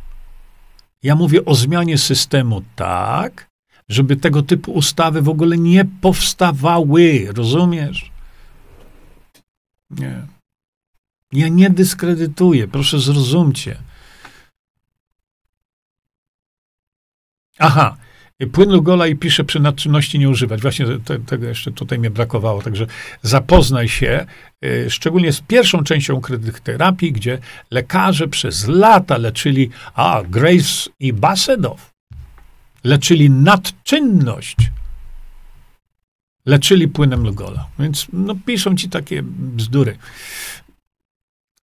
Ja 1.04 1.16
mówię 1.16 1.46
o 1.46 1.56
zmianie 1.56 1.98
systemu 1.98 2.62
tak, 2.76 3.50
żeby 3.90 4.16
tego 4.16 4.44
typu 4.44 4.72
ustawy 4.72 5.22
w 5.22 5.30
ogóle 5.30 5.58
nie 5.58 5.86
powstawały. 5.86 7.28
Rozumiesz? 7.36 8.12
Nie. 9.90 10.41
Ja 11.34 11.48
nie 11.48 11.70
dyskredytuję, 11.70 12.68
proszę 12.68 13.00
zrozumcie. 13.00 13.78
Aha, 17.60 17.98
płyn 18.48 18.72
Lugola 18.72 19.08
i 19.08 19.16
pisze 19.16 19.44
przy 19.44 19.60
nadczynności 19.60 20.20
nie 20.20 20.30
używać. 20.30 20.62
Właśnie 20.62 20.86
te, 21.06 21.20
tego 21.20 21.48
jeszcze 21.48 21.72
tutaj 21.72 22.00
mnie 22.00 22.10
brakowało. 22.10 22.62
Także 22.62 22.88
zapoznaj 23.22 23.90
się, 23.90 24.26
y, 24.66 24.90
szczególnie 24.90 25.34
z 25.34 25.42
pierwszą 25.42 25.84
częścią 25.84 26.14
ukrytych 26.14 26.60
terapii, 26.60 27.12
gdzie 27.12 27.38
lekarze 27.72 28.28
przez 28.28 28.68
lata 28.68 29.18
leczyli, 29.18 29.70
a 29.94 30.22
Grace 30.30 30.90
i 31.00 31.14
Basedow 31.14 31.92
leczyli 32.84 33.30
nadczynność. 33.30 34.58
Leczyli 36.46 36.88
płynem 36.88 37.24
Lugola. 37.24 37.68
Więc 37.80 38.08
no, 38.14 38.36
piszą 38.46 38.76
ci 38.76 38.90
takie 38.90 39.24
bzdury. 39.24 39.98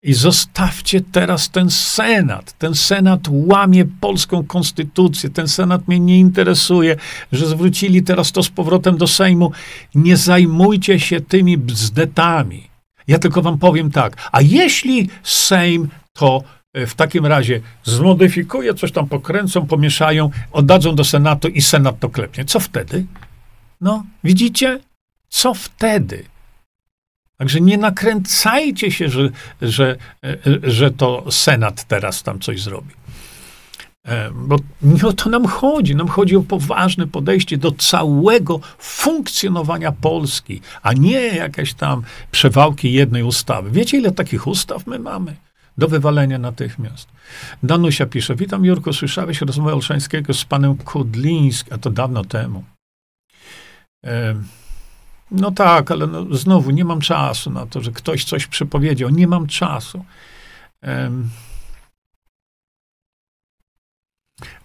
I 0.08 0.14
zostawcie 0.14 1.00
teraz 1.00 1.50
ten 1.50 1.70
Senat. 1.70 2.52
Ten 2.52 2.74
Senat 2.74 3.20
łamie 3.30 3.84
polską 4.00 4.44
konstytucję. 4.44 5.30
Ten 5.30 5.48
Senat 5.48 5.88
mnie 5.88 6.00
nie 6.00 6.18
interesuje, 6.18 6.96
że 7.32 7.46
zwrócili 7.46 8.02
teraz 8.02 8.32
to 8.32 8.42
z 8.42 8.48
powrotem 8.48 8.96
do 8.96 9.06
Sejmu. 9.06 9.52
Nie 9.94 10.16
zajmujcie 10.16 11.00
się 11.00 11.20
tymi 11.20 11.58
bzdetami. 11.58 12.70
Ja 13.08 13.18
tylko 13.18 13.42
wam 13.42 13.58
powiem 13.58 13.90
tak. 13.90 14.28
A 14.32 14.40
jeśli 14.40 15.08
Sejm 15.22 15.88
to 16.12 16.42
e, 16.74 16.86
w 16.86 16.94
takim 16.94 17.26
razie 17.26 17.60
zmodyfikuje, 17.84 18.74
coś 18.74 18.92
tam 18.92 19.08
pokręcą, 19.08 19.66
pomieszają, 19.66 20.30
oddadzą 20.52 20.94
do 20.94 21.04
Senatu 21.04 21.48
i 21.48 21.62
Senat 21.62 22.00
to 22.00 22.08
klepnie. 22.08 22.44
Co 22.44 22.60
wtedy? 22.60 23.06
No, 23.80 24.04
widzicie? 24.24 24.80
Co 25.28 25.54
wtedy? 25.54 26.24
Także 27.38 27.60
nie 27.60 27.78
nakręcajcie 27.78 28.90
się, 28.90 29.08
że, 29.08 29.30
że, 29.62 29.96
że 30.62 30.90
to 30.90 31.24
Senat 31.30 31.84
teraz 31.84 32.22
tam 32.22 32.40
coś 32.40 32.62
zrobi. 32.62 32.90
E, 34.08 34.30
bo 34.30 34.56
nie 34.82 35.04
o 35.04 35.12
to 35.12 35.30
nam 35.30 35.46
chodzi. 35.46 35.96
Nam 35.96 36.08
chodzi 36.08 36.36
o 36.36 36.42
poważne 36.42 37.06
podejście 37.06 37.58
do 37.58 37.72
całego 37.72 38.60
funkcjonowania 38.78 39.92
Polski, 39.92 40.60
a 40.82 40.92
nie 40.92 41.26
jakieś 41.26 41.74
tam 41.74 42.02
przewałki 42.30 42.92
jednej 42.92 43.22
ustawy. 43.22 43.70
Wiecie, 43.70 43.98
ile 43.98 44.12
takich 44.12 44.46
ustaw 44.46 44.86
my 44.86 44.98
mamy? 44.98 45.36
Do 45.78 45.88
wywalenia 45.88 46.38
natychmiast. 46.38 47.08
Danusia 47.62 48.06
pisze, 48.06 48.36
witam 48.36 48.64
Jurko, 48.64 48.92
słyszałeś 48.92 49.40
rozmowę 49.40 49.74
Olszańskiego 49.74 50.34
z 50.34 50.44
panem 50.44 50.76
Kudlińskim, 50.76 51.74
a 51.74 51.78
to 51.78 51.90
dawno 51.90 52.24
temu. 52.24 52.64
E, 54.04 54.34
no 55.30 55.50
tak, 55.50 55.90
ale 55.90 56.06
no, 56.06 56.34
znowu 56.34 56.70
nie 56.70 56.84
mam 56.84 57.00
czasu 57.00 57.50
na 57.50 57.66
to, 57.66 57.80
że 57.80 57.92
ktoś 57.92 58.24
coś 58.24 58.46
przepowiedział. 58.46 59.10
Nie 59.10 59.26
mam 59.26 59.46
czasu. 59.46 60.04
Um, 60.82 61.30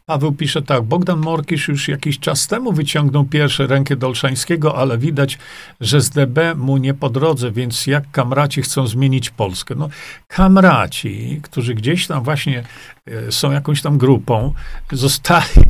Paweł 0.05 0.31
pisze 0.31 0.61
tak, 0.61 0.83
Bogdan 0.83 1.19
Morkisz 1.19 1.67
już 1.67 1.87
jakiś 1.87 2.19
czas 2.19 2.47
temu 2.47 2.73
wyciągnął 2.73 3.25
pierwsze 3.25 3.67
rękę 3.67 3.95
do 3.95 4.07
Olszańskiego, 4.07 4.77
ale 4.77 4.97
widać, 4.97 5.37
że 5.81 6.01
z 6.01 6.09
DB 6.09 6.55
mu 6.55 6.77
nie 6.77 6.93
po 6.93 7.09
drodze, 7.09 7.51
więc 7.51 7.87
jak 7.87 8.11
kamraci 8.11 8.61
chcą 8.61 8.87
zmienić 8.87 9.29
Polskę? 9.29 9.75
No, 9.75 9.89
kamraci, 10.27 11.39
którzy 11.43 11.75
gdzieś 11.75 12.07
tam 12.07 12.23
właśnie 12.23 12.63
e, 13.07 13.31
są 13.31 13.51
jakąś 13.51 13.81
tam 13.81 13.97
grupą, 13.97 14.53
zostali, 14.91 15.61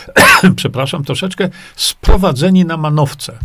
przepraszam, 0.56 1.04
troszeczkę 1.04 1.48
sprowadzeni 1.76 2.64
na 2.64 2.76
manowce. 2.76 3.38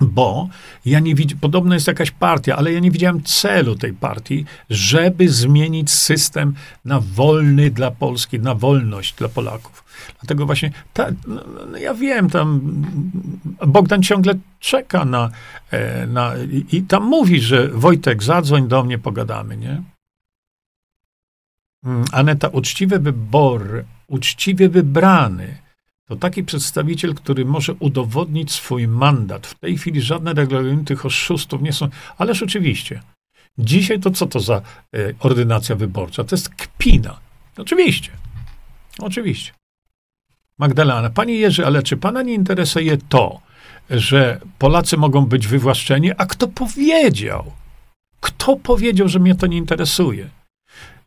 Bo 0.00 0.48
ja 0.84 1.00
nie 1.00 1.14
widziałem, 1.14 1.40
podobno 1.40 1.74
jest 1.74 1.86
jakaś 1.86 2.10
partia, 2.10 2.56
ale 2.56 2.72
ja 2.72 2.80
nie 2.80 2.90
widziałem 2.90 3.22
celu 3.22 3.76
tej 3.76 3.92
partii, 3.92 4.44
żeby 4.70 5.28
zmienić 5.28 5.90
system 5.90 6.54
na 6.84 7.00
wolny 7.00 7.70
dla 7.70 7.90
Polski, 7.90 8.40
na 8.40 8.54
wolność 8.54 9.14
dla 9.14 9.28
Polaków. 9.28 9.84
Dlatego 10.20 10.46
właśnie, 10.46 10.72
ta, 10.92 11.06
no, 11.26 11.44
no 11.70 11.78
ja 11.78 11.94
wiem, 11.94 12.30
tam 12.30 12.60
Bogdan 13.66 14.02
ciągle 14.02 14.34
czeka 14.60 15.04
na, 15.04 15.30
e, 15.70 16.06
na 16.06 16.32
i, 16.36 16.76
i 16.76 16.82
tam 16.82 17.04
mówi, 17.04 17.40
że 17.40 17.68
Wojtek, 17.68 18.22
zadzwoń 18.22 18.68
do 18.68 18.84
mnie, 18.84 18.98
pogadamy, 18.98 19.56
nie? 19.56 19.82
Mm, 21.84 22.04
Aneta, 22.12 22.48
uczciwy 22.48 22.98
wybor, 22.98 23.84
uczciwie 24.06 24.68
wybrany, 24.68 25.58
to 26.08 26.16
taki 26.16 26.44
przedstawiciel, 26.44 27.14
który 27.14 27.44
może 27.44 27.74
udowodnić 27.74 28.52
swój 28.52 28.88
mandat. 28.88 29.46
W 29.46 29.54
tej 29.54 29.78
chwili 29.78 30.00
żadne 30.00 30.34
regulaminy 30.34 30.84
tych 30.84 31.06
oszustów 31.06 31.62
nie 31.62 31.72
są, 31.72 31.88
ależ 32.18 32.42
oczywiście. 32.42 33.00
Dzisiaj 33.58 34.00
to 34.00 34.10
co 34.10 34.26
to 34.26 34.40
za 34.40 34.56
e, 34.56 34.62
ordynacja 35.20 35.76
wyborcza? 35.76 36.24
To 36.24 36.36
jest 36.36 36.48
kpina. 36.48 37.18
Oczywiście. 37.56 38.10
Oczywiście. 38.98 39.52
Magdalena, 40.58 41.10
panie 41.10 41.34
Jerzy, 41.34 41.66
ale 41.66 41.82
czy 41.82 41.96
pana 41.96 42.22
nie 42.22 42.34
interesuje 42.34 42.98
to, 43.08 43.40
że 43.90 44.40
Polacy 44.58 44.96
mogą 44.96 45.26
być 45.26 45.46
wywłaszczeni? 45.46 46.12
A 46.18 46.26
kto 46.26 46.48
powiedział? 46.48 47.52
Kto 48.20 48.56
powiedział, 48.56 49.08
że 49.08 49.18
mnie 49.18 49.34
to 49.34 49.46
nie 49.46 49.56
interesuje? 49.56 50.28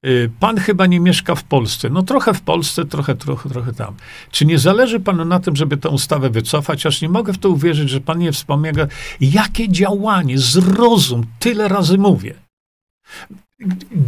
Y, 0.06 0.30
pan 0.40 0.58
chyba 0.58 0.86
nie 0.86 1.00
mieszka 1.00 1.36
w 1.36 1.44
Polsce. 1.44 1.90
No 1.90 2.04
trochę 2.04 2.34
w 2.34 2.42
Polsce, 2.42 2.86
trochę, 2.86 3.16
trochę, 3.16 3.50
trochę 3.50 3.74
tam. 3.74 3.96
Czy 4.32 4.46
nie 4.46 4.60
zależy 4.60 5.00
panu 5.00 5.26
na 5.26 5.40
tym, 5.40 5.56
żeby 5.56 5.78
tę 5.78 5.90
ustawę 5.90 6.30
wycofać? 6.30 6.86
Aż 6.86 7.02
nie 7.02 7.10
mogę 7.10 7.34
w 7.34 7.38
to 7.38 7.50
uwierzyć, 7.50 7.90
że 7.90 8.02
pan 8.02 8.20
nie 8.20 8.32
wspomina. 8.32 8.88
Jakie 9.22 9.70
działanie, 9.70 10.40
zrozum, 10.40 11.26
tyle 11.40 11.68
razy 11.68 11.98
mówię. 11.98 12.34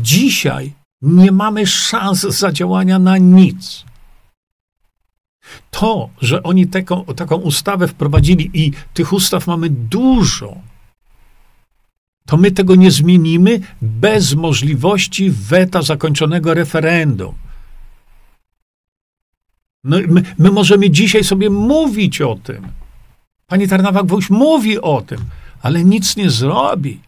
Dzisiaj 0.01 0.73
nie 1.01 1.31
mamy 1.31 1.67
szans 1.67 2.21
zadziałania 2.21 2.99
na 2.99 3.17
nic. 3.17 3.85
To, 5.71 6.09
że 6.21 6.43
oni 6.43 6.67
taką, 6.67 7.05
taką 7.05 7.35
ustawę 7.35 7.87
wprowadzili 7.87 8.51
i 8.53 8.71
tych 8.93 9.13
ustaw 9.13 9.47
mamy 9.47 9.69
dużo, 9.69 10.55
to 12.25 12.37
my 12.37 12.51
tego 12.51 12.75
nie 12.75 12.91
zmienimy 12.91 13.59
bez 13.81 14.33
możliwości 14.35 15.29
weta 15.29 15.81
zakończonego 15.81 16.53
referendum. 16.53 17.35
My, 19.83 20.07
my 20.37 20.51
możemy 20.51 20.91
dzisiaj 20.91 21.23
sobie 21.23 21.49
mówić 21.49 22.21
o 22.21 22.35
tym. 22.35 22.67
Pani 23.47 23.67
Tarnawak-Woś 23.67 24.29
mówi 24.29 24.81
o 24.81 25.01
tym, 25.01 25.19
ale 25.61 25.83
nic 25.83 26.15
nie 26.15 26.29
zrobi. 26.29 27.01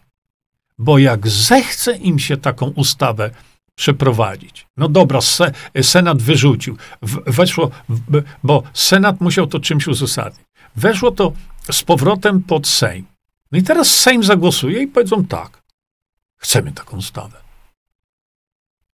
Bo 0.78 0.98
jak 0.98 1.28
zechce 1.28 1.96
im 1.96 2.18
się 2.18 2.36
taką 2.36 2.66
ustawę 2.66 3.30
przeprowadzić. 3.74 4.66
No 4.76 4.88
dobra, 4.88 5.20
se, 5.20 5.52
Senat 5.82 6.22
wyrzucił. 6.22 6.76
W, 7.02 7.32
weszło, 7.32 7.70
w, 7.88 8.22
bo 8.42 8.62
Senat 8.72 9.20
musiał 9.20 9.46
to 9.46 9.60
czymś 9.60 9.86
uzasadnić. 9.86 10.46
Weszło 10.76 11.10
to 11.10 11.32
z 11.70 11.82
powrotem 11.82 12.42
pod 12.42 12.66
Sejm. 12.66 13.06
No 13.52 13.58
i 13.58 13.62
teraz 13.62 13.94
Sejm 13.94 14.24
zagłosuje 14.24 14.82
i 14.82 14.86
powiedzą 14.86 15.26
tak. 15.26 15.62
Chcemy 16.36 16.72
taką 16.72 16.96
ustawę. 16.96 17.38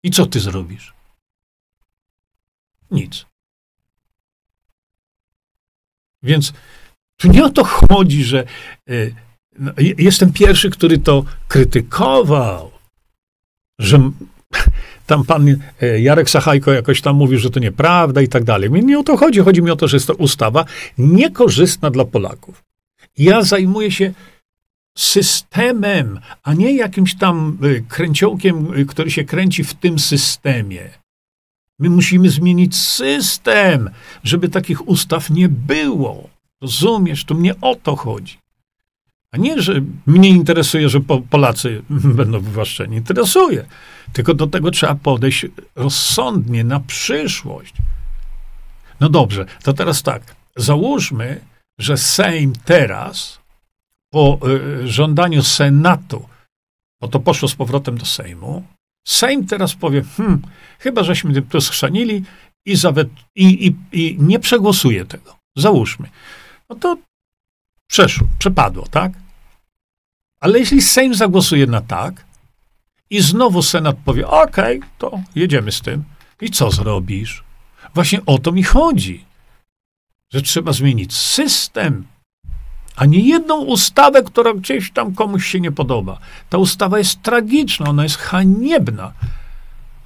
I 0.03 0.11
co 0.11 0.25
ty 0.25 0.39
zrobisz? 0.39 0.93
Nic. 2.91 3.25
Więc 6.23 6.53
tu 7.17 7.27
nie 7.27 7.45
o 7.45 7.49
to 7.49 7.63
chodzi, 7.63 8.23
że 8.23 8.45
y, 8.89 9.15
no, 9.59 9.71
jestem 9.77 10.33
pierwszy, 10.33 10.69
który 10.69 10.97
to 10.97 11.25
krytykował, 11.47 12.71
że 13.79 14.11
tam 15.07 15.25
pan 15.25 15.47
y, 15.47 15.57
Jarek 16.01 16.29
Sachajko 16.29 16.73
jakoś 16.73 17.01
tam 17.01 17.15
mówił, 17.15 17.39
że 17.39 17.49
to 17.49 17.59
nieprawda 17.59 18.21
i 18.21 18.27
tak 18.27 18.43
dalej. 18.43 18.71
Nie 18.71 18.99
o 18.99 19.03
to 19.03 19.17
chodzi. 19.17 19.39
Chodzi 19.39 19.61
mi 19.61 19.71
o 19.71 19.75
to, 19.75 19.87
że 19.87 19.97
jest 19.97 20.07
to 20.07 20.13
ustawa 20.13 20.65
niekorzystna 20.97 21.89
dla 21.89 22.05
Polaków. 22.05 22.63
Ja 23.17 23.41
zajmuję 23.41 23.91
się 23.91 24.13
systemem, 24.97 26.19
a 26.43 26.53
nie 26.53 26.75
jakimś 26.75 27.15
tam 27.15 27.57
y, 27.63 27.83
kręciołkiem, 27.87 28.73
y, 28.73 28.85
który 28.85 29.11
się 29.11 29.23
kręci 29.23 29.63
w 29.63 29.73
tym 29.73 29.99
systemie. 29.99 30.89
My 31.79 31.89
musimy 31.89 32.29
zmienić 32.29 32.75
system, 32.75 33.89
żeby 34.23 34.49
takich 34.49 34.87
ustaw 34.87 35.29
nie 35.29 35.49
było. 35.49 36.29
Rozumiesz? 36.61 37.25
To 37.25 37.35
mnie 37.35 37.53
o 37.61 37.75
to 37.75 37.95
chodzi. 37.95 38.37
A 39.31 39.37
nie, 39.37 39.61
że 39.61 39.81
mnie 40.05 40.29
interesuje, 40.29 40.89
że 40.89 40.99
Polacy 41.29 41.83
będą 42.19 42.39
wywłaszczeni. 42.39 42.97
Interesuje. 42.97 43.65
Tylko 44.13 44.33
do 44.33 44.47
tego 44.47 44.71
trzeba 44.71 44.95
podejść 44.95 45.45
rozsądnie, 45.75 46.63
na 46.63 46.79
przyszłość. 46.79 47.73
No 48.99 49.09
dobrze, 49.09 49.45
to 49.63 49.73
teraz 49.73 50.03
tak. 50.03 50.35
Załóżmy, 50.55 51.41
że 51.79 51.97
Sejm 51.97 52.53
teraz 52.65 53.42
po 54.13 54.39
y, 54.47 54.87
żądaniu 54.87 55.43
Senatu, 55.43 56.29
bo 57.01 57.07
to 57.07 57.19
poszło 57.19 57.47
z 57.49 57.55
powrotem 57.55 57.97
do 57.97 58.05
Sejmu, 58.05 58.63
Sejm 59.07 59.47
teraz 59.47 59.75
powie, 59.75 60.03
hmm, 60.17 60.41
chyba 60.79 61.03
żeśmy 61.03 61.41
to 61.41 61.61
schrzanili 61.61 62.23
i, 62.65 62.75
zawet, 62.75 63.09
i, 63.35 63.67
i, 63.67 63.75
i 63.91 64.17
nie 64.19 64.39
przegłosuje 64.39 65.05
tego. 65.05 65.35
Załóżmy. 65.55 66.09
No 66.69 66.75
to 66.75 66.97
przeszło, 67.87 68.27
przepadło, 68.39 68.87
tak? 68.87 69.11
Ale 70.39 70.59
jeśli 70.59 70.81
Sejm 70.81 71.15
zagłosuje 71.15 71.67
na 71.67 71.81
tak 71.81 72.25
i 73.09 73.21
znowu 73.21 73.61
Senat 73.61 73.95
powie, 74.05 74.27
okej, 74.27 74.77
okay, 74.77 74.89
to 74.97 75.21
jedziemy 75.35 75.71
z 75.71 75.81
tym. 75.81 76.03
I 76.41 76.49
co 76.49 76.71
zrobisz? 76.71 77.43
Właśnie 77.93 78.25
o 78.25 78.39
to 78.39 78.51
mi 78.51 78.63
chodzi. 78.63 79.25
Że 80.33 80.41
trzeba 80.41 80.73
zmienić 80.73 81.15
system, 81.15 82.07
a 82.95 83.05
nie 83.05 83.19
jedną 83.19 83.63
ustawę, 83.63 84.23
która 84.23 84.53
gdzieś 84.53 84.91
tam 84.91 85.15
komuś 85.15 85.45
się 85.45 85.59
nie 85.59 85.71
podoba. 85.71 86.19
Ta 86.49 86.57
ustawa 86.57 86.97
jest 86.97 87.21
tragiczna, 87.21 87.89
ona 87.89 88.03
jest 88.03 88.17
haniebna. 88.17 89.13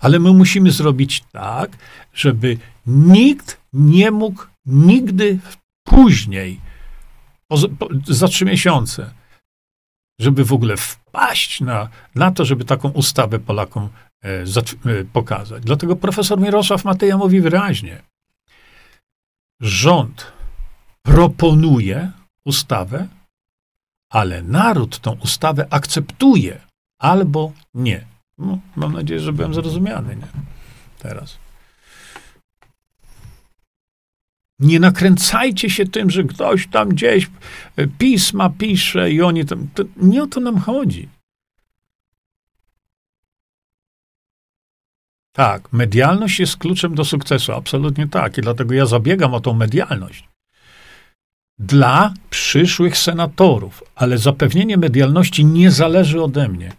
Ale 0.01 0.19
my 0.19 0.33
musimy 0.33 0.71
zrobić 0.71 1.23
tak, 1.31 1.71
żeby 2.13 2.57
nikt 2.85 3.61
nie 3.73 4.11
mógł 4.11 4.43
nigdy 4.65 5.39
później, 5.87 6.59
po, 7.47 7.57
po, 7.79 7.89
za 8.07 8.27
trzy 8.27 8.45
miesiące, 8.45 9.11
żeby 10.19 10.45
w 10.45 10.53
ogóle 10.53 10.77
wpaść 10.77 11.61
na, 11.61 11.89
na 12.15 12.31
to, 12.31 12.45
żeby 12.45 12.65
taką 12.65 12.89
ustawę 12.89 13.39
Polakom 13.39 13.89
e, 14.23 14.29
e, 14.29 15.05
pokazać. 15.13 15.63
Dlatego 15.63 15.95
profesor 15.95 16.39
Mirosław 16.39 16.85
Mateja 16.85 17.17
mówi 17.17 17.41
wyraźnie, 17.41 18.01
rząd 19.61 20.31
proponuje 21.03 22.11
ustawę, 22.47 23.07
ale 24.09 24.41
naród 24.41 24.99
tą 24.99 25.11
ustawę 25.11 25.67
akceptuje 25.69 26.61
albo 26.99 27.51
nie. 27.73 28.05
No, 28.37 28.59
mam 28.75 28.93
nadzieję, 28.93 29.19
że 29.19 29.33
byłem 29.33 29.53
zrozumiany, 29.53 30.15
nie? 30.15 30.27
Teraz. 30.99 31.37
Nie 34.59 34.79
nakręcajcie 34.79 35.69
się 35.69 35.85
tym, 35.85 36.09
że 36.09 36.23
ktoś 36.23 36.67
tam 36.67 36.89
gdzieś 36.89 37.29
pisma 37.97 38.49
pisze 38.49 39.11
i 39.11 39.21
oni 39.21 39.45
tam. 39.45 39.67
To 39.73 39.83
nie 39.97 40.23
o 40.23 40.27
to 40.27 40.39
nam 40.39 40.59
chodzi. 40.59 41.09
Tak, 45.31 45.73
medialność 45.73 46.39
jest 46.39 46.57
kluczem 46.57 46.95
do 46.95 47.05
sukcesu, 47.05 47.53
absolutnie 47.53 48.07
tak. 48.07 48.37
I 48.37 48.41
dlatego 48.41 48.73
ja 48.73 48.85
zabiegam 48.85 49.33
o 49.33 49.39
tą 49.39 49.53
medialność 49.53 50.27
dla 51.59 52.13
przyszłych 52.29 52.97
senatorów, 52.97 53.83
ale 53.95 54.17
zapewnienie 54.17 54.77
medialności 54.77 55.45
nie 55.45 55.71
zależy 55.71 56.23
ode 56.23 56.47
mnie, 56.47 56.73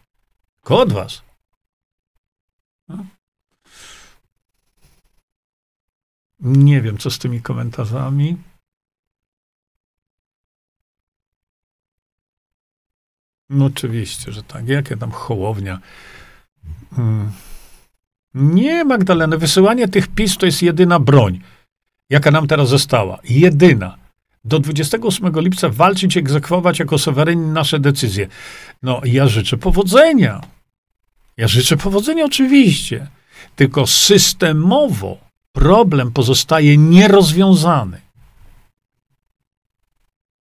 tylko 0.55 0.81
od 0.81 0.93
was. 0.93 1.23
No. 2.89 3.07
Nie 6.41 6.83
wiem, 6.83 6.99
co 6.99 7.11
z 7.11 7.19
tymi 7.19 7.43
komentarzami. 7.43 8.37
No 13.51 13.65
oczywiście, 13.65 14.33
że 14.33 14.43
tak. 14.43 14.69
Jakie 14.69 14.97
tam 14.97 15.11
hołownia. 15.11 15.79
Hmm. 16.97 17.33
Nie, 18.35 18.85
Magdalena, 18.85 19.37
wysyłanie 19.37 19.89
tych 19.89 20.09
PiS 20.09 20.37
to 20.37 20.47
jest 20.47 20.63
jedyna 20.63 21.01
broń, 21.01 21.41
jaka 22.11 22.31
nam 22.31 22.47
teraz 22.47 22.69
została. 22.69 23.19
Jedyna. 23.25 23.98
Do 24.49 24.59
28 24.59 25.33
lipca 25.41 25.69
walczyć, 25.69 26.17
egzekwować 26.17 26.79
jako 26.79 26.99
suwerenni 26.99 27.47
nasze 27.47 27.81
decyzje. 27.81 28.29
No, 28.83 29.01
ja 29.05 29.29
życzę 29.29 29.57
powodzenia. 29.57 30.41
Ja 31.37 31.49
życzę 31.49 31.77
powodzenia 31.77 32.25
oczywiście. 32.25 33.07
Tylko 33.57 33.87
systemowo 33.87 35.19
problem 35.53 36.13
pozostaje 36.13 36.77
nierozwiązany. 36.77 38.01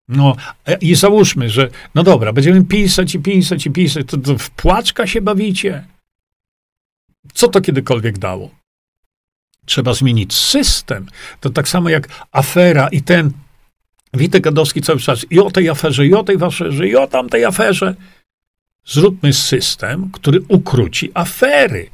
No 0.08 0.36
i 0.80 0.94
załóżmy, 0.94 1.50
że 1.50 1.68
no 1.94 2.02
dobra, 2.02 2.32
będziemy 2.32 2.64
pisać 2.64 3.14
i 3.14 3.20
pisać 3.20 3.66
i 3.66 3.70
pisać, 3.70 4.06
to, 4.06 4.18
to 4.18 4.38
w 4.38 4.50
płaczka 4.50 5.06
się 5.06 5.20
bawicie. 5.20 5.84
Co 7.34 7.48
to 7.48 7.60
kiedykolwiek 7.60 8.18
dało? 8.18 8.50
Trzeba 9.64 9.94
zmienić 9.94 10.34
system. 10.34 11.06
To 11.40 11.50
tak 11.50 11.68
samo 11.68 11.88
jak 11.88 12.26
afera 12.32 12.88
i 12.88 13.02
ten 13.02 13.32
Witek 14.14 14.42
Gadowski 14.42 14.82
cały 14.82 14.98
czas 14.98 15.26
i 15.30 15.40
o 15.40 15.50
tej 15.50 15.68
aferze, 15.68 16.06
i 16.06 16.14
o 16.14 16.22
tej 16.22 16.36
aferze, 16.36 16.88
i 16.88 16.96
o 16.96 17.06
tamtej 17.06 17.44
aferze. 17.44 17.94
Zróbmy 18.86 19.32
system, 19.32 20.10
który 20.10 20.40
ukróci 20.48 21.10
afery. 21.14 21.90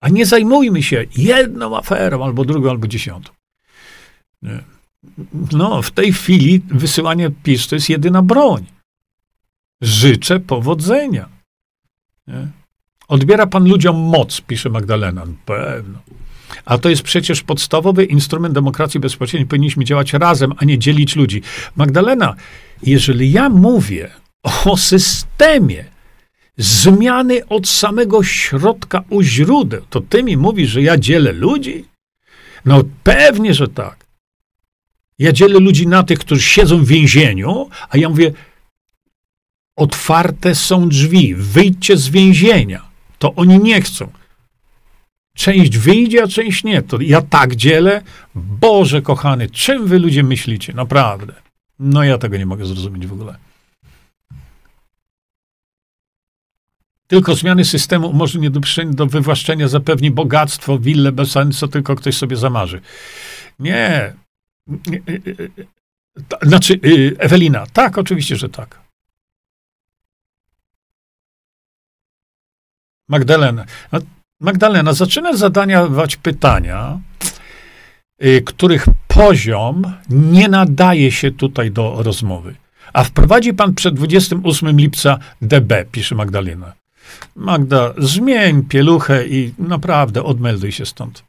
A 0.00 0.08
nie 0.08 0.26
zajmujmy 0.26 0.82
się 0.82 1.04
jedną 1.16 1.76
aferą, 1.76 2.24
albo 2.24 2.44
drugą, 2.44 2.70
albo 2.70 2.86
dziesiątą. 2.86 3.30
No, 5.52 5.82
w 5.82 5.90
tej 5.90 6.12
chwili 6.12 6.62
wysyłanie 6.68 7.30
PiS 7.42 7.68
to 7.68 7.76
jest 7.76 7.88
jedyna 7.88 8.22
broń. 8.22 8.66
Życzę 9.80 10.40
powodzenia. 10.40 11.28
Odbiera 13.08 13.46
pan 13.46 13.68
ludziom 13.68 13.96
moc, 13.96 14.40
pisze 14.40 14.70
Magdalena. 14.70 15.26
Pewno. 15.44 15.98
A 16.64 16.78
to 16.78 16.88
jest 16.88 17.02
przecież 17.02 17.42
podstawowy 17.42 18.04
instrument 18.04 18.54
demokracji 18.54 19.00
bezpośredniej. 19.00 19.48
Powinniśmy 19.48 19.84
działać 19.84 20.12
razem, 20.12 20.52
a 20.56 20.64
nie 20.64 20.78
dzielić 20.78 21.16
ludzi. 21.16 21.42
Magdalena, 21.76 22.34
jeżeli 22.82 23.32
ja 23.32 23.48
mówię 23.48 24.10
o 24.64 24.76
systemie 24.76 25.84
zmiany 26.56 27.46
od 27.48 27.68
samego 27.68 28.22
środka 28.22 29.04
u 29.10 29.22
źródeł, 29.22 29.82
to 29.90 30.00
ty 30.00 30.22
mi 30.22 30.36
mówisz, 30.36 30.70
że 30.70 30.82
ja 30.82 30.98
dzielę 30.98 31.32
ludzi? 31.32 31.84
No 32.64 32.82
pewnie, 33.02 33.54
że 33.54 33.68
tak. 33.68 34.06
Ja 35.18 35.32
dzielę 35.32 35.60
ludzi 35.60 35.86
na 35.86 36.02
tych, 36.02 36.18
którzy 36.18 36.42
siedzą 36.42 36.84
w 36.84 36.86
więzieniu, 36.86 37.68
a 37.90 37.98
ja 37.98 38.08
mówię, 38.08 38.32
otwarte 39.76 40.54
są 40.54 40.88
drzwi, 40.88 41.34
wyjdźcie 41.34 41.96
z 41.96 42.08
więzienia. 42.08 42.88
To 43.18 43.34
oni 43.34 43.58
nie 43.58 43.82
chcą. 43.82 44.12
Część 45.34 45.78
wyjdzie, 45.78 46.22
a 46.22 46.28
część 46.28 46.64
nie. 46.64 46.82
To 46.82 47.00
ja 47.00 47.22
tak 47.22 47.56
dzielę. 47.56 48.02
Boże 48.34 49.02
kochany, 49.02 49.50
czym 49.50 49.86
wy 49.86 49.98
ludzie 49.98 50.22
myślicie? 50.22 50.72
Naprawdę. 50.72 51.32
No 51.78 52.04
ja 52.04 52.18
tego 52.18 52.36
nie 52.36 52.46
mogę 52.46 52.66
zrozumieć 52.66 53.06
w 53.06 53.12
ogóle. 53.12 53.36
Tylko 57.06 57.34
zmiany 57.34 57.64
systemu 57.64 58.08
umożliwi 58.08 58.50
do, 58.50 58.60
do 58.84 59.06
wywłaszczenia, 59.06 59.68
zapewni 59.68 60.10
bogactwo, 60.10 60.78
willę 60.78 61.12
bez 61.12 61.30
sensu, 61.30 61.68
tylko 61.68 61.96
ktoś 61.96 62.16
sobie 62.16 62.36
zamarzy. 62.36 62.80
Nie. 63.58 64.14
Znaczy, 66.42 66.80
y, 66.84 67.16
Ewelina, 67.18 67.66
tak, 67.66 67.98
oczywiście, 67.98 68.36
że 68.36 68.48
tak. 68.48 68.80
Magdalena. 73.08 73.64
Magdalena, 74.40 74.92
zaczyna 74.92 75.36
zadawać 75.36 76.16
pytania, 76.16 76.98
y, 78.24 78.42
których 78.46 78.86
poziom 79.08 79.82
nie 80.10 80.48
nadaje 80.48 81.12
się 81.12 81.30
tutaj 81.30 81.70
do 81.70 82.02
rozmowy. 82.02 82.54
A 82.92 83.04
wprowadzi 83.04 83.54
pan 83.54 83.74
przed 83.74 83.94
28 83.94 84.78
lipca 84.78 85.18
DB, 85.42 85.84
pisze 85.92 86.14
Magdalena. 86.14 86.72
Magda, 87.36 87.92
zmień 87.98 88.62
pieluchę 88.62 89.26
i 89.26 89.54
naprawdę 89.58 90.22
odmelduj 90.22 90.72
się 90.72 90.86
stąd. 90.86 91.24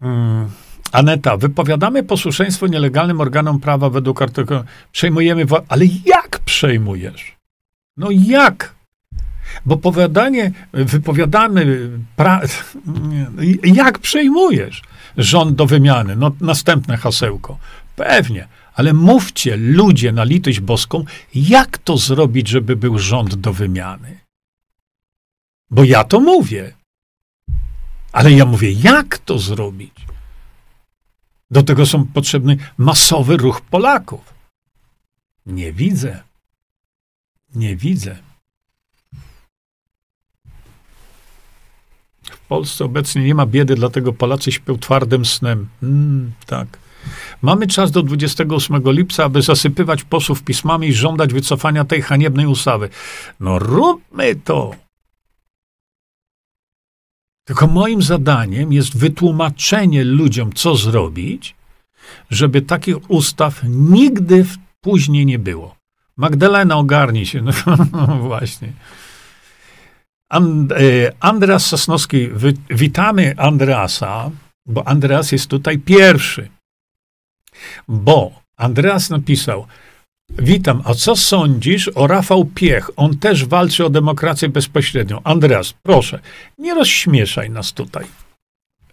Hmm. 0.00 0.50
Aneta, 0.92 1.36
wypowiadamy 1.36 2.02
posłuszeństwo 2.02 2.66
nielegalnym 2.66 3.20
organom 3.20 3.60
prawa 3.60 3.90
według 3.90 4.22
artykułu. 4.22 4.60
Przejmujemy. 4.92 5.44
Ale 5.68 5.84
jak 6.06 6.38
przejmujesz? 6.38 7.36
No 7.96 8.08
jak? 8.10 8.74
Bo 9.66 9.76
powiadanie, 9.76 10.52
wypowiadamy, 10.72 11.90
pra, 12.16 12.40
jak 13.82 13.98
przejmujesz 13.98 14.82
rząd 15.16 15.56
do 15.56 15.66
wymiany? 15.66 16.16
No, 16.16 16.30
następne 16.40 16.96
hasełko. 16.96 17.58
Pewnie, 17.96 18.48
ale 18.74 18.92
mówcie 18.92 19.56
ludzie 19.56 20.12
na 20.12 20.24
litość 20.24 20.60
boską, 20.60 21.04
jak 21.34 21.78
to 21.78 21.96
zrobić, 21.96 22.48
żeby 22.48 22.76
był 22.76 22.98
rząd 22.98 23.34
do 23.34 23.52
wymiany? 23.52 24.18
Bo 25.70 25.84
ja 25.84 26.04
to 26.04 26.20
mówię. 26.20 26.74
Ale 28.12 28.32
ja 28.32 28.44
mówię, 28.44 28.72
jak 28.72 29.18
to 29.18 29.38
zrobić? 29.38 30.06
Do 31.50 31.62
tego 31.62 31.86
są 31.86 32.06
potrzebny 32.06 32.56
masowy 32.78 33.36
ruch 33.36 33.60
Polaków. 33.60 34.34
Nie 35.46 35.72
widzę. 35.72 36.22
Nie 37.54 37.76
widzę. 37.76 38.16
W 42.22 42.38
Polsce 42.52 42.84
obecnie 42.84 43.24
nie 43.24 43.34
ma 43.34 43.46
biedy, 43.46 43.74
dlatego 43.74 44.12
Polacy 44.12 44.52
śpią 44.52 44.78
twardym 44.78 45.24
snem. 45.24 45.68
Mm, 45.82 46.32
tak. 46.46 46.78
Mamy 47.42 47.66
czas 47.66 47.90
do 47.90 48.02
28 48.02 48.82
lipca, 48.84 49.24
aby 49.24 49.42
zasypywać 49.42 50.04
posłów 50.04 50.42
pismami 50.42 50.88
i 50.88 50.92
żądać 50.92 51.32
wycofania 51.32 51.84
tej 51.84 52.02
haniebnej 52.02 52.46
ustawy. 52.46 52.88
No 53.40 53.58
róbmy 53.58 54.34
to. 54.34 54.74
Tylko 57.44 57.66
moim 57.66 58.02
zadaniem 58.02 58.72
jest 58.72 58.98
wytłumaczenie 58.98 60.04
ludziom, 60.04 60.52
co 60.52 60.76
zrobić, 60.76 61.54
żeby 62.30 62.62
takich 62.62 63.10
ustaw 63.10 63.60
nigdy 63.68 64.44
później 64.80 65.26
nie 65.26 65.38
było. 65.38 65.76
Magdalena, 66.16 66.76
ogarnij 66.76 67.26
się. 67.26 67.42
No, 67.42 67.52
no 67.92 68.06
właśnie. 68.06 68.72
And, 70.32 70.72
e, 70.72 71.12
Andreas 71.20 71.66
Sosnowski, 71.66 72.28
witamy 72.70 73.34
Andreasa, 73.36 74.30
bo 74.66 74.88
Andreas 74.88 75.32
jest 75.32 75.48
tutaj 75.48 75.78
pierwszy. 75.78 76.48
Bo 77.88 78.32
Andreas 78.56 79.10
napisał, 79.10 79.66
Witam, 80.38 80.82
a 80.84 80.94
co 80.94 81.16
sądzisz 81.16 81.90
o 81.94 82.06
Rafał 82.06 82.44
Piech? 82.44 82.90
On 82.96 83.18
też 83.18 83.44
walczy 83.44 83.84
o 83.84 83.90
demokrację 83.90 84.48
bezpośrednią. 84.48 85.20
Andreas, 85.24 85.74
proszę, 85.82 86.18
nie 86.58 86.74
rozśmieszaj 86.74 87.50
nas 87.50 87.72
tutaj. 87.72 88.04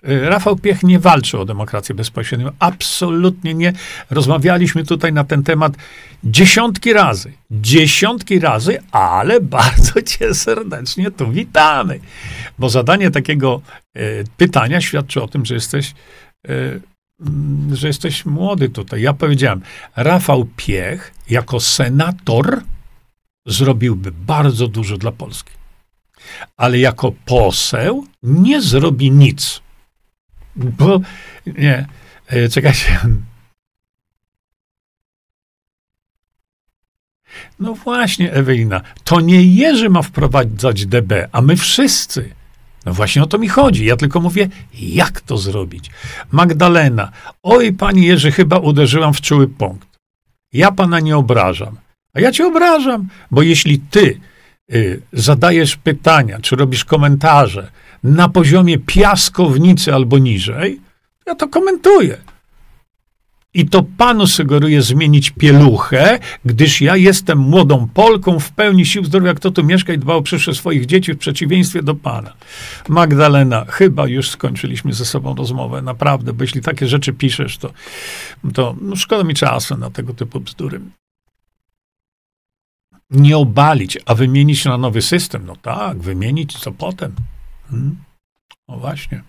Y, 0.08 0.30
Rafał 0.30 0.56
Piech 0.56 0.84
nie 0.84 1.00
walczy 1.00 1.40
o 1.40 1.46
demokrację 1.46 1.96
bezpośrednią. 1.96 2.52
Absolutnie 2.60 3.54
nie. 3.54 3.74
Rozmawialiśmy 4.10 4.86
tutaj 4.86 5.14
na 5.14 5.24
ten 5.24 5.44
temat 5.44 5.74
dziesiątki 6.24 6.94
razy. 6.94 7.34
Dziesiątki 7.52 8.40
razy, 8.40 8.80
ale 8.92 9.42
bardzo 9.58 10.02
cię 10.02 10.34
serdecznie 10.34 11.12
tu 11.12 11.32
witamy. 11.32 12.00
Bo 12.60 12.70
zadanie 12.70 13.12
takiego 13.12 13.62
y, 13.98 14.24
pytania 14.38 14.82
świadczy 14.82 15.22
o 15.22 15.28
tym, 15.28 15.46
że 15.46 15.54
jesteś 15.54 15.94
y, 16.50 16.82
Mm, 17.20 17.76
że 17.76 17.88
jesteś 17.88 18.26
młody 18.26 18.70
tutaj. 18.70 19.02
Ja 19.02 19.14
powiedziałem, 19.14 19.62
Rafał 19.96 20.48
Piech 20.56 21.14
jako 21.30 21.60
senator 21.60 22.62
zrobiłby 23.46 24.12
bardzo 24.12 24.68
dużo 24.68 24.98
dla 24.98 25.12
Polski. 25.12 25.52
Ale 26.58 26.80
jako 26.80 27.12
poseł 27.26 28.06
nie 28.24 28.62
zrobi 28.62 29.12
nic. 29.12 29.62
Bo 30.60 31.02
nie, 31.46 31.88
e, 32.28 32.50
czekajcie. 32.50 33.00
No 37.60 37.74
właśnie, 37.74 38.34
Ewelina, 38.34 38.82
to 39.04 39.20
nie 39.20 39.44
Jerzy 39.44 39.90
ma 39.90 40.02
wprowadzać 40.02 40.86
DB, 40.86 41.28
a 41.32 41.42
my 41.42 41.56
wszyscy. 41.56 42.30
No 42.86 42.94
właśnie 42.94 43.24
o 43.24 43.26
to 43.26 43.38
mi 43.38 43.48
chodzi. 43.48 43.86
Ja 43.86 43.98
tylko 43.98 44.20
mówię, 44.20 44.50
jak 44.74 45.22
to 45.22 45.38
zrobić. 45.38 45.92
Magdalena, 46.32 47.12
oj, 47.44 47.74
pani 47.74 48.06
Jerzy, 48.06 48.32
chyba 48.32 48.58
uderzyłam 48.58 49.14
w 49.14 49.22
czuły 49.22 49.48
punkt. 49.48 49.88
Ja 50.54 50.72
pana 50.72 51.00
nie 51.00 51.18
obrażam. 51.18 51.78
A 52.14 52.20
ja 52.20 52.32
cię 52.32 52.48
obrażam, 52.48 53.08
bo 53.32 53.42
jeśli 53.42 53.80
ty 53.80 54.20
y, 54.74 55.02
zadajesz 55.14 55.76
pytania, 55.76 56.40
czy 56.42 56.56
robisz 56.56 56.86
komentarze 56.86 57.72
na 58.04 58.30
poziomie 58.30 58.78
piaskownicy 58.78 59.94
albo 59.94 60.18
niżej, 60.18 60.82
ja 61.26 61.36
to 61.36 61.48
komentuję. 61.48 62.18
I 63.54 63.70
to 63.70 63.84
panu 63.98 64.28
sugeruję 64.28 64.82
zmienić 64.82 65.30
pieluchę, 65.30 66.20
gdyż 66.46 66.82
ja 66.82 66.96
jestem 66.96 67.38
młodą 67.38 67.88
Polką 67.94 68.40
w 68.40 68.52
pełni 68.52 68.86
sił 68.86 69.06
zdrowia, 69.06 69.34
kto 69.34 69.52
tu 69.52 69.64
mieszka 69.64 69.94
i 69.94 69.98
dba 69.98 70.14
o 70.14 70.22
przyszłość 70.22 70.60
swoich 70.60 70.86
dzieci 70.86 71.14
w 71.14 71.18
przeciwieństwie 71.18 71.84
do 71.84 71.96
pana. 71.96 72.34
Magdalena, 72.90 73.66
chyba 73.66 74.08
już 74.08 74.30
skończyliśmy 74.30 74.94
ze 74.94 75.06
sobą 75.06 75.36
rozmowę, 75.36 75.82
naprawdę, 75.82 76.34
bo 76.34 76.44
jeśli 76.44 76.62
takie 76.62 76.88
rzeczy 76.88 77.14
piszesz, 77.14 77.58
to, 77.58 77.74
to 78.54 78.76
no 78.82 78.96
szkoda 78.96 79.24
mi 79.24 79.34
czasu 79.34 79.78
na 79.78 79.90
tego 79.90 80.14
typu 80.14 80.40
bzdury. 80.40 80.80
Nie 83.10 83.38
obalić, 83.38 83.98
a 84.06 84.16
wymienić 84.16 84.66
na 84.66 84.78
nowy 84.78 85.02
system. 85.02 85.46
No 85.46 85.56
tak, 85.56 85.98
wymienić, 85.98 86.58
co 86.60 86.72
potem? 86.72 87.12
Hmm? 87.70 87.96
No 88.68 88.78
właśnie. 88.78 89.24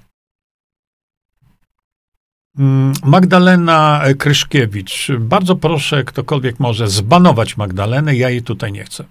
Mm, 2.58 2.92
Magdalena 3.04 4.02
Kryszkiewicz. 4.18 5.08
Bardzo 5.18 5.56
proszę, 5.56 6.04
ktokolwiek 6.04 6.60
może 6.60 6.88
zbanować 6.88 7.56
Magdalenę, 7.56 8.16
ja 8.16 8.30
jej 8.30 8.42
tutaj 8.42 8.72
nie 8.72 8.84
chcę. 8.84 9.04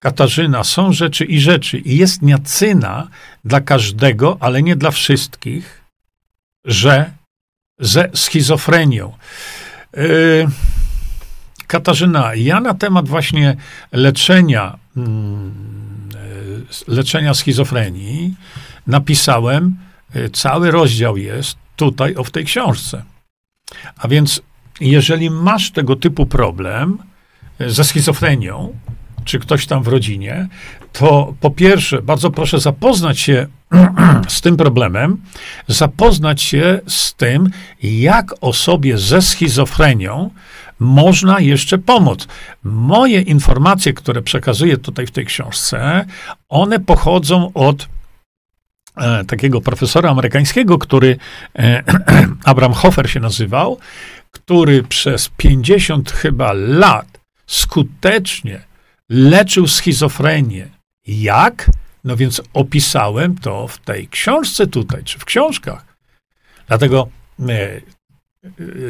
Katarzyna, 0.00 0.64
są 0.64 0.92
rzeczy 0.92 1.24
i 1.24 1.40
rzeczy. 1.40 1.78
I 1.78 1.96
jest 1.96 2.22
niacyna 2.22 3.08
dla 3.44 3.60
każdego, 3.60 4.36
ale 4.40 4.62
nie 4.62 4.76
dla 4.76 4.90
wszystkich, 4.90 5.84
że 6.64 7.12
ze 7.78 8.10
schizofrenią. 8.14 9.16
Yy, 9.96 10.48
Katarzyna, 11.68 12.34
ja 12.34 12.60
na 12.60 12.74
temat 12.74 13.08
właśnie 13.08 13.56
leczenia, 13.92 14.78
mm, 14.96 15.54
yy, 16.88 16.94
leczenia 16.96 17.34
schizofrenii, 17.34 18.34
napisałem, 18.86 19.76
y, 20.16 20.30
cały 20.30 20.70
rozdział 20.70 21.16
jest 21.16 21.56
tutaj 21.76 22.14
o 22.14 22.24
w 22.24 22.30
tej 22.30 22.44
książce. 22.44 23.02
A 23.98 24.08
więc, 24.08 24.42
jeżeli 24.80 25.30
masz 25.30 25.70
tego 25.70 25.96
typu 25.96 26.26
problem 26.26 26.98
y, 27.60 27.70
ze 27.70 27.84
schizofrenią, 27.84 28.74
czy 29.24 29.38
ktoś 29.38 29.66
tam 29.66 29.82
w 29.82 29.88
rodzinie, 29.88 30.48
to 30.92 31.34
po 31.40 31.50
pierwsze, 31.50 32.02
bardzo 32.02 32.30
proszę 32.30 32.60
zapoznać 32.60 33.20
się 33.20 33.46
z 34.28 34.40
tym 34.40 34.56
problemem, 34.56 35.16
zapoznać 35.66 36.42
się 36.42 36.80
z 36.86 37.14
tym, 37.14 37.50
jak 37.82 38.34
osobie 38.40 38.98
ze 38.98 39.22
schizofrenią 39.22 40.30
można 40.78 41.40
jeszcze 41.40 41.78
pomóc. 41.78 42.28
Moje 42.62 43.20
informacje, 43.20 43.92
które 43.92 44.22
przekazuję 44.22 44.76
tutaj 44.76 45.06
w 45.06 45.10
tej 45.10 45.26
książce, 45.26 46.04
one 46.48 46.80
pochodzą 46.80 47.52
od 47.54 47.88
E, 48.98 49.24
takiego 49.24 49.60
profesora 49.60 50.10
amerykańskiego, 50.10 50.78
który 50.78 51.16
e, 51.58 51.82
Abraham 52.44 52.74
Hofer 52.74 53.10
się 53.10 53.20
nazywał, 53.20 53.78
który 54.30 54.82
przez 54.82 55.28
50 55.36 56.10
chyba 56.10 56.52
lat 56.52 57.20
skutecznie 57.46 58.60
leczył 59.08 59.66
schizofrenię. 59.66 60.68
Jak? 61.06 61.70
No 62.04 62.16
więc 62.16 62.42
opisałem 62.52 63.38
to 63.38 63.68
w 63.68 63.78
tej 63.78 64.08
książce 64.08 64.66
tutaj, 64.66 65.04
czy 65.04 65.18
w 65.18 65.24
książkach. 65.24 65.84
Dlatego, 66.68 67.08
e, 67.48 67.80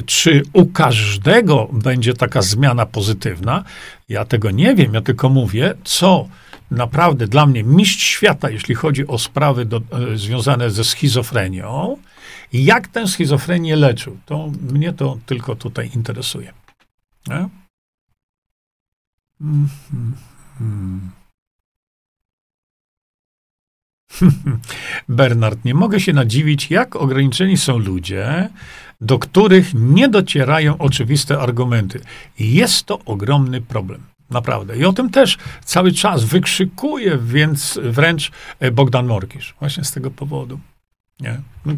czy 0.07 0.43
u 0.53 0.67
każdego 0.67 1.69
będzie 1.73 2.15
taka 2.15 2.43
zmiana 2.43 2.87
pozytywna? 2.87 3.65
Ja 4.09 4.25
tego 4.25 4.51
nie 4.51 4.75
wiem, 4.75 4.95
ja 4.95 5.01
tylko 5.01 5.29
mówię, 5.29 5.75
co 5.85 6.29
naprawdę 6.71 7.27
dla 7.27 7.47
mnie 7.47 7.65
mistrz 7.65 8.05
świata, 8.05 8.51
jeśli 8.51 8.75
chodzi 8.75 9.07
o 9.07 9.19
sprawy 9.19 9.65
do, 9.65 9.77
e, 9.77 10.17
związane 10.17 10.71
ze 10.71 10.85
schizofrenią. 10.85 11.97
Jak 12.53 12.89
tę 12.89 13.07
schizofrenię 13.07 13.77
leczył, 13.77 14.19
to 14.27 14.51
mnie 14.73 14.93
to 14.93 15.19
tylko 15.27 15.57
tutaj 15.57 15.91
interesuje. 15.95 16.53
Nie? 17.27 17.49
-hmm. 20.61 20.99
Bernard, 25.09 25.65
nie 25.65 25.75
mogę 25.75 26.01
się 26.01 26.13
nadziwić, 26.13 26.71
jak 26.71 26.97
ograniczeni 26.97 27.57
są 27.57 27.79
ludzie, 27.79 28.49
do 29.01 29.19
których 29.19 29.75
nie 29.75 30.09
docierają 30.09 30.79
oczywiste 30.79 31.39
argumenty. 31.39 32.01
Jest 32.39 32.85
to 32.87 32.99
ogromny 33.05 33.61
problem. 33.61 34.03
Naprawdę. 34.31 34.77
I 34.77 34.85
o 34.85 34.93
tym 34.93 35.11
też 35.11 35.39
cały 35.65 35.93
czas 35.93 36.25
wykrzykuje 36.25 37.19
więc 37.19 37.79
wręcz 37.83 38.31
e, 38.61 38.71
Bogdan 38.71 39.07
Morkisz. 39.07 39.55
Właśnie 39.59 39.85
z 39.85 39.93
tego 39.93 40.11
powodu. 40.11 40.61
Nie? 41.21 41.41
No 41.67 41.73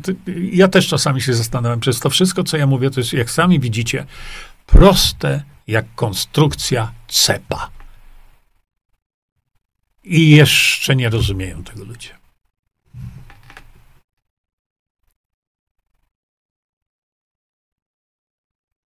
ja 0.52 0.68
też 0.68 0.88
czasami 0.88 1.22
się 1.22 1.34
zastanawiam, 1.34 1.80
przez 1.80 2.00
to 2.00 2.10
wszystko, 2.10 2.44
co 2.44 2.56
ja 2.56 2.66
mówię, 2.66 2.90
to 2.90 3.00
jest, 3.00 3.12
jak 3.12 3.30
sami 3.30 3.60
widzicie, 3.60 4.06
proste 4.66 5.42
jak 5.66 5.94
konstrukcja 5.94 6.92
cepa. 7.08 7.70
I 10.04 10.30
jeszcze 10.30 10.96
nie 10.96 11.10
rozumieją 11.10 11.64
tego 11.64 11.84
ludzie. 11.84 12.19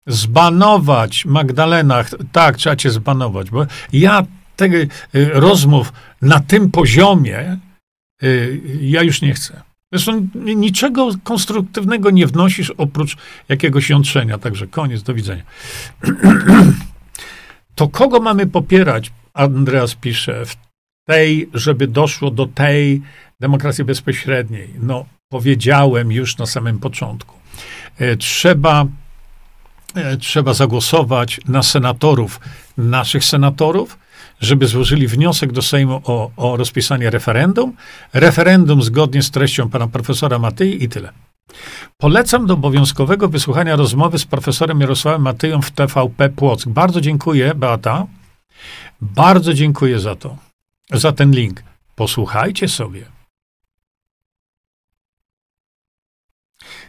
Zbanować 0.09 1.25
Magdalena, 1.25 2.03
tak, 2.31 2.57
trzeba 2.57 2.75
cię 2.75 2.89
zbanować, 2.89 3.49
bo 3.49 3.65
ja 3.93 4.23
tego 4.55 4.77
y, 4.77 4.89
rozmów 5.33 5.93
na 6.21 6.39
tym 6.39 6.71
poziomie 6.71 7.57
y, 8.23 8.61
ja 8.81 9.03
już 9.03 9.21
nie 9.21 9.33
chcę. 9.33 9.61
Zresztą 9.91 10.27
niczego 10.35 11.09
konstruktywnego 11.23 12.09
nie 12.09 12.27
wnosisz 12.27 12.69
oprócz 12.77 13.17
jakiegoś 13.49 13.89
jątrzenia. 13.89 14.37
Także 14.37 14.67
koniec, 14.67 15.03
do 15.03 15.13
widzenia. 15.13 15.43
To 17.75 17.87
kogo 17.87 18.19
mamy 18.19 18.47
popierać, 18.47 19.11
Andreas 19.33 19.95
pisze, 19.95 20.45
w 20.45 20.55
tej, 21.07 21.49
żeby 21.53 21.87
doszło 21.87 22.31
do 22.31 22.45
tej 22.45 23.01
demokracji 23.39 23.83
bezpośredniej? 23.83 24.69
No, 24.81 25.05
powiedziałem 25.29 26.11
już 26.11 26.37
na 26.37 26.45
samym 26.45 26.79
początku. 26.79 27.35
E, 27.97 28.17
trzeba 28.17 28.85
trzeba 30.19 30.53
zagłosować 30.53 31.41
na 31.47 31.63
senatorów, 31.63 32.39
naszych 32.77 33.25
senatorów, 33.25 33.97
żeby 34.41 34.67
złożyli 34.67 35.07
wniosek 35.07 35.51
do 35.51 35.61
Sejmu 35.61 36.01
o, 36.03 36.31
o 36.37 36.57
rozpisanie 36.57 37.09
referendum. 37.09 37.73
Referendum 38.13 38.83
zgodnie 38.83 39.23
z 39.23 39.31
treścią 39.31 39.69
pana 39.69 39.87
profesora 39.87 40.39
Matyi 40.39 40.83
i 40.83 40.89
tyle. 40.89 41.11
Polecam 41.97 42.45
do 42.45 42.53
obowiązkowego 42.53 43.29
wysłuchania 43.29 43.75
rozmowy 43.75 44.19
z 44.19 44.25
profesorem 44.25 44.81
Jarosławem 44.81 45.21
Matyją 45.21 45.61
w 45.61 45.71
TVP 45.71 46.29
Płock. 46.29 46.67
Bardzo 46.67 47.01
dziękuję, 47.01 47.55
Beata. 47.55 48.05
Bardzo 49.01 49.53
dziękuję 49.53 49.99
za 49.99 50.15
to, 50.15 50.37
za 50.91 51.11
ten 51.11 51.31
link. 51.31 51.63
Posłuchajcie 51.95 52.67
sobie. 52.67 53.05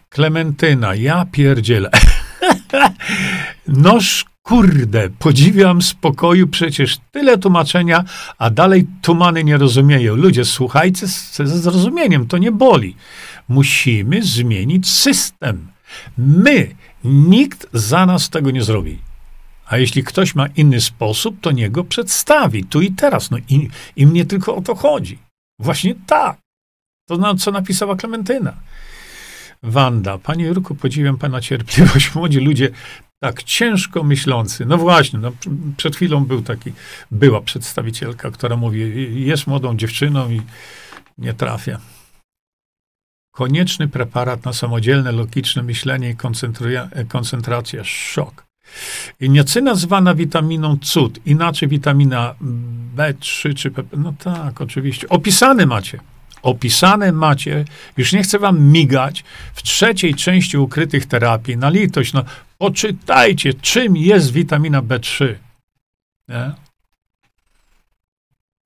Klementyna, 0.09 0.95
ja 0.95 1.27
pierdzielę. 1.33 1.91
Noż 3.69 4.25
kurde, 4.43 5.11
podziwiam 5.19 5.83
spokoju, 5.83 6.49
przecież 6.49 6.99
tyle 7.11 7.39
tłumaczenia, 7.39 8.05
a 8.39 8.51
dalej 8.51 8.87
tumany 9.03 9.45
nie 9.45 9.57
rozumieją. 9.57 10.17
Ludzie, 10.17 10.45
słuchajcie 10.45 11.07
ze 11.07 11.47
zrozumieniem, 11.47 12.27
to 12.27 12.39
nie 12.39 12.53
boli. 12.53 12.97
Musimy 13.49 14.23
zmienić 14.23 14.91
system. 14.91 15.69
My, 16.19 16.75
nikt 17.05 17.67
za 17.73 18.07
nas 18.07 18.31
tego 18.31 18.51
nie 18.51 18.63
zrobi. 18.63 18.99
A 19.67 19.79
jeśli 19.79 20.05
ktoś 20.05 20.35
ma 20.35 20.47
inny 20.47 20.81
sposób, 20.81 21.41
to 21.41 21.51
niego 21.51 21.83
go 21.83 21.89
przedstawi, 21.89 22.65
tu 22.65 22.81
i 22.81 22.93
teraz. 22.93 23.31
No 23.31 23.39
i, 23.49 23.69
i 23.97 24.07
mnie 24.07 24.25
tylko 24.25 24.57
o 24.57 24.63
to 24.63 24.75
chodzi. 24.75 25.19
Właśnie 25.59 25.95
tak. 26.07 26.39
To, 27.09 27.35
co 27.35 27.51
napisała 27.51 27.97
Klementyna. 27.97 28.53
Wanda, 29.63 30.19
panie 30.19 30.45
Jurku, 30.45 30.75
podziwiam 30.75 31.19
pana 31.19 31.41
cierpliwość. 31.41 32.11
Młodzi 32.15 32.41
ludzie 32.41 32.71
tak 33.23 33.43
ciężko 33.43 34.03
myślący. 34.03 34.67
No 34.67 34.79
właśnie, 34.79 35.19
no, 35.19 35.33
przed 35.77 35.97
chwilą 35.97 36.25
był 36.25 36.43
taki, 36.43 36.73
była 37.11 37.41
przedstawicielka, 37.41 38.31
która 38.31 38.57
mówi, 38.57 38.81
jest 39.27 39.47
młodą 39.47 39.77
dziewczyną 39.77 40.31
i 40.31 40.43
nie 41.19 41.35
trafia. 41.35 41.79
Konieczny 43.31 43.89
preparat 43.89 44.45
na 44.45 44.53
samodzielne, 44.53 45.13
logiczne 45.13 45.63
myślenie 45.63 46.11
i 46.11 46.17
koncentracja. 47.09 47.85
Szok. 47.85 48.47
Niacyna 49.21 49.75
zwana 49.75 50.15
witaminą 50.15 50.79
cud, 50.83 51.27
inaczej 51.27 51.69
witamina 51.69 52.35
B3 52.97 53.55
czy 53.55 53.71
PP. 53.71 53.97
No 53.97 54.13
tak, 54.19 54.61
oczywiście. 54.61 55.09
Opisany 55.09 55.67
macie 55.67 56.01
opisane 56.43 57.13
macie, 57.13 57.65
już 57.97 58.13
nie 58.13 58.23
chcę 58.23 58.39
wam 58.39 58.61
migać, 58.61 59.25
w 59.55 59.63
trzeciej 59.63 60.15
części 60.15 60.59
ukrytych 60.59 61.07
terapii, 61.07 61.57
na 61.57 61.71
litość, 61.71 62.13
no 62.13 62.25
poczytajcie, 62.59 63.55
czym 63.55 63.97
jest 63.97 64.33
witamina 64.33 64.83
B3. 64.83 65.35
Nie? 66.29 66.53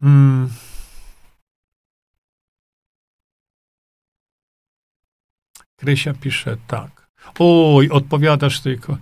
Hmm. 0.03 0.51
Krysia 5.77 6.15
pisze 6.15 6.57
tak. 6.67 7.07
Oj, 7.39 7.89
odpowiadasz 7.91 8.61
tylko. 8.61 8.99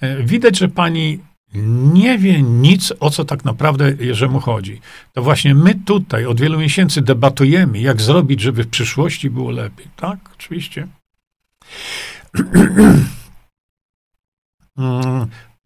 E, 0.00 0.22
widać, 0.22 0.58
że 0.58 0.68
pani 0.68 1.18
nie 1.54 2.18
wie 2.18 2.42
nic, 2.42 2.92
o 3.00 3.10
co 3.10 3.24
tak 3.24 3.44
naprawdę 3.44 3.92
Jerzemu 3.92 4.40
chodzi. 4.40 4.80
To 5.12 5.22
właśnie 5.22 5.54
my 5.54 5.74
tutaj 5.74 6.26
od 6.26 6.40
wielu 6.40 6.58
miesięcy 6.58 7.02
debatujemy, 7.02 7.78
jak 7.78 8.00
zrobić, 8.00 8.40
żeby 8.40 8.64
w 8.64 8.70
przyszłości 8.70 9.30
było 9.30 9.50
lepiej. 9.50 9.86
Tak, 9.96 10.18
oczywiście. 10.34 10.88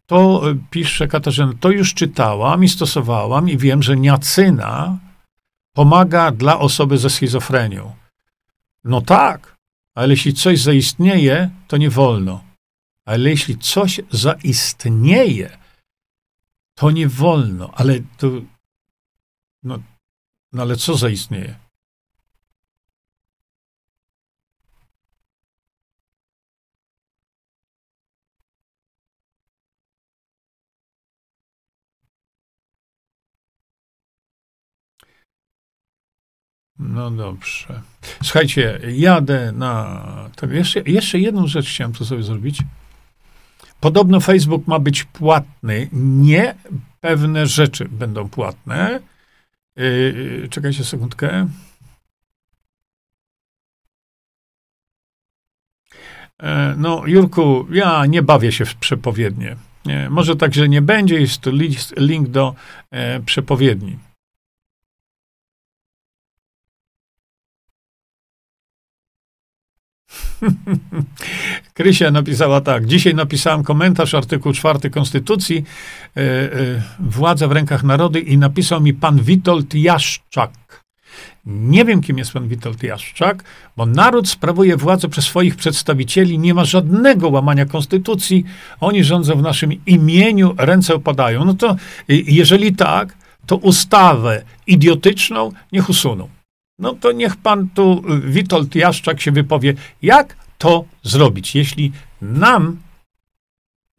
To 0.05 0.49
e, 0.49 0.55
pisze 0.69 1.07
Katarzyna, 1.07 1.53
to 1.59 1.71
już 1.71 1.93
czytałam 1.93 2.63
i 2.63 2.69
stosowałam 2.69 3.49
i 3.49 3.57
wiem, 3.57 3.83
że 3.83 3.97
niacyna 3.97 4.97
pomaga 5.73 6.31
dla 6.31 6.59
osoby 6.59 6.97
ze 6.97 7.09
schizofrenią. 7.09 7.95
No 8.83 9.01
tak, 9.01 9.55
ale 9.95 10.09
jeśli 10.09 10.33
coś 10.33 10.61
zaistnieje, 10.61 11.49
to 11.67 11.77
nie 11.77 11.89
wolno. 11.89 12.43
Ale 13.05 13.29
jeśli 13.29 13.57
coś 13.57 14.01
zaistnieje, 14.11 15.57
to 16.75 16.91
nie 16.91 17.07
wolno. 17.07 17.71
Ale 17.73 17.99
to. 18.17 18.27
No, 19.63 19.79
no 20.53 20.61
ale 20.61 20.75
co 20.75 20.97
zaistnieje? 20.97 21.59
No 36.79 37.11
dobrze. 37.11 37.81
Słuchajcie, 38.23 38.79
jadę 38.95 39.51
na. 39.51 40.29
Jeszcze, 40.51 40.81
jeszcze 40.85 41.19
jedną 41.19 41.47
rzecz 41.47 41.69
chciałem 41.69 41.93
tu 41.93 42.05
sobie 42.05 42.23
zrobić. 42.23 42.59
Podobno 43.83 44.19
Facebook 44.19 44.67
ma 44.67 44.79
być 44.79 45.03
płatny. 45.03 45.89
Nie 45.93 46.55
pewne 47.01 47.47
rzeczy 47.47 47.85
będą 47.89 48.29
płatne. 48.29 48.99
Yy, 49.75 50.47
czekajcie 50.49 50.83
sekundkę. 50.83 51.47
E, 56.43 56.75
no, 56.77 57.03
Jurku, 57.05 57.67
ja 57.71 58.05
nie 58.05 58.21
bawię 58.21 58.51
się 58.51 58.65
w 58.65 58.75
przepowiednie. 58.75 59.55
Nie, 59.85 60.09
może 60.09 60.35
także 60.35 60.69
nie 60.69 60.81
będzie, 60.81 61.19
jest 61.19 61.41
tu 61.41 61.51
link 61.97 62.29
do 62.29 62.55
e, 62.91 63.19
przepowiedni. 63.19 63.97
Krysia 71.73 72.11
napisała 72.11 72.61
tak. 72.61 72.85
Dzisiaj 72.85 73.15
napisałem 73.15 73.63
komentarz, 73.63 74.13
artykuł 74.13 74.53
czwarty 74.53 74.89
Konstytucji, 74.89 75.63
e, 76.17 76.21
e, 76.21 76.49
władza 76.99 77.47
w 77.47 77.51
rękach 77.51 77.83
narody 77.83 78.19
i 78.19 78.37
napisał 78.37 78.81
mi 78.81 78.93
pan 78.93 79.19
Witold 79.19 79.75
Jaszczak. 79.75 80.51
Nie 81.45 81.85
wiem, 81.85 82.01
kim 82.01 82.17
jest 82.17 82.31
pan 82.31 82.47
Witold 82.47 82.83
Jaszczak, 82.83 83.43
bo 83.77 83.85
naród 83.85 84.29
sprawuje 84.29 84.77
władzę 84.77 85.09
przez 85.09 85.25
swoich 85.25 85.55
przedstawicieli, 85.55 86.39
nie 86.39 86.53
ma 86.53 86.65
żadnego 86.65 87.29
łamania 87.29 87.65
konstytucji, 87.65 88.43
oni 88.79 89.03
rządzą 89.03 89.35
w 89.35 89.41
naszym 89.41 89.85
imieniu, 89.85 90.55
ręce 90.57 90.95
opadają. 90.95 91.45
No 91.45 91.53
to 91.53 91.75
jeżeli 92.07 92.75
tak, 92.75 93.17
to 93.45 93.55
ustawę 93.55 94.43
idiotyczną 94.67 95.51
niech 95.71 95.89
usuną. 95.89 96.29
No 96.83 96.93
to 96.93 97.11
niech 97.11 97.35
pan 97.35 97.69
tu, 97.69 98.03
Witold 98.23 98.75
Jaszczak, 98.75 99.21
się 99.21 99.31
wypowie, 99.31 99.73
jak 100.01 100.37
to 100.57 100.85
zrobić, 101.03 101.55
jeśli 101.55 101.91
nam, 102.21 102.79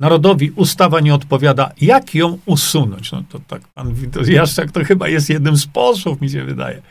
narodowi, 0.01 0.51
ustawa 0.51 1.01
nie 1.01 1.15
odpowiada, 1.15 1.73
jak 1.81 2.15
ją 2.15 2.39
usunąć. 2.47 3.12
No 3.12 3.23
to 3.28 3.39
tak, 3.39 3.69
pan 3.69 3.94
Witold 3.94 4.28
Jaszczak 4.28 4.73
to 4.73 4.85
chyba 4.85 5.09
jest 5.09 5.31
jednym 5.31 5.56
z 5.56 5.66
posłów, 5.66 6.20
mi 6.20 6.31
się 6.31 6.44
wydaje. 6.44 6.82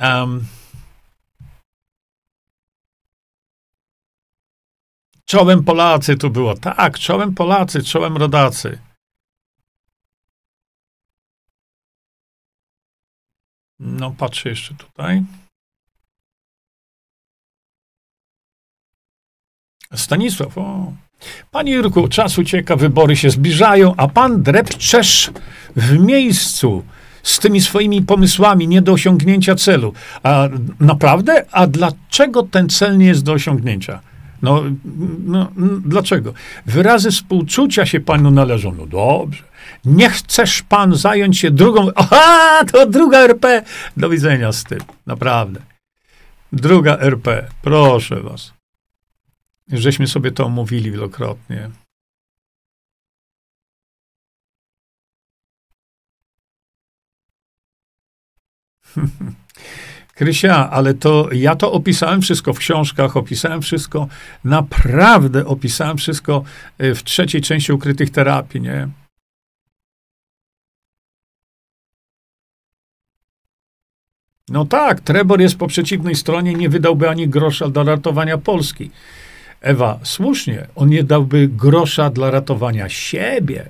Um, 0.00 0.44
czołem 5.24 5.64
Polacy 5.64 6.16
tu 6.16 6.30
było. 6.30 6.54
Tak, 6.54 6.98
czołem 6.98 7.34
Polacy, 7.34 7.82
czołem 7.82 8.16
rodacy. 8.16 8.78
No, 13.80 14.10
patrzę 14.10 14.48
jeszcze 14.48 14.74
tutaj. 14.74 15.22
Stanisław, 19.94 20.58
o. 20.58 20.92
Panie 21.50 21.72
Jurku, 21.72 22.08
czas 22.08 22.38
ucieka, 22.38 22.76
wybory 22.76 23.16
się 23.16 23.30
zbliżają, 23.30 23.94
a 23.96 24.08
pan 24.08 24.42
drepczesz 24.42 25.30
w 25.76 25.98
miejscu 25.98 26.84
z 27.22 27.38
tymi 27.38 27.60
swoimi 27.60 28.02
pomysłami 28.02 28.68
nie 28.68 28.82
do 28.82 28.92
osiągnięcia 28.92 29.54
celu. 29.54 29.92
A 30.22 30.48
naprawdę? 30.80 31.44
A 31.52 31.66
dlaczego 31.66 32.42
ten 32.42 32.68
cel 32.68 32.98
nie 32.98 33.06
jest 33.06 33.24
do 33.24 33.32
osiągnięcia? 33.32 34.00
No, 34.42 34.62
no, 35.24 35.48
dlaczego? 35.84 36.34
Wyrazy 36.66 37.10
współczucia 37.10 37.86
się 37.86 38.00
panu 38.00 38.30
należą. 38.30 38.74
No 38.74 38.86
dobrze. 38.86 39.42
Nie 39.84 40.10
chcesz 40.10 40.62
pan 40.62 40.96
zająć 40.96 41.38
się 41.38 41.50
drugą. 41.50 41.88
Aha, 41.94 42.64
to 42.72 42.86
druga 42.86 43.18
RP. 43.18 43.62
Do 43.96 44.08
widzenia 44.08 44.52
z 44.52 44.64
tym. 44.64 44.80
Naprawdę. 45.06 45.60
Druga 46.52 46.98
RP. 46.98 47.46
Proszę 47.62 48.20
was. 48.20 48.52
Żeśmy 49.72 50.06
sobie 50.06 50.32
to 50.32 50.44
omówili 50.44 50.90
wielokrotnie. 50.90 51.70
Krysia, 60.14 60.70
ale 60.70 60.94
to 60.94 61.28
ja 61.32 61.56
to 61.56 61.72
opisałem 61.72 62.22
wszystko 62.22 62.52
w 62.52 62.58
książkach, 62.58 63.16
opisałem 63.16 63.62
wszystko, 63.62 64.08
naprawdę 64.44 65.46
opisałem 65.46 65.96
wszystko 65.96 66.44
e, 66.78 66.94
w 66.94 67.04
trzeciej 67.04 67.40
części 67.40 67.72
ukrytych 67.72 68.10
terapii, 68.10 68.60
nie? 68.60 68.88
No 74.48 74.64
tak, 74.64 75.00
Trebor 75.00 75.40
jest 75.40 75.56
po 75.56 75.66
przeciwnej 75.66 76.14
stronie, 76.14 76.54
nie 76.54 76.68
wydałby 76.68 77.08
ani 77.08 77.28
grosza 77.28 77.68
dla 77.68 77.82
ratowania 77.82 78.38
Polski. 78.38 78.90
Ewa, 79.60 80.00
słusznie, 80.02 80.66
on 80.74 80.88
nie 80.88 81.04
dałby 81.04 81.48
grosza 81.48 82.10
dla 82.10 82.30
ratowania 82.30 82.88
siebie. 82.88 83.68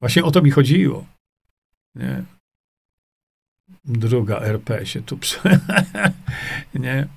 Właśnie 0.00 0.24
o 0.24 0.30
to 0.30 0.42
mi 0.42 0.50
chodziło. 0.50 1.06
Nie? 1.94 2.24
Druga 3.84 4.40
RP 4.40 4.86
się 4.86 5.02
tu. 5.02 5.18
nie? 6.74 7.08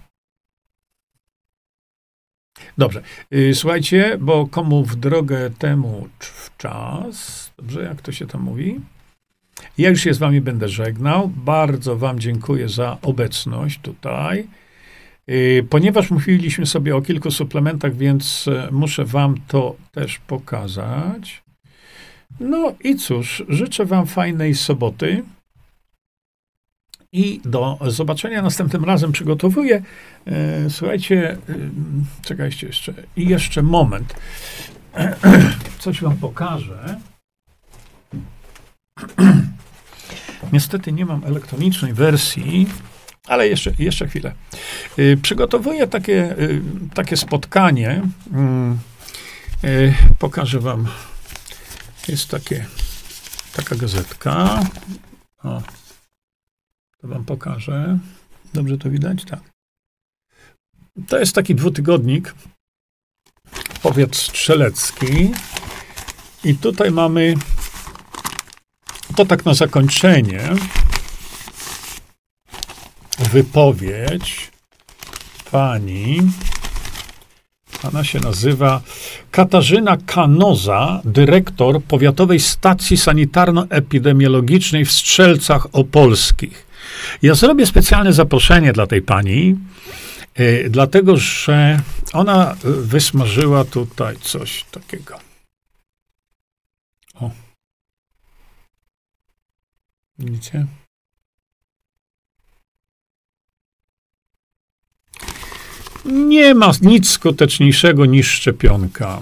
Dobrze. 2.78 3.02
Y, 3.34 3.56
słuchajcie, 3.56 4.18
bo 4.22 4.48
komu 4.48 4.84
w 4.84 4.96
drogę 4.96 5.50
temu 5.50 6.10
w 6.20 6.58
czas. 6.58 7.52
Dobrze, 7.58 7.84
jak 7.84 8.02
to 8.02 8.12
się 8.12 8.28
tam 8.28 8.42
mówi? 8.42 8.82
Ja 9.78 9.90
już 9.90 10.02
się 10.02 10.14
z 10.14 10.18
wami 10.18 10.42
będę 10.42 10.70
żegnał. 10.70 11.32
Bardzo 11.36 11.98
wam 11.98 12.20
dziękuję 12.20 12.70
za 12.70 12.98
obecność 13.02 13.80
tutaj. 13.80 14.48
Y, 15.30 15.68
ponieważ 15.70 16.12
mówiliśmy 16.12 16.66
sobie 16.66 16.96
o 16.96 17.02
kilku 17.02 17.32
suplementach, 17.32 17.96
więc 17.96 18.48
e, 18.48 18.70
muszę 18.72 19.06
wam 19.06 19.36
to 19.48 19.76
też 19.92 20.20
pokazać. 20.20 21.44
No 22.40 22.76
i 22.84 22.96
cóż, 22.96 23.44
życzę 23.50 23.86
wam 23.86 24.08
fajnej 24.08 24.56
soboty. 24.56 25.24
I 27.12 27.42
do 27.46 27.80
zobaczenia 27.88 28.42
następnym 28.42 28.86
razem 28.86 29.12
przygotowuję. 29.12 29.84
E, 30.26 30.70
słuchajcie, 30.70 31.32
e, 31.32 31.38
czekajcie 32.22 32.68
jeszcze. 32.68 32.94
I 33.16 33.28
jeszcze 33.28 33.62
moment. 33.62 34.16
Coś 35.80 36.02
wam 36.02 36.18
pokażę. 36.18 37.00
Niestety 40.54 40.92
nie 40.92 41.06
mam 41.06 41.24
elektronicznej 41.24 41.94
wersji, 41.94 42.68
ale 43.28 43.48
jeszcze, 43.48 43.72
jeszcze 43.80 44.08
chwilę. 44.08 44.34
E, 44.98 45.18
przygotowuję 45.18 45.88
takie, 45.88 46.36
takie 46.94 47.18
spotkanie. 47.18 48.02
Mm, 48.34 48.80
pokażę 50.20 50.60
wam. 50.60 50.88
Jest 52.08 52.30
takie, 52.30 52.66
taka 53.56 53.76
gazetka. 53.76 54.60
O, 55.44 55.62
to 57.02 57.08
wam 57.08 57.26
pokażę. 57.26 58.00
Dobrze 58.54 58.78
to 58.78 58.90
widać? 58.90 59.26
Tak. 59.26 59.40
To 61.08 61.20
jest 61.20 61.36
taki 61.36 61.56
dwutygodnik, 61.56 62.36
powiat 63.82 64.16
strzelecki. 64.16 65.32
I 66.44 66.56
tutaj 66.56 66.92
mamy 66.92 67.34
to 69.16 69.26
tak 69.26 69.46
na 69.46 69.54
zakończenie 69.54 70.40
wypowiedź 73.20 74.52
pani. 75.52 76.18
Ona 77.88 78.04
się 78.04 78.20
nazywa 78.20 78.82
Katarzyna 79.32 79.98
Kanoza, 80.06 81.02
dyrektor 81.06 81.84
Powiatowej 81.84 82.40
Stacji 82.40 82.98
Sanitarno-Epidemiologicznej 82.98 84.86
w 84.86 84.92
Strzelcach 84.92 85.68
Opolskich. 85.72 86.68
Ja 87.22 87.36
zrobię 87.36 87.66
specjalne 87.66 88.14
zaproszenie 88.14 88.74
dla 88.74 88.88
tej 88.88 89.02
pani, 89.02 89.56
y, 90.40 90.68
dlatego 90.70 91.18
że 91.18 91.80
ona 92.14 92.54
y, 92.54 92.56
wysmażyła 92.72 93.66
tutaj 93.66 94.16
coś 94.22 94.66
takiego. 94.72 95.20
O. 97.16 97.32
Widzicie? 100.20 100.66
Nie 106.06 106.56
ma 106.56 106.72
nic 106.82 107.10
skuteczniejszego 107.10 108.06
niż 108.06 108.32
szczepionka. 108.32 109.22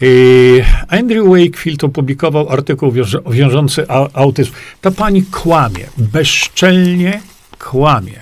Yy, 0.00 0.64
Andrew 0.88 1.26
Wakefield 1.28 1.84
opublikował 1.84 2.48
artykuł 2.48 2.92
wiążący 3.30 3.86
autyzm. 4.14 4.52
Ta 4.80 4.90
pani 4.90 5.22
kłamie, 5.22 5.88
bezczelnie 5.98 7.22
kłamie. 7.58 8.20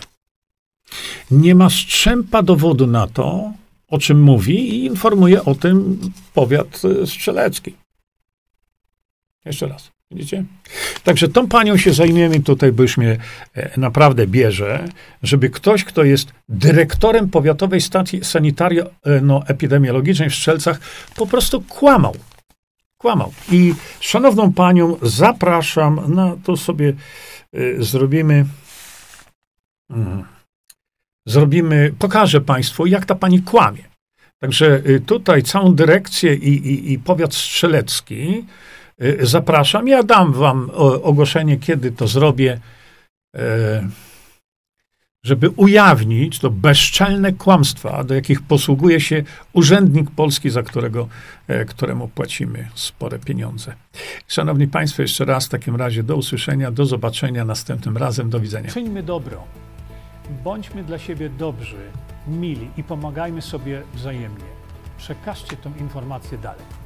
Nie 1.31 1.55
ma 1.55 1.71
strzępa 1.71 2.43
dowodu 2.43 2.87
na 2.87 3.07
to, 3.07 3.53
o 3.89 3.99
czym 3.99 4.23
mówi 4.23 4.75
i 4.75 4.85
informuje 4.85 5.45
o 5.45 5.55
tym 5.55 6.01
powiat 6.35 6.83
y, 6.85 7.07
strzelecki. 7.07 7.75
Jeszcze 9.45 9.67
raz. 9.67 9.96
Widzicie? 10.17 10.45
Także 11.05 11.29
tą 11.29 11.49
panią 11.49 11.77
się 11.77 11.93
zajmiemy 11.93 12.41
tutaj, 12.41 12.73
bo 12.73 12.83
już 12.83 12.97
mnie 12.97 13.17
e, 13.55 13.81
naprawdę 13.81 14.27
bierze, 14.27 14.89
żeby 15.23 15.51
ktoś, 15.51 15.85
kto 15.85 16.05
jest 16.05 16.33
dyrektorem 16.49 17.31
powiatowej 17.31 17.81
stacji 17.81 18.25
sanitarno-epidemiologicznej 18.25 20.31
w 20.31 20.35
Strzelcach, 20.35 20.81
po 21.17 21.27
prostu 21.27 21.61
kłamał. 21.61 22.17
Kłamał. 22.99 23.33
I 23.53 23.75
szanowną 24.01 24.53
panią 24.53 24.97
zapraszam, 25.03 26.15
na 26.15 26.37
to 26.45 26.57
sobie 26.57 26.93
y, 27.55 27.85
zrobimy. 27.85 28.47
Mm, 29.91 30.25
zrobimy, 31.27 31.95
pokażę 31.99 32.41
państwu, 32.41 32.87
jak 32.87 33.07
ta 33.07 33.15
pani 33.15 33.43
kłamie. 33.43 33.83
Także 34.39 34.83
y, 34.89 35.01
tutaj 35.01 35.43
całą 35.43 35.75
dyrekcję 35.75 36.35
i, 36.35 36.49
i, 36.49 36.93
i 36.93 36.99
powiat 36.99 37.35
strzelecki 37.35 38.45
zapraszam. 39.21 39.89
Ja 39.89 40.03
dam 40.03 40.33
wam 40.33 40.71
ogłoszenie, 41.03 41.57
kiedy 41.57 41.93
to 41.93 42.07
zrobię, 42.07 42.61
e, 43.37 43.89
żeby 45.25 45.51
ujawnić 45.51 46.39
to 46.39 46.51
bezczelne 46.51 47.33
kłamstwa, 47.33 48.05
do 48.05 48.15
jakich 48.15 48.43
posługuje 48.43 49.01
się 49.01 49.23
urzędnik 49.53 50.11
polski, 50.11 50.51
za 50.51 50.63
którego, 50.63 51.09
e, 51.49 51.65
któremu 51.65 52.09
płacimy 52.09 52.69
spore 52.75 53.19
pieniądze. 53.19 53.75
Szanowni 54.29 54.69
Państwo, 54.69 55.03
jeszcze 55.03 55.25
raz 55.25 55.47
w 55.47 55.49
takim 55.49 55.77
razie 55.77 56.03
do 56.03 56.17
usłyszenia, 56.17 56.71
do 56.71 56.87
zobaczenia 56.87 57.45
następnym 57.45 57.97
razem, 57.97 58.31
do 58.31 58.41
widzenia. 58.41 58.71
Czyńmy 58.71 59.03
dobro. 59.03 59.45
Bądźmy 60.45 60.85
dla 60.85 60.99
siebie 60.99 61.29
dobrzy, 61.29 61.91
mili 62.29 62.71
i 62.77 62.83
pomagajmy 62.83 63.43
sobie 63.43 63.83
wzajemnie. 63.95 64.45
Przekażcie 64.99 65.57
tę 65.57 65.73
informację 65.81 66.39
dalej. 66.39 66.86